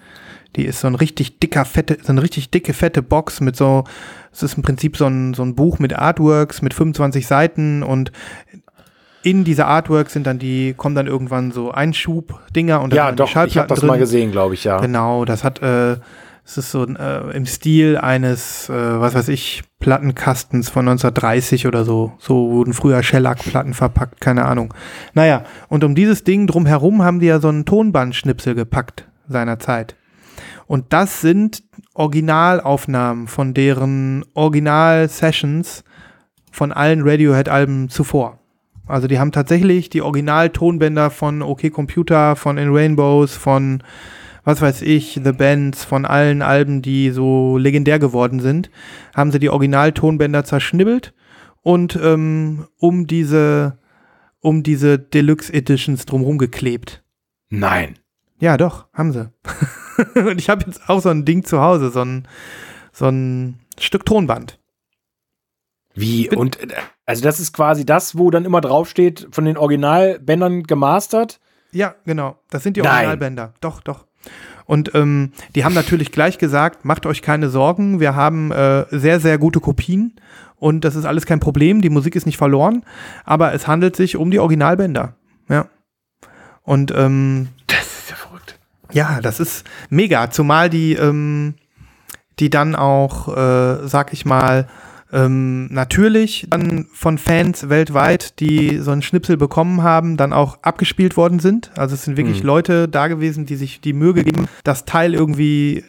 Die 0.55 0.66
ist 0.66 0.80
so 0.80 0.88
ein 0.88 0.95
richtig 0.95 1.39
dicker, 1.39 1.66
fette, 1.66 1.97
so 2.01 2.12
eine 2.12 2.22
richtig 2.24 2.49
dicke, 2.49 2.74
fette 2.74 3.01
Box 3.03 3.41
mit 3.41 3.55
so, 3.55 3.84
es 4.32 4.41
ist 4.43 4.55
im 4.58 4.64
Prinzip 4.64 4.97
so 4.97 5.05
ein, 5.05 5.34
so 5.34 5.43
ein 5.43 5.55
Buch 5.55 5.78
mit 5.78 5.93
Artworks 5.93 6.62
mit 6.62 6.74
25 6.74 7.28
Seiten 7.28 7.84
und 7.84 8.12
in 9.24 9.43
diese 9.43 9.66
Artworks 9.66 10.14
sind 10.14 10.26
dann 10.26 10.39
die, 10.39 10.74
kommen 10.76 10.95
dann 10.95 11.05
irgendwann 11.05 11.51
so 11.51 11.72
Einschub-Dinger 11.72 12.82
und 12.82 12.91
dann 12.91 12.97
Ja, 12.97 13.03
waren 13.05 13.16
die 13.16 13.18
doch, 13.18 13.30
ich 13.30 13.36
habe 13.36 13.49
Schallplatten 13.49 13.70
das 13.70 13.80
drin. 13.80 13.88
mal 13.88 13.99
gesehen, 13.99 14.32
glaube 14.32 14.53
ich, 14.53 14.64
ja. 14.64 14.80
Genau, 14.80 15.26
das 15.26 15.43
hat, 15.43 15.62
äh, 15.62 15.97
es 16.48 16.58
ist 16.58 16.72
so 16.72 16.86
äh, 16.86 17.36
im 17.36 17.45
Stil 17.45 17.98
eines, 17.98 18.70
äh, 18.70 18.74
was 18.74 19.16
weiß 19.16 19.28
ich, 19.28 19.64
Plattenkastens 19.80 20.70
von 20.70 20.88
1930 20.88 21.68
oder 21.68 21.84
so. 21.84 22.14
So 22.20 22.50
wurden 22.52 22.74
früher 22.74 23.04
Shellac-Platten 23.04 23.74
verpackt, 23.74 24.22
keine 24.22 24.45
Ahnung. 24.45 24.74
Naja, 25.14 25.43
und 25.68 25.84
um 25.84 25.93
dieses 25.93 26.24
Ding 26.24 26.48
drumherum 26.48 27.04
haben 27.04 27.20
die 27.20 27.26
ja 27.26 27.41
so 27.41 27.50
einen 27.50 27.66
Tonbandschnipsel 27.66 28.56
gepackt 28.56 29.10
seinerzeit. 29.28 29.98
Und 30.68 30.93
das 30.93 31.20
sind 31.20 31.64
Originalaufnahmen 31.93 33.28
von 33.28 33.54
deren 33.54 34.24
Original-Sessions 34.34 35.84
von 36.50 36.72
allen 36.72 37.02
Radiohead-Alben 37.02 37.89
zuvor. 37.89 38.39
Also 38.88 39.08
die 39.08 39.20
haben 39.20 39.34
tatsächlich 39.34 39.89
die 39.89 40.02
Original-Tonbänder 40.02 41.10
von 41.10 41.41
OK 41.41 41.70
Computer, 41.74 42.38
von 42.38 42.58
In 42.58 42.74
Rainbows, 42.74 43.36
von 43.36 43.84
was 44.48 44.62
weiß 44.62 44.82
ich, 44.84 45.20
The 45.22 45.34
Bands, 45.34 45.84
von 45.84 46.06
allen 46.06 46.41
Alben, 46.41 46.82
die 46.82 47.12
so 47.12 47.58
legendär 47.58 48.00
geworden 48.00 48.39
sind, 48.39 48.72
haben 49.14 49.34
sie 49.34 49.39
die 49.39 49.50
Original-Tonbänder 49.50 50.45
zerschnibbelt 50.45 51.14
und 51.64 52.00
ähm, 52.02 52.66
um 52.78 53.08
diese 53.08 53.78
um 54.39 54.64
diese 54.64 55.00
Deluxe 55.00 55.54
Editions 55.54 56.06
drumherum 56.06 56.38
geklebt. 56.38 57.04
Nein. 57.50 58.00
Ja, 58.39 58.56
doch, 58.56 58.88
haben 58.93 59.12
sie. 59.12 59.30
und 60.16 60.39
ich 60.39 60.50
habe 60.50 60.64
jetzt 60.66 60.89
auch 60.89 61.02
so 61.02 61.10
ein 61.10 61.26
Ding 61.26 61.43
zu 61.43 61.60
Hause, 61.60 61.89
so 61.89 62.06
ein, 62.06 62.26
so 62.93 63.10
ein 63.10 63.60
Stück 63.78 64.06
Tonband. 64.06 64.60
Wie? 65.93 66.30
Und 66.30 66.58
also 67.06 67.22
das 67.22 67.41
ist 67.41 67.52
quasi 67.52 67.86
das, 67.86 68.18
wo 68.18 68.32
dann 68.32 68.45
immer 68.45 68.62
draufsteht, 68.62 69.28
von 69.32 69.43
den 69.43 69.58
Originalbändern 69.58 70.64
gemastert. 70.64 71.41
Ja, 71.74 71.95
genau. 72.06 72.39
Das 72.50 72.64
sind 72.64 72.78
die 72.78 72.82
Nein. 72.82 72.91
Originalbänder. 72.91 73.54
Doch, 73.60 73.82
doch. 73.82 74.07
Und 74.66 74.94
ähm, 74.96 75.32
die 75.56 75.64
haben 75.64 75.74
natürlich 75.74 76.12
gleich 76.12 76.38
gesagt, 76.38 76.84
macht 76.84 77.06
euch 77.06 77.22
keine 77.22 77.50
Sorgen, 77.50 78.00
wir 78.00 78.16
haben 78.16 78.52
äh, 78.52 78.86
sehr, 78.92 79.20
sehr 79.20 79.38
gute 79.38 79.60
Kopien 79.62 80.16
und 80.58 80.84
das 80.84 80.96
ist 80.96 81.06
alles 81.06 81.26
kein 81.26 81.40
Problem, 81.40 81.82
die 81.82 81.90
Musik 81.90 82.16
ist 82.16 82.26
nicht 82.26 82.38
verloren, 82.38 82.84
aber 83.24 83.54
es 83.54 83.68
handelt 83.68 83.96
sich 83.96 84.18
um 84.18 84.30
die 84.30 84.40
Originalbänder. 84.40 85.16
Ja. 85.50 85.68
Und 86.64 86.92
ähm, 86.96 87.48
Das 87.68 87.80
ist 87.80 88.10
ja 88.10 88.16
verrückt. 88.18 88.60
ja, 88.92 89.22
das 89.22 89.40
ist 89.40 89.66
mega, 89.90 90.30
zumal 90.32 90.70
die, 90.70 90.94
ähm, 90.96 91.56
die 92.40 92.50
dann 92.50 92.76
auch, 92.76 93.30
äh, 93.30 93.88
sag 93.88 94.12
ich 94.12 94.26
mal, 94.26 94.68
ähm, 95.14 95.68
natürlich 95.74 96.47
dann 96.49 96.88
von 96.91 97.18
Fans 97.18 97.70
weltweit, 97.70 98.39
die 98.39 98.80
so 98.80 98.91
einen 98.91 99.01
Schnipsel 99.01 99.38
bekommen 99.38 99.84
haben, 99.84 100.18
dann 100.18 100.34
auch 100.34 100.60
abgespielt 100.64 101.16
worden 101.18 101.39
sind. 101.39 101.72
Also 101.78 101.95
es 101.95 102.03
sind 102.03 102.18
wirklich 102.18 102.41
Mhm. 102.41 102.47
Leute 102.47 102.88
da 102.88 103.08
gewesen, 103.08 103.45
die 103.45 103.55
sich 103.55 103.80
die 103.82 103.93
Mühe 103.93 104.14
gegeben, 104.14 104.47
das 104.64 104.86
Teil 104.86 105.14
irgendwie 105.14 105.84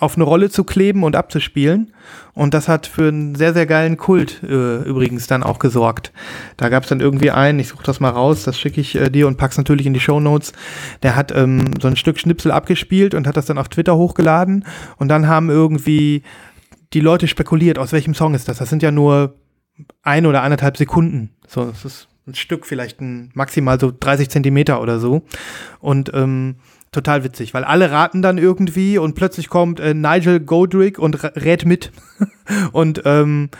auf 0.00 0.14
eine 0.14 0.24
Rolle 0.24 0.48
zu 0.48 0.62
kleben 0.62 1.02
und 1.02 1.16
abzuspielen. 1.16 1.92
Und 2.32 2.54
das 2.54 2.68
hat 2.68 2.86
für 2.86 3.08
einen 3.08 3.34
sehr, 3.34 3.52
sehr 3.52 3.66
geilen 3.66 3.96
Kult 3.96 4.42
äh, 4.44 4.82
übrigens 4.82 5.26
dann 5.26 5.42
auch 5.42 5.58
gesorgt. 5.58 6.12
Da 6.56 6.68
gab 6.68 6.84
es 6.84 6.88
dann 6.88 7.00
irgendwie 7.00 7.32
einen, 7.32 7.58
ich 7.58 7.68
suche 7.68 7.82
das 7.82 7.98
mal 7.98 8.10
raus, 8.10 8.44
das 8.44 8.58
schicke 8.58 8.80
ich 8.80 8.94
äh, 8.94 9.10
dir 9.10 9.26
und 9.26 9.38
pack's 9.38 9.58
natürlich 9.58 9.86
in 9.86 9.94
die 9.94 10.00
Show 10.00 10.20
Notes. 10.20 10.52
Der 11.02 11.16
hat 11.16 11.34
ähm, 11.34 11.64
so 11.80 11.88
ein 11.88 11.96
Stück 11.96 12.20
Schnipsel 12.20 12.52
abgespielt 12.52 13.12
und 13.12 13.26
hat 13.26 13.36
das 13.36 13.46
dann 13.46 13.58
auf 13.58 13.68
Twitter 13.68 13.96
hochgeladen. 13.96 14.64
Und 14.98 15.08
dann 15.08 15.26
haben 15.26 15.50
irgendwie 15.50 16.22
die 16.92 17.00
Leute 17.00 17.28
spekuliert, 17.28 17.78
aus 17.78 17.92
welchem 17.92 18.14
Song 18.14 18.34
ist 18.34 18.48
das. 18.48 18.58
Das 18.58 18.68
sind 18.68 18.82
ja 18.82 18.90
nur 18.90 19.34
ein 20.02 20.26
oder 20.26 20.42
anderthalb 20.42 20.76
Sekunden. 20.76 21.30
So, 21.46 21.64
das 21.64 21.84
ist 21.84 22.08
ein 22.26 22.34
Stück, 22.34 22.66
vielleicht 22.66 23.00
ein 23.00 23.30
maximal 23.34 23.78
so 23.80 23.92
30 23.98 24.30
Zentimeter 24.30 24.80
oder 24.80 24.98
so. 24.98 25.22
Und 25.80 26.10
ähm, 26.14 26.56
total 26.92 27.24
witzig, 27.24 27.54
weil 27.54 27.64
alle 27.64 27.90
raten 27.90 28.22
dann 28.22 28.38
irgendwie 28.38 28.98
und 28.98 29.14
plötzlich 29.14 29.48
kommt 29.48 29.80
äh, 29.80 29.94
Nigel 29.94 30.40
Godric 30.40 30.98
und 30.98 31.22
rät 31.36 31.64
mit 31.64 31.92
und 32.72 33.02
ähm, 33.04 33.50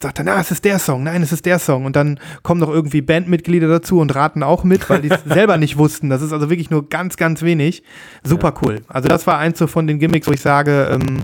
sagt 0.00 0.18
dann, 0.18 0.28
ah, 0.28 0.40
es 0.40 0.50
ist 0.50 0.64
der 0.64 0.78
Song, 0.78 1.04
nein, 1.04 1.22
es 1.22 1.32
ist 1.32 1.46
der 1.46 1.58
Song. 1.58 1.84
Und 1.84 1.96
dann 1.96 2.20
kommen 2.42 2.60
noch 2.60 2.68
irgendwie 2.68 3.00
Bandmitglieder 3.00 3.68
dazu 3.68 3.98
und 3.98 4.14
raten 4.14 4.42
auch 4.42 4.62
mit, 4.62 4.88
weil 4.90 5.00
die 5.00 5.10
es 5.10 5.24
selber 5.26 5.56
nicht 5.56 5.78
wussten. 5.78 6.10
Das 6.10 6.22
ist 6.22 6.32
also 6.32 6.50
wirklich 6.50 6.70
nur 6.70 6.88
ganz, 6.88 7.16
ganz 7.16 7.42
wenig. 7.42 7.82
Super 8.22 8.54
cool. 8.62 8.82
Also 8.88 9.08
das 9.08 9.26
war 9.26 9.38
eins 9.38 9.58
so 9.58 9.66
von 9.66 9.86
den 9.86 9.98
Gimmicks, 9.98 10.26
wo 10.26 10.32
ich 10.32 10.40
sage, 10.42 10.90
ähm, 10.92 11.22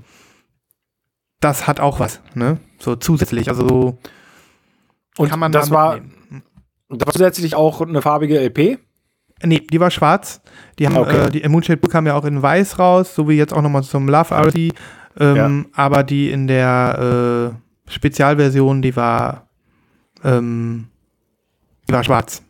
das 1.43 1.66
hat 1.66 1.80
auch 1.80 2.01
was, 2.01 2.20
ne? 2.34 2.59
So 2.78 2.97
zusätzlich. 2.97 3.49
Also 3.49 3.68
so 3.68 3.99
Und 5.18 5.28
kann 5.28 5.38
man 5.38 5.53
das 5.53 5.68
da 5.68 5.74
war, 5.74 6.01
das 6.88 7.07
war 7.07 7.12
zusätzlich 7.12 7.55
auch 7.55 7.80
eine 7.82 8.01
farbige 8.01 8.38
LP. 8.40 8.78
Nee, 9.45 9.61
die 9.72 9.80
war 9.80 9.90
schwarz. 9.90 10.40
Die 10.78 10.86
haben, 10.86 10.97
Okay. 10.97 11.26
äh, 11.26 11.30
die 11.30 11.47
Moonshade 11.49 11.76
Book 11.78 11.90
kam 11.90 12.07
ja 12.07 12.14
auch 12.14 12.24
in 12.24 12.40
weiß 12.40 12.78
raus, 12.78 13.14
so 13.14 13.28
wie 13.28 13.34
jetzt 13.34 13.53
auch 13.53 13.61
nochmal 13.62 13.82
zum 13.82 14.09
Love 14.09 14.32
RC. 14.34 14.72
Ähm, 15.18 15.66
Aber 15.74 16.05
die 16.05 16.30
in 16.30 16.47
der 16.47 17.53
äh, 17.86 17.90
Spezialversion, 17.90 18.80
die 18.82 18.95
war, 18.97 19.49
ähm, 20.24 20.86
die 21.88 21.93
war 21.93 22.05
schwarz, 22.05 22.43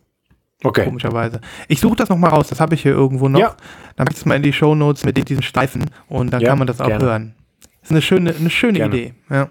Okay. 0.62 0.84
komischerweise. 0.84 1.40
Ich 1.66 1.80
suche 1.80 1.96
das 1.96 2.08
nochmal 2.10 2.30
raus, 2.30 2.48
das 2.48 2.60
habe 2.60 2.74
ich 2.74 2.82
hier 2.82 2.92
irgendwo 2.92 3.28
noch. 3.28 3.40
Ja. 3.40 3.56
Dann 3.96 4.04
pack 4.04 4.12
ich 4.12 4.18
es 4.18 4.26
mal 4.26 4.36
in 4.36 4.42
die 4.42 4.52
Show 4.52 4.74
Notes 4.74 5.04
mit 5.04 5.16
diesen 5.28 5.42
Streifen 5.42 5.86
und 6.08 6.30
dann 6.32 6.40
Ja, 6.42 6.50
kann 6.50 6.58
man 6.58 6.66
das 6.68 6.80
auch 6.80 6.86
gerne. 6.86 7.04
hören. 7.04 7.34
Ist 7.82 7.90
eine 7.90 8.02
schöne, 8.02 8.34
eine 8.34 8.50
schöne 8.50 8.78
Gerne. 8.78 8.96
Idee. 8.96 9.14
Ja. 9.30 9.48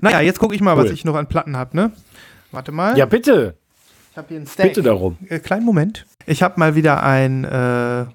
Naja, 0.00 0.20
jetzt 0.20 0.38
gucke 0.38 0.54
ich 0.54 0.60
mal, 0.60 0.76
was 0.76 0.86
Cool. 0.86 0.92
ich 0.92 1.04
noch 1.04 1.14
an 1.14 1.26
Platten 1.28 1.56
habe, 1.56 1.76
ne? 1.76 1.92
Warte 2.50 2.72
mal. 2.72 2.96
Ja, 2.96 3.06
bitte. 3.06 3.56
Ich 4.12 4.16
habe 4.16 4.28
hier 4.28 4.38
einen 4.38 4.46
Stack. 4.46 4.68
Bitte 4.68 4.82
darum. 4.82 5.18
Äh, 5.28 5.40
kleinen 5.40 5.64
Moment. 5.64 6.06
Ich 6.24 6.42
habe 6.42 6.58
mal 6.58 6.74
wieder 6.74 7.02
ein, 7.02 7.44
äh, 7.44 8.06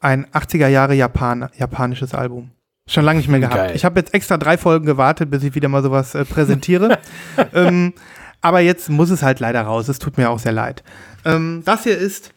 ein 0.00 0.26
80er 0.26 0.66
Jahre 0.66 0.94
Japan, 0.94 1.48
japanisches 1.56 2.14
Album. 2.14 2.50
Schon 2.88 3.04
lange 3.04 3.18
nicht 3.18 3.28
mehr 3.28 3.38
gehabt. 3.38 3.54
Geil. 3.54 3.76
Ich 3.76 3.84
habe 3.84 4.00
jetzt 4.00 4.12
extra 4.14 4.36
drei 4.36 4.58
Folgen 4.58 4.84
gewartet, 4.84 5.30
bis 5.30 5.44
ich 5.44 5.54
wieder 5.54 5.68
mal 5.68 5.82
sowas 5.82 6.16
äh, 6.16 6.24
präsentiere. 6.24 6.98
ähm, 7.54 7.94
aber 8.40 8.60
jetzt 8.60 8.88
muss 8.88 9.10
es 9.10 9.22
halt 9.22 9.38
leider 9.38 9.62
raus. 9.62 9.88
Es 9.88 10.00
tut 10.00 10.16
mir 10.16 10.28
auch 10.30 10.40
sehr 10.40 10.52
leid. 10.52 10.82
Ähm, 11.24 11.62
das 11.64 11.84
hier 11.84 11.96
ist 11.96 12.32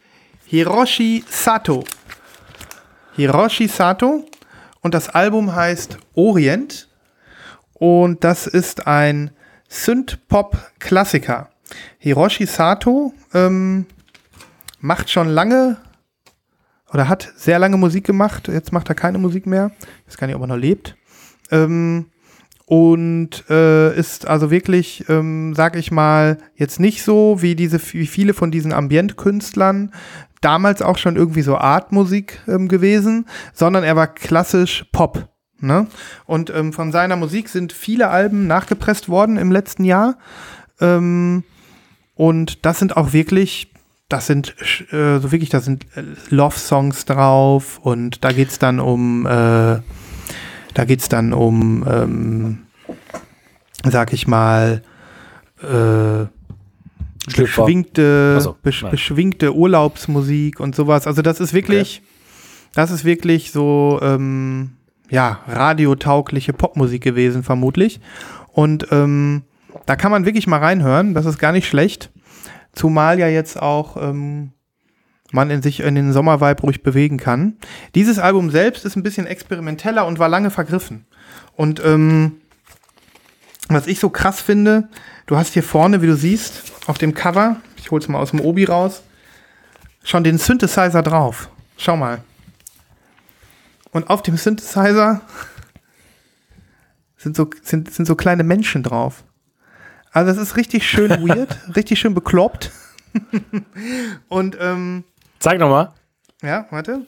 Hiroshi 0.46 1.24
Sato. 1.28 1.84
Hiroshi 3.16 3.68
Sato. 3.68 4.26
Und 4.84 4.94
das 4.94 5.10
Album 5.10 5.56
heißt 5.56 5.98
Orient. 6.14 6.90
Und 7.74 8.24
das 8.24 8.46
ist 8.46 8.86
ein 8.86 9.32
Synth-Pop-Klassiker. 9.70 11.50
Hiroshi 11.98 12.46
Sato 12.46 13.14
ähm, 13.34 13.88
macht 14.80 15.10
schon 15.10 15.30
lange 15.30 15.78
oder 16.92 17.10
hat 17.10 17.34
sehr 17.36 17.58
lange 17.58 17.78
Musik 17.78 18.06
gemacht. 18.06 18.50
Jetzt 18.50 18.72
macht 18.72 18.90
er 18.90 18.96
keine 18.96 19.18
Musik 19.18 19.48
mehr. 19.48 19.72
Ich 19.80 20.10
weiß 20.10 20.18
gar 20.18 20.28
nicht, 20.28 20.36
ob 20.36 20.44
er 20.44 20.48
noch 20.48 20.58
lebt. 20.58 20.96
Ähm, 21.50 22.08
und 22.66 23.50
äh, 23.50 23.98
ist 23.98 24.28
also 24.28 24.52
wirklich, 24.52 25.06
ähm, 25.10 25.54
sag 25.56 25.76
ich 25.76 25.92
mal, 25.92 26.38
jetzt 26.56 26.80
nicht 26.80 27.04
so 27.04 27.42
wie 27.42 27.56
diese, 27.56 27.80
wie 27.94 28.08
viele 28.08 28.34
von 28.34 28.52
diesen 28.52 28.74
Ambientkünstlern 28.74 29.92
damals 30.44 30.82
auch 30.82 30.98
schon 30.98 31.16
irgendwie 31.16 31.42
so 31.42 31.58
Artmusik 31.58 32.42
ähm, 32.48 32.68
gewesen, 32.68 33.26
sondern 33.54 33.84
er 33.84 33.96
war 33.96 34.08
klassisch 34.08 34.86
Pop. 34.92 35.30
Ne? 35.60 35.88
Und 36.26 36.50
ähm, 36.50 36.74
von 36.74 36.92
seiner 36.92 37.16
Musik 37.16 37.48
sind 37.48 37.72
viele 37.72 38.10
Alben 38.10 38.48
nachgepresst 38.48 39.08
worden 39.08 39.38
im 39.38 39.52
letzten 39.52 39.86
Jahr. 39.86 40.18
Ähm, 40.82 41.44
und 42.16 42.66
das 42.66 42.80
sind 42.80 42.98
auch 42.98 43.14
wirklich, 43.14 43.72
das 44.10 44.28
sind 44.28 44.56
äh, 44.92 45.20
so 45.20 45.32
wirklich, 45.32 45.50
da 45.50 45.62
sind 45.62 45.86
äh, 45.96 46.04
Love-Songs 46.30 47.06
drauf 47.06 47.80
und 47.82 48.24
da 48.26 48.34
geht's 48.34 48.60
dann 48.60 48.80
um, 48.80 49.26
äh, 49.26 49.80
da 50.74 50.86
geht's 50.86 51.08
dann 51.08 51.32
um, 51.32 51.86
ähm, 51.88 52.60
sag 53.90 54.12
ich 54.12 54.28
mal, 54.28 54.82
äh, 55.62 56.26
Schlüpfer. 57.28 57.64
beschwingte, 57.64 58.42
so, 58.42 58.56
besch 58.62 58.84
beschwingte 58.90 59.56
Urlaubsmusik 59.56 60.60
und 60.60 60.76
sowas. 60.76 61.08
Also 61.08 61.22
das 61.22 61.40
ist 61.40 61.54
wirklich, 61.54 62.02
das 62.74 62.92
ist 62.92 63.06
wirklich 63.06 63.52
so, 63.52 64.00
ähm, 64.02 64.72
ja, 65.10 65.40
radiotaugliche 65.48 66.54
Popmusik 66.54 67.04
gewesen, 67.04 67.44
vermutlich. 67.44 68.00
Und 68.52 68.88
ähm, 68.92 69.44
da 69.86 69.96
kann 69.96 70.12
man 70.12 70.26
wirklich 70.26 70.48
mal 70.48 70.60
reinhören, 70.60 71.14
das 71.14 71.26
ist 71.26 71.38
gar 71.40 71.52
nicht 71.52 71.68
schlecht. 71.68 72.12
Zumal 72.74 73.20
ja 73.20 73.28
jetzt 73.28 73.62
auch 73.62 73.98
ähm, 73.98 74.52
man 75.34 75.50
in 75.50 75.62
sich 75.62 75.80
in 75.82 75.96
den 75.96 76.14
Sommervibe 76.14 76.62
ruhig 76.62 76.84
bewegen 76.84 77.18
kann. 77.18 77.58
Dieses 77.96 78.20
Album 78.20 78.52
selbst 78.52 78.86
ist 78.86 78.96
ein 78.96 79.04
bisschen 79.04 79.28
experimenteller 79.28 80.06
und 80.06 80.20
war 80.20 80.30
lange 80.30 80.52
vergriffen. 80.52 81.06
Und 81.56 81.84
ähm, 81.84 82.34
was 83.68 83.88
ich 83.88 84.00
so 84.00 84.10
krass 84.10 84.42
finde, 84.42 84.90
du 85.26 85.36
hast 85.36 85.54
hier 85.54 85.64
vorne, 85.64 86.02
wie 86.02 86.08
du 86.08 86.16
siehst, 86.16 86.73
auf 86.86 86.98
dem 86.98 87.14
Cover, 87.14 87.58
ich 87.78 87.92
hol's 87.92 88.08
mal 88.08 88.20
aus 88.20 88.32
dem 88.32 88.42
Obi 88.42 88.66
raus, 88.66 89.04
schon 90.04 90.24
den 90.24 90.38
Synthesizer 90.38 91.02
drauf. 91.02 91.50
Schau 91.78 91.98
mal. 91.98 92.24
Und 93.92 94.10
auf 94.10 94.22
dem 94.22 94.38
Synthesizer 94.38 95.22
sind 97.18 97.36
so, 97.36 97.50
sind, 97.62 97.92
sind 97.94 98.06
so 98.06 98.16
kleine 98.16 98.44
Menschen 98.44 98.84
drauf. 98.84 99.24
Also 100.12 100.32
es 100.32 100.38
ist 100.38 100.58
richtig 100.58 100.88
schön 100.88 101.10
weird, 101.28 101.58
richtig 101.76 102.00
schön 102.00 102.14
bekloppt. 102.14 102.72
Und 104.28 104.58
ähm, 104.60 105.04
Zeig 105.40 105.60
nochmal. 105.60 105.94
ja, 106.42 106.68
warte. 106.70 107.06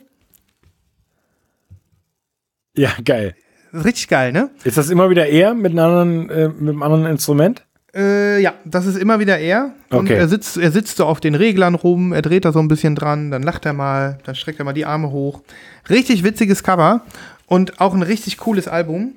Ja, 2.76 2.92
geil. 3.04 3.36
Richtig 3.74 4.08
geil, 4.08 4.32
ne? 4.32 4.52
Ist 4.64 4.78
das 4.78 4.90
immer 4.90 5.10
wieder 5.10 5.28
er 5.28 5.54
mit 5.54 5.72
einem 5.72 5.80
anderen, 5.80 6.30
äh, 6.30 6.48
mit 6.50 6.70
einem 6.70 6.84
anderen 6.84 7.06
Instrument? 7.06 7.65
Äh, 7.96 8.42
ja, 8.42 8.54
das 8.66 8.86
ist 8.86 8.98
immer 8.98 9.20
wieder 9.20 9.38
er. 9.40 9.72
Und 9.90 10.06
Okay. 10.10 10.16
er 10.16 10.28
sitzt, 10.28 10.58
er 10.58 10.72
sitzt 10.72 10.98
so 10.98 11.06
auf 11.06 11.20
den 11.22 11.34
Reglern 11.36 11.76
rum, 11.76 12.12
er 12.12 12.22
dreht 12.22 12.44
da 12.44 12.52
so 12.52 12.60
ein 12.60 12.68
bisschen 12.68 12.96
dran, 12.96 13.32
dann 13.32 13.42
lacht 13.44 13.66
er 13.66 13.74
mal, 13.74 14.18
dann 14.26 14.36
streckt 14.36 14.60
er 14.60 14.66
mal 14.66 14.74
die 14.74 14.86
Arme 14.86 15.12
hoch. 15.12 15.42
Richtig 15.90 16.24
witziges 16.24 16.64
Cover 16.64 17.02
und 17.46 17.80
auch 17.80 17.94
ein 17.94 18.04
richtig 18.04 18.38
cooles 18.38 18.68
Album. 18.68 19.14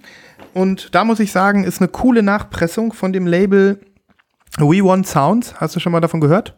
Und 0.55 0.95
da 0.95 1.05
muss 1.05 1.19
ich 1.21 1.33
sagen, 1.33 1.65
ist 1.65 1.81
eine 1.81 1.89
coole 1.89 2.23
Nachpressung 2.23 2.93
von 2.93 3.13
dem 3.13 3.27
Label 3.27 3.81
We 4.59 4.85
Want 4.85 5.07
Sounds. 5.07 5.57
Hast 5.57 5.75
du 5.75 5.81
schon 5.81 5.93
mal 5.93 6.01
davon 6.01 6.21
gehört? 6.21 6.57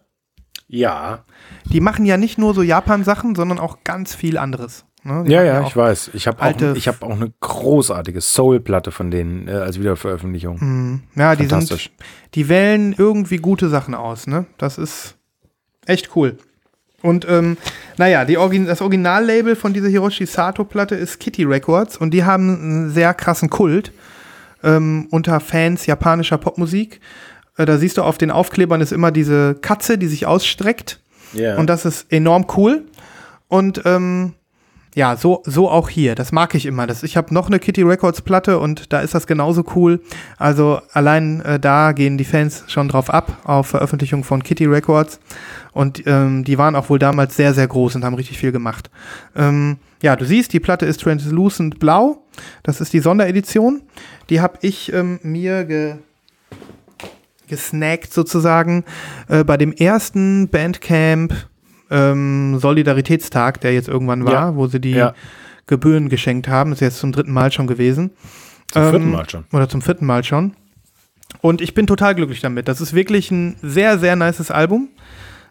Ja. 0.69 1.25
Die 1.65 1.81
machen 1.81 2.05
ja 2.05 2.17
nicht 2.17 2.39
nur 2.39 2.55
so 2.55 2.63
Japan-Sachen, 2.63 3.35
sondern 3.35 3.59
auch 3.59 3.79
ganz 3.83 4.15
viel 4.15 4.37
anderes. 4.39 4.85
Ne? 5.03 5.25
Ja, 5.27 5.43
ja, 5.43 5.67
ich 5.67 5.77
weiß. 5.77 6.11
Ich 6.15 6.27
habe 6.27 6.43
auch, 6.43 6.75
ich 6.75 6.89
hab 6.89 7.03
auch 7.03 7.11
eine 7.11 7.33
großartige 7.41 8.21
Soul-Platte 8.21 8.91
von 8.91 9.11
denen 9.11 9.49
äh, 9.49 9.53
als 9.53 9.79
Wiederveröffentlichung. 9.79 11.03
Ja, 11.15 11.37
die 11.37 11.47
sind, 11.47 11.91
die 12.35 12.49
wählen 12.49 12.95
irgendwie 12.97 13.39
gute 13.39 13.69
Sachen 13.69 13.95
aus, 13.95 14.27
ne? 14.27 14.47
Das 14.59 14.79
ist 14.79 15.17
echt 15.87 16.15
cool. 16.17 16.37
Und 17.03 17.27
ähm, 17.29 17.57
naja, 17.97 18.25
die 18.25 18.37
Origin 18.37 18.67
das 18.67 18.83
Originallabel 18.83 19.57
von 19.57 19.73
dieser 19.73 19.89
Hiroshi 19.89 20.27
Sato-Platte 20.27 20.95
ist 20.95 21.19
Kitty 21.19 21.45
Records 21.45 21.97
und 21.97 22.13
die 22.13 22.25
haben 22.25 22.55
einen 22.55 22.91
sehr 22.91 23.15
krassen 23.15 23.49
Kult 23.49 23.93
ähm, 24.63 25.09
unter 25.11 25.41
Fans 25.41 25.87
japanischer 25.87 26.39
Popmusik. 26.39 27.01
Äh, 27.57 27.65
da 27.65 27.79
siehst 27.79 27.97
du 27.97 28.03
auf 28.03 28.19
den 28.19 28.31
Aufklebern 28.31 28.81
ist 28.81 28.93
immer 28.93 29.11
diese 29.11 29.55
Katze, 29.55 29.97
die 29.97 30.09
sich 30.09 30.27
ausstreckt. 30.27 31.01
Ja. 31.33 31.57
Und 31.57 31.69
das 31.69 31.85
ist 31.85 32.13
enorm 32.13 32.47
cool. 32.57 32.85
Und 33.49 33.83
ähm, 33.85 34.35
ja, 34.95 35.17
so, 35.17 35.43
so 35.45 35.71
auch 35.71 35.89
hier. 35.89 36.15
Das 36.15 36.33
mag 36.33 36.55
ich 36.55 36.67
immer. 36.67 36.87
Das, 36.87 37.03
ich 37.03 37.17
habe 37.17 37.33
noch 37.33 37.47
eine 37.47 37.61
Kitty 37.61 37.83
Records 37.83 38.23
Platte 38.23 38.59
und 38.59 38.93
da 38.93 39.01
ist 39.01 39.15
das 39.15 39.27
genauso 39.27 39.65
cool. 39.77 40.01
Also 40.37 40.81
allein 40.93 41.41
äh, 41.43 41.61
da 41.61 41.93
gehen 41.93 42.19
die 42.19 42.25
Fans 42.25 42.65
schon 42.67 42.89
drauf 42.89 43.09
ab, 43.09 43.39
auf 43.45 43.69
Veröffentlichung 43.69 44.25
von 44.25 44.43
Kitty 44.43 44.67
Records. 44.67 45.21
Und 45.73 46.05
ähm, 46.07 46.43
die 46.43 46.59
waren 46.59 46.75
auch 46.75 46.91
wohl 46.91 46.99
damals 46.99 47.37
sehr, 47.37 47.55
sehr 47.55 47.69
groß 47.69 47.95
und 47.95 48.05
haben 48.05 48.15
richtig 48.15 48.39
viel 48.39 48.51
gemacht. 48.51 48.91
Ähm, 49.37 49.79
ja, 50.03 50.17
du 50.17 50.25
siehst, 50.25 50.53
die 50.53 50.61
Platte 50.61 50.87
ist 50.87 51.01
translucent 51.01 51.79
blau. 51.79 52.25
Das 52.65 52.81
ist 52.81 52.93
die 52.93 53.01
Sonderedition. 53.01 53.83
Die 54.29 54.41
habe 54.41 54.59
ich 54.63 54.93
ähm, 54.93 55.21
mir 55.23 55.65
ge 55.65 55.95
gesnackt 57.47 58.13
sozusagen 58.13 58.85
äh, 59.29 59.43
bei 59.43 59.57
dem 59.57 59.73
ersten 59.73 60.49
Bandcamp 60.49 61.35
ähm, 61.91 62.59
Solidaritätstag, 62.59 63.61
der 63.61 63.73
jetzt 63.75 63.89
irgendwann 63.89 64.25
war, 64.25 64.33
Ja. 64.33 64.57
wo 64.57 64.67
sie 64.67 64.81
die 64.81 64.93
Ja. 64.93 65.15
Gebühren 65.67 66.09
geschenkt 66.09 66.49
haben. 66.49 66.73
Ist 66.73 66.81
jetzt 66.81 66.99
zum 66.99 67.13
dritten 67.13 67.33
Mal 67.33 67.53
schon 67.53 67.67
gewesen. 67.67 68.11
Zum 68.73 68.83
vierten 68.91 69.03
Ähm, 69.07 69.11
Mal 69.13 69.29
schon. 69.31 69.45
Oder 69.53 69.69
zum 69.69 69.83
vierten 69.83 70.07
Mal 70.07 70.25
schon. 70.25 70.55
Und 71.43 71.61
ich 71.61 71.75
bin 71.75 71.87
total 71.87 72.15
glücklich 72.15 72.41
damit. 72.41 72.67
Das 72.69 72.81
ist 72.81 72.93
wirklich 72.93 73.31
ein 73.31 73.57
sehr, 73.63 73.99
sehr 73.99 74.17
nices 74.17 74.51
Album. 74.51 74.89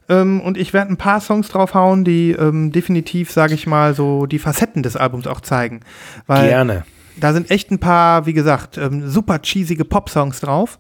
Ähm, 0.09 0.41
und 0.41 0.57
ich 0.57 0.73
werde 0.73 0.91
ein 0.91 0.97
paar 0.97 1.21
Songs 1.21 1.47
draufhauen, 1.49 2.03
die 2.03 2.31
ähm, 2.31 2.71
definitiv, 2.71 3.31
sage 3.31 3.53
ich 3.53 3.67
mal, 3.67 3.93
so 3.93 4.25
die 4.25 4.39
Facetten 4.39 4.83
des 4.83 4.95
Albums 4.95 5.27
auch 5.27 5.39
zeigen. 5.41 5.81
Weil 6.27 6.49
Gerne. 6.49 6.83
da 7.17 7.31
sind 7.31 7.51
echt 7.51 7.71
ein 7.71 7.79
paar, 7.79 8.25
wie 8.25 8.33
gesagt, 8.33 8.77
ähm, 8.77 9.07
super 9.07 9.39
cheesige 9.39 9.85
Pop-Songs 9.85 10.41
drauf. 10.41 10.79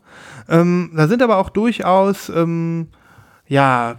Ähm, 0.49 0.91
da 0.95 1.07
sind 1.07 1.21
aber 1.21 1.37
auch 1.37 1.49
durchaus, 1.49 2.29
ähm, 2.29 2.87
ja, 3.47 3.95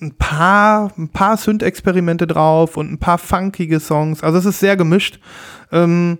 ein 0.00 0.14
paar, 0.16 0.92
ein 0.96 1.08
paar 1.08 1.36
Synth-Experimente 1.36 2.26
drauf 2.26 2.76
und 2.76 2.90
ein 2.92 2.98
paar 2.98 3.18
funkige 3.18 3.80
Songs. 3.80 4.22
Also 4.22 4.38
es 4.38 4.44
ist 4.44 4.60
sehr 4.60 4.76
gemischt. 4.76 5.18
Ähm, 5.72 6.18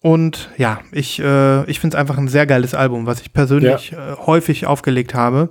und 0.00 0.50
ja, 0.58 0.80
ich, 0.90 1.20
äh, 1.20 1.64
ich 1.70 1.78
finde 1.78 1.96
es 1.96 2.00
einfach 2.00 2.18
ein 2.18 2.26
sehr 2.28 2.46
geiles 2.46 2.74
Album, 2.74 3.06
was 3.06 3.20
ich 3.20 3.32
persönlich 3.32 3.92
äh, 3.92 3.96
häufig 4.26 4.66
aufgelegt 4.66 5.14
habe. 5.14 5.50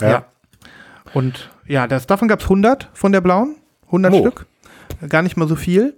Ja. 0.00 0.08
Ja. 0.08 0.24
Und 1.14 1.50
ja, 1.66 1.86
das, 1.86 2.06
davon 2.06 2.28
gab 2.28 2.40
es 2.40 2.44
100 2.46 2.90
von 2.92 3.12
der 3.12 3.20
blauen. 3.22 3.56
100 3.86 4.12
Oh. 4.12 4.20
Stück. 4.20 4.46
Gar 5.08 5.22
nicht 5.22 5.36
mal 5.36 5.48
so 5.48 5.56
viel. 5.56 5.94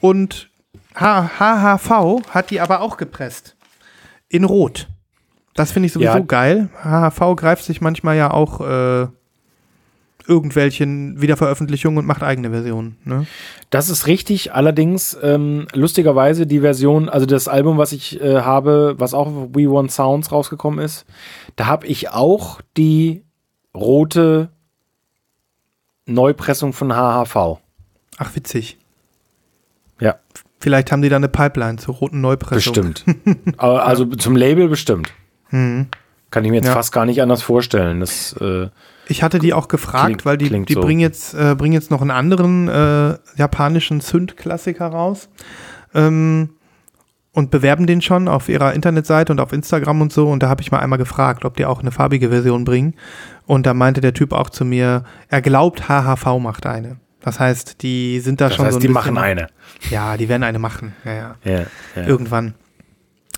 Und 0.00 0.50
H 0.94 1.30
HHV 1.38 2.22
hat 2.30 2.50
die 2.50 2.60
aber 2.60 2.80
auch 2.80 2.96
gepresst. 2.98 3.56
In 4.28 4.44
Rot. 4.44 4.88
Das 5.54 5.72
finde 5.72 5.86
ich 5.86 5.92
sowieso 5.94 6.12
Ja. 6.12 6.18
geil. 6.20 6.68
HHV 6.82 7.34
greift 7.36 7.64
sich 7.64 7.80
manchmal 7.80 8.16
ja 8.16 8.30
auch 8.30 8.60
äh, 8.60 9.06
irgendwelchen 10.28 11.20
Wiederveröffentlichungen 11.20 11.98
und 11.98 12.06
macht 12.06 12.22
eigene 12.22 12.50
Versionen. 12.50 12.96
Ne? 13.04 13.26
Das 13.70 13.88
ist 13.88 14.06
richtig, 14.06 14.52
allerdings 14.52 15.16
ähm, 15.22 15.66
lustigerweise 15.72 16.46
die 16.46 16.60
Version, 16.60 17.08
also 17.08 17.26
das 17.26 17.48
Album, 17.48 17.78
was 17.78 17.92
ich 17.92 18.20
äh, 18.20 18.40
habe, 18.40 18.94
was 18.98 19.14
auch 19.14 19.26
auf 19.28 19.48
We 19.54 19.70
Want 19.70 19.90
Sounds 19.92 20.32
rausgekommen 20.32 20.84
ist, 20.84 21.04
da 21.56 21.66
habe 21.66 21.86
ich 21.86 22.10
auch 22.10 22.60
die 22.76 23.22
rote 23.74 24.50
Neupressung 26.06 26.72
von 26.72 26.92
HHV. 26.94 27.58
Ach, 28.18 28.34
witzig. 28.34 28.78
Ja, 30.00 30.16
Vielleicht 30.58 30.90
haben 30.90 31.02
die 31.02 31.08
da 31.08 31.16
eine 31.16 31.28
Pipeline 31.28 31.76
zur 31.78 31.94
roten 31.96 32.20
Neupressung. 32.20 32.72
bestimmt. 32.72 33.04
Also 33.58 34.04
zum 34.06 34.36
Label 34.36 34.68
bestimmt. 34.68 35.12
Mhm. 35.50 35.88
Kann 36.30 36.44
ich 36.44 36.50
mir 36.50 36.56
jetzt 36.56 36.66
Ja. 36.66 36.72
fast 36.72 36.92
gar 36.92 37.04
nicht 37.04 37.22
anders 37.22 37.42
vorstellen. 37.42 38.00
Das, 38.00 38.32
äh, 38.40 38.68
Ich 39.08 39.22
hatte 39.22 39.38
die 39.38 39.52
auch 39.54 39.68
gefragt, 39.68 40.06
Klingt- 40.06 40.24
weil 40.26 40.36
die, 40.36 40.48
die 40.64 40.74
so. 40.74 40.80
bringen, 40.80 41.00
jetzt, 41.00 41.34
äh, 41.34 41.54
bringen 41.56 41.74
jetzt 41.74 41.90
noch 41.90 42.00
einen 42.00 42.10
anderen 42.10 42.68
äh, 42.68 43.16
japanischen 43.36 44.00
Synth-Klassiker 44.00 44.86
raus 44.86 45.28
ähm, 45.94 46.50
und 47.32 47.50
bewerben 47.50 47.86
den 47.86 48.02
schon 48.02 48.26
auf 48.28 48.48
ihrer 48.48 48.72
Internetseite 48.74 49.32
und 49.32 49.40
auf 49.40 49.52
Instagram 49.52 50.00
und 50.00 50.12
so. 50.12 50.28
Und 50.28 50.42
da 50.42 50.48
habe 50.48 50.62
ich 50.62 50.72
mal 50.72 50.80
einmal 50.80 50.98
gefragt, 50.98 51.44
ob 51.44 51.56
die 51.56 51.66
auch 51.66 51.80
eine 51.80 51.92
farbige 51.92 52.30
Version 52.30 52.64
bringen. 52.64 52.94
Und 53.46 53.66
da 53.66 53.74
meinte 53.74 54.00
der 54.00 54.14
Typ 54.14 54.32
auch 54.32 54.50
zu 54.50 54.64
mir, 54.64 55.04
er 55.28 55.42
glaubt, 55.42 55.88
HHV 55.88 56.38
macht 56.40 56.66
eine. 56.66 56.96
Das 57.20 57.38
heißt, 57.40 57.82
die 57.82 58.20
sind 58.20 58.40
da 58.40 58.46
das 58.48 58.56
schon 58.56 58.64
heißt, 58.66 58.74
so 58.74 58.78
ein 58.78 58.80
die 58.82 58.88
bisschen, 58.88 59.14
machen 59.14 59.18
eine. 59.18 59.48
Ja, 59.90 60.16
die 60.16 60.28
werden 60.28 60.42
eine 60.44 60.58
machen. 60.58 60.94
Ja, 61.04 61.12
ja. 61.12 61.34
Ja, 61.44 61.60
ja. 61.94 62.06
Irgendwann. 62.06 62.54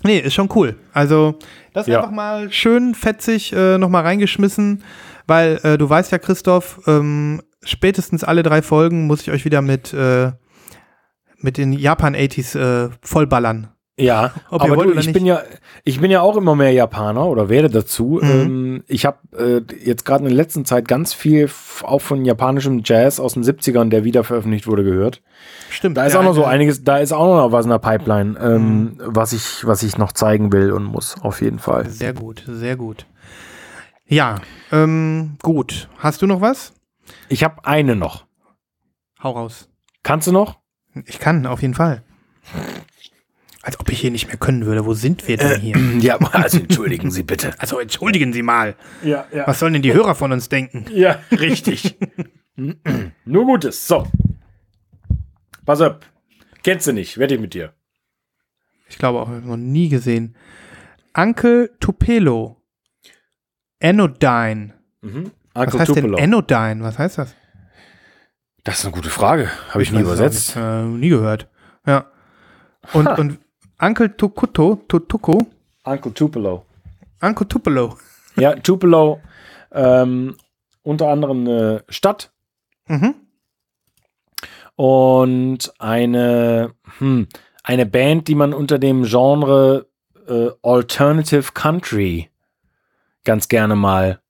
Nee, 0.03 0.19
ist 0.19 0.33
schon 0.33 0.49
cool. 0.55 0.75
Also, 0.93 1.37
das 1.73 1.87
Ja. 1.87 1.99
einfach 1.99 2.11
mal 2.11 2.51
schön 2.51 2.95
fetzig 2.95 3.51
äh, 3.51 3.77
nochmal 3.77 4.03
reingeschmissen, 4.03 4.83
weil 5.29 5.59
äh, 5.63 5.77
du 5.77 5.89
weißt 5.89 6.11
ja, 6.11 6.17
Christoph, 6.17 6.81
ähm, 6.87 7.41
spätestens 7.63 8.23
alle 8.23 8.43
drei 8.43 8.61
Folgen 8.61 9.07
muss 9.07 9.21
ich 9.21 9.31
euch 9.31 9.45
wieder 9.45 9.61
mit, 9.61 9.93
äh, 9.93 10.31
mit 11.37 11.57
den 11.57 11.71
Japan-80s 11.73 12.57
äh, 12.87 12.89
vollballern. 13.01 13.69
Ja, 13.97 14.31
Ob 14.49 14.61
aber 14.63 14.77
du, 14.85 14.91
ich 14.91 15.07
nicht. 15.07 15.13
bin 15.13 15.25
ja, 15.25 15.41
ich 15.83 15.99
bin 15.99 16.09
ja 16.09 16.21
auch 16.21 16.37
immer 16.37 16.55
mehr 16.55 16.71
Japaner 16.71 17.25
oder 17.25 17.49
werde 17.49 17.69
dazu. 17.69 18.19
Mhm. 18.21 18.29
Ähm, 18.29 18.83
ich 18.87 19.05
habe 19.05 19.17
äh, 19.37 19.61
jetzt 19.83 20.05
gerade 20.05 20.23
in 20.23 20.29
der 20.29 20.37
letzten 20.37 20.63
Zeit 20.63 20.87
ganz 20.87 21.13
viel 21.13 21.49
auch 21.83 21.99
von 21.99 22.23
japanischem 22.23 22.81
Jazz 22.85 23.19
aus 23.19 23.33
den 23.33 23.43
70ern, 23.43 23.89
der 23.89 24.05
wieder 24.05 24.23
veröffentlicht 24.23 24.67
wurde, 24.67 24.85
gehört. 24.85 25.21
Stimmt. 25.69 25.97
Da 25.97 26.05
ist 26.05 26.15
auch 26.15 26.23
noch 26.23 26.33
so 26.33 26.45
einiges, 26.45 26.85
da 26.85 26.99
ist 26.99 27.11
auch 27.11 27.25
noch 27.43 27.51
was 27.51 27.65
in 27.65 27.71
der 27.71 27.79
Pipeline, 27.79 28.39
ähm, 28.41 28.79
Mhm. 28.79 28.97
was 28.99 29.33
ich, 29.33 29.67
was 29.67 29.83
ich 29.83 29.97
noch 29.97 30.13
zeigen 30.13 30.53
will 30.53 30.71
und 30.71 30.85
muss, 30.85 31.17
auf 31.21 31.41
jeden 31.41 31.59
Fall. 31.59 31.89
Sehr 31.89 32.13
gut, 32.13 32.45
sehr 32.47 32.77
gut. 32.77 33.05
Ja, 34.09 34.41
ähm, 34.71 35.37
gut. 35.43 35.87
Hast 35.99 36.21
du 36.23 36.27
noch 36.27 36.41
was? 36.41 36.73
Ich 37.29 37.43
habe 37.43 37.63
eine 37.65 37.95
noch. 37.95 38.25
Hau 39.21 39.31
raus. 39.31 39.69
Kannst 40.01 40.27
du 40.27 40.31
noch? 40.31 40.57
Ich 41.05 41.19
kann, 41.19 41.45
auf 41.45 41.61
jeden 41.61 41.75
Fall. 41.75 42.03
Als 43.61 43.79
ob 43.79 43.91
ich 43.91 43.99
hier 43.99 44.09
nicht 44.09 44.25
mehr 44.27 44.37
können 44.37 44.65
würde. 44.65 44.87
Wo 44.87 44.95
sind 44.95 45.27
wir 45.27 45.37
denn 45.37 45.61
hier? 45.61 45.77
Ja, 46.01 46.17
also 46.17 46.57
entschuldigen 46.57 47.11
Sie 47.11 47.21
bitte. 47.21 47.53
Also 47.59 47.79
entschuldigen 47.79 48.33
Sie 48.33 48.41
mal. 48.41 48.75
Ja, 49.03 49.27
ja. 49.31 49.45
Was 49.45 49.59
sollen 49.59 49.73
denn 49.73 49.81
die 49.83 49.93
Hörer 49.93 50.15
von 50.15 50.31
uns 50.31 50.49
denken? 50.49 50.85
Ja, 50.91 51.19
richtig. 51.31 51.95
Nur 53.25 53.45
Gutes. 53.45 53.85
So. 53.87 54.07
Pass 55.65 55.81
auf. 55.81 55.97
Kennst 56.63 56.87
du 56.87 56.93
nicht, 56.93 57.19
wette 57.19 57.35
ich 57.35 57.41
mit 57.41 57.53
dir. 57.53 57.73
Ich 58.89 58.97
glaube 58.97 59.19
auch 59.19 59.29
noch 59.29 59.55
nie 59.57 59.89
gesehen. 59.89 60.35
Uncle 61.13 61.69
Tupelo. 61.79 62.58
Anodyne. 63.81 64.73
Mhm. 65.01 65.31
Was 65.53 65.73
heißt 65.77 65.95
denn 65.95 66.15
Anodyne? 66.17 66.83
Was 66.83 66.97
heißt 66.99 67.17
das? 67.17 67.35
Das 68.63 68.79
ist 68.79 68.85
eine 68.85 68.93
gute 68.93 69.09
Frage. 69.09 69.49
Habe 69.69 69.83
ich, 69.83 69.91
nie 69.91 69.99
es 69.99 70.03
auch 70.03 70.07
übersetzt. 70.13 70.55
nicht. 70.55 70.63
Äh, 70.65 70.83
nie 70.83 71.09
gehört. 71.09 71.47
Ja. 71.85 72.05
Und, 72.93 73.07
Ha. 73.07 73.15
und 73.15 73.39
Uncle 73.81 74.15
Tukuto, 74.15 74.75
Tutuko, 74.87 75.37
Uncle 75.85 76.13
Tupelo. 76.13 76.65
Uncle 77.21 77.47
Tupelo. 77.47 77.97
Ja, 78.35 78.55
Tupelo, 78.55 79.21
ähm, 79.71 80.35
unter 80.83 81.07
anderem 81.09 81.41
eine 81.47 81.83
Stadt 81.89 82.31
Mhm. 82.87 83.15
und 84.75 85.73
eine, 85.79 86.73
hm, 86.99 87.27
eine 87.63 87.85
Band, 87.85 88.27
die 88.27 88.35
man 88.35 88.53
unter 88.53 88.79
dem 88.79 89.03
Genre 89.03 89.87
äh, 90.27 90.49
Alternative 90.63 91.51
Country 91.53 92.29
ganz 93.29 93.47
gerne 93.47 93.75
mal 93.75 94.21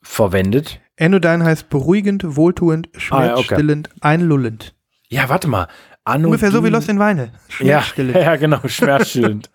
verwendet. 0.00 0.80
Anodyne 0.96 1.44
heißt 1.44 1.70
beruhigend, 1.70 2.36
wohltuend, 2.36 2.88
Ah, 3.10 3.24
ja, 3.24 3.36
schmerzstillend, 3.36 3.90
einlullend. 4.00 4.76
Ja, 5.08 5.28
warte 5.28 5.48
mal. 5.48 5.66
Anodyne. 6.04 6.28
Ungefähr 6.28 6.52
so 6.52 6.62
wie 6.62 6.68
Lost 6.68 6.88
in 6.88 7.00
Weine. 7.00 7.32
Ja, 7.58 7.82
Schmerzstillend. 7.82 8.14
ja, 8.14 8.36
genau, 8.36 8.60
schmerzstillend. 8.64 9.50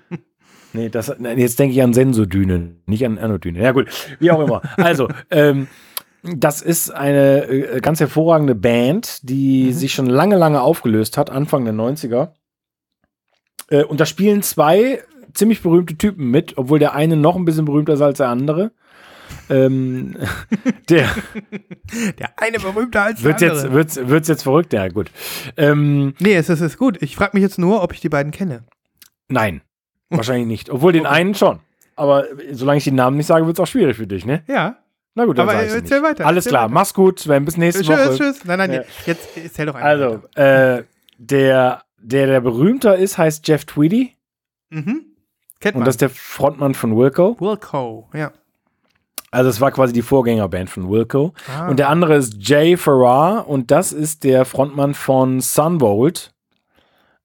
nee, 0.72 0.88
das, 0.88 1.14
jetzt 1.36 1.58
denke 1.58 1.74
ich 1.74 1.82
an 1.82 1.92
Sensodüne, 1.92 2.76
nicht 2.86 3.04
an 3.04 3.18
Anodyne. 3.18 3.60
Ja, 3.60 3.72
gut, 3.72 3.90
wie 4.18 4.30
auch 4.30 4.40
immer. 4.40 4.62
Also, 4.78 5.08
ähm, 5.30 5.68
das 6.22 6.62
ist 6.62 6.88
eine 6.88 7.44
äh, 7.44 7.80
ganz 7.82 8.00
hervorragende 8.00 8.54
Band, 8.54 9.28
die 9.28 9.74
sich 9.74 9.92
schon 9.92 10.06
lange, 10.06 10.38
lange 10.38 10.62
aufgelöst 10.62 11.18
hat, 11.18 11.28
Anfang 11.28 11.66
der 11.66 11.74
90er. 11.74 12.30
Äh, 13.68 13.84
und 13.84 14.00
da 14.00 14.06
spielen 14.06 14.42
zwei 14.42 15.02
ziemlich 15.34 15.62
berühmte 15.62 15.96
Typen 15.96 16.30
mit, 16.30 16.56
obwohl 16.56 16.78
der 16.78 16.94
eine 16.94 17.16
noch 17.16 17.36
ein 17.36 17.44
bisschen 17.44 17.64
berühmter 17.64 17.94
ist 17.94 18.00
als 18.02 18.18
der 18.18 18.28
andere. 18.28 18.72
Ähm, 19.50 20.16
der, 20.88 21.08
Der 22.18 22.30
eine 22.40 22.58
berühmter 22.58 23.02
als 23.02 23.20
der 23.22 23.24
Wird's 23.30 23.42
andere. 23.42 23.62
jetzt, 23.62 23.72
wird's, 23.72 24.08
wird's 24.08 24.28
jetzt 24.28 24.42
verrückt? 24.42 24.72
Ja, 24.72 24.88
gut. 24.88 25.10
Ähm, 25.56 26.14
nee, 26.18 26.34
es 26.34 26.48
ist, 26.48 26.60
es 26.60 26.72
ist 26.72 26.78
gut. 26.78 27.00
Ich 27.02 27.16
frage 27.16 27.32
mich 27.34 27.42
jetzt 27.42 27.58
nur, 27.58 27.82
ob 27.82 27.92
ich 27.92 28.00
die 28.00 28.08
beiden 28.08 28.32
kenne. 28.32 28.64
nein, 29.28 29.60
wahrscheinlich 30.10 30.46
nicht. 30.46 30.70
Obwohl 30.70 30.92
den 30.92 31.06
einen 31.06 31.34
schon. 31.34 31.60
Aber 31.96 32.24
solange 32.52 32.78
ich 32.78 32.84
den 32.84 32.94
Namen 32.96 33.16
nicht 33.16 33.26
sage, 33.26 33.46
wird's 33.46 33.60
auch 33.60 33.66
schwierig 33.66 33.96
für 33.96 34.06
dich, 34.06 34.24
ne? 34.26 34.42
Ja. 34.46 34.76
Na 35.16 35.24
gut, 35.26 35.38
dann 35.38 35.48
Aber 35.48 35.58
erzähl 35.58 35.80
nicht. 35.82 36.02
weiter, 36.02 36.26
Alles 36.26 36.44
erzähl 36.46 36.50
klar, 36.50 36.64
weiter. 36.64 36.74
mach's 36.74 36.92
gut, 36.94 37.20
Sven, 37.20 37.44
bis 37.44 37.56
nächste 37.56 37.86
Woche. 37.86 38.16
Tschüss, 38.16 38.18
tschüss. 38.18 38.44
Nein, 38.44 38.58
nein, 38.58 38.72
Ja. 38.72 38.82
jetzt 39.06 39.28
erzähl 39.36 39.66
doch 39.66 39.74
einfach. 39.76 39.88
Also, 39.88 40.22
äh, 40.34 40.82
der, 41.18 41.82
der, 41.98 42.26
der 42.26 42.40
berühmter 42.40 42.96
ist, 42.96 43.16
heißt 43.16 43.46
Jeff 43.46 43.64
Tweedy. 43.64 44.12
Mhm. 44.70 45.04
Kennt 45.60 45.74
Und 45.76 45.80
man. 45.80 45.86
das 45.86 45.94
ist 45.94 46.00
der 46.02 46.10
Frontmann 46.10 46.74
von 46.74 46.96
Wilco. 46.96 47.36
Wilco, 47.40 48.08
ja. 48.14 48.32
Also, 49.30 49.50
es 49.50 49.60
war 49.60 49.72
quasi 49.72 49.92
die 49.92 50.02
Vorgängerband 50.02 50.70
von 50.70 50.88
Wilco. 50.88 51.32
Ah. 51.52 51.68
Und 51.68 51.78
der 51.78 51.88
andere 51.88 52.14
ist 52.16 52.36
Jay 52.38 52.76
Farrar. 52.76 53.48
Und 53.48 53.70
das 53.72 53.92
ist 53.92 54.22
der 54.24 54.44
Frontmann 54.44 54.94
von 54.94 55.40
Sunvolt. 55.40 56.32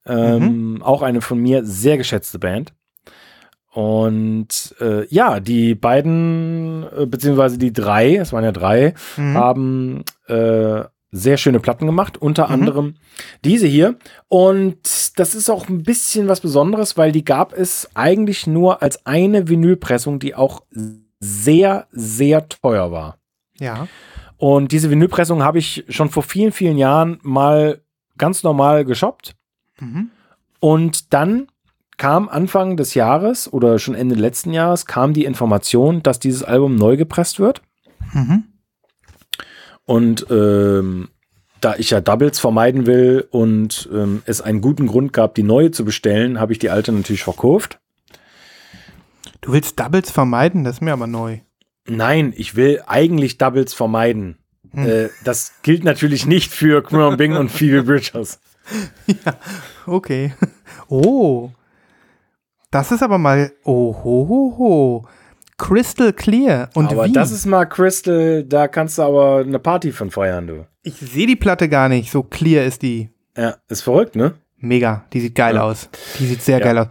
Ähm, 0.07 0.73
Mhm. 0.75 0.81
Auch 0.81 1.01
eine 1.03 1.21
von 1.21 1.37
mir 1.39 1.63
sehr 1.65 1.97
geschätzte 1.97 2.39
Band. 2.39 2.73
Und 3.71 4.75
äh, 4.81 5.05
ja, 5.13 5.39
die 5.39 5.75
beiden, 5.75 6.83
äh, 6.97 7.05
beziehungsweise 7.05 7.59
die 7.59 7.71
drei, 7.71 8.15
es 8.15 8.33
waren 8.33 8.43
ja 8.43 8.51
drei, 8.51 8.95
Mhm. 9.17 9.37
haben 9.37 10.03
äh, 10.27 10.83
sehr 11.11 11.37
schöne 11.37 11.59
Platten 11.59 11.85
gemacht, 11.85 12.17
unter 12.17 12.47
Mhm. 12.47 12.53
anderem 12.53 12.95
diese 13.43 13.67
hier. 13.67 13.97
Und 14.27 14.77
das 15.19 15.35
ist 15.35 15.49
auch 15.49 15.67
ein 15.67 15.83
bisschen 15.83 16.27
was 16.27 16.41
Besonderes, 16.41 16.97
weil 16.97 17.11
die 17.11 17.25
gab 17.25 17.53
es 17.53 17.89
eigentlich 17.95 18.45
nur 18.47 18.81
als 18.81 19.05
eine 19.05 19.47
Vinylpressung, 19.47 20.19
die 20.19 20.35
auch 20.35 20.63
sehr, 21.19 21.87
sehr 21.91 22.47
teuer 22.47 22.91
war. 22.91 23.17
Ja. 23.59 23.87
Und 24.37 24.71
diese 24.71 24.89
Vinylpressung 24.89 25.43
habe 25.43 25.59
ich 25.59 25.83
schon 25.89 26.09
vor 26.09 26.23
vielen, 26.23 26.51
vielen 26.51 26.77
Jahren 26.77 27.19
mal 27.23 27.81
ganz 28.17 28.43
normal 28.43 28.85
geshoppt. 28.85 29.35
Mhm. 29.79 30.11
Und 30.59 31.13
dann 31.13 31.47
kam 31.97 32.29
Anfang 32.29 32.77
des 32.77 32.93
Jahres 32.93 33.51
oder 33.51 33.79
schon 33.79 33.95
Ende 33.95 34.15
letzten 34.15 34.53
Jahres 34.53 34.85
kam 34.85 35.13
die 35.13 35.25
Information, 35.25 36.01
dass 36.01 36.19
dieses 36.19 36.43
Album 36.43 36.75
neu 36.75 36.95
gepresst 36.95 37.39
wird. 37.39 37.61
Mhm. 38.13 38.45
Und 39.89 40.27
ähm, 40.29 41.09
da 41.61 41.75
ich 41.77 41.89
ja 41.89 41.99
Doubles 41.99 42.37
vermeiden 42.37 42.85
will 42.85 43.27
und 43.31 43.89
ähm, 43.91 44.21
es 44.27 44.39
einen 44.39 44.61
guten 44.61 44.85
Grund 44.85 45.13
gab, 45.13 45.33
die 45.33 45.41
neue 45.41 45.71
zu 45.71 45.83
bestellen, 45.83 46.39
habe 46.39 46.51
ich 46.51 46.59
die 46.59 46.69
alte 46.69 46.91
natürlich 46.91 47.23
verkauft. 47.23 47.79
Du 49.41 49.51
willst 49.51 49.79
Doubles 49.79 50.11
vermeiden? 50.11 50.63
Das 50.63 50.75
ist 50.75 50.81
mir 50.81 50.93
aber 50.93 51.07
neu. 51.07 51.39
Nein, 51.87 52.35
ich 52.37 52.55
will 52.55 52.83
eigentlich 52.85 53.39
Doubles 53.39 53.73
vermeiden. 53.73 54.37
Äh, 54.75 55.07
das 55.23 55.53
gilt 55.63 55.83
natürlich 55.83 56.27
nicht 56.27 56.51
für 56.51 56.83
Cameron 56.83 57.17
Bing 57.17 57.35
und 57.35 57.49
Phoebe 57.49 57.81
Bridgers. 57.81 58.39
Okay. 59.87 60.35
Oh. 60.87 61.49
Das 62.69 62.91
ist 62.91 63.01
aber 63.01 63.17
mal. 63.17 63.53
Oh, 63.63 63.95
ho, 64.03 64.27
ho, 64.29 64.55
ho. 64.59 65.07
Crystal 65.59 66.13
clear. 66.13 66.69
Und 66.73 66.91
aber 66.91 67.05
wie? 67.05 67.11
das 67.11 67.31
ist 67.31 67.45
mal 67.45 67.65
Crystal, 67.65 68.43
da 68.43 68.67
kannst 68.67 68.97
du 68.97 69.03
aber 69.03 69.37
eine 69.39 69.59
Party 69.59 69.91
von 69.91 70.09
feiern, 70.09 70.47
du. 70.47 70.65
ich 70.81 70.95
sehe 70.95 71.27
die 71.27 71.35
Platte 71.35 71.69
gar 71.69 71.89
nicht. 71.89 72.11
So 72.11 72.23
clear 72.23 72.65
ist 72.65 72.81
die. 72.81 73.09
Ja, 73.37 73.57
ist 73.67 73.81
verrückt, 73.81 74.15
ne? 74.15 74.33
Mega. 74.57 75.05
Die 75.13 75.19
sieht 75.21 75.35
geil 75.35 75.55
Ja. 75.55 75.63
aus. 75.63 75.89
Die 76.19 76.25
sieht 76.25 76.41
sehr 76.41 76.57
Ja. 76.59 76.65
geil 76.65 76.77
aus. 76.79 76.87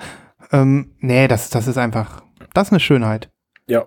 Ähm, 0.53 0.93
nee, 1.01 1.27
das, 1.29 1.51
das 1.51 1.67
ist 1.67 1.77
einfach. 1.77 2.23
Das 2.55 2.69
ist 2.69 2.73
eine 2.73 2.81
Schönheit. 2.81 3.29
Ja. 3.67 3.87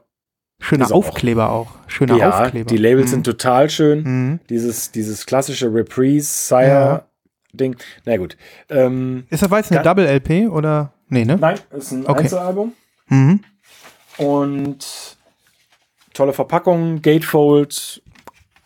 Schöner 0.59 0.86
Ist 0.86 0.91
auch. 0.91 1.07
Aufkleber 1.07 1.49
auch. 1.49 1.71
Schöner 1.88 2.17
ja, 2.17 2.29
Aufkleber. 2.43 2.67
die 2.67 2.77
Labels 2.77 3.07
Mhm. 3.07 3.11
sind 3.11 3.23
total 3.25 3.69
schön. 3.71 4.03
Mhm. 4.03 4.39
Dieses, 4.49 4.91
dieses 4.91 5.25
klassische 5.25 5.73
Reprise-Sire-Ding. 5.73 7.75
Na 8.05 8.17
gut. 8.17 8.38
Ähm, 8.69 9.25
Ist 9.29 9.43
das 9.43 9.51
jetzt 9.51 9.71
eine 9.71 9.82
Double 9.82 10.05
LP 10.05 10.47
oder? 10.49 10.93
Nee, 11.09 11.25
ne? 11.25 11.38
nein, 11.39 11.57
ist 11.71 11.91
ein 11.91 12.05
Okay. 12.05 12.23
Einzelalbum. 12.23 12.73
Mhm. 13.07 13.41
Und 14.18 15.18
tolle 16.14 16.34
Verpackung, 16.34 17.01
Gatefold, 17.01 18.01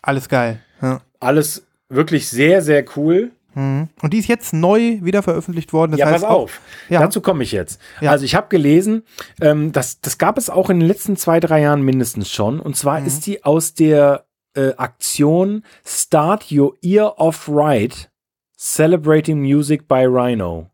Alles 0.02 0.28
geil. 0.28 0.60
Ja. 0.82 1.00
alles 1.20 1.66
wirklich 1.88 2.28
sehr, 2.28 2.62
sehr 2.62 2.84
cool. 2.96 3.30
Mhm. 3.54 3.88
Und 4.02 4.12
die 4.12 4.18
ist 4.18 4.28
jetzt 4.28 4.52
neu 4.52 4.98
wieder 5.02 5.22
veröffentlicht 5.22 5.72
worden. 5.72 5.92
Das 5.92 6.00
ja, 6.00 6.06
heißt 6.06 6.24
pass 6.24 6.24
auch- 6.24 6.42
auf. 6.42 6.60
Ja. 6.90 7.00
Dazu 7.00 7.20
komme 7.22 7.42
ich 7.42 7.52
jetzt. 7.52 7.80
Ja. 8.00 8.10
Also 8.10 8.24
ich 8.24 8.34
habe 8.34 8.48
gelesen, 8.48 9.02
ähm, 9.40 9.72
das, 9.72 10.00
das 10.00 10.18
gab 10.18 10.36
es 10.36 10.50
auch 10.50 10.68
in 10.68 10.80
den 10.80 10.86
letzten 10.88 11.16
zwei, 11.16 11.40
drei 11.40 11.62
Jahren 11.62 11.82
mindestens 11.82 12.30
schon. 12.30 12.60
Und 12.60 12.76
zwar 12.76 13.00
Mhm. 13.00 13.06
ist 13.06 13.26
die 13.26 13.44
aus 13.44 13.72
der 13.74 14.24
äh, 14.54 14.72
Aktion 14.76 15.62
Start 15.86 16.50
Your 16.50 16.74
Ear 16.82 17.18
Off 17.18 17.48
Right 17.48 18.10
Celebrating 18.58 19.40
Music 19.40 19.86
by 19.86 20.04
Rhino. 20.06 20.70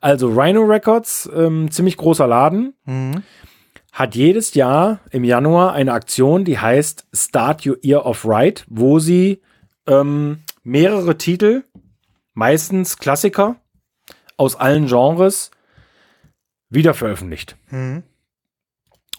Also 0.00 0.28
Rhino 0.28 0.62
Records, 0.62 1.28
ähm, 1.34 1.68
ziemlich 1.70 1.96
großer 1.96 2.26
Laden, 2.28 2.74
Mhm. 2.84 3.22
Hat 3.98 4.14
jedes 4.14 4.54
Jahr 4.54 5.00
im 5.10 5.24
Januar 5.24 5.72
eine 5.72 5.92
Aktion, 5.92 6.44
die 6.44 6.58
heißt 6.58 7.06
Start 7.12 7.66
Your 7.66 7.76
Ear 7.82 8.06
Off 8.06 8.24
Right, 8.24 8.64
wo 8.68 9.00
sie 9.00 9.42
ähm, 9.88 10.38
mehrere 10.62 11.18
Titel, 11.18 11.64
meistens 12.32 12.98
Klassiker 12.98 13.56
aus 14.36 14.54
allen 14.54 14.86
Genres, 14.86 15.50
wieder 16.70 16.94
veröffentlicht. 16.94 17.56
Mhm. 17.70 18.04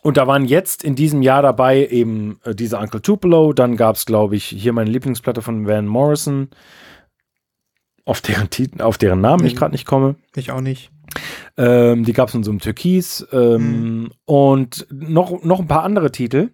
Und 0.01 0.15
da 0.15 0.27
waren 0.27 0.45
jetzt 0.45 0.85
in 0.85 0.95
diesem 0.95 1.21
Jahr 1.23 1.41
dabei 1.41 1.85
eben 1.87 2.39
äh, 2.45 2.55
diese 2.55 2.77
Uncle 2.77 3.01
Tupelo, 3.01 3.51
dann 3.51 3.75
gab 3.75 3.97
es, 3.97 4.05
glaube 4.05 4.37
ich, 4.37 4.45
hier 4.45 4.71
meine 4.71 4.89
Lieblingsplatte 4.89 5.41
von 5.41 5.67
Van 5.67 5.87
Morrison, 5.87 6.47
auf 8.05 8.21
deren, 8.21 8.49
Titel, 8.49 8.81
auf 8.81 8.97
deren 8.97 9.19
Namen 9.19 9.45
ich 9.45 9.55
Mhm. 9.55 9.57
gerade 9.57 9.71
nicht 9.73 9.85
komme. 9.85 10.15
Ich 10.35 10.51
auch 10.51 10.61
nicht. 10.61 10.89
Ähm, 11.57 12.05
die 12.05 12.13
gab 12.13 12.29
es 12.29 12.35
in 12.35 12.43
so 12.43 12.51
einem 12.51 12.59
Türkis 12.59 13.27
ähm, 13.31 14.11
und 14.25 14.87
noch, 14.91 15.43
noch 15.43 15.59
ein 15.59 15.67
paar 15.67 15.83
andere 15.83 16.11
Titel. 16.11 16.49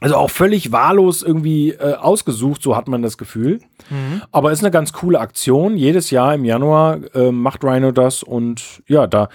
Also 0.00 0.16
auch 0.16 0.30
völlig 0.30 0.72
wahllos 0.72 1.22
irgendwie 1.22 1.70
äh, 1.70 1.94
ausgesucht, 1.94 2.62
so 2.62 2.76
hat 2.76 2.86
man 2.86 3.00
das 3.00 3.16
Gefühl. 3.16 3.60
Mhm. 3.88 4.22
Aber 4.30 4.52
ist 4.52 4.62
eine 4.62 4.70
ganz 4.70 4.92
coole 4.92 5.18
Aktion. 5.18 5.78
Jedes 5.78 6.10
Jahr 6.10 6.34
im 6.34 6.44
Januar 6.44 6.98
äh, 7.14 7.32
macht 7.32 7.64
Rhino 7.64 7.92
das 7.92 8.22
und 8.22 8.82
ja, 8.86 9.06
da, 9.06 9.30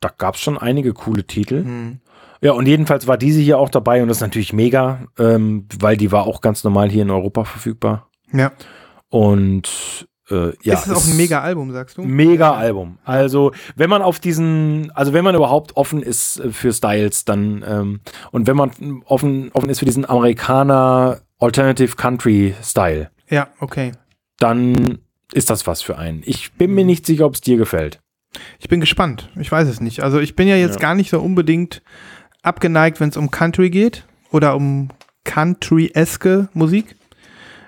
da 0.00 0.10
gab 0.16 0.36
es 0.36 0.40
schon 0.40 0.56
einige 0.56 0.94
coole 0.94 1.24
Titel. 1.24 1.64
Mhm. 1.64 2.00
Ja, 2.40 2.52
und 2.52 2.66
jedenfalls 2.66 3.06
war 3.06 3.18
diese 3.18 3.40
hier 3.40 3.58
auch 3.58 3.68
dabei 3.68 4.00
und 4.00 4.08
das 4.08 4.18
ist 4.18 4.22
natürlich 4.22 4.52
mega, 4.52 5.00
ähm, 5.18 5.66
weil 5.80 5.96
die 5.96 6.12
war 6.12 6.26
auch 6.26 6.40
ganz 6.40 6.64
normal 6.64 6.88
hier 6.88 7.02
in 7.02 7.10
Europa 7.10 7.44
verfügbar. 7.44 8.08
Ja. 8.32 8.52
Und 9.10 10.08
äh, 10.30 10.52
ja, 10.62 10.74
ist 10.74 10.86
es 10.86 10.92
auch 10.92 11.06
ein 11.06 11.16
mega 11.16 11.40
Album, 11.40 11.72
sagst 11.72 11.96
du? 11.98 12.02
Mega 12.02 12.52
Album. 12.52 12.98
Also, 13.04 13.52
wenn 13.76 13.88
man 13.90 14.02
auf 14.02 14.20
diesen, 14.20 14.90
also 14.94 15.12
wenn 15.12 15.24
man 15.24 15.34
überhaupt 15.34 15.76
offen 15.76 16.02
ist 16.02 16.38
äh, 16.40 16.50
für 16.50 16.72
Styles, 16.72 17.24
dann 17.24 17.64
ähm, 17.66 18.00
und 18.30 18.46
wenn 18.46 18.56
man 18.56 18.70
offen, 19.06 19.50
offen 19.52 19.70
ist 19.70 19.78
für 19.78 19.84
diesen 19.86 20.08
Amerikaner 20.08 21.20
Alternative 21.38 21.96
Country 21.96 22.54
Style, 22.62 23.10
Ja, 23.30 23.48
okay. 23.60 23.92
dann 24.38 24.98
ist 25.32 25.50
das 25.50 25.66
was 25.66 25.82
für 25.82 25.98
einen. 25.98 26.22
Ich 26.24 26.52
bin 26.54 26.74
mir 26.74 26.84
nicht 26.84 27.06
sicher, 27.06 27.26
ob 27.26 27.34
es 27.34 27.40
dir 27.40 27.56
gefällt. 27.56 28.00
Ich 28.58 28.68
bin 28.68 28.80
gespannt. 28.80 29.30
Ich 29.38 29.50
weiß 29.50 29.68
es 29.68 29.80
nicht. 29.80 30.02
Also 30.02 30.18
ich 30.20 30.36
bin 30.36 30.48
ja 30.48 30.56
jetzt 30.56 30.74
Ja. 30.76 30.80
gar 30.80 30.94
nicht 30.94 31.10
so 31.10 31.20
unbedingt 31.20 31.82
abgeneigt, 32.42 33.00
wenn 33.00 33.08
es 33.08 33.16
um 33.16 33.30
Country 33.30 33.70
geht 33.70 34.04
oder 34.30 34.54
um 34.56 34.88
Country-eske 35.24 36.48
Musik. 36.54 36.96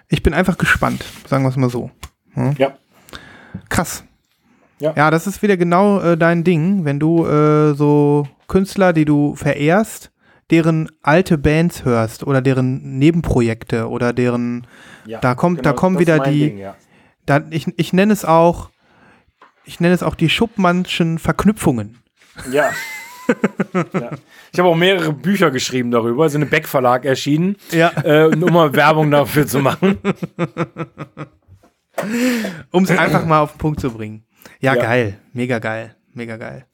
Ich 0.09 0.23
bin 0.23 0.35
einfach 0.35 0.59
gespannt, 0.59 1.05
sagen 1.29 1.45
wir 1.45 1.49
es 1.51 1.57
mal 1.57 1.71
so. 1.71 1.91
Hm? 2.35 2.55
Ja. 2.59 2.73
Krass. 3.69 4.05
Ja. 4.79 4.95
ja, 4.97 5.11
das 5.11 5.27
ist 5.27 5.43
wieder 5.43 5.57
genau 5.59 6.01
äh, 6.01 6.17
dein 6.17 6.43
Ding, 6.45 6.85
wenn 6.87 6.99
du 6.99 7.27
äh, 7.27 7.75
so 7.75 8.27
Künstler, 8.49 8.93
die 8.95 9.05
du 9.05 9.35
verehrst, 9.37 10.11
deren 10.51 10.91
alte 11.03 11.37
Bands 11.39 11.85
hörst 11.85 12.27
oder 12.27 12.41
deren 12.41 12.99
Nebenprojekte 12.99 13.89
oder 13.89 14.13
deren, 14.13 14.67
Ja, 15.05 15.21
Da 15.21 15.35
kommt- 15.35 15.65
da 15.67 15.73
kommen 15.75 15.99
wieder 15.99 16.19
die- 16.21 16.41
Ding, 16.51 16.59
ja. 16.59 16.75
da, 17.27 17.43
ich, 17.51 17.67
ich 17.77 17.93
nenne 17.93 18.13
es 18.13 18.25
auch, 18.25 18.71
ich 19.65 19.81
nenne 19.81 19.95
es 19.95 20.03
auch 20.03 20.15
die 20.15 20.31
Schuppmannschen 20.31 21.19
Verknüpfungen. 21.19 21.99
ja. 22.51 22.71
ja. 23.93 24.11
Ich 24.53 24.59
habe 24.59 24.69
auch 24.69 24.75
mehrere 24.77 25.13
Bücher 25.13 25.51
geschrieben 25.53 25.91
darüber, 25.93 26.29
sind 26.29 26.43
im 26.43 26.49
Beck 26.51 26.67
Verlag 26.67 27.05
erschienen, 27.05 27.57
Ja. 27.71 27.93
äh, 28.03 28.25
um 28.25 28.41
mal 28.53 28.75
Werbung 28.75 29.11
dafür 29.13 29.47
zu 29.47 29.61
machen. 29.61 29.99
Um 32.71 32.85
es 32.85 32.91
einfach 32.91 33.27
mal 33.27 33.41
auf 33.41 33.53
den 33.53 33.59
Punkt 33.59 33.81
zu 33.81 33.91
bringen. 33.93 34.25
Ja, 34.61 34.75
Ja. 34.75 34.83
geil. 34.83 35.19
Mega 35.33 35.59
geil. 35.59 35.95
Mega 36.13 36.37
geil. 36.37 36.67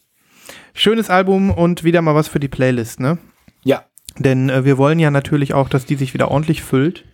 Schönes 0.75 1.11
Album 1.11 1.51
und 1.51 1.85
wieder 1.85 2.03
mal 2.03 2.15
was 2.15 2.29
für 2.29 2.41
die 2.41 2.49
Playlist, 2.49 3.01
ne? 3.01 3.19
Ja. 3.65 3.85
Denn 4.19 4.49
äh, 4.49 4.65
wir 4.65 4.79
wollen 4.79 4.99
ja 4.99 5.11
natürlich 5.11 5.55
auch, 5.55 5.69
dass 5.69 5.87
die 5.87 5.97
sich 5.97 6.15
wieder 6.15 6.31
ordentlich 6.31 6.63
füllt. 6.63 7.05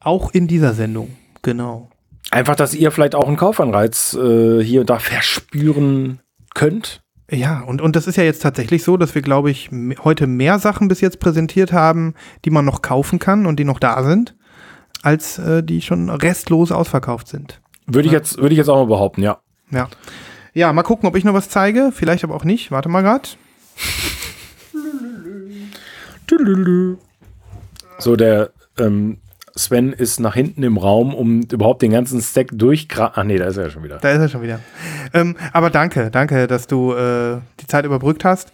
Auch 0.00 0.32
in 0.32 0.46
dieser 0.46 0.72
Sendung. 0.74 1.16
Genau. 1.42 1.90
Einfach, 2.30 2.54
dass 2.56 2.74
ihr 2.74 2.90
vielleicht 2.92 3.14
auch 3.14 3.26
einen 3.26 3.36
Kaufanreiz 3.36 4.14
äh, 4.14 4.62
hier 4.62 4.80
und 4.82 4.90
da 4.90 4.98
verspüren 4.98 6.20
könnt. 6.54 7.02
Ja, 7.30 7.60
und, 7.60 7.80
und 7.80 7.94
das 7.96 8.06
ist 8.06 8.16
ja 8.16 8.24
jetzt 8.24 8.42
tatsächlich 8.42 8.82
so, 8.82 8.96
dass 8.96 9.14
wir, 9.14 9.22
glaube 9.22 9.50
ich, 9.50 9.70
heute 10.02 10.26
mehr 10.26 10.58
Sachen 10.58 10.88
bis 10.88 11.00
jetzt 11.00 11.20
präsentiert 11.20 11.72
haben, 11.72 12.14
die 12.44 12.50
man 12.50 12.64
noch 12.64 12.82
kaufen 12.82 13.18
kann 13.18 13.46
und 13.46 13.58
die 13.60 13.64
noch 13.64 13.78
da 13.78 14.02
sind, 14.02 14.36
als 15.02 15.38
äh, 15.38 15.62
die 15.62 15.82
schon 15.82 16.10
restlos 16.10 16.72
ausverkauft 16.72 17.28
sind. 17.28 17.60
Würde 17.86 18.06
ich 18.06 18.12
jetzt, 18.12 18.38
würde 18.38 18.52
ich 18.52 18.58
jetzt 18.58 18.68
auch 18.68 18.76
mal 18.76 18.86
behaupten, 18.86 19.22
ja. 19.22 19.38
Ja. 19.70 19.88
Ja, 20.52 20.72
mal 20.72 20.82
gucken, 20.82 21.08
ob 21.08 21.16
ich 21.16 21.24
noch 21.24 21.34
was 21.34 21.48
zeige. 21.48 21.92
Vielleicht 21.94 22.24
aber 22.24 22.34
auch 22.34 22.44
nicht. 22.44 22.70
Warte 22.70 22.88
mal 22.88 23.02
grad. 23.02 23.36
So, 27.98 28.16
der 28.16 28.50
ähm, 28.78 29.18
Sven 29.56 29.92
ist 29.92 30.20
nach 30.20 30.34
hinten 30.34 30.62
im 30.62 30.76
Raum, 30.76 31.14
um 31.14 31.42
überhaupt 31.42 31.82
den 31.82 31.92
ganzen 31.92 32.20
Stack 32.20 32.48
durchgra... 32.52 33.12
Ach 33.14 33.24
nee, 33.24 33.38
da 33.38 33.46
ist 33.46 33.56
er 33.56 33.64
ja 33.64 33.70
schon 33.70 33.82
wieder. 33.82 33.98
Da 33.98 34.10
ist 34.10 34.20
er 34.20 34.28
schon 34.28 34.42
wieder. 34.42 34.60
Ähm, 35.12 35.36
aber 35.52 35.70
danke, 35.70 36.10
danke, 36.10 36.46
dass 36.46 36.66
du 36.66 36.92
äh, 36.92 37.38
die 37.60 37.66
Zeit 37.66 37.84
überbrückt 37.84 38.24
hast. 38.24 38.52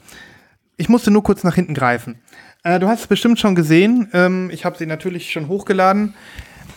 Ich 0.76 0.88
musste 0.88 1.10
nur 1.10 1.22
kurz 1.22 1.44
nach 1.44 1.54
hinten 1.54 1.74
greifen. 1.74 2.18
Äh, 2.66 2.80
du 2.80 2.88
hast 2.88 3.02
es 3.02 3.06
bestimmt 3.06 3.38
schon 3.38 3.54
gesehen. 3.54 4.10
Ähm, 4.12 4.50
ich 4.50 4.64
habe 4.64 4.76
sie 4.76 4.86
natürlich 4.86 5.30
schon 5.30 5.46
hochgeladen. 5.46 6.14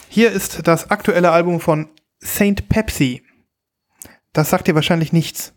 Hier 0.08 0.32
ist 0.32 0.68
das 0.68 0.92
aktuelle 0.92 1.32
Album 1.32 1.60
von 1.60 1.90
Saint 2.20 2.70
Pepsi. 2.70 3.24
Das 4.32 4.52
sagt 4.52 4.68
dir 4.68 4.76
wahrscheinlich 4.76 5.14
nichts. 5.14 5.52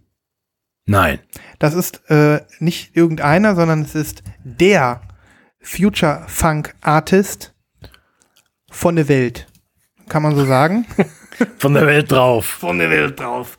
Nein. 0.87 1.19
Das 1.59 1.75
ist 1.75 2.09
äh, 2.11 2.41
nicht 2.61 2.97
irgendeiner, 2.97 3.55
sondern 3.55 3.83
es 3.83 3.95
ist 3.95 4.23
der 4.43 5.03
Future 5.61 6.25
Funk 6.29 6.75
Artist 6.81 7.55
von 8.71 8.97
der 8.97 9.09
Welt. 9.09 9.49
Kann 10.09 10.23
man 10.23 10.35
so 10.35 10.47
sagen? 10.47 10.87
Von 11.59 11.75
der 11.75 11.87
Welt 11.87 12.13
drauf. 12.13 12.47
von 12.47 12.79
der 12.79 12.91
Welt 12.91 13.19
drauf. 13.19 13.57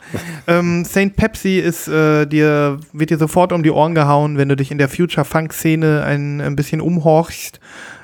ähm, 0.47 0.85
Saint 0.85 1.15
Pepsi 1.15 1.59
ist 1.59 1.87
äh, 1.87 2.25
dir, 2.25 2.79
wird 2.91 3.09
dir 3.09 3.17
sofort 3.17 3.51
um 3.51 3.63
die 3.63 3.71
Ohren 3.71 3.95
gehauen, 3.95 4.37
wenn 4.37 4.49
du 4.49 4.55
dich 4.55 4.71
in 4.71 4.77
der 4.77 4.89
Future 4.89 5.25
Funk-Szene 5.25 6.03
ein, 6.03 6.41
ein 6.41 6.55
bisschen 6.55 6.81
umhorchst. 6.81 7.59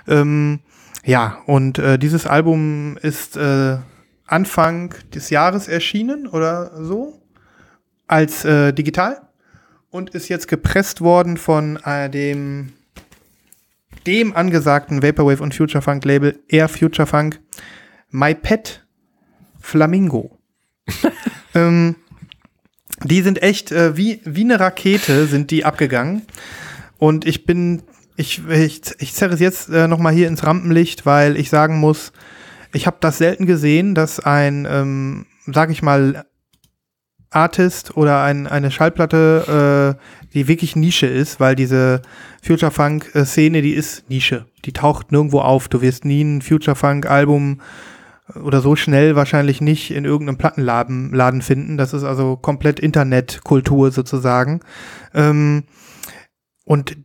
Ähm, 0.08 0.60
ja, 1.06 1.38
und 1.46 1.80
äh, 1.80 1.98
dieses 1.98 2.26
Album 2.26 2.98
ist 3.02 3.38
äh, 3.38 3.78
Anfang 4.26 4.94
des 5.14 5.30
Jahres 5.30 5.68
erschienen 5.68 6.28
oder 6.28 6.72
so. 6.84 7.22
Als 8.08 8.44
äh, 8.46 8.74
digital. 8.74 9.22
Und 9.92 10.12
ist 10.12 10.30
jetzt 10.30 10.48
gepresst 10.48 11.02
worden 11.02 11.38
von 11.38 11.80
äh, 11.84 12.10
dem 12.10 12.74
dem 14.06 14.36
angesagten 14.36 15.04
Vaporwave 15.04 15.44
und 15.44 15.54
Future 15.54 15.82
Funk 15.82 16.06
Label 16.06 16.40
Air 16.48 16.70
Future 16.70 17.06
Funk 17.06 17.40
My 18.12 18.34
Pet 18.34 18.86
Flamingo. 19.60 20.38
ähm, 21.54 21.96
die 23.04 23.22
sind 23.22 23.42
echt 23.42 23.72
äh, 23.72 23.96
wie, 23.96 24.22
wie 24.26 24.44
eine 24.44 24.60
Rakete 24.60 25.26
sind 25.28 25.52
die 25.52 25.66
abgegangen. 25.66 26.24
Und 26.98 27.26
ich 27.26 27.46
bin, 27.46 27.84
ich, 28.18 28.46
ich, 28.48 28.82
ich 29.00 29.14
zerre 29.14 29.34
es 29.34 29.40
jetzt 29.40 29.70
äh, 29.70 29.88
noch 29.88 30.00
mal 30.00 30.14
hier 30.14 30.28
ins 30.28 30.46
Rampenlicht, 30.46 31.06
weil 31.06 31.38
ich 31.38 31.50
sagen 31.50 31.80
muss, 31.80 32.12
ich 32.74 32.88
habe 32.88 32.98
das 33.00 33.18
selten 33.18 33.46
gesehen, 33.46 33.96
dass 33.96 34.20
ein, 34.20 34.68
ähm, 34.70 35.26
sag 35.48 35.72
ich 35.72 35.82
mal, 35.82 36.26
Artist 37.32 37.96
oder 37.96 38.24
ein, 38.24 38.48
eine 38.48 38.72
Schallplatte, 38.72 39.96
äh, 39.98 40.34
die 40.34 40.48
wirklich 40.48 40.76
Nische 40.76 41.06
ist, 41.06 41.40
weil 41.40 41.56
diese 41.56 42.02
Future 42.44 42.72
Funk 42.72 43.14
äh, 43.14 43.24
die 43.62 43.74
ist 43.74 44.10
Nische. 44.10 44.46
Die 44.66 44.74
taucht 44.74 45.12
nirgendwo 45.12 45.40
auf. 45.42 45.68
Du 45.68 45.82
wirst 45.82 46.06
nie 46.06 46.24
ein 46.24 46.42
Future 46.42 46.76
Funk 46.76 47.06
Album 47.06 47.62
oder 48.36 48.62
so 48.62 48.76
schnell 48.76 49.16
wahrscheinlich 49.16 49.62
nicht 49.62 49.92
in 49.92 50.06
irgendeinem 50.06 50.38
Plattenladen 50.38 51.14
Laden 51.14 51.42
finden. 51.42 51.78
Das 51.78 51.94
ist 51.94 52.04
also 52.04 52.36
komplett 52.38 52.80
Internetkultur 52.80 53.92
sozusagen. 53.92 54.62
Ähm, 55.14 55.64
und 56.66 56.96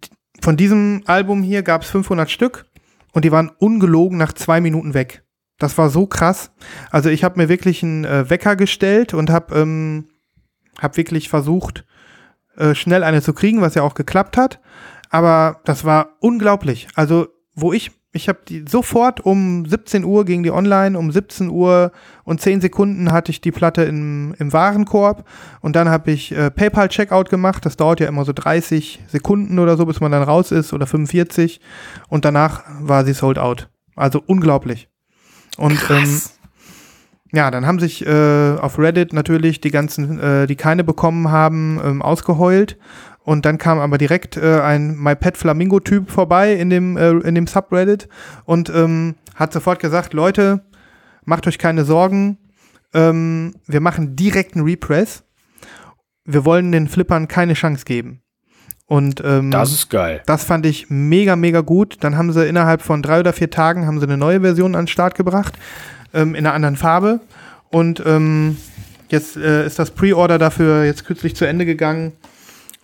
von 0.41 0.57
diesem 0.57 1.03
Album 1.07 1.43
hier 1.43 1.63
gab 1.63 1.83
es 1.83 1.91
500 1.91 2.31
Stück 2.31 2.67
und 3.13 3.25
die 3.25 3.33
waren 3.33 3.51
ungelogen 3.59 4.19
nach 4.19 4.33
zwei 4.33 4.61
Minuten 4.61 4.93
weg. 4.93 5.25
Das 5.59 5.79
war 5.79 5.89
so 5.89 6.07
krass. 6.07 6.51
Also 6.91 7.09
ich 7.09 7.25
habe 7.25 7.41
mir 7.41 7.49
wirklich 7.49 7.83
einen 7.83 8.05
äh, 8.05 8.29
Wecker 8.29 8.57
gestellt 8.57 9.15
und 9.15 9.31
habe 9.31 9.55
ähm, 9.59 10.09
hab 10.79 10.97
wirklich 10.97 11.29
versucht, 11.29 11.85
äh, 12.57 12.75
schnell 12.75 13.05
eine 13.05 13.23
zu 13.23 13.33
kriegen, 13.33 13.61
was 13.61 13.75
ja 13.75 13.83
auch 13.83 13.95
geklappt 13.95 14.37
hat. 14.37 14.61
Aber 15.11 15.61
das 15.65 15.85
war 15.85 16.17
unglaublich. 16.21 16.89
Also 16.95 17.29
wo 17.55 17.73
ich 17.73 17.93
ich 18.15 18.29
habe 18.29 18.39
die 18.49 18.65
sofort 18.69 19.21
um 19.21 19.67
17 19.67 20.05
Uhr 20.05 20.25
ging 20.25 20.45
die 20.45 20.53
online, 20.53 20.97
um 20.97 21.11
17 21.11 21.51
Uhr 21.51 21.91
und 22.23 22.41
10 22.41 22.61
Sekunden 22.61 23.13
hatte 23.13 23.33
ich 23.33 23.41
die 23.41 23.51
Platte 23.51 23.83
im, 23.83 24.35
im 24.39 24.53
Warenkorb 24.53 25.29
und 25.61 25.75
dann 25.75 25.89
habe 25.89 26.13
ich 26.13 26.33
äh, 26.33 26.51
PayPal 26.51 26.89
Checkout 26.89 27.29
gemacht. 27.29 27.67
Das 27.67 27.77
dauert 27.77 27.99
ja 27.99 28.07
immer 28.07 28.25
so 28.25 28.33
30 28.33 29.01
Sekunden 29.09 29.59
oder 29.59 29.77
so, 29.77 29.85
bis 29.85 30.01
man 30.01 30.13
dann 30.13 30.23
raus 30.23 30.53
ist 30.53 30.73
oder 30.73 30.87
45 30.87 31.61
und 32.09 32.25
danach 32.25 32.63
war 32.81 33.05
sie 33.05 33.15
sold 33.15 33.39
out. 33.39 33.69
Also 33.97 34.23
unglaublich. 34.25 34.89
Und 35.57 35.79
ähm, 35.91 36.21
ja, 37.33 37.51
dann 37.51 37.67
haben 37.67 37.81
sich 37.81 38.07
äh, 38.07 38.57
auf 38.61 38.79
Reddit 38.79 39.13
natürlich 39.13 39.61
die 39.61 39.73
ganzen, 39.73 40.21
äh, 40.21 40.47
die 40.47 40.57
keine 40.57 40.85
bekommen 40.85 41.33
haben, 41.33 41.81
ähm, 41.85 42.01
ausgeheult. 42.01 42.79
Und 43.25 43.47
dann 43.47 43.59
kam 43.59 43.79
aber 43.79 43.99
direkt 43.99 44.37
äh, 44.37 44.61
ein 44.61 44.97
My 44.97 45.15
Pet 45.15 45.37
Flamingo 45.37 45.81
Typ 45.81 46.11
vorbei 46.11 46.55
in 46.55 46.71
dem, 46.71 46.97
äh, 46.97 47.11
in 47.11 47.35
dem 47.35 47.47
Subreddit 47.47 48.09
und 48.45 48.69
ähm, 48.71 49.15
hat 49.35 49.53
sofort 49.53 49.81
gesagt, 49.81 50.13
Leute, 50.13 50.63
macht 51.25 51.47
euch 51.47 51.59
keine 51.59 51.85
Sorgen, 51.85 52.39
ähm, 52.95 53.55
wir 53.67 53.81
machen 53.81 54.17
direkt 54.17 54.55
einen 54.55 54.65
Repress. 54.65 55.25
Wir 56.25 56.45
wollen 56.45 56.73
den 56.73 56.89
Flippern 56.89 57.29
keine 57.29 57.55
Chance 57.55 57.85
geben. 57.85 58.23
Und 58.87 59.23
ähm, 59.25 59.51
Das 59.51 59.73
ist 59.73 59.91
geil. 59.91 60.23
das 60.27 60.45
fand 60.45 60.65
ich 60.67 60.89
mega, 60.91 61.37
mega 61.37 61.61
gut. 61.61 61.97
Dann 62.01 62.17
haben 62.17 62.33
sie 62.33 62.47
innerhalb 62.47 62.83
von 62.83 63.03
drei 63.03 63.21
oder 63.21 63.33
vier 63.33 63.51
Tagen 63.51 63.87
haben 63.87 63.99
sie 63.99 64.07
eine 64.07 64.17
neue 64.17 64.41
Version 64.43 64.75
an 64.75 64.83
den 64.83 64.89
Start 64.89 65.15
gebracht, 65.15 65.59
ähm, 66.13 66.35
in 66.35 66.47
einer 66.47 66.55
anderen 66.55 66.77
Farbe. 66.77 67.21
Und 67.71 68.03
ähm, 68.07 68.57
jetzt 69.09 69.37
äh, 69.37 69.67
ist 69.67 69.79
das 69.79 69.91
Pre-Order 69.91 70.39
dafür 70.39 70.85
jetzt 70.85 71.05
kürzlich 71.05 71.35
zu 71.35 71.47
Ende 71.47 71.67
gegangen. 71.67 72.13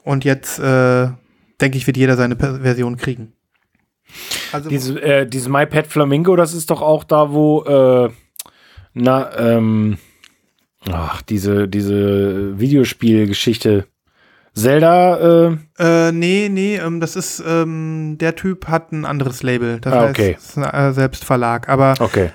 Und 0.04 0.24
jetzt, 0.24 0.58
äh, 0.58 1.08
denke 1.60 1.76
ich, 1.78 1.86
wird 1.86 1.96
jeder 1.96 2.16
seine 2.16 2.36
Per- 2.36 2.60
Version 2.60 2.96
kriegen. 2.96 3.32
Also, 4.52 4.68
Diese, 4.68 5.00
äh, 5.02 5.26
diese 5.26 5.50
My 5.50 5.66
Pet 5.66 5.86
Flamingo, 5.86 6.34
das 6.36 6.52
ist 6.54 6.70
doch 6.70 6.82
auch 6.82 7.04
da, 7.04 7.32
wo, 7.32 7.62
äh, 7.64 8.10
na, 8.94 9.30
ähm, 9.38 9.98
ach, 10.90 11.22
diese, 11.22 11.68
diese 11.68 12.58
Videospielgeschichte. 12.58 13.86
Zelda, 14.52 15.48
äh, 15.48 15.56
äh, 15.78 16.12
nee, 16.12 16.48
nee, 16.50 16.76
ähm, 16.76 16.98
das 16.98 17.14
ist, 17.14 17.40
ähm, 17.46 18.16
der 18.18 18.34
Typ 18.34 18.66
hat 18.66 18.90
ein 18.90 19.04
anderes 19.04 19.44
Label. 19.44 19.78
Das 19.80 19.92
Ah, 19.92 20.00
heißt, 20.00 20.10
okay. 20.18 20.34
es 20.36 20.44
ist 20.50 20.58
ein 20.58 20.64
äh, 20.64 20.92
Selbstverlag. 20.92 21.68
Aber 21.68 21.94
okay. 22.00 22.30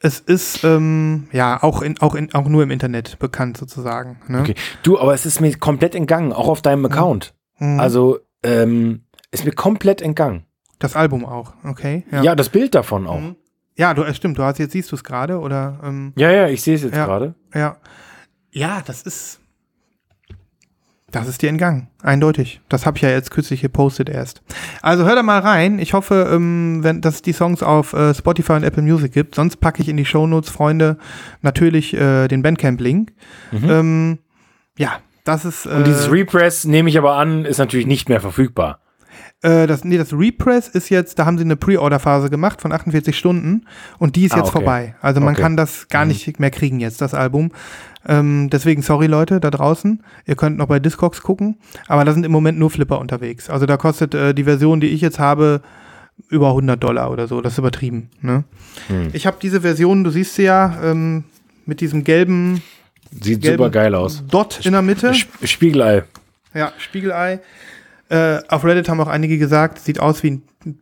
Es 0.00 0.20
ist, 0.20 0.62
ähm, 0.64 1.28
ja, 1.32 1.62
auch, 1.62 1.82
in, 1.82 1.98
auch, 2.00 2.14
in, 2.14 2.32
auch 2.34 2.46
nur 2.48 2.62
im 2.62 2.70
Internet 2.70 3.18
bekannt 3.18 3.56
sozusagen. 3.56 4.20
Ne? 4.28 4.40
Okay. 4.40 4.54
Du, 4.82 4.98
aber 4.98 5.14
es 5.14 5.24
ist 5.26 5.40
mir 5.40 5.56
komplett 5.56 5.94
entgangen, 5.94 6.32
auch 6.32 6.48
auf 6.48 6.62
deinem 6.62 6.84
Account. 6.84 7.34
Mhm. 7.58 7.80
Also, 7.80 8.18
ähm, 8.42 9.04
ist 9.30 9.44
mir 9.44 9.52
komplett 9.52 10.02
entgangen. 10.02 10.44
Das 10.78 10.94
Album 10.96 11.24
auch, 11.24 11.54
okay. 11.64 12.04
Ja, 12.10 12.34
das 12.34 12.50
Bild 12.50 12.74
davon 12.74 13.06
auch. 13.06 13.20
Mhm. 13.20 13.36
Ja, 13.76 13.94
du, 13.94 14.02
äh, 14.02 14.12
stimmt, 14.14 14.38
du 14.38 14.42
hast 14.42 14.58
jetzt 14.58 14.72
siehst 14.72 14.92
du 14.92 14.96
es 14.96 15.04
gerade 15.04 15.38
oder 15.38 15.80
ähm, 15.82 16.12
Ja, 16.16 16.30
ja, 16.30 16.48
ich 16.48 16.62
sehe 16.62 16.74
es 16.74 16.82
jetzt 16.82 16.94
Ja. 16.96 17.06
gerade. 17.06 17.34
ja. 17.54 17.76
Ja, 18.50 18.82
das 18.86 19.02
ist 19.02 19.40
das 21.10 21.28
ist 21.28 21.40
dir 21.40 21.48
entgangen, 21.48 21.88
eindeutig. 22.02 22.60
Das 22.68 22.84
habe 22.84 22.96
ich 22.96 23.02
ja 23.02 23.10
jetzt 23.10 23.30
kürzlich 23.30 23.60
gepostet 23.62 24.08
erst. 24.08 24.42
Also 24.82 25.04
hör 25.04 25.14
da 25.14 25.22
mal 25.22 25.38
rein. 25.38 25.78
Ich 25.78 25.94
hoffe, 25.94 26.28
ähm, 26.32 26.80
wenn 26.82 27.00
dass 27.00 27.16
es 27.16 27.22
die 27.22 27.32
Songs 27.32 27.62
auf 27.62 27.92
äh, 27.92 28.12
Spotify 28.14 28.52
und 28.54 28.64
Apple 28.64 28.82
Music 28.82 29.12
gibt. 29.12 29.34
Sonst 29.36 29.56
packe 29.58 29.82
ich 29.82 29.88
in 29.88 29.96
die 29.96 30.04
Shownotes, 30.04 30.50
Freunde, 30.50 30.98
natürlich 31.42 31.94
äh, 31.94 32.26
den 32.28 32.42
Bandcamp-Link. 32.42 33.12
Ähm, 33.52 34.18
ja, 34.76 34.98
das 35.24 35.44
ist. 35.44 35.66
Äh, 35.66 35.70
Und 35.70 35.86
dieses 35.86 36.10
Repress, 36.10 36.64
nehme 36.64 36.88
ich 36.88 36.98
aber 36.98 37.14
an, 37.14 37.44
ist 37.44 37.58
natürlich 37.58 37.86
nicht 37.86 38.08
mehr 38.08 38.20
verfügbar. 38.20 38.80
Äh, 39.42 39.66
das, 39.66 39.84
nee, 39.84 39.98
das 39.98 40.12
Repress 40.12 40.68
ist 40.68 40.88
jetzt, 40.88 41.18
da 41.18 41.26
haben 41.26 41.36
sie 41.38 41.44
eine 41.44 41.56
Pre-Order-Phase 41.56 42.30
gemacht 42.30 42.60
von 42.62 42.72
48 42.72 43.16
Stunden 43.16 43.66
und 43.98 44.16
die 44.16 44.24
ist 44.24 44.32
Ah, 44.32 44.38
jetzt 44.38 44.46
okay. 44.48 44.52
vorbei. 44.58 44.94
Also 45.02 45.20
man 45.20 45.34
Okay. 45.34 45.42
kann 45.42 45.56
das 45.56 45.88
gar 45.88 46.04
Mhm. 46.04 46.08
nicht 46.12 46.40
mehr 46.40 46.50
kriegen 46.50 46.80
jetzt, 46.80 47.00
das 47.02 47.12
Album. 47.14 47.52
Ähm, 48.08 48.48
deswegen, 48.50 48.82
sorry 48.82 49.06
Leute 49.08 49.40
da 49.40 49.50
draußen, 49.50 50.02
ihr 50.26 50.36
könnt 50.36 50.56
noch 50.58 50.68
bei 50.68 50.78
Discogs 50.78 51.22
gucken, 51.22 51.58
aber 51.88 52.04
da 52.04 52.12
sind 52.12 52.24
im 52.24 52.32
Moment 52.32 52.58
nur 52.58 52.70
Flipper 52.70 52.98
unterwegs. 52.98 53.50
Also 53.50 53.66
da 53.66 53.76
kostet 53.76 54.14
äh, 54.14 54.32
die 54.32 54.44
Version, 54.44 54.80
die 54.80 54.88
ich 54.88 55.00
jetzt 55.00 55.18
habe, 55.18 55.60
über 56.30 56.48
100 56.48 56.82
Dollar 56.82 57.10
oder 57.10 57.28
so. 57.28 57.40
Das 57.42 57.52
ist 57.54 57.58
übertrieben. 57.58 58.08
Ne? 58.22 58.44
Hm. 58.86 59.08
Ich 59.12 59.26
habe 59.26 59.36
diese 59.42 59.60
Version, 59.60 60.02
du 60.02 60.10
siehst 60.10 60.34
sie 60.36 60.44
ja, 60.44 60.78
ähm, 60.82 61.24
mit 61.66 61.80
diesem 61.82 62.04
gelben 62.04 62.62
Sieht 63.20 63.44
super 63.44 63.70
geil 63.70 63.94
aus. 63.94 64.24
Dot 64.30 64.64
in 64.64 64.72
der 64.72 64.82
Mitte. 64.82 65.10
Sp 65.12 65.28
Spiegelei. 65.44 66.04
Ja, 66.54 66.72
Spiegelei. 66.78 67.40
Äh, 68.08 68.40
auf 68.48 68.64
Reddit 68.64 68.88
haben 68.88 69.00
auch 69.00 69.08
einige 69.08 69.38
gesagt, 69.38 69.78
sieht 69.78 70.00
aus 70.00 70.22
wie 70.22 70.42
ein 70.64 70.80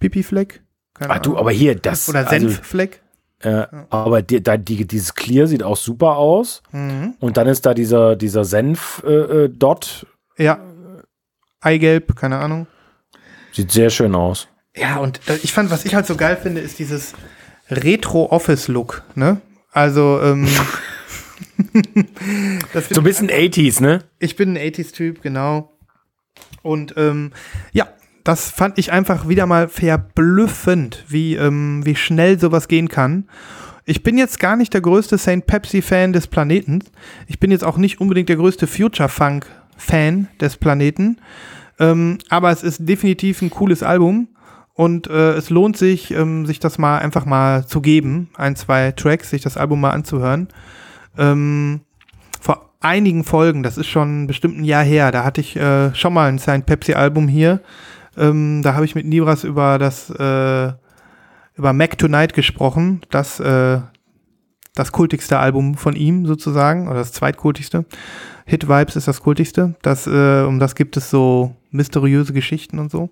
Pipi-Fleck. 0.00 0.62
Ah, 0.98 1.18
du, 1.18 1.36
aber 1.36 1.50
hier, 1.50 1.74
das. 1.74 2.08
Oder 2.08 2.28
also, 2.28 2.48
Senffleck. 2.48 3.02
äh, 3.40 3.66
aber 3.90 4.22
die, 4.22 4.42
die, 4.42 4.86
dieses 4.86 5.14
Clear 5.14 5.46
sieht 5.46 5.62
auch 5.62 5.76
super 5.76 6.16
aus. 6.16 6.62
Mhm. 6.72 7.14
Und 7.20 7.36
dann 7.36 7.46
ist 7.46 7.66
da 7.66 7.74
dieser, 7.74 8.16
dieser 8.16 8.44
Senf-Dot. 8.44 10.06
Ja. 10.38 10.58
Eigelb, 11.60 12.16
keine 12.16 12.38
Ahnung. 12.38 12.66
Sieht 13.52 13.70
sehr 13.72 13.90
schön 13.90 14.14
aus. 14.14 14.48
Ja, 14.74 14.98
und 14.98 15.20
äh, 15.28 15.36
ich 15.42 15.52
fand, 15.52 15.70
was 15.70 15.84
ich 15.84 15.94
halt 15.94 16.06
so 16.06 16.16
geil 16.16 16.38
finde, 16.40 16.60
ist 16.60 16.78
dieses 16.78 17.14
Retro-Office-Look, 17.70 19.02
ne? 19.14 19.40
Also, 19.72 20.20
ähm, 20.22 20.48
So 22.90 23.00
ein 23.00 23.04
bisschen 23.04 23.30
80s, 23.30 23.82
ne? 23.82 24.04
Ich 24.18 24.36
bin 24.36 24.56
ein 24.56 24.72
80s-Typ, 24.72 25.22
genau. 25.22 25.75
Und 26.62 26.94
ähm, 26.96 27.32
ja, 27.72 27.86
das 28.24 28.50
fand 28.50 28.78
ich 28.78 28.90
einfach 28.90 29.28
wieder 29.28 29.46
mal 29.46 29.68
verblüffend, 29.68 31.04
wie, 31.08 31.36
ähm, 31.36 31.86
wie 31.86 31.94
schnell 31.94 32.40
sowas 32.40 32.66
gehen 32.66 32.88
kann. 32.88 33.28
Ich 33.84 34.02
bin 34.02 34.18
jetzt 34.18 34.40
gar 34.40 34.56
nicht 34.56 34.74
der 34.74 34.80
größte 34.80 35.16
St. 35.16 35.46
Pepsi-Fan 35.46 36.12
des 36.12 36.26
Planeten. 36.26 36.82
Ich 37.28 37.38
bin 37.38 37.52
jetzt 37.52 37.62
auch 37.62 37.76
nicht 37.76 38.00
unbedingt 38.00 38.28
der 38.28 38.34
größte 38.34 38.66
Future-Funk-Fan 38.66 40.26
des 40.40 40.56
Planeten. 40.56 41.18
Ähm, 41.78 42.18
aber 42.28 42.50
es 42.50 42.64
ist 42.64 42.88
definitiv 42.88 43.42
ein 43.42 43.50
cooles 43.50 43.84
Album. 43.84 44.28
Und 44.74 45.06
äh, 45.06 45.34
es 45.34 45.48
lohnt 45.48 45.76
sich, 45.76 46.10
ähm, 46.10 46.46
sich 46.46 46.58
das 46.58 46.78
mal 46.78 46.98
einfach 46.98 47.24
mal 47.24 47.66
zu 47.66 47.80
geben, 47.80 48.28
ein, 48.36 48.56
zwei 48.56 48.92
Tracks, 48.92 49.30
sich 49.30 49.40
das 49.40 49.56
Album 49.56 49.80
mal 49.80 49.92
anzuhören. 49.92 50.48
Ähm, 51.16 51.80
einigen 52.80 53.24
Folgen, 53.24 53.62
das 53.62 53.78
ist 53.78 53.86
schon 53.88 54.26
bestimmt 54.26 54.58
ein 54.58 54.64
Jahr 54.64 54.84
her, 54.84 55.10
da 55.12 55.24
hatte 55.24 55.40
ich 55.40 55.56
äh, 55.56 55.94
schon 55.94 56.12
mal 56.12 56.28
ein 56.28 56.38
St. 56.38 56.66
Pepsi-Album 56.66 57.28
hier. 57.28 57.60
Ähm, 58.16 58.62
da 58.62 58.74
habe 58.74 58.84
ich 58.84 58.94
mit 58.94 59.06
Nibras 59.06 59.44
über 59.44 59.78
das 59.78 60.10
äh, 60.10 60.72
über 61.54 61.72
Mac 61.72 61.96
Tonight 61.98 62.34
gesprochen, 62.34 63.00
das 63.10 63.40
äh, 63.40 63.80
das 64.74 64.92
kultigste 64.92 65.38
Album 65.38 65.74
von 65.74 65.96
ihm 65.96 66.26
sozusagen, 66.26 66.86
oder 66.88 66.98
das 66.98 67.12
zweitkultigste. 67.12 67.86
Hit 68.44 68.68
Vibes 68.68 68.94
ist 68.94 69.08
das 69.08 69.22
kultigste. 69.22 69.74
Das, 69.80 70.06
äh, 70.06 70.42
um 70.42 70.58
das 70.58 70.74
gibt 70.74 70.98
es 70.98 71.08
so 71.10 71.56
mysteriöse 71.70 72.34
Geschichten 72.34 72.78
und 72.78 72.90
so. 72.90 73.08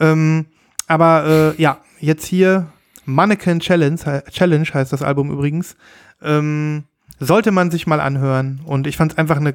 Ähm, 0.00 0.46
aber 0.86 1.54
äh, 1.58 1.62
ja, 1.62 1.78
jetzt 1.98 2.26
hier 2.26 2.66
Mannequin 3.06 3.60
Challenge, 3.60 3.98
he- 4.04 4.30
Challenge 4.30 4.68
heißt 4.72 4.92
das 4.92 5.02
Album 5.02 5.30
übrigens. 5.30 5.76
Ähm, 6.22 6.84
sollte 7.18 7.50
man 7.50 7.70
sich 7.70 7.86
mal 7.86 8.00
anhören. 8.00 8.60
Und 8.64 8.86
ich 8.86 8.96
fand 8.96 9.12
es 9.12 9.18
einfach 9.18 9.36
eine 9.36 9.54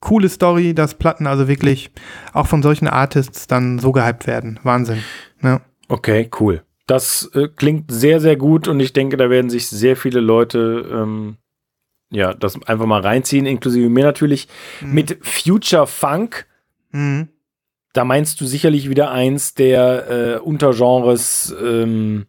coole 0.00 0.28
Story, 0.28 0.74
dass 0.74 0.94
Platten 0.94 1.26
also 1.26 1.48
wirklich 1.48 1.90
auch 2.32 2.46
von 2.46 2.62
solchen 2.62 2.88
Artists 2.88 3.46
dann 3.46 3.78
so 3.78 3.92
gehypt 3.92 4.26
werden. 4.26 4.60
Wahnsinn. 4.62 5.02
Ja. 5.42 5.60
Okay, 5.88 6.30
cool. 6.40 6.62
Das 6.86 7.30
äh, 7.34 7.48
klingt 7.48 7.90
sehr, 7.90 8.20
sehr 8.20 8.36
gut 8.36 8.68
und 8.68 8.78
ich 8.80 8.92
denke, 8.92 9.16
da 9.16 9.30
werden 9.30 9.50
sich 9.50 9.68
sehr 9.68 9.96
viele 9.96 10.20
Leute 10.20 10.88
ähm, 10.92 11.36
ja, 12.10 12.32
das 12.34 12.62
einfach 12.66 12.86
mal 12.86 13.00
reinziehen, 13.00 13.46
inklusive 13.46 13.88
mir 13.88 14.04
natürlich. 14.04 14.46
Mit 14.80 15.18
Future 15.22 15.86
Funk, 15.88 16.46
Mhm. 16.92 17.28
da 17.92 18.04
meinst 18.04 18.40
du 18.40 18.46
sicherlich 18.46 18.88
wieder 18.88 19.10
eins 19.10 19.54
der 19.54 20.08
äh, 20.08 20.38
Untergenres 20.38 21.54
ähm, 21.60 22.26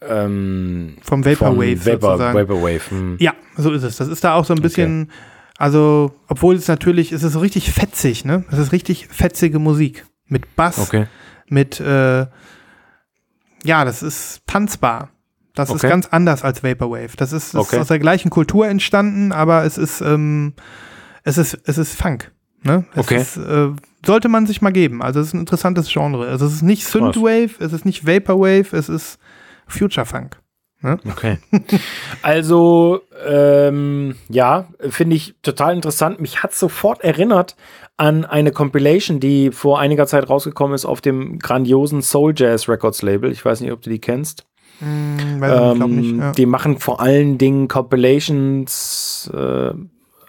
ähm, 0.00 0.96
Vom 1.02 1.24
Vaporwave 1.24 1.76
von 1.76 1.92
Vapor, 1.92 2.10
sozusagen. 2.18 2.38
Vaporwave. 2.38 2.90
hm. 2.90 3.16
Ja, 3.18 3.34
so 3.56 3.72
ist 3.72 3.82
es. 3.82 3.96
Das 3.96 4.08
ist 4.08 4.22
da 4.24 4.34
auch 4.34 4.44
so 4.44 4.54
ein 4.54 4.60
bisschen, 4.62 5.10
also, 5.56 6.12
obwohl 6.28 6.54
es 6.56 6.68
natürlich, 6.68 7.12
es 7.12 7.22
ist 7.22 7.32
so 7.32 7.40
richtig 7.40 7.72
fetzig, 7.72 8.24
ne? 8.24 8.44
Es 8.50 8.58
ist 8.58 8.72
richtig 8.72 9.08
fetzige 9.08 9.58
Musik. 9.58 10.06
Mit 10.28 10.56
Bass, 10.56 10.78
Okay. 10.80 11.06
mit, 11.48 11.78
äh, 11.80 12.26
ja, 13.64 13.84
das 13.84 14.02
ist 14.02 14.42
tanzbar. 14.46 15.10
Das 15.54 15.70
ist 15.70 15.76
Okay. 15.76 15.88
ganz 15.88 16.06
anders 16.08 16.42
als 16.44 16.62
Vaporwave. 16.62 17.16
Das 17.16 17.32
ist, 17.32 17.54
Okay. 17.54 17.76
ist 17.76 17.82
aus 17.82 17.88
der 17.88 17.98
gleichen 17.98 18.30
Kultur 18.30 18.66
entstanden, 18.68 19.32
aber 19.32 19.64
es 19.64 19.78
ist, 19.78 20.00
ähm, 20.02 20.52
es 21.24 21.38
ist, 21.38 21.58
es 21.64 21.78
ist 21.78 21.94
Funk. 21.94 22.32
Ne? 22.62 22.84
Es 22.92 22.98
Okay. 22.98 23.16
Ist, 23.16 23.36
äh, 23.38 23.68
sollte 24.04 24.28
man 24.28 24.46
sich 24.46 24.60
mal 24.60 24.72
geben. 24.72 25.00
Also 25.02 25.20
es 25.20 25.28
ist 25.28 25.34
ein 25.34 25.40
interessantes 25.40 25.88
Genre. 25.90 26.28
Also 26.28 26.46
es 26.46 26.54
ist 26.54 26.62
nicht 26.62 26.82
Krass. 26.82 26.92
Synthwave, 26.92 27.50
es 27.60 27.72
ist 27.72 27.84
nicht 27.86 28.06
Vaporwave, 28.06 28.76
es 28.76 28.88
ist 28.88 29.18
Future 29.66 30.06
Funk. 30.06 30.38
Okay. 30.82 31.38
Also, 32.22 33.00
ähm, 33.26 34.14
ja, 34.28 34.68
finde 34.88 35.16
ich 35.16 35.34
total 35.42 35.74
interessant. 35.74 36.20
Mich 36.20 36.42
hat 36.42 36.54
sofort 36.54 37.02
erinnert 37.02 37.56
an 37.96 38.24
eine 38.24 38.52
Compilation, 38.52 39.18
die 39.20 39.50
vor 39.52 39.80
einiger 39.80 40.06
Zeit 40.06 40.28
rausgekommen 40.28 40.74
ist 40.74 40.84
auf 40.84 41.00
dem 41.00 41.38
grandiosen 41.38 42.02
Soul 42.02 42.34
Jazz 42.36 42.68
Records 42.68 43.02
Label. 43.02 43.32
Ich 43.32 43.44
weiß 43.44 43.60
nicht, 43.62 43.72
ob 43.72 43.82
du 43.82 43.90
die 43.90 44.00
kennst. 44.00 44.46
Hm, 44.80 45.42
Ähm, 45.42 45.96
nicht. 45.96 46.16
Ja. 46.20 46.32
Die 46.32 46.46
machen 46.46 46.78
vor 46.78 47.00
allen 47.00 47.38
Dingen 47.38 47.66
Compilations, 47.68 49.30
äh, 49.34 49.70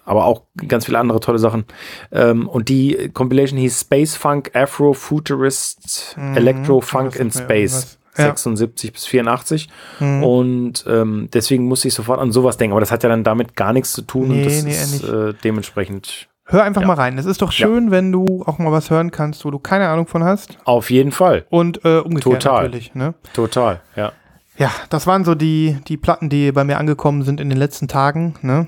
aber 0.05 0.26
auch 0.26 0.43
ganz 0.68 0.85
viele 0.85 0.99
andere 0.99 1.19
tolle 1.19 1.39
Sachen. 1.39 1.65
Ähm, 2.11 2.47
und 2.47 2.69
die 2.69 3.09
Compilation 3.14 3.59
hieß 3.59 3.81
Space 3.81 4.15
Funk, 4.15 4.51
Afro, 4.55 4.93
Futurist, 4.93 6.15
Mhm. 6.18 6.38
Electro, 6.38 6.81
Funk 6.81 7.15
in 7.18 7.31
Space. 7.31 7.99
Ja. 8.18 8.26
76 8.26 8.94
bis 8.94 9.06
84. 9.06 9.69
Mhm. 9.99 10.23
Und 10.23 10.85
ähm, 10.88 11.30
deswegen 11.34 11.65
musste 11.65 11.88
ich 11.88 11.94
sofort 11.94 12.19
an 12.19 12.31
sowas 12.31 12.57
denken. 12.57 12.73
Aber 12.73 12.80
das 12.81 12.91
hat 12.91 13.03
ja 13.03 13.10
dann 13.10 13.23
damit 13.23 13.56
gar 13.56 13.73
nichts 13.73 13.91
zu 13.94 14.02
tun. 14.02 14.27
Nee, 14.30 14.39
und 14.44 14.45
das 14.45 14.64
nee, 14.64 14.72
ist 14.72 15.03
äh, 15.03 15.34
dementsprechend 15.44 16.27
Hör 16.49 16.64
einfach 16.64 16.81
Ja. 16.81 16.88
mal 16.88 16.94
rein. 16.94 17.18
Es 17.18 17.26
ist 17.26 17.41
doch 17.41 17.52
schön, 17.52 17.91
wenn 17.91 18.11
du 18.14 18.44
auch 18.45 18.57
mal 18.57 18.72
was 18.72 18.89
hören 18.89 19.11
kannst, 19.11 19.44
wo 19.44 19.52
du 19.52 19.60
keine 19.60 19.89
Ahnung 19.89 20.07
von 20.07 20.23
hast. 20.23 20.57
auf 20.64 20.89
jeden 20.89 21.11
Fall. 21.11 21.45
Und 21.49 21.84
äh, 21.84 21.98
umgekehrt 21.98 22.41
Total. 22.44 22.64
natürlich. 22.64 22.95
Ne? 22.95 23.15
Total, 23.34 23.81
ja. 23.98 24.14
Ja, 24.57 24.72
das 24.89 25.06
waren 25.06 25.23
so 25.26 25.35
die, 25.35 25.77
die 25.88 25.98
Platten, 25.98 26.30
die 26.30 26.52
bei 26.53 26.64
mir 26.64 26.77
angekommen 26.77 27.22
sind 27.23 27.39
in 27.41 27.49
den 27.49 27.57
letzten 27.60 27.88
Tagen. 27.89 28.35
Ne? 28.41 28.68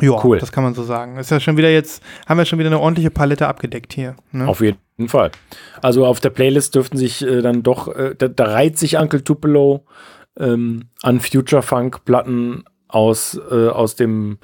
Ja, 0.00 0.22
Cool. 0.22 0.38
das 0.38 0.52
kann 0.52 0.62
man 0.64 0.74
so 0.74 0.82
sagen. 0.84 1.16
Ist 1.16 1.30
ja 1.30 1.40
schon 1.40 1.56
wieder 1.56 1.70
jetzt, 1.70 2.02
haben 2.26 2.38
wir 2.38 2.44
schon 2.44 2.58
wieder 2.58 2.68
eine 2.68 2.78
ordentliche 2.80 3.10
Palette 3.10 3.46
abgedeckt 3.48 3.92
hier. 3.94 4.14
Ne? 4.32 4.46
Auf 4.46 4.60
jeden 4.60 4.78
Fall. 5.08 5.30
Also 5.82 6.04
auf 6.06 6.20
der 6.20 6.30
Playlist 6.30 6.74
dürften 6.74 6.96
sich 6.98 7.22
äh, 7.26 7.40
dann 7.42 7.62
doch, 7.62 7.88
äh, 7.94 8.14
da, 8.16 8.28
da 8.28 8.44
reiht 8.44 8.78
sich 8.78 8.98
Uncle 8.98 9.24
Tupelo 9.24 9.84
ähm, 10.38 10.84
an 11.02 11.20
Future 11.20 11.62
Funk 11.62 12.04
Platten 12.04 12.64
aus, 12.88 13.40
äh, 13.50 13.68
aus 13.68 13.96
dem 13.96 14.38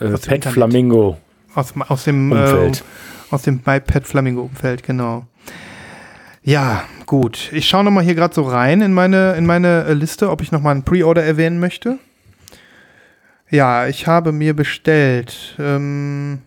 äh, 0.00 0.12
Aus 0.12 0.22
dem 0.22 0.40
Pet. 0.40 0.44
Flamingo. 0.46 1.18
Aus, 1.54 1.74
aus 1.88 2.04
dem 2.04 2.32
Umfeld. 2.32 2.80
Äh, 2.80 3.34
aus 3.34 3.42
dem 3.42 3.60
My 3.66 3.80
Pet 3.80 4.06
Flamingo 4.06 4.42
Umfeld, 4.42 4.82
genau. 4.82 5.26
Ja, 6.42 6.84
gut. 7.06 7.50
Ich 7.52 7.68
schaue 7.68 7.84
noch 7.84 7.90
mal 7.90 8.04
hier 8.04 8.14
gerade 8.14 8.34
so 8.34 8.42
rein 8.42 8.80
in 8.82 8.92
meine 8.92 9.34
in 9.34 9.46
meine 9.46 9.84
äh, 9.84 9.92
Liste, 9.94 10.30
ob 10.30 10.42
ich 10.42 10.52
noch 10.52 10.60
mal 10.60 10.72
einen 10.72 10.82
Pre-Order 10.82 11.22
erwähnen 11.22 11.58
möchte. 11.58 11.98
Ja, 13.50 13.86
ich 13.86 14.06
habe 14.06 14.32
mir 14.32 14.54
bestellt. 14.54 15.54
Ähm, 15.58 16.42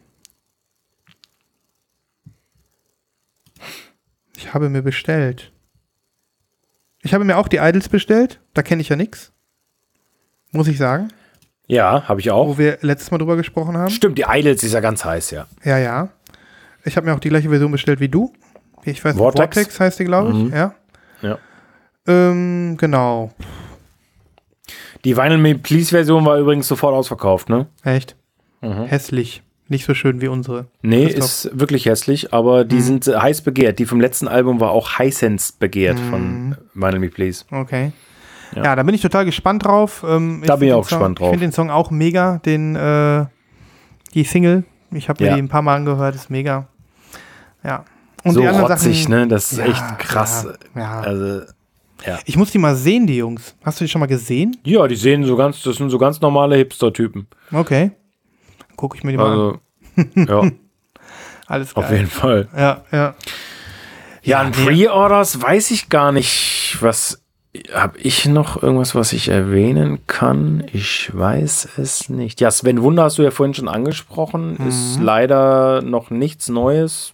ich 4.35 4.53
habe 4.53 4.69
mir 4.69 4.81
bestellt. 4.81 5.51
Ich 7.01 7.13
habe 7.13 7.23
mir 7.23 7.37
auch 7.37 7.47
die 7.47 7.57
Idols 7.57 7.89
bestellt. 7.89 8.39
Da 8.53 8.63
kenne 8.63 8.81
ich 8.81 8.89
ja 8.89 8.95
nichts. 8.95 9.31
Muss 10.51 10.67
ich 10.67 10.77
sagen. 10.77 11.09
Ja, 11.67 12.07
habe 12.07 12.19
ich 12.19 12.31
auch. 12.31 12.47
Wo 12.47 12.57
wir 12.57 12.79
letztes 12.81 13.11
Mal 13.11 13.17
drüber 13.17 13.35
gesprochen 13.35 13.77
haben. 13.77 13.91
Stimmt, 13.91 14.17
die 14.17 14.25
Idols 14.27 14.63
ist 14.63 14.73
ja 14.73 14.79
ganz 14.79 15.03
heiß, 15.05 15.31
ja. 15.31 15.47
Ja, 15.63 15.77
ja. 15.77 16.09
Ich 16.83 16.95
habe 16.95 17.05
mir 17.05 17.13
auch 17.13 17.19
die 17.19 17.29
gleiche 17.29 17.49
Version 17.49 17.71
bestellt 17.71 17.99
wie 17.99 18.07
du. 18.09 18.33
Ich 18.83 19.03
weiß 19.03 19.15
nicht, 19.15 19.21
Vortex. 19.21 19.55
Vortex 19.55 19.79
heißt 19.79 19.99
die, 19.99 20.05
glaube 20.05 20.31
ich. 20.31 20.35
Mhm. 20.35 20.53
Ja. 20.53 20.75
Ja. 21.21 21.37
Ähm, 22.07 22.77
genau. 22.77 23.31
Die 25.05 25.15
Vinyl 25.17 25.37
Me 25.37 25.55
Please 25.55 25.89
Version 25.89 26.25
war 26.25 26.37
übrigens 26.37 26.67
sofort 26.67 26.93
ausverkauft, 26.93 27.49
ne? 27.49 27.67
Echt. 27.83 28.15
Mhm. 28.61 28.85
Hässlich. 28.85 29.43
Nicht 29.69 29.85
so 29.85 29.93
schön 29.93 30.21
wie 30.21 30.27
unsere. 30.29 30.67
Nee, 30.81 31.05
Christoph. 31.07 31.23
ist 31.25 31.59
wirklich 31.59 31.85
hässlich, 31.85 32.33
aber 32.33 32.63
Mhm. 32.63 32.67
die 32.69 32.81
sind 32.81 33.07
äh, 33.07 33.17
heiß 33.17 33.41
begehrt. 33.41 33.79
Die 33.79 33.85
vom 33.85 33.99
letzten 33.99 34.27
Album 34.27 34.59
war 34.61 34.71
auch 34.71 34.97
heißenst 34.97 35.59
begehrt 35.59 35.99
Mhm. 35.99 36.09
von 36.09 36.57
Vinyl 36.73 36.99
Me 36.99 37.09
Please. 37.09 37.43
Okay. 37.51 37.91
Ja, 38.55 38.63
Ja. 38.63 38.75
da 38.77 38.83
bin 38.83 38.95
ich 38.95 39.01
total 39.01 39.25
gespannt 39.25 39.65
drauf. 39.65 40.05
Ähm, 40.07 40.41
Da 40.45 40.55
bin 40.55 40.69
ich 40.69 40.73
auch 40.73 40.87
Song, 40.87 40.99
gespannt 40.99 41.19
drauf. 41.19 41.27
Ich 41.27 41.31
finde 41.33 41.47
den 41.47 41.51
Song 41.53 41.69
auch 41.69 41.91
mega, 41.91 42.37
den, 42.45 42.75
äh, 42.77 43.25
die 44.13 44.23
Single. 44.23 44.63
Ich 44.91 45.09
habe 45.09 45.21
mir 45.21 45.29
Ja. 45.31 45.35
die 45.35 45.41
ein 45.41 45.49
paar 45.49 45.61
Mal 45.61 45.75
angehört, 45.75 46.15
ist 46.15 46.29
mega. 46.29 46.67
Ja. 47.63 47.83
Und 48.23 48.31
so 48.31 48.39
die 48.39 48.47
anderen 48.47 48.67
rotzig, 48.71 49.03
Sachen, 49.03 49.15
ne? 49.15 49.27
Das 49.27 49.51
ist 49.51 49.57
Ja, 49.59 49.65
echt 49.65 49.99
krass. 49.99 50.47
Ja, 50.75 51.01
ja. 52.05 52.13
Also, 52.13 52.23
Ich 52.25 52.37
muss 52.37 52.51
die 52.51 52.57
mal 52.57 52.75
sehen, 52.75 53.07
die 53.07 53.17
Jungs. 53.17 53.55
Hast 53.63 53.79
du 53.79 53.85
die 53.85 53.89
schon 53.89 53.99
mal 53.99 54.05
gesehen? 54.07 54.57
ja, 54.63 54.87
die 54.87 54.95
sehen 54.95 55.23
so 55.25 55.35
ganz, 55.35 55.61
das 55.63 55.77
sind 55.77 55.89
so 55.89 55.97
ganz 55.97 56.21
normale 56.21 56.55
Hipster-Typen. 56.57 57.27
Okay. 57.51 57.91
Gucke 58.75 58.97
ich 58.97 59.03
mir 59.03 59.11
die 59.11 59.17
mal 59.17 59.31
an. 59.31 59.59
Also, 60.15 60.43
ja, 60.45 60.51
Alles 61.47 61.73
klar. 61.73 61.85
auf 61.85 61.91
jeden 61.91 62.07
Fall. 62.07 62.47
Ja, 62.55 62.83
ja. 62.91 63.15
Ja, 64.23 64.39
an 64.41 64.51
nee. 64.57 64.65
Pre-Orders 64.65 65.41
weiß 65.41 65.71
ich 65.71 65.87
gar 65.89 66.11
nicht, 66.11 66.77
was 66.81 67.23
habe 67.73 67.97
ich 67.99 68.25
noch 68.25 68.61
irgendwas, 68.61 68.93
was 68.93 69.13
ich 69.13 69.29
erwähnen 69.29 69.99
kann? 70.05 70.63
Ich 70.73 71.09
weiß 71.17 71.69
es 71.77 72.09
nicht. 72.09 72.39
Ja, 72.41 72.51
Sven 72.51 72.81
Wunder 72.83 73.03
hast 73.03 73.17
du 73.17 73.23
ja 73.23 73.31
vorhin 73.31 73.53
schon 73.53 73.69
angesprochen, 73.69 74.57
Mhm. 74.59 74.67
ist 74.67 74.99
leider 75.01 75.81
noch 75.81 76.09
nichts 76.11 76.49
Neues. 76.49 77.13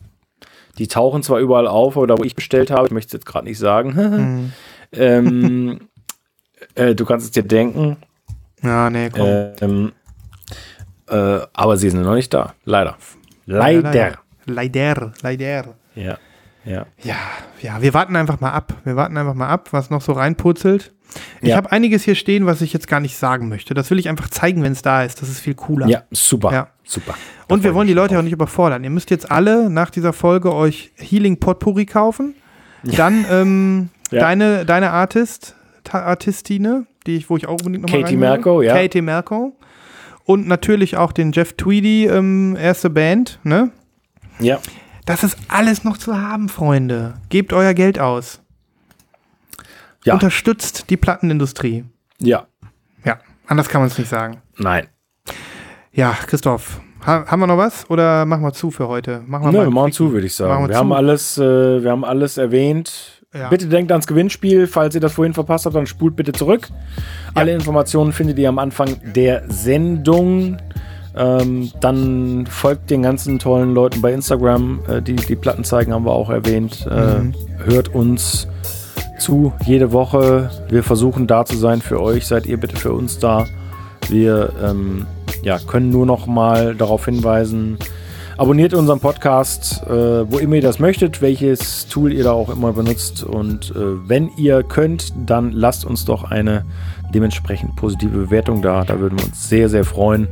Die 0.80 0.88
tauchen 0.88 1.22
zwar 1.22 1.38
überall 1.40 1.68
auf, 1.68 1.96
aber 1.96 2.08
da 2.08 2.18
wo 2.18 2.24
ich 2.24 2.36
bestellt 2.36 2.72
habe, 2.72 2.88
ich 2.88 2.92
möchte 2.92 3.10
es 3.10 3.14
jetzt 3.14 3.26
gerade 3.28 3.46
nicht 3.46 3.60
sagen. 3.60 3.94
Mhm. 3.94 4.54
ähm, 4.94 5.82
äh, 6.76 6.96
du 6.96 7.06
kannst 7.06 7.26
es 7.26 7.32
dir 7.32 7.44
denken. 7.44 7.98
Ja, 8.62 8.90
nee, 8.90 9.10
komm. 9.10 9.28
Ähm, 9.62 9.92
äh, 11.10 11.40
aber 11.54 11.78
sie 11.78 11.90
sind 11.90 12.02
noch 12.02 12.16
nicht 12.16 12.34
da. 12.34 12.54
Leider. 12.66 12.98
Leider. 13.46 14.18
Leider. 14.46 15.12
Leider. 15.22 15.76
Ja. 15.96 16.18
Ja. 16.66 16.86
Ja, 17.04 17.16
ja, 17.62 17.82
wir 17.82 17.94
warten 17.94 18.16
einfach 18.16 18.40
mal 18.40 18.52
ab. 18.52 18.74
Wir 18.86 18.96
warten 18.96 19.18
einfach 19.18 19.34
mal 19.34 19.50
ab, 19.50 19.70
was 19.72 19.90
noch 19.90 20.02
so 20.02 20.14
reinpurzelt. 20.14 20.94
Ich 21.42 21.50
Ja. 21.50 21.58
habe 21.58 21.72
einiges 21.74 22.04
hier 22.04 22.16
stehen, 22.16 22.46
was 22.46 22.62
ich 22.62 22.72
jetzt 22.74 22.88
gar 22.88 23.02
nicht 23.02 23.18
sagen 23.18 23.50
möchte. 23.50 23.74
Das 23.74 23.92
will 23.92 24.00
ich 24.00 24.08
einfach 24.08 24.30
zeigen, 24.30 24.64
wenn 24.64 24.72
es 24.72 24.82
da 24.82 25.04
ist. 25.04 25.22
Das 25.22 25.28
ist 25.30 25.40
viel 25.42 25.56
cooler. 25.56 25.88
Ja, 25.88 26.04
super. 26.12 26.52
Ja. 26.54 26.68
Super. 26.86 27.16
Und 27.50 27.64
wir 27.64 27.74
wollen 27.76 27.88
die 27.88 27.94
Leute 27.94 28.18
auch 28.18 28.24
nicht 28.24 28.34
überfordern. 28.34 28.84
Ihr 28.84 28.90
müsst 28.90 29.10
jetzt 29.10 29.30
alle 29.30 29.70
nach 29.70 29.90
dieser 29.90 30.12
Folge 30.14 30.54
euch 30.54 30.92
Healing 30.96 31.40
Potpourri 31.40 31.86
kaufen. 31.86 32.36
Dann 32.84 33.26
ähm, 33.30 33.90
Ja. 34.14 34.22
deine, 34.22 34.66
deine 34.66 34.92
Artist, 34.92 35.56
Artistine, 35.92 36.86
die 37.06 37.18
ich, 37.18 37.30
wo 37.30 37.38
ich 37.38 37.48
auch 37.48 37.60
unbedingt 37.60 37.84
nochmal 37.84 38.04
Katie 38.04 38.18
Merko, 38.18 38.62
ja. 38.62 38.74
Katie 38.74 39.02
Merko. 39.02 39.56
Und 40.26 40.48
natürlich 40.48 40.96
auch 40.96 41.12
den 41.12 41.32
Jeff 41.34 41.54
Tweedy, 41.54 42.06
ähm, 42.06 42.56
erste 42.56 42.90
Band, 42.90 43.40
ne? 43.44 43.72
Ja. 44.40 44.60
Das 45.06 45.24
ist 45.24 45.38
alles 45.50 45.84
noch 45.84 45.98
zu 45.98 46.20
haben, 46.20 46.48
Freunde. 46.48 47.16
Gebt 47.30 47.52
euer 47.52 47.74
Geld 47.74 48.00
aus. 48.00 48.42
Ja. 50.06 50.14
Unterstützt 50.14 50.90
die 50.90 50.98
Plattenindustrie. 50.98 51.86
Ja. 52.20 52.48
Ja, 53.04 53.20
anders 53.48 53.68
kann 53.70 53.82
man 53.82 53.90
es 53.90 53.98
nicht 53.98 54.10
sagen. 54.10 54.42
Nein. 54.58 54.88
Ja, 55.92 56.16
Christoph, 56.26 56.80
ha 57.06 57.26
haben 57.28 57.40
wir 57.40 57.48
noch 57.48 57.58
was 57.58 57.90
oder 57.90 58.26
machen 58.26 58.44
wir 58.44 58.54
zu 58.54 58.72
für 58.72 58.88
heute? 58.88 59.24
Machen 59.28 59.46
wir 59.46 59.52
Nö, 59.52 59.58
mal 59.60 59.66
wir 59.66 59.72
machen 59.72 59.92
zu, 59.92 60.12
würde 60.12 60.26
ich 60.26 60.36
sagen. 60.36 60.52
Machen 60.54 60.64
Wir, 60.64 60.70
wir 60.70 60.78
haben 60.78 60.94
alles, 60.94 61.38
äh, 61.38 61.84
wir 61.84 61.92
haben 61.92 62.06
alles 62.06 62.38
erwähnt. 62.38 63.13
Ja. 63.34 63.50
Bitte 63.50 63.68
denkt 63.68 63.92
ans 63.92 64.06
Gewinnspiel. 64.08 64.68
Falls 64.68 64.94
ihr 64.96 65.02
das 65.02 65.14
vorhin 65.14 65.34
verpasst 65.34 65.66
habt, 65.66 65.76
dann 65.76 65.88
spult 65.88 66.16
bitte 66.16 66.32
zurück. 66.34 66.70
Alle 67.34 67.52
Informationen 67.54 68.12
findet 68.14 68.38
ihr 68.38 68.50
am 68.50 68.60
Anfang 68.60 68.98
der 69.16 69.44
Sendung. 69.48 70.58
Ähm, 71.16 71.72
dann 71.80 72.46
folgt 72.48 72.90
den 72.90 73.04
ganzen 73.04 73.40
tollen 73.40 73.74
Leuten 73.74 74.02
bei 74.02 74.14
Instagram. 74.14 74.80
Äh, 74.88 75.02
die, 75.02 75.16
die 75.16 75.36
Platten 75.36 75.64
zeigen, 75.64 75.94
haben 75.94 76.06
wir 76.06 76.14
auch 76.14 76.30
erwähnt. 76.30 76.88
Äh, 76.90 77.20
Mhm. 77.20 77.34
Hört 77.64 77.94
uns 77.96 78.48
zu 79.20 79.54
jede 79.66 79.92
Woche. 79.92 80.50
Wir 80.70 80.84
versuchen 80.84 81.28
da 81.28 81.46
zu 81.46 81.56
sein 81.56 81.82
für 81.82 82.02
euch. 82.02 82.28
Seid 82.28 82.46
ihr 82.46 82.58
bitte 82.58 82.76
für 82.76 82.92
uns 82.92 83.20
da. 83.20 83.46
Wir 84.10 84.52
ähm, 84.62 85.06
ja, 85.44 85.60
können 85.60 85.90
nur 85.92 86.06
noch 86.06 86.26
mal 86.28 86.76
darauf 86.76 87.06
hinweisen, 87.06 87.78
abonniert 88.44 88.74
unseren 88.74 89.00
Podcast, 89.00 89.84
äh, 89.88 90.30
wo 90.30 90.38
immer 90.38 90.56
ihr 90.56 90.62
das 90.62 90.78
möchtet, 90.78 91.22
welches 91.22 91.88
Tool 91.88 92.12
ihr 92.12 92.26
da 92.26 92.34
auch 92.34 92.50
immer 92.50 92.74
benutzt. 92.74 93.24
Und 93.24 93.72
äh, 93.72 94.10
wenn 94.10 94.32
ihr 94.36 94.64
könnt, 94.64 95.14
dann 95.26 95.54
lasst 95.54 95.86
uns 95.86 96.04
doch 96.04 96.26
eine 96.26 96.66
dementsprechend 97.14 97.78
positive 97.78 98.12
Bewertung 98.12 98.62
da. 98.62 98.84
Da 98.84 99.00
würden 99.00 99.18
wir 99.18 99.28
uns 99.28 99.48
sehr, 99.48 99.70
sehr 99.70 99.86
freuen. 99.86 100.28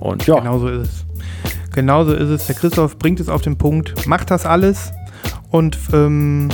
Und 0.00 0.26
ja, 0.26 0.38
Genauso 0.40 0.68
ist 0.68 0.88
es. 0.90 1.70
Genauso 1.72 2.12
ist 2.12 2.28
es. 2.28 2.46
Der 2.48 2.56
Christoph 2.56 2.98
bringt 2.98 3.20
es 3.20 3.30
auf 3.30 3.40
den 3.40 3.56
Punkt. 3.56 4.06
Macht 4.06 4.30
das 4.30 4.44
alles 4.44 4.92
und 5.50 5.78
ähm, 5.94 6.50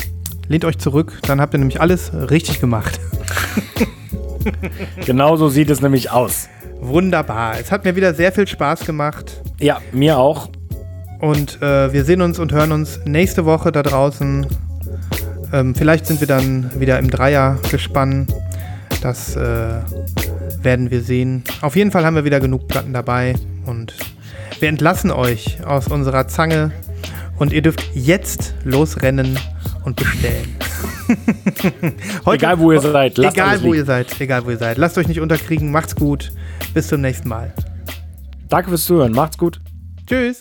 lehnt 0.47 0.65
euch 0.65 0.79
zurück. 0.79 1.19
Dann 1.27 1.41
habt 1.41 1.53
ihr 1.53 1.59
nämlich 1.59 1.81
alles 1.81 2.13
richtig 2.15 2.61
gemacht. 2.61 3.01
genau 5.07 5.37
so 5.37 5.49
sieht 5.49 5.71
es 5.71 5.81
nämlich 5.81 6.11
aus. 6.11 6.49
Wunderbar. 6.81 7.55
Es 7.61 7.73
hat 7.73 7.85
mir 7.85 7.97
wieder 7.97 8.15
sehr 8.15 8.33
viel 8.33 8.47
Spaß 8.47 8.85
gemacht. 8.85 9.43
Ja, 9.59 9.81
mir 9.93 10.19
auch. 10.19 10.49
Und 11.21 11.61
äh, 11.61 11.93
wir 11.93 12.05
sehen 12.05 12.23
uns 12.23 12.39
und 12.39 12.53
hören 12.53 12.73
uns 12.73 13.01
nächste 13.05 13.45
Woche 13.45 13.73
da 13.73 13.83
draußen. 13.83 14.47
Ähm, 15.53 15.75
vielleicht 15.75 16.07
sind 16.07 16.21
wir 16.21 16.29
dann 16.29 16.71
wieder 16.79 16.99
im 16.99 17.11
Dreier 17.11 17.59
gespannt. 17.71 18.33
Das 19.03 19.37
äh, 19.37 19.81
werden 20.63 20.91
wir 20.91 21.03
sehen. 21.03 21.43
Auf 21.61 21.77
jeden 21.77 21.91
Fall 21.91 22.05
haben 22.05 22.17
wir 22.17 22.25
wieder 22.25 22.41
genug 22.41 22.69
Platten 22.69 22.93
dabei. 22.93 23.35
Und 23.67 23.95
wir 24.61 24.69
entlassen 24.69 25.11
euch 25.11 25.65
aus 25.65 25.89
unserer 25.89 26.29
Zange. 26.29 26.73
Und 27.39 27.53
ihr 27.53 27.63
dürft 27.63 27.83
jetzt 27.95 28.55
losrennen 28.65 29.39
und 29.85 29.97
bestellen. 29.97 30.57
Heute, 32.27 32.45
Egal, 32.47 32.59
wo 32.59 32.73
ihr 32.73 32.81
seid, 32.81 33.19
lasst 33.19 33.37
Egal 33.37 33.61
wo 33.61 33.67
liegen. 33.67 33.77
ihr 33.79 33.85
seid, 33.85 34.21
egal 34.21 34.45
wo 34.45 34.51
ihr 34.51 34.59
seid. 34.59 34.79
Lasst 34.79 34.99
euch 34.99 35.09
nicht 35.09 35.21
unterkriegen. 35.21 35.71
Macht's 35.71 35.95
gut. 35.95 36.33
Bis 36.75 36.89
zum 36.89 37.01
nächsten 37.01 37.29
Mal. 37.29 37.53
Danke 38.49 38.71
fürs 38.71 38.85
Zuhören. 38.85 39.13
Macht's 39.13 39.39
gut. 39.39 39.61
Tschüss. 40.07 40.39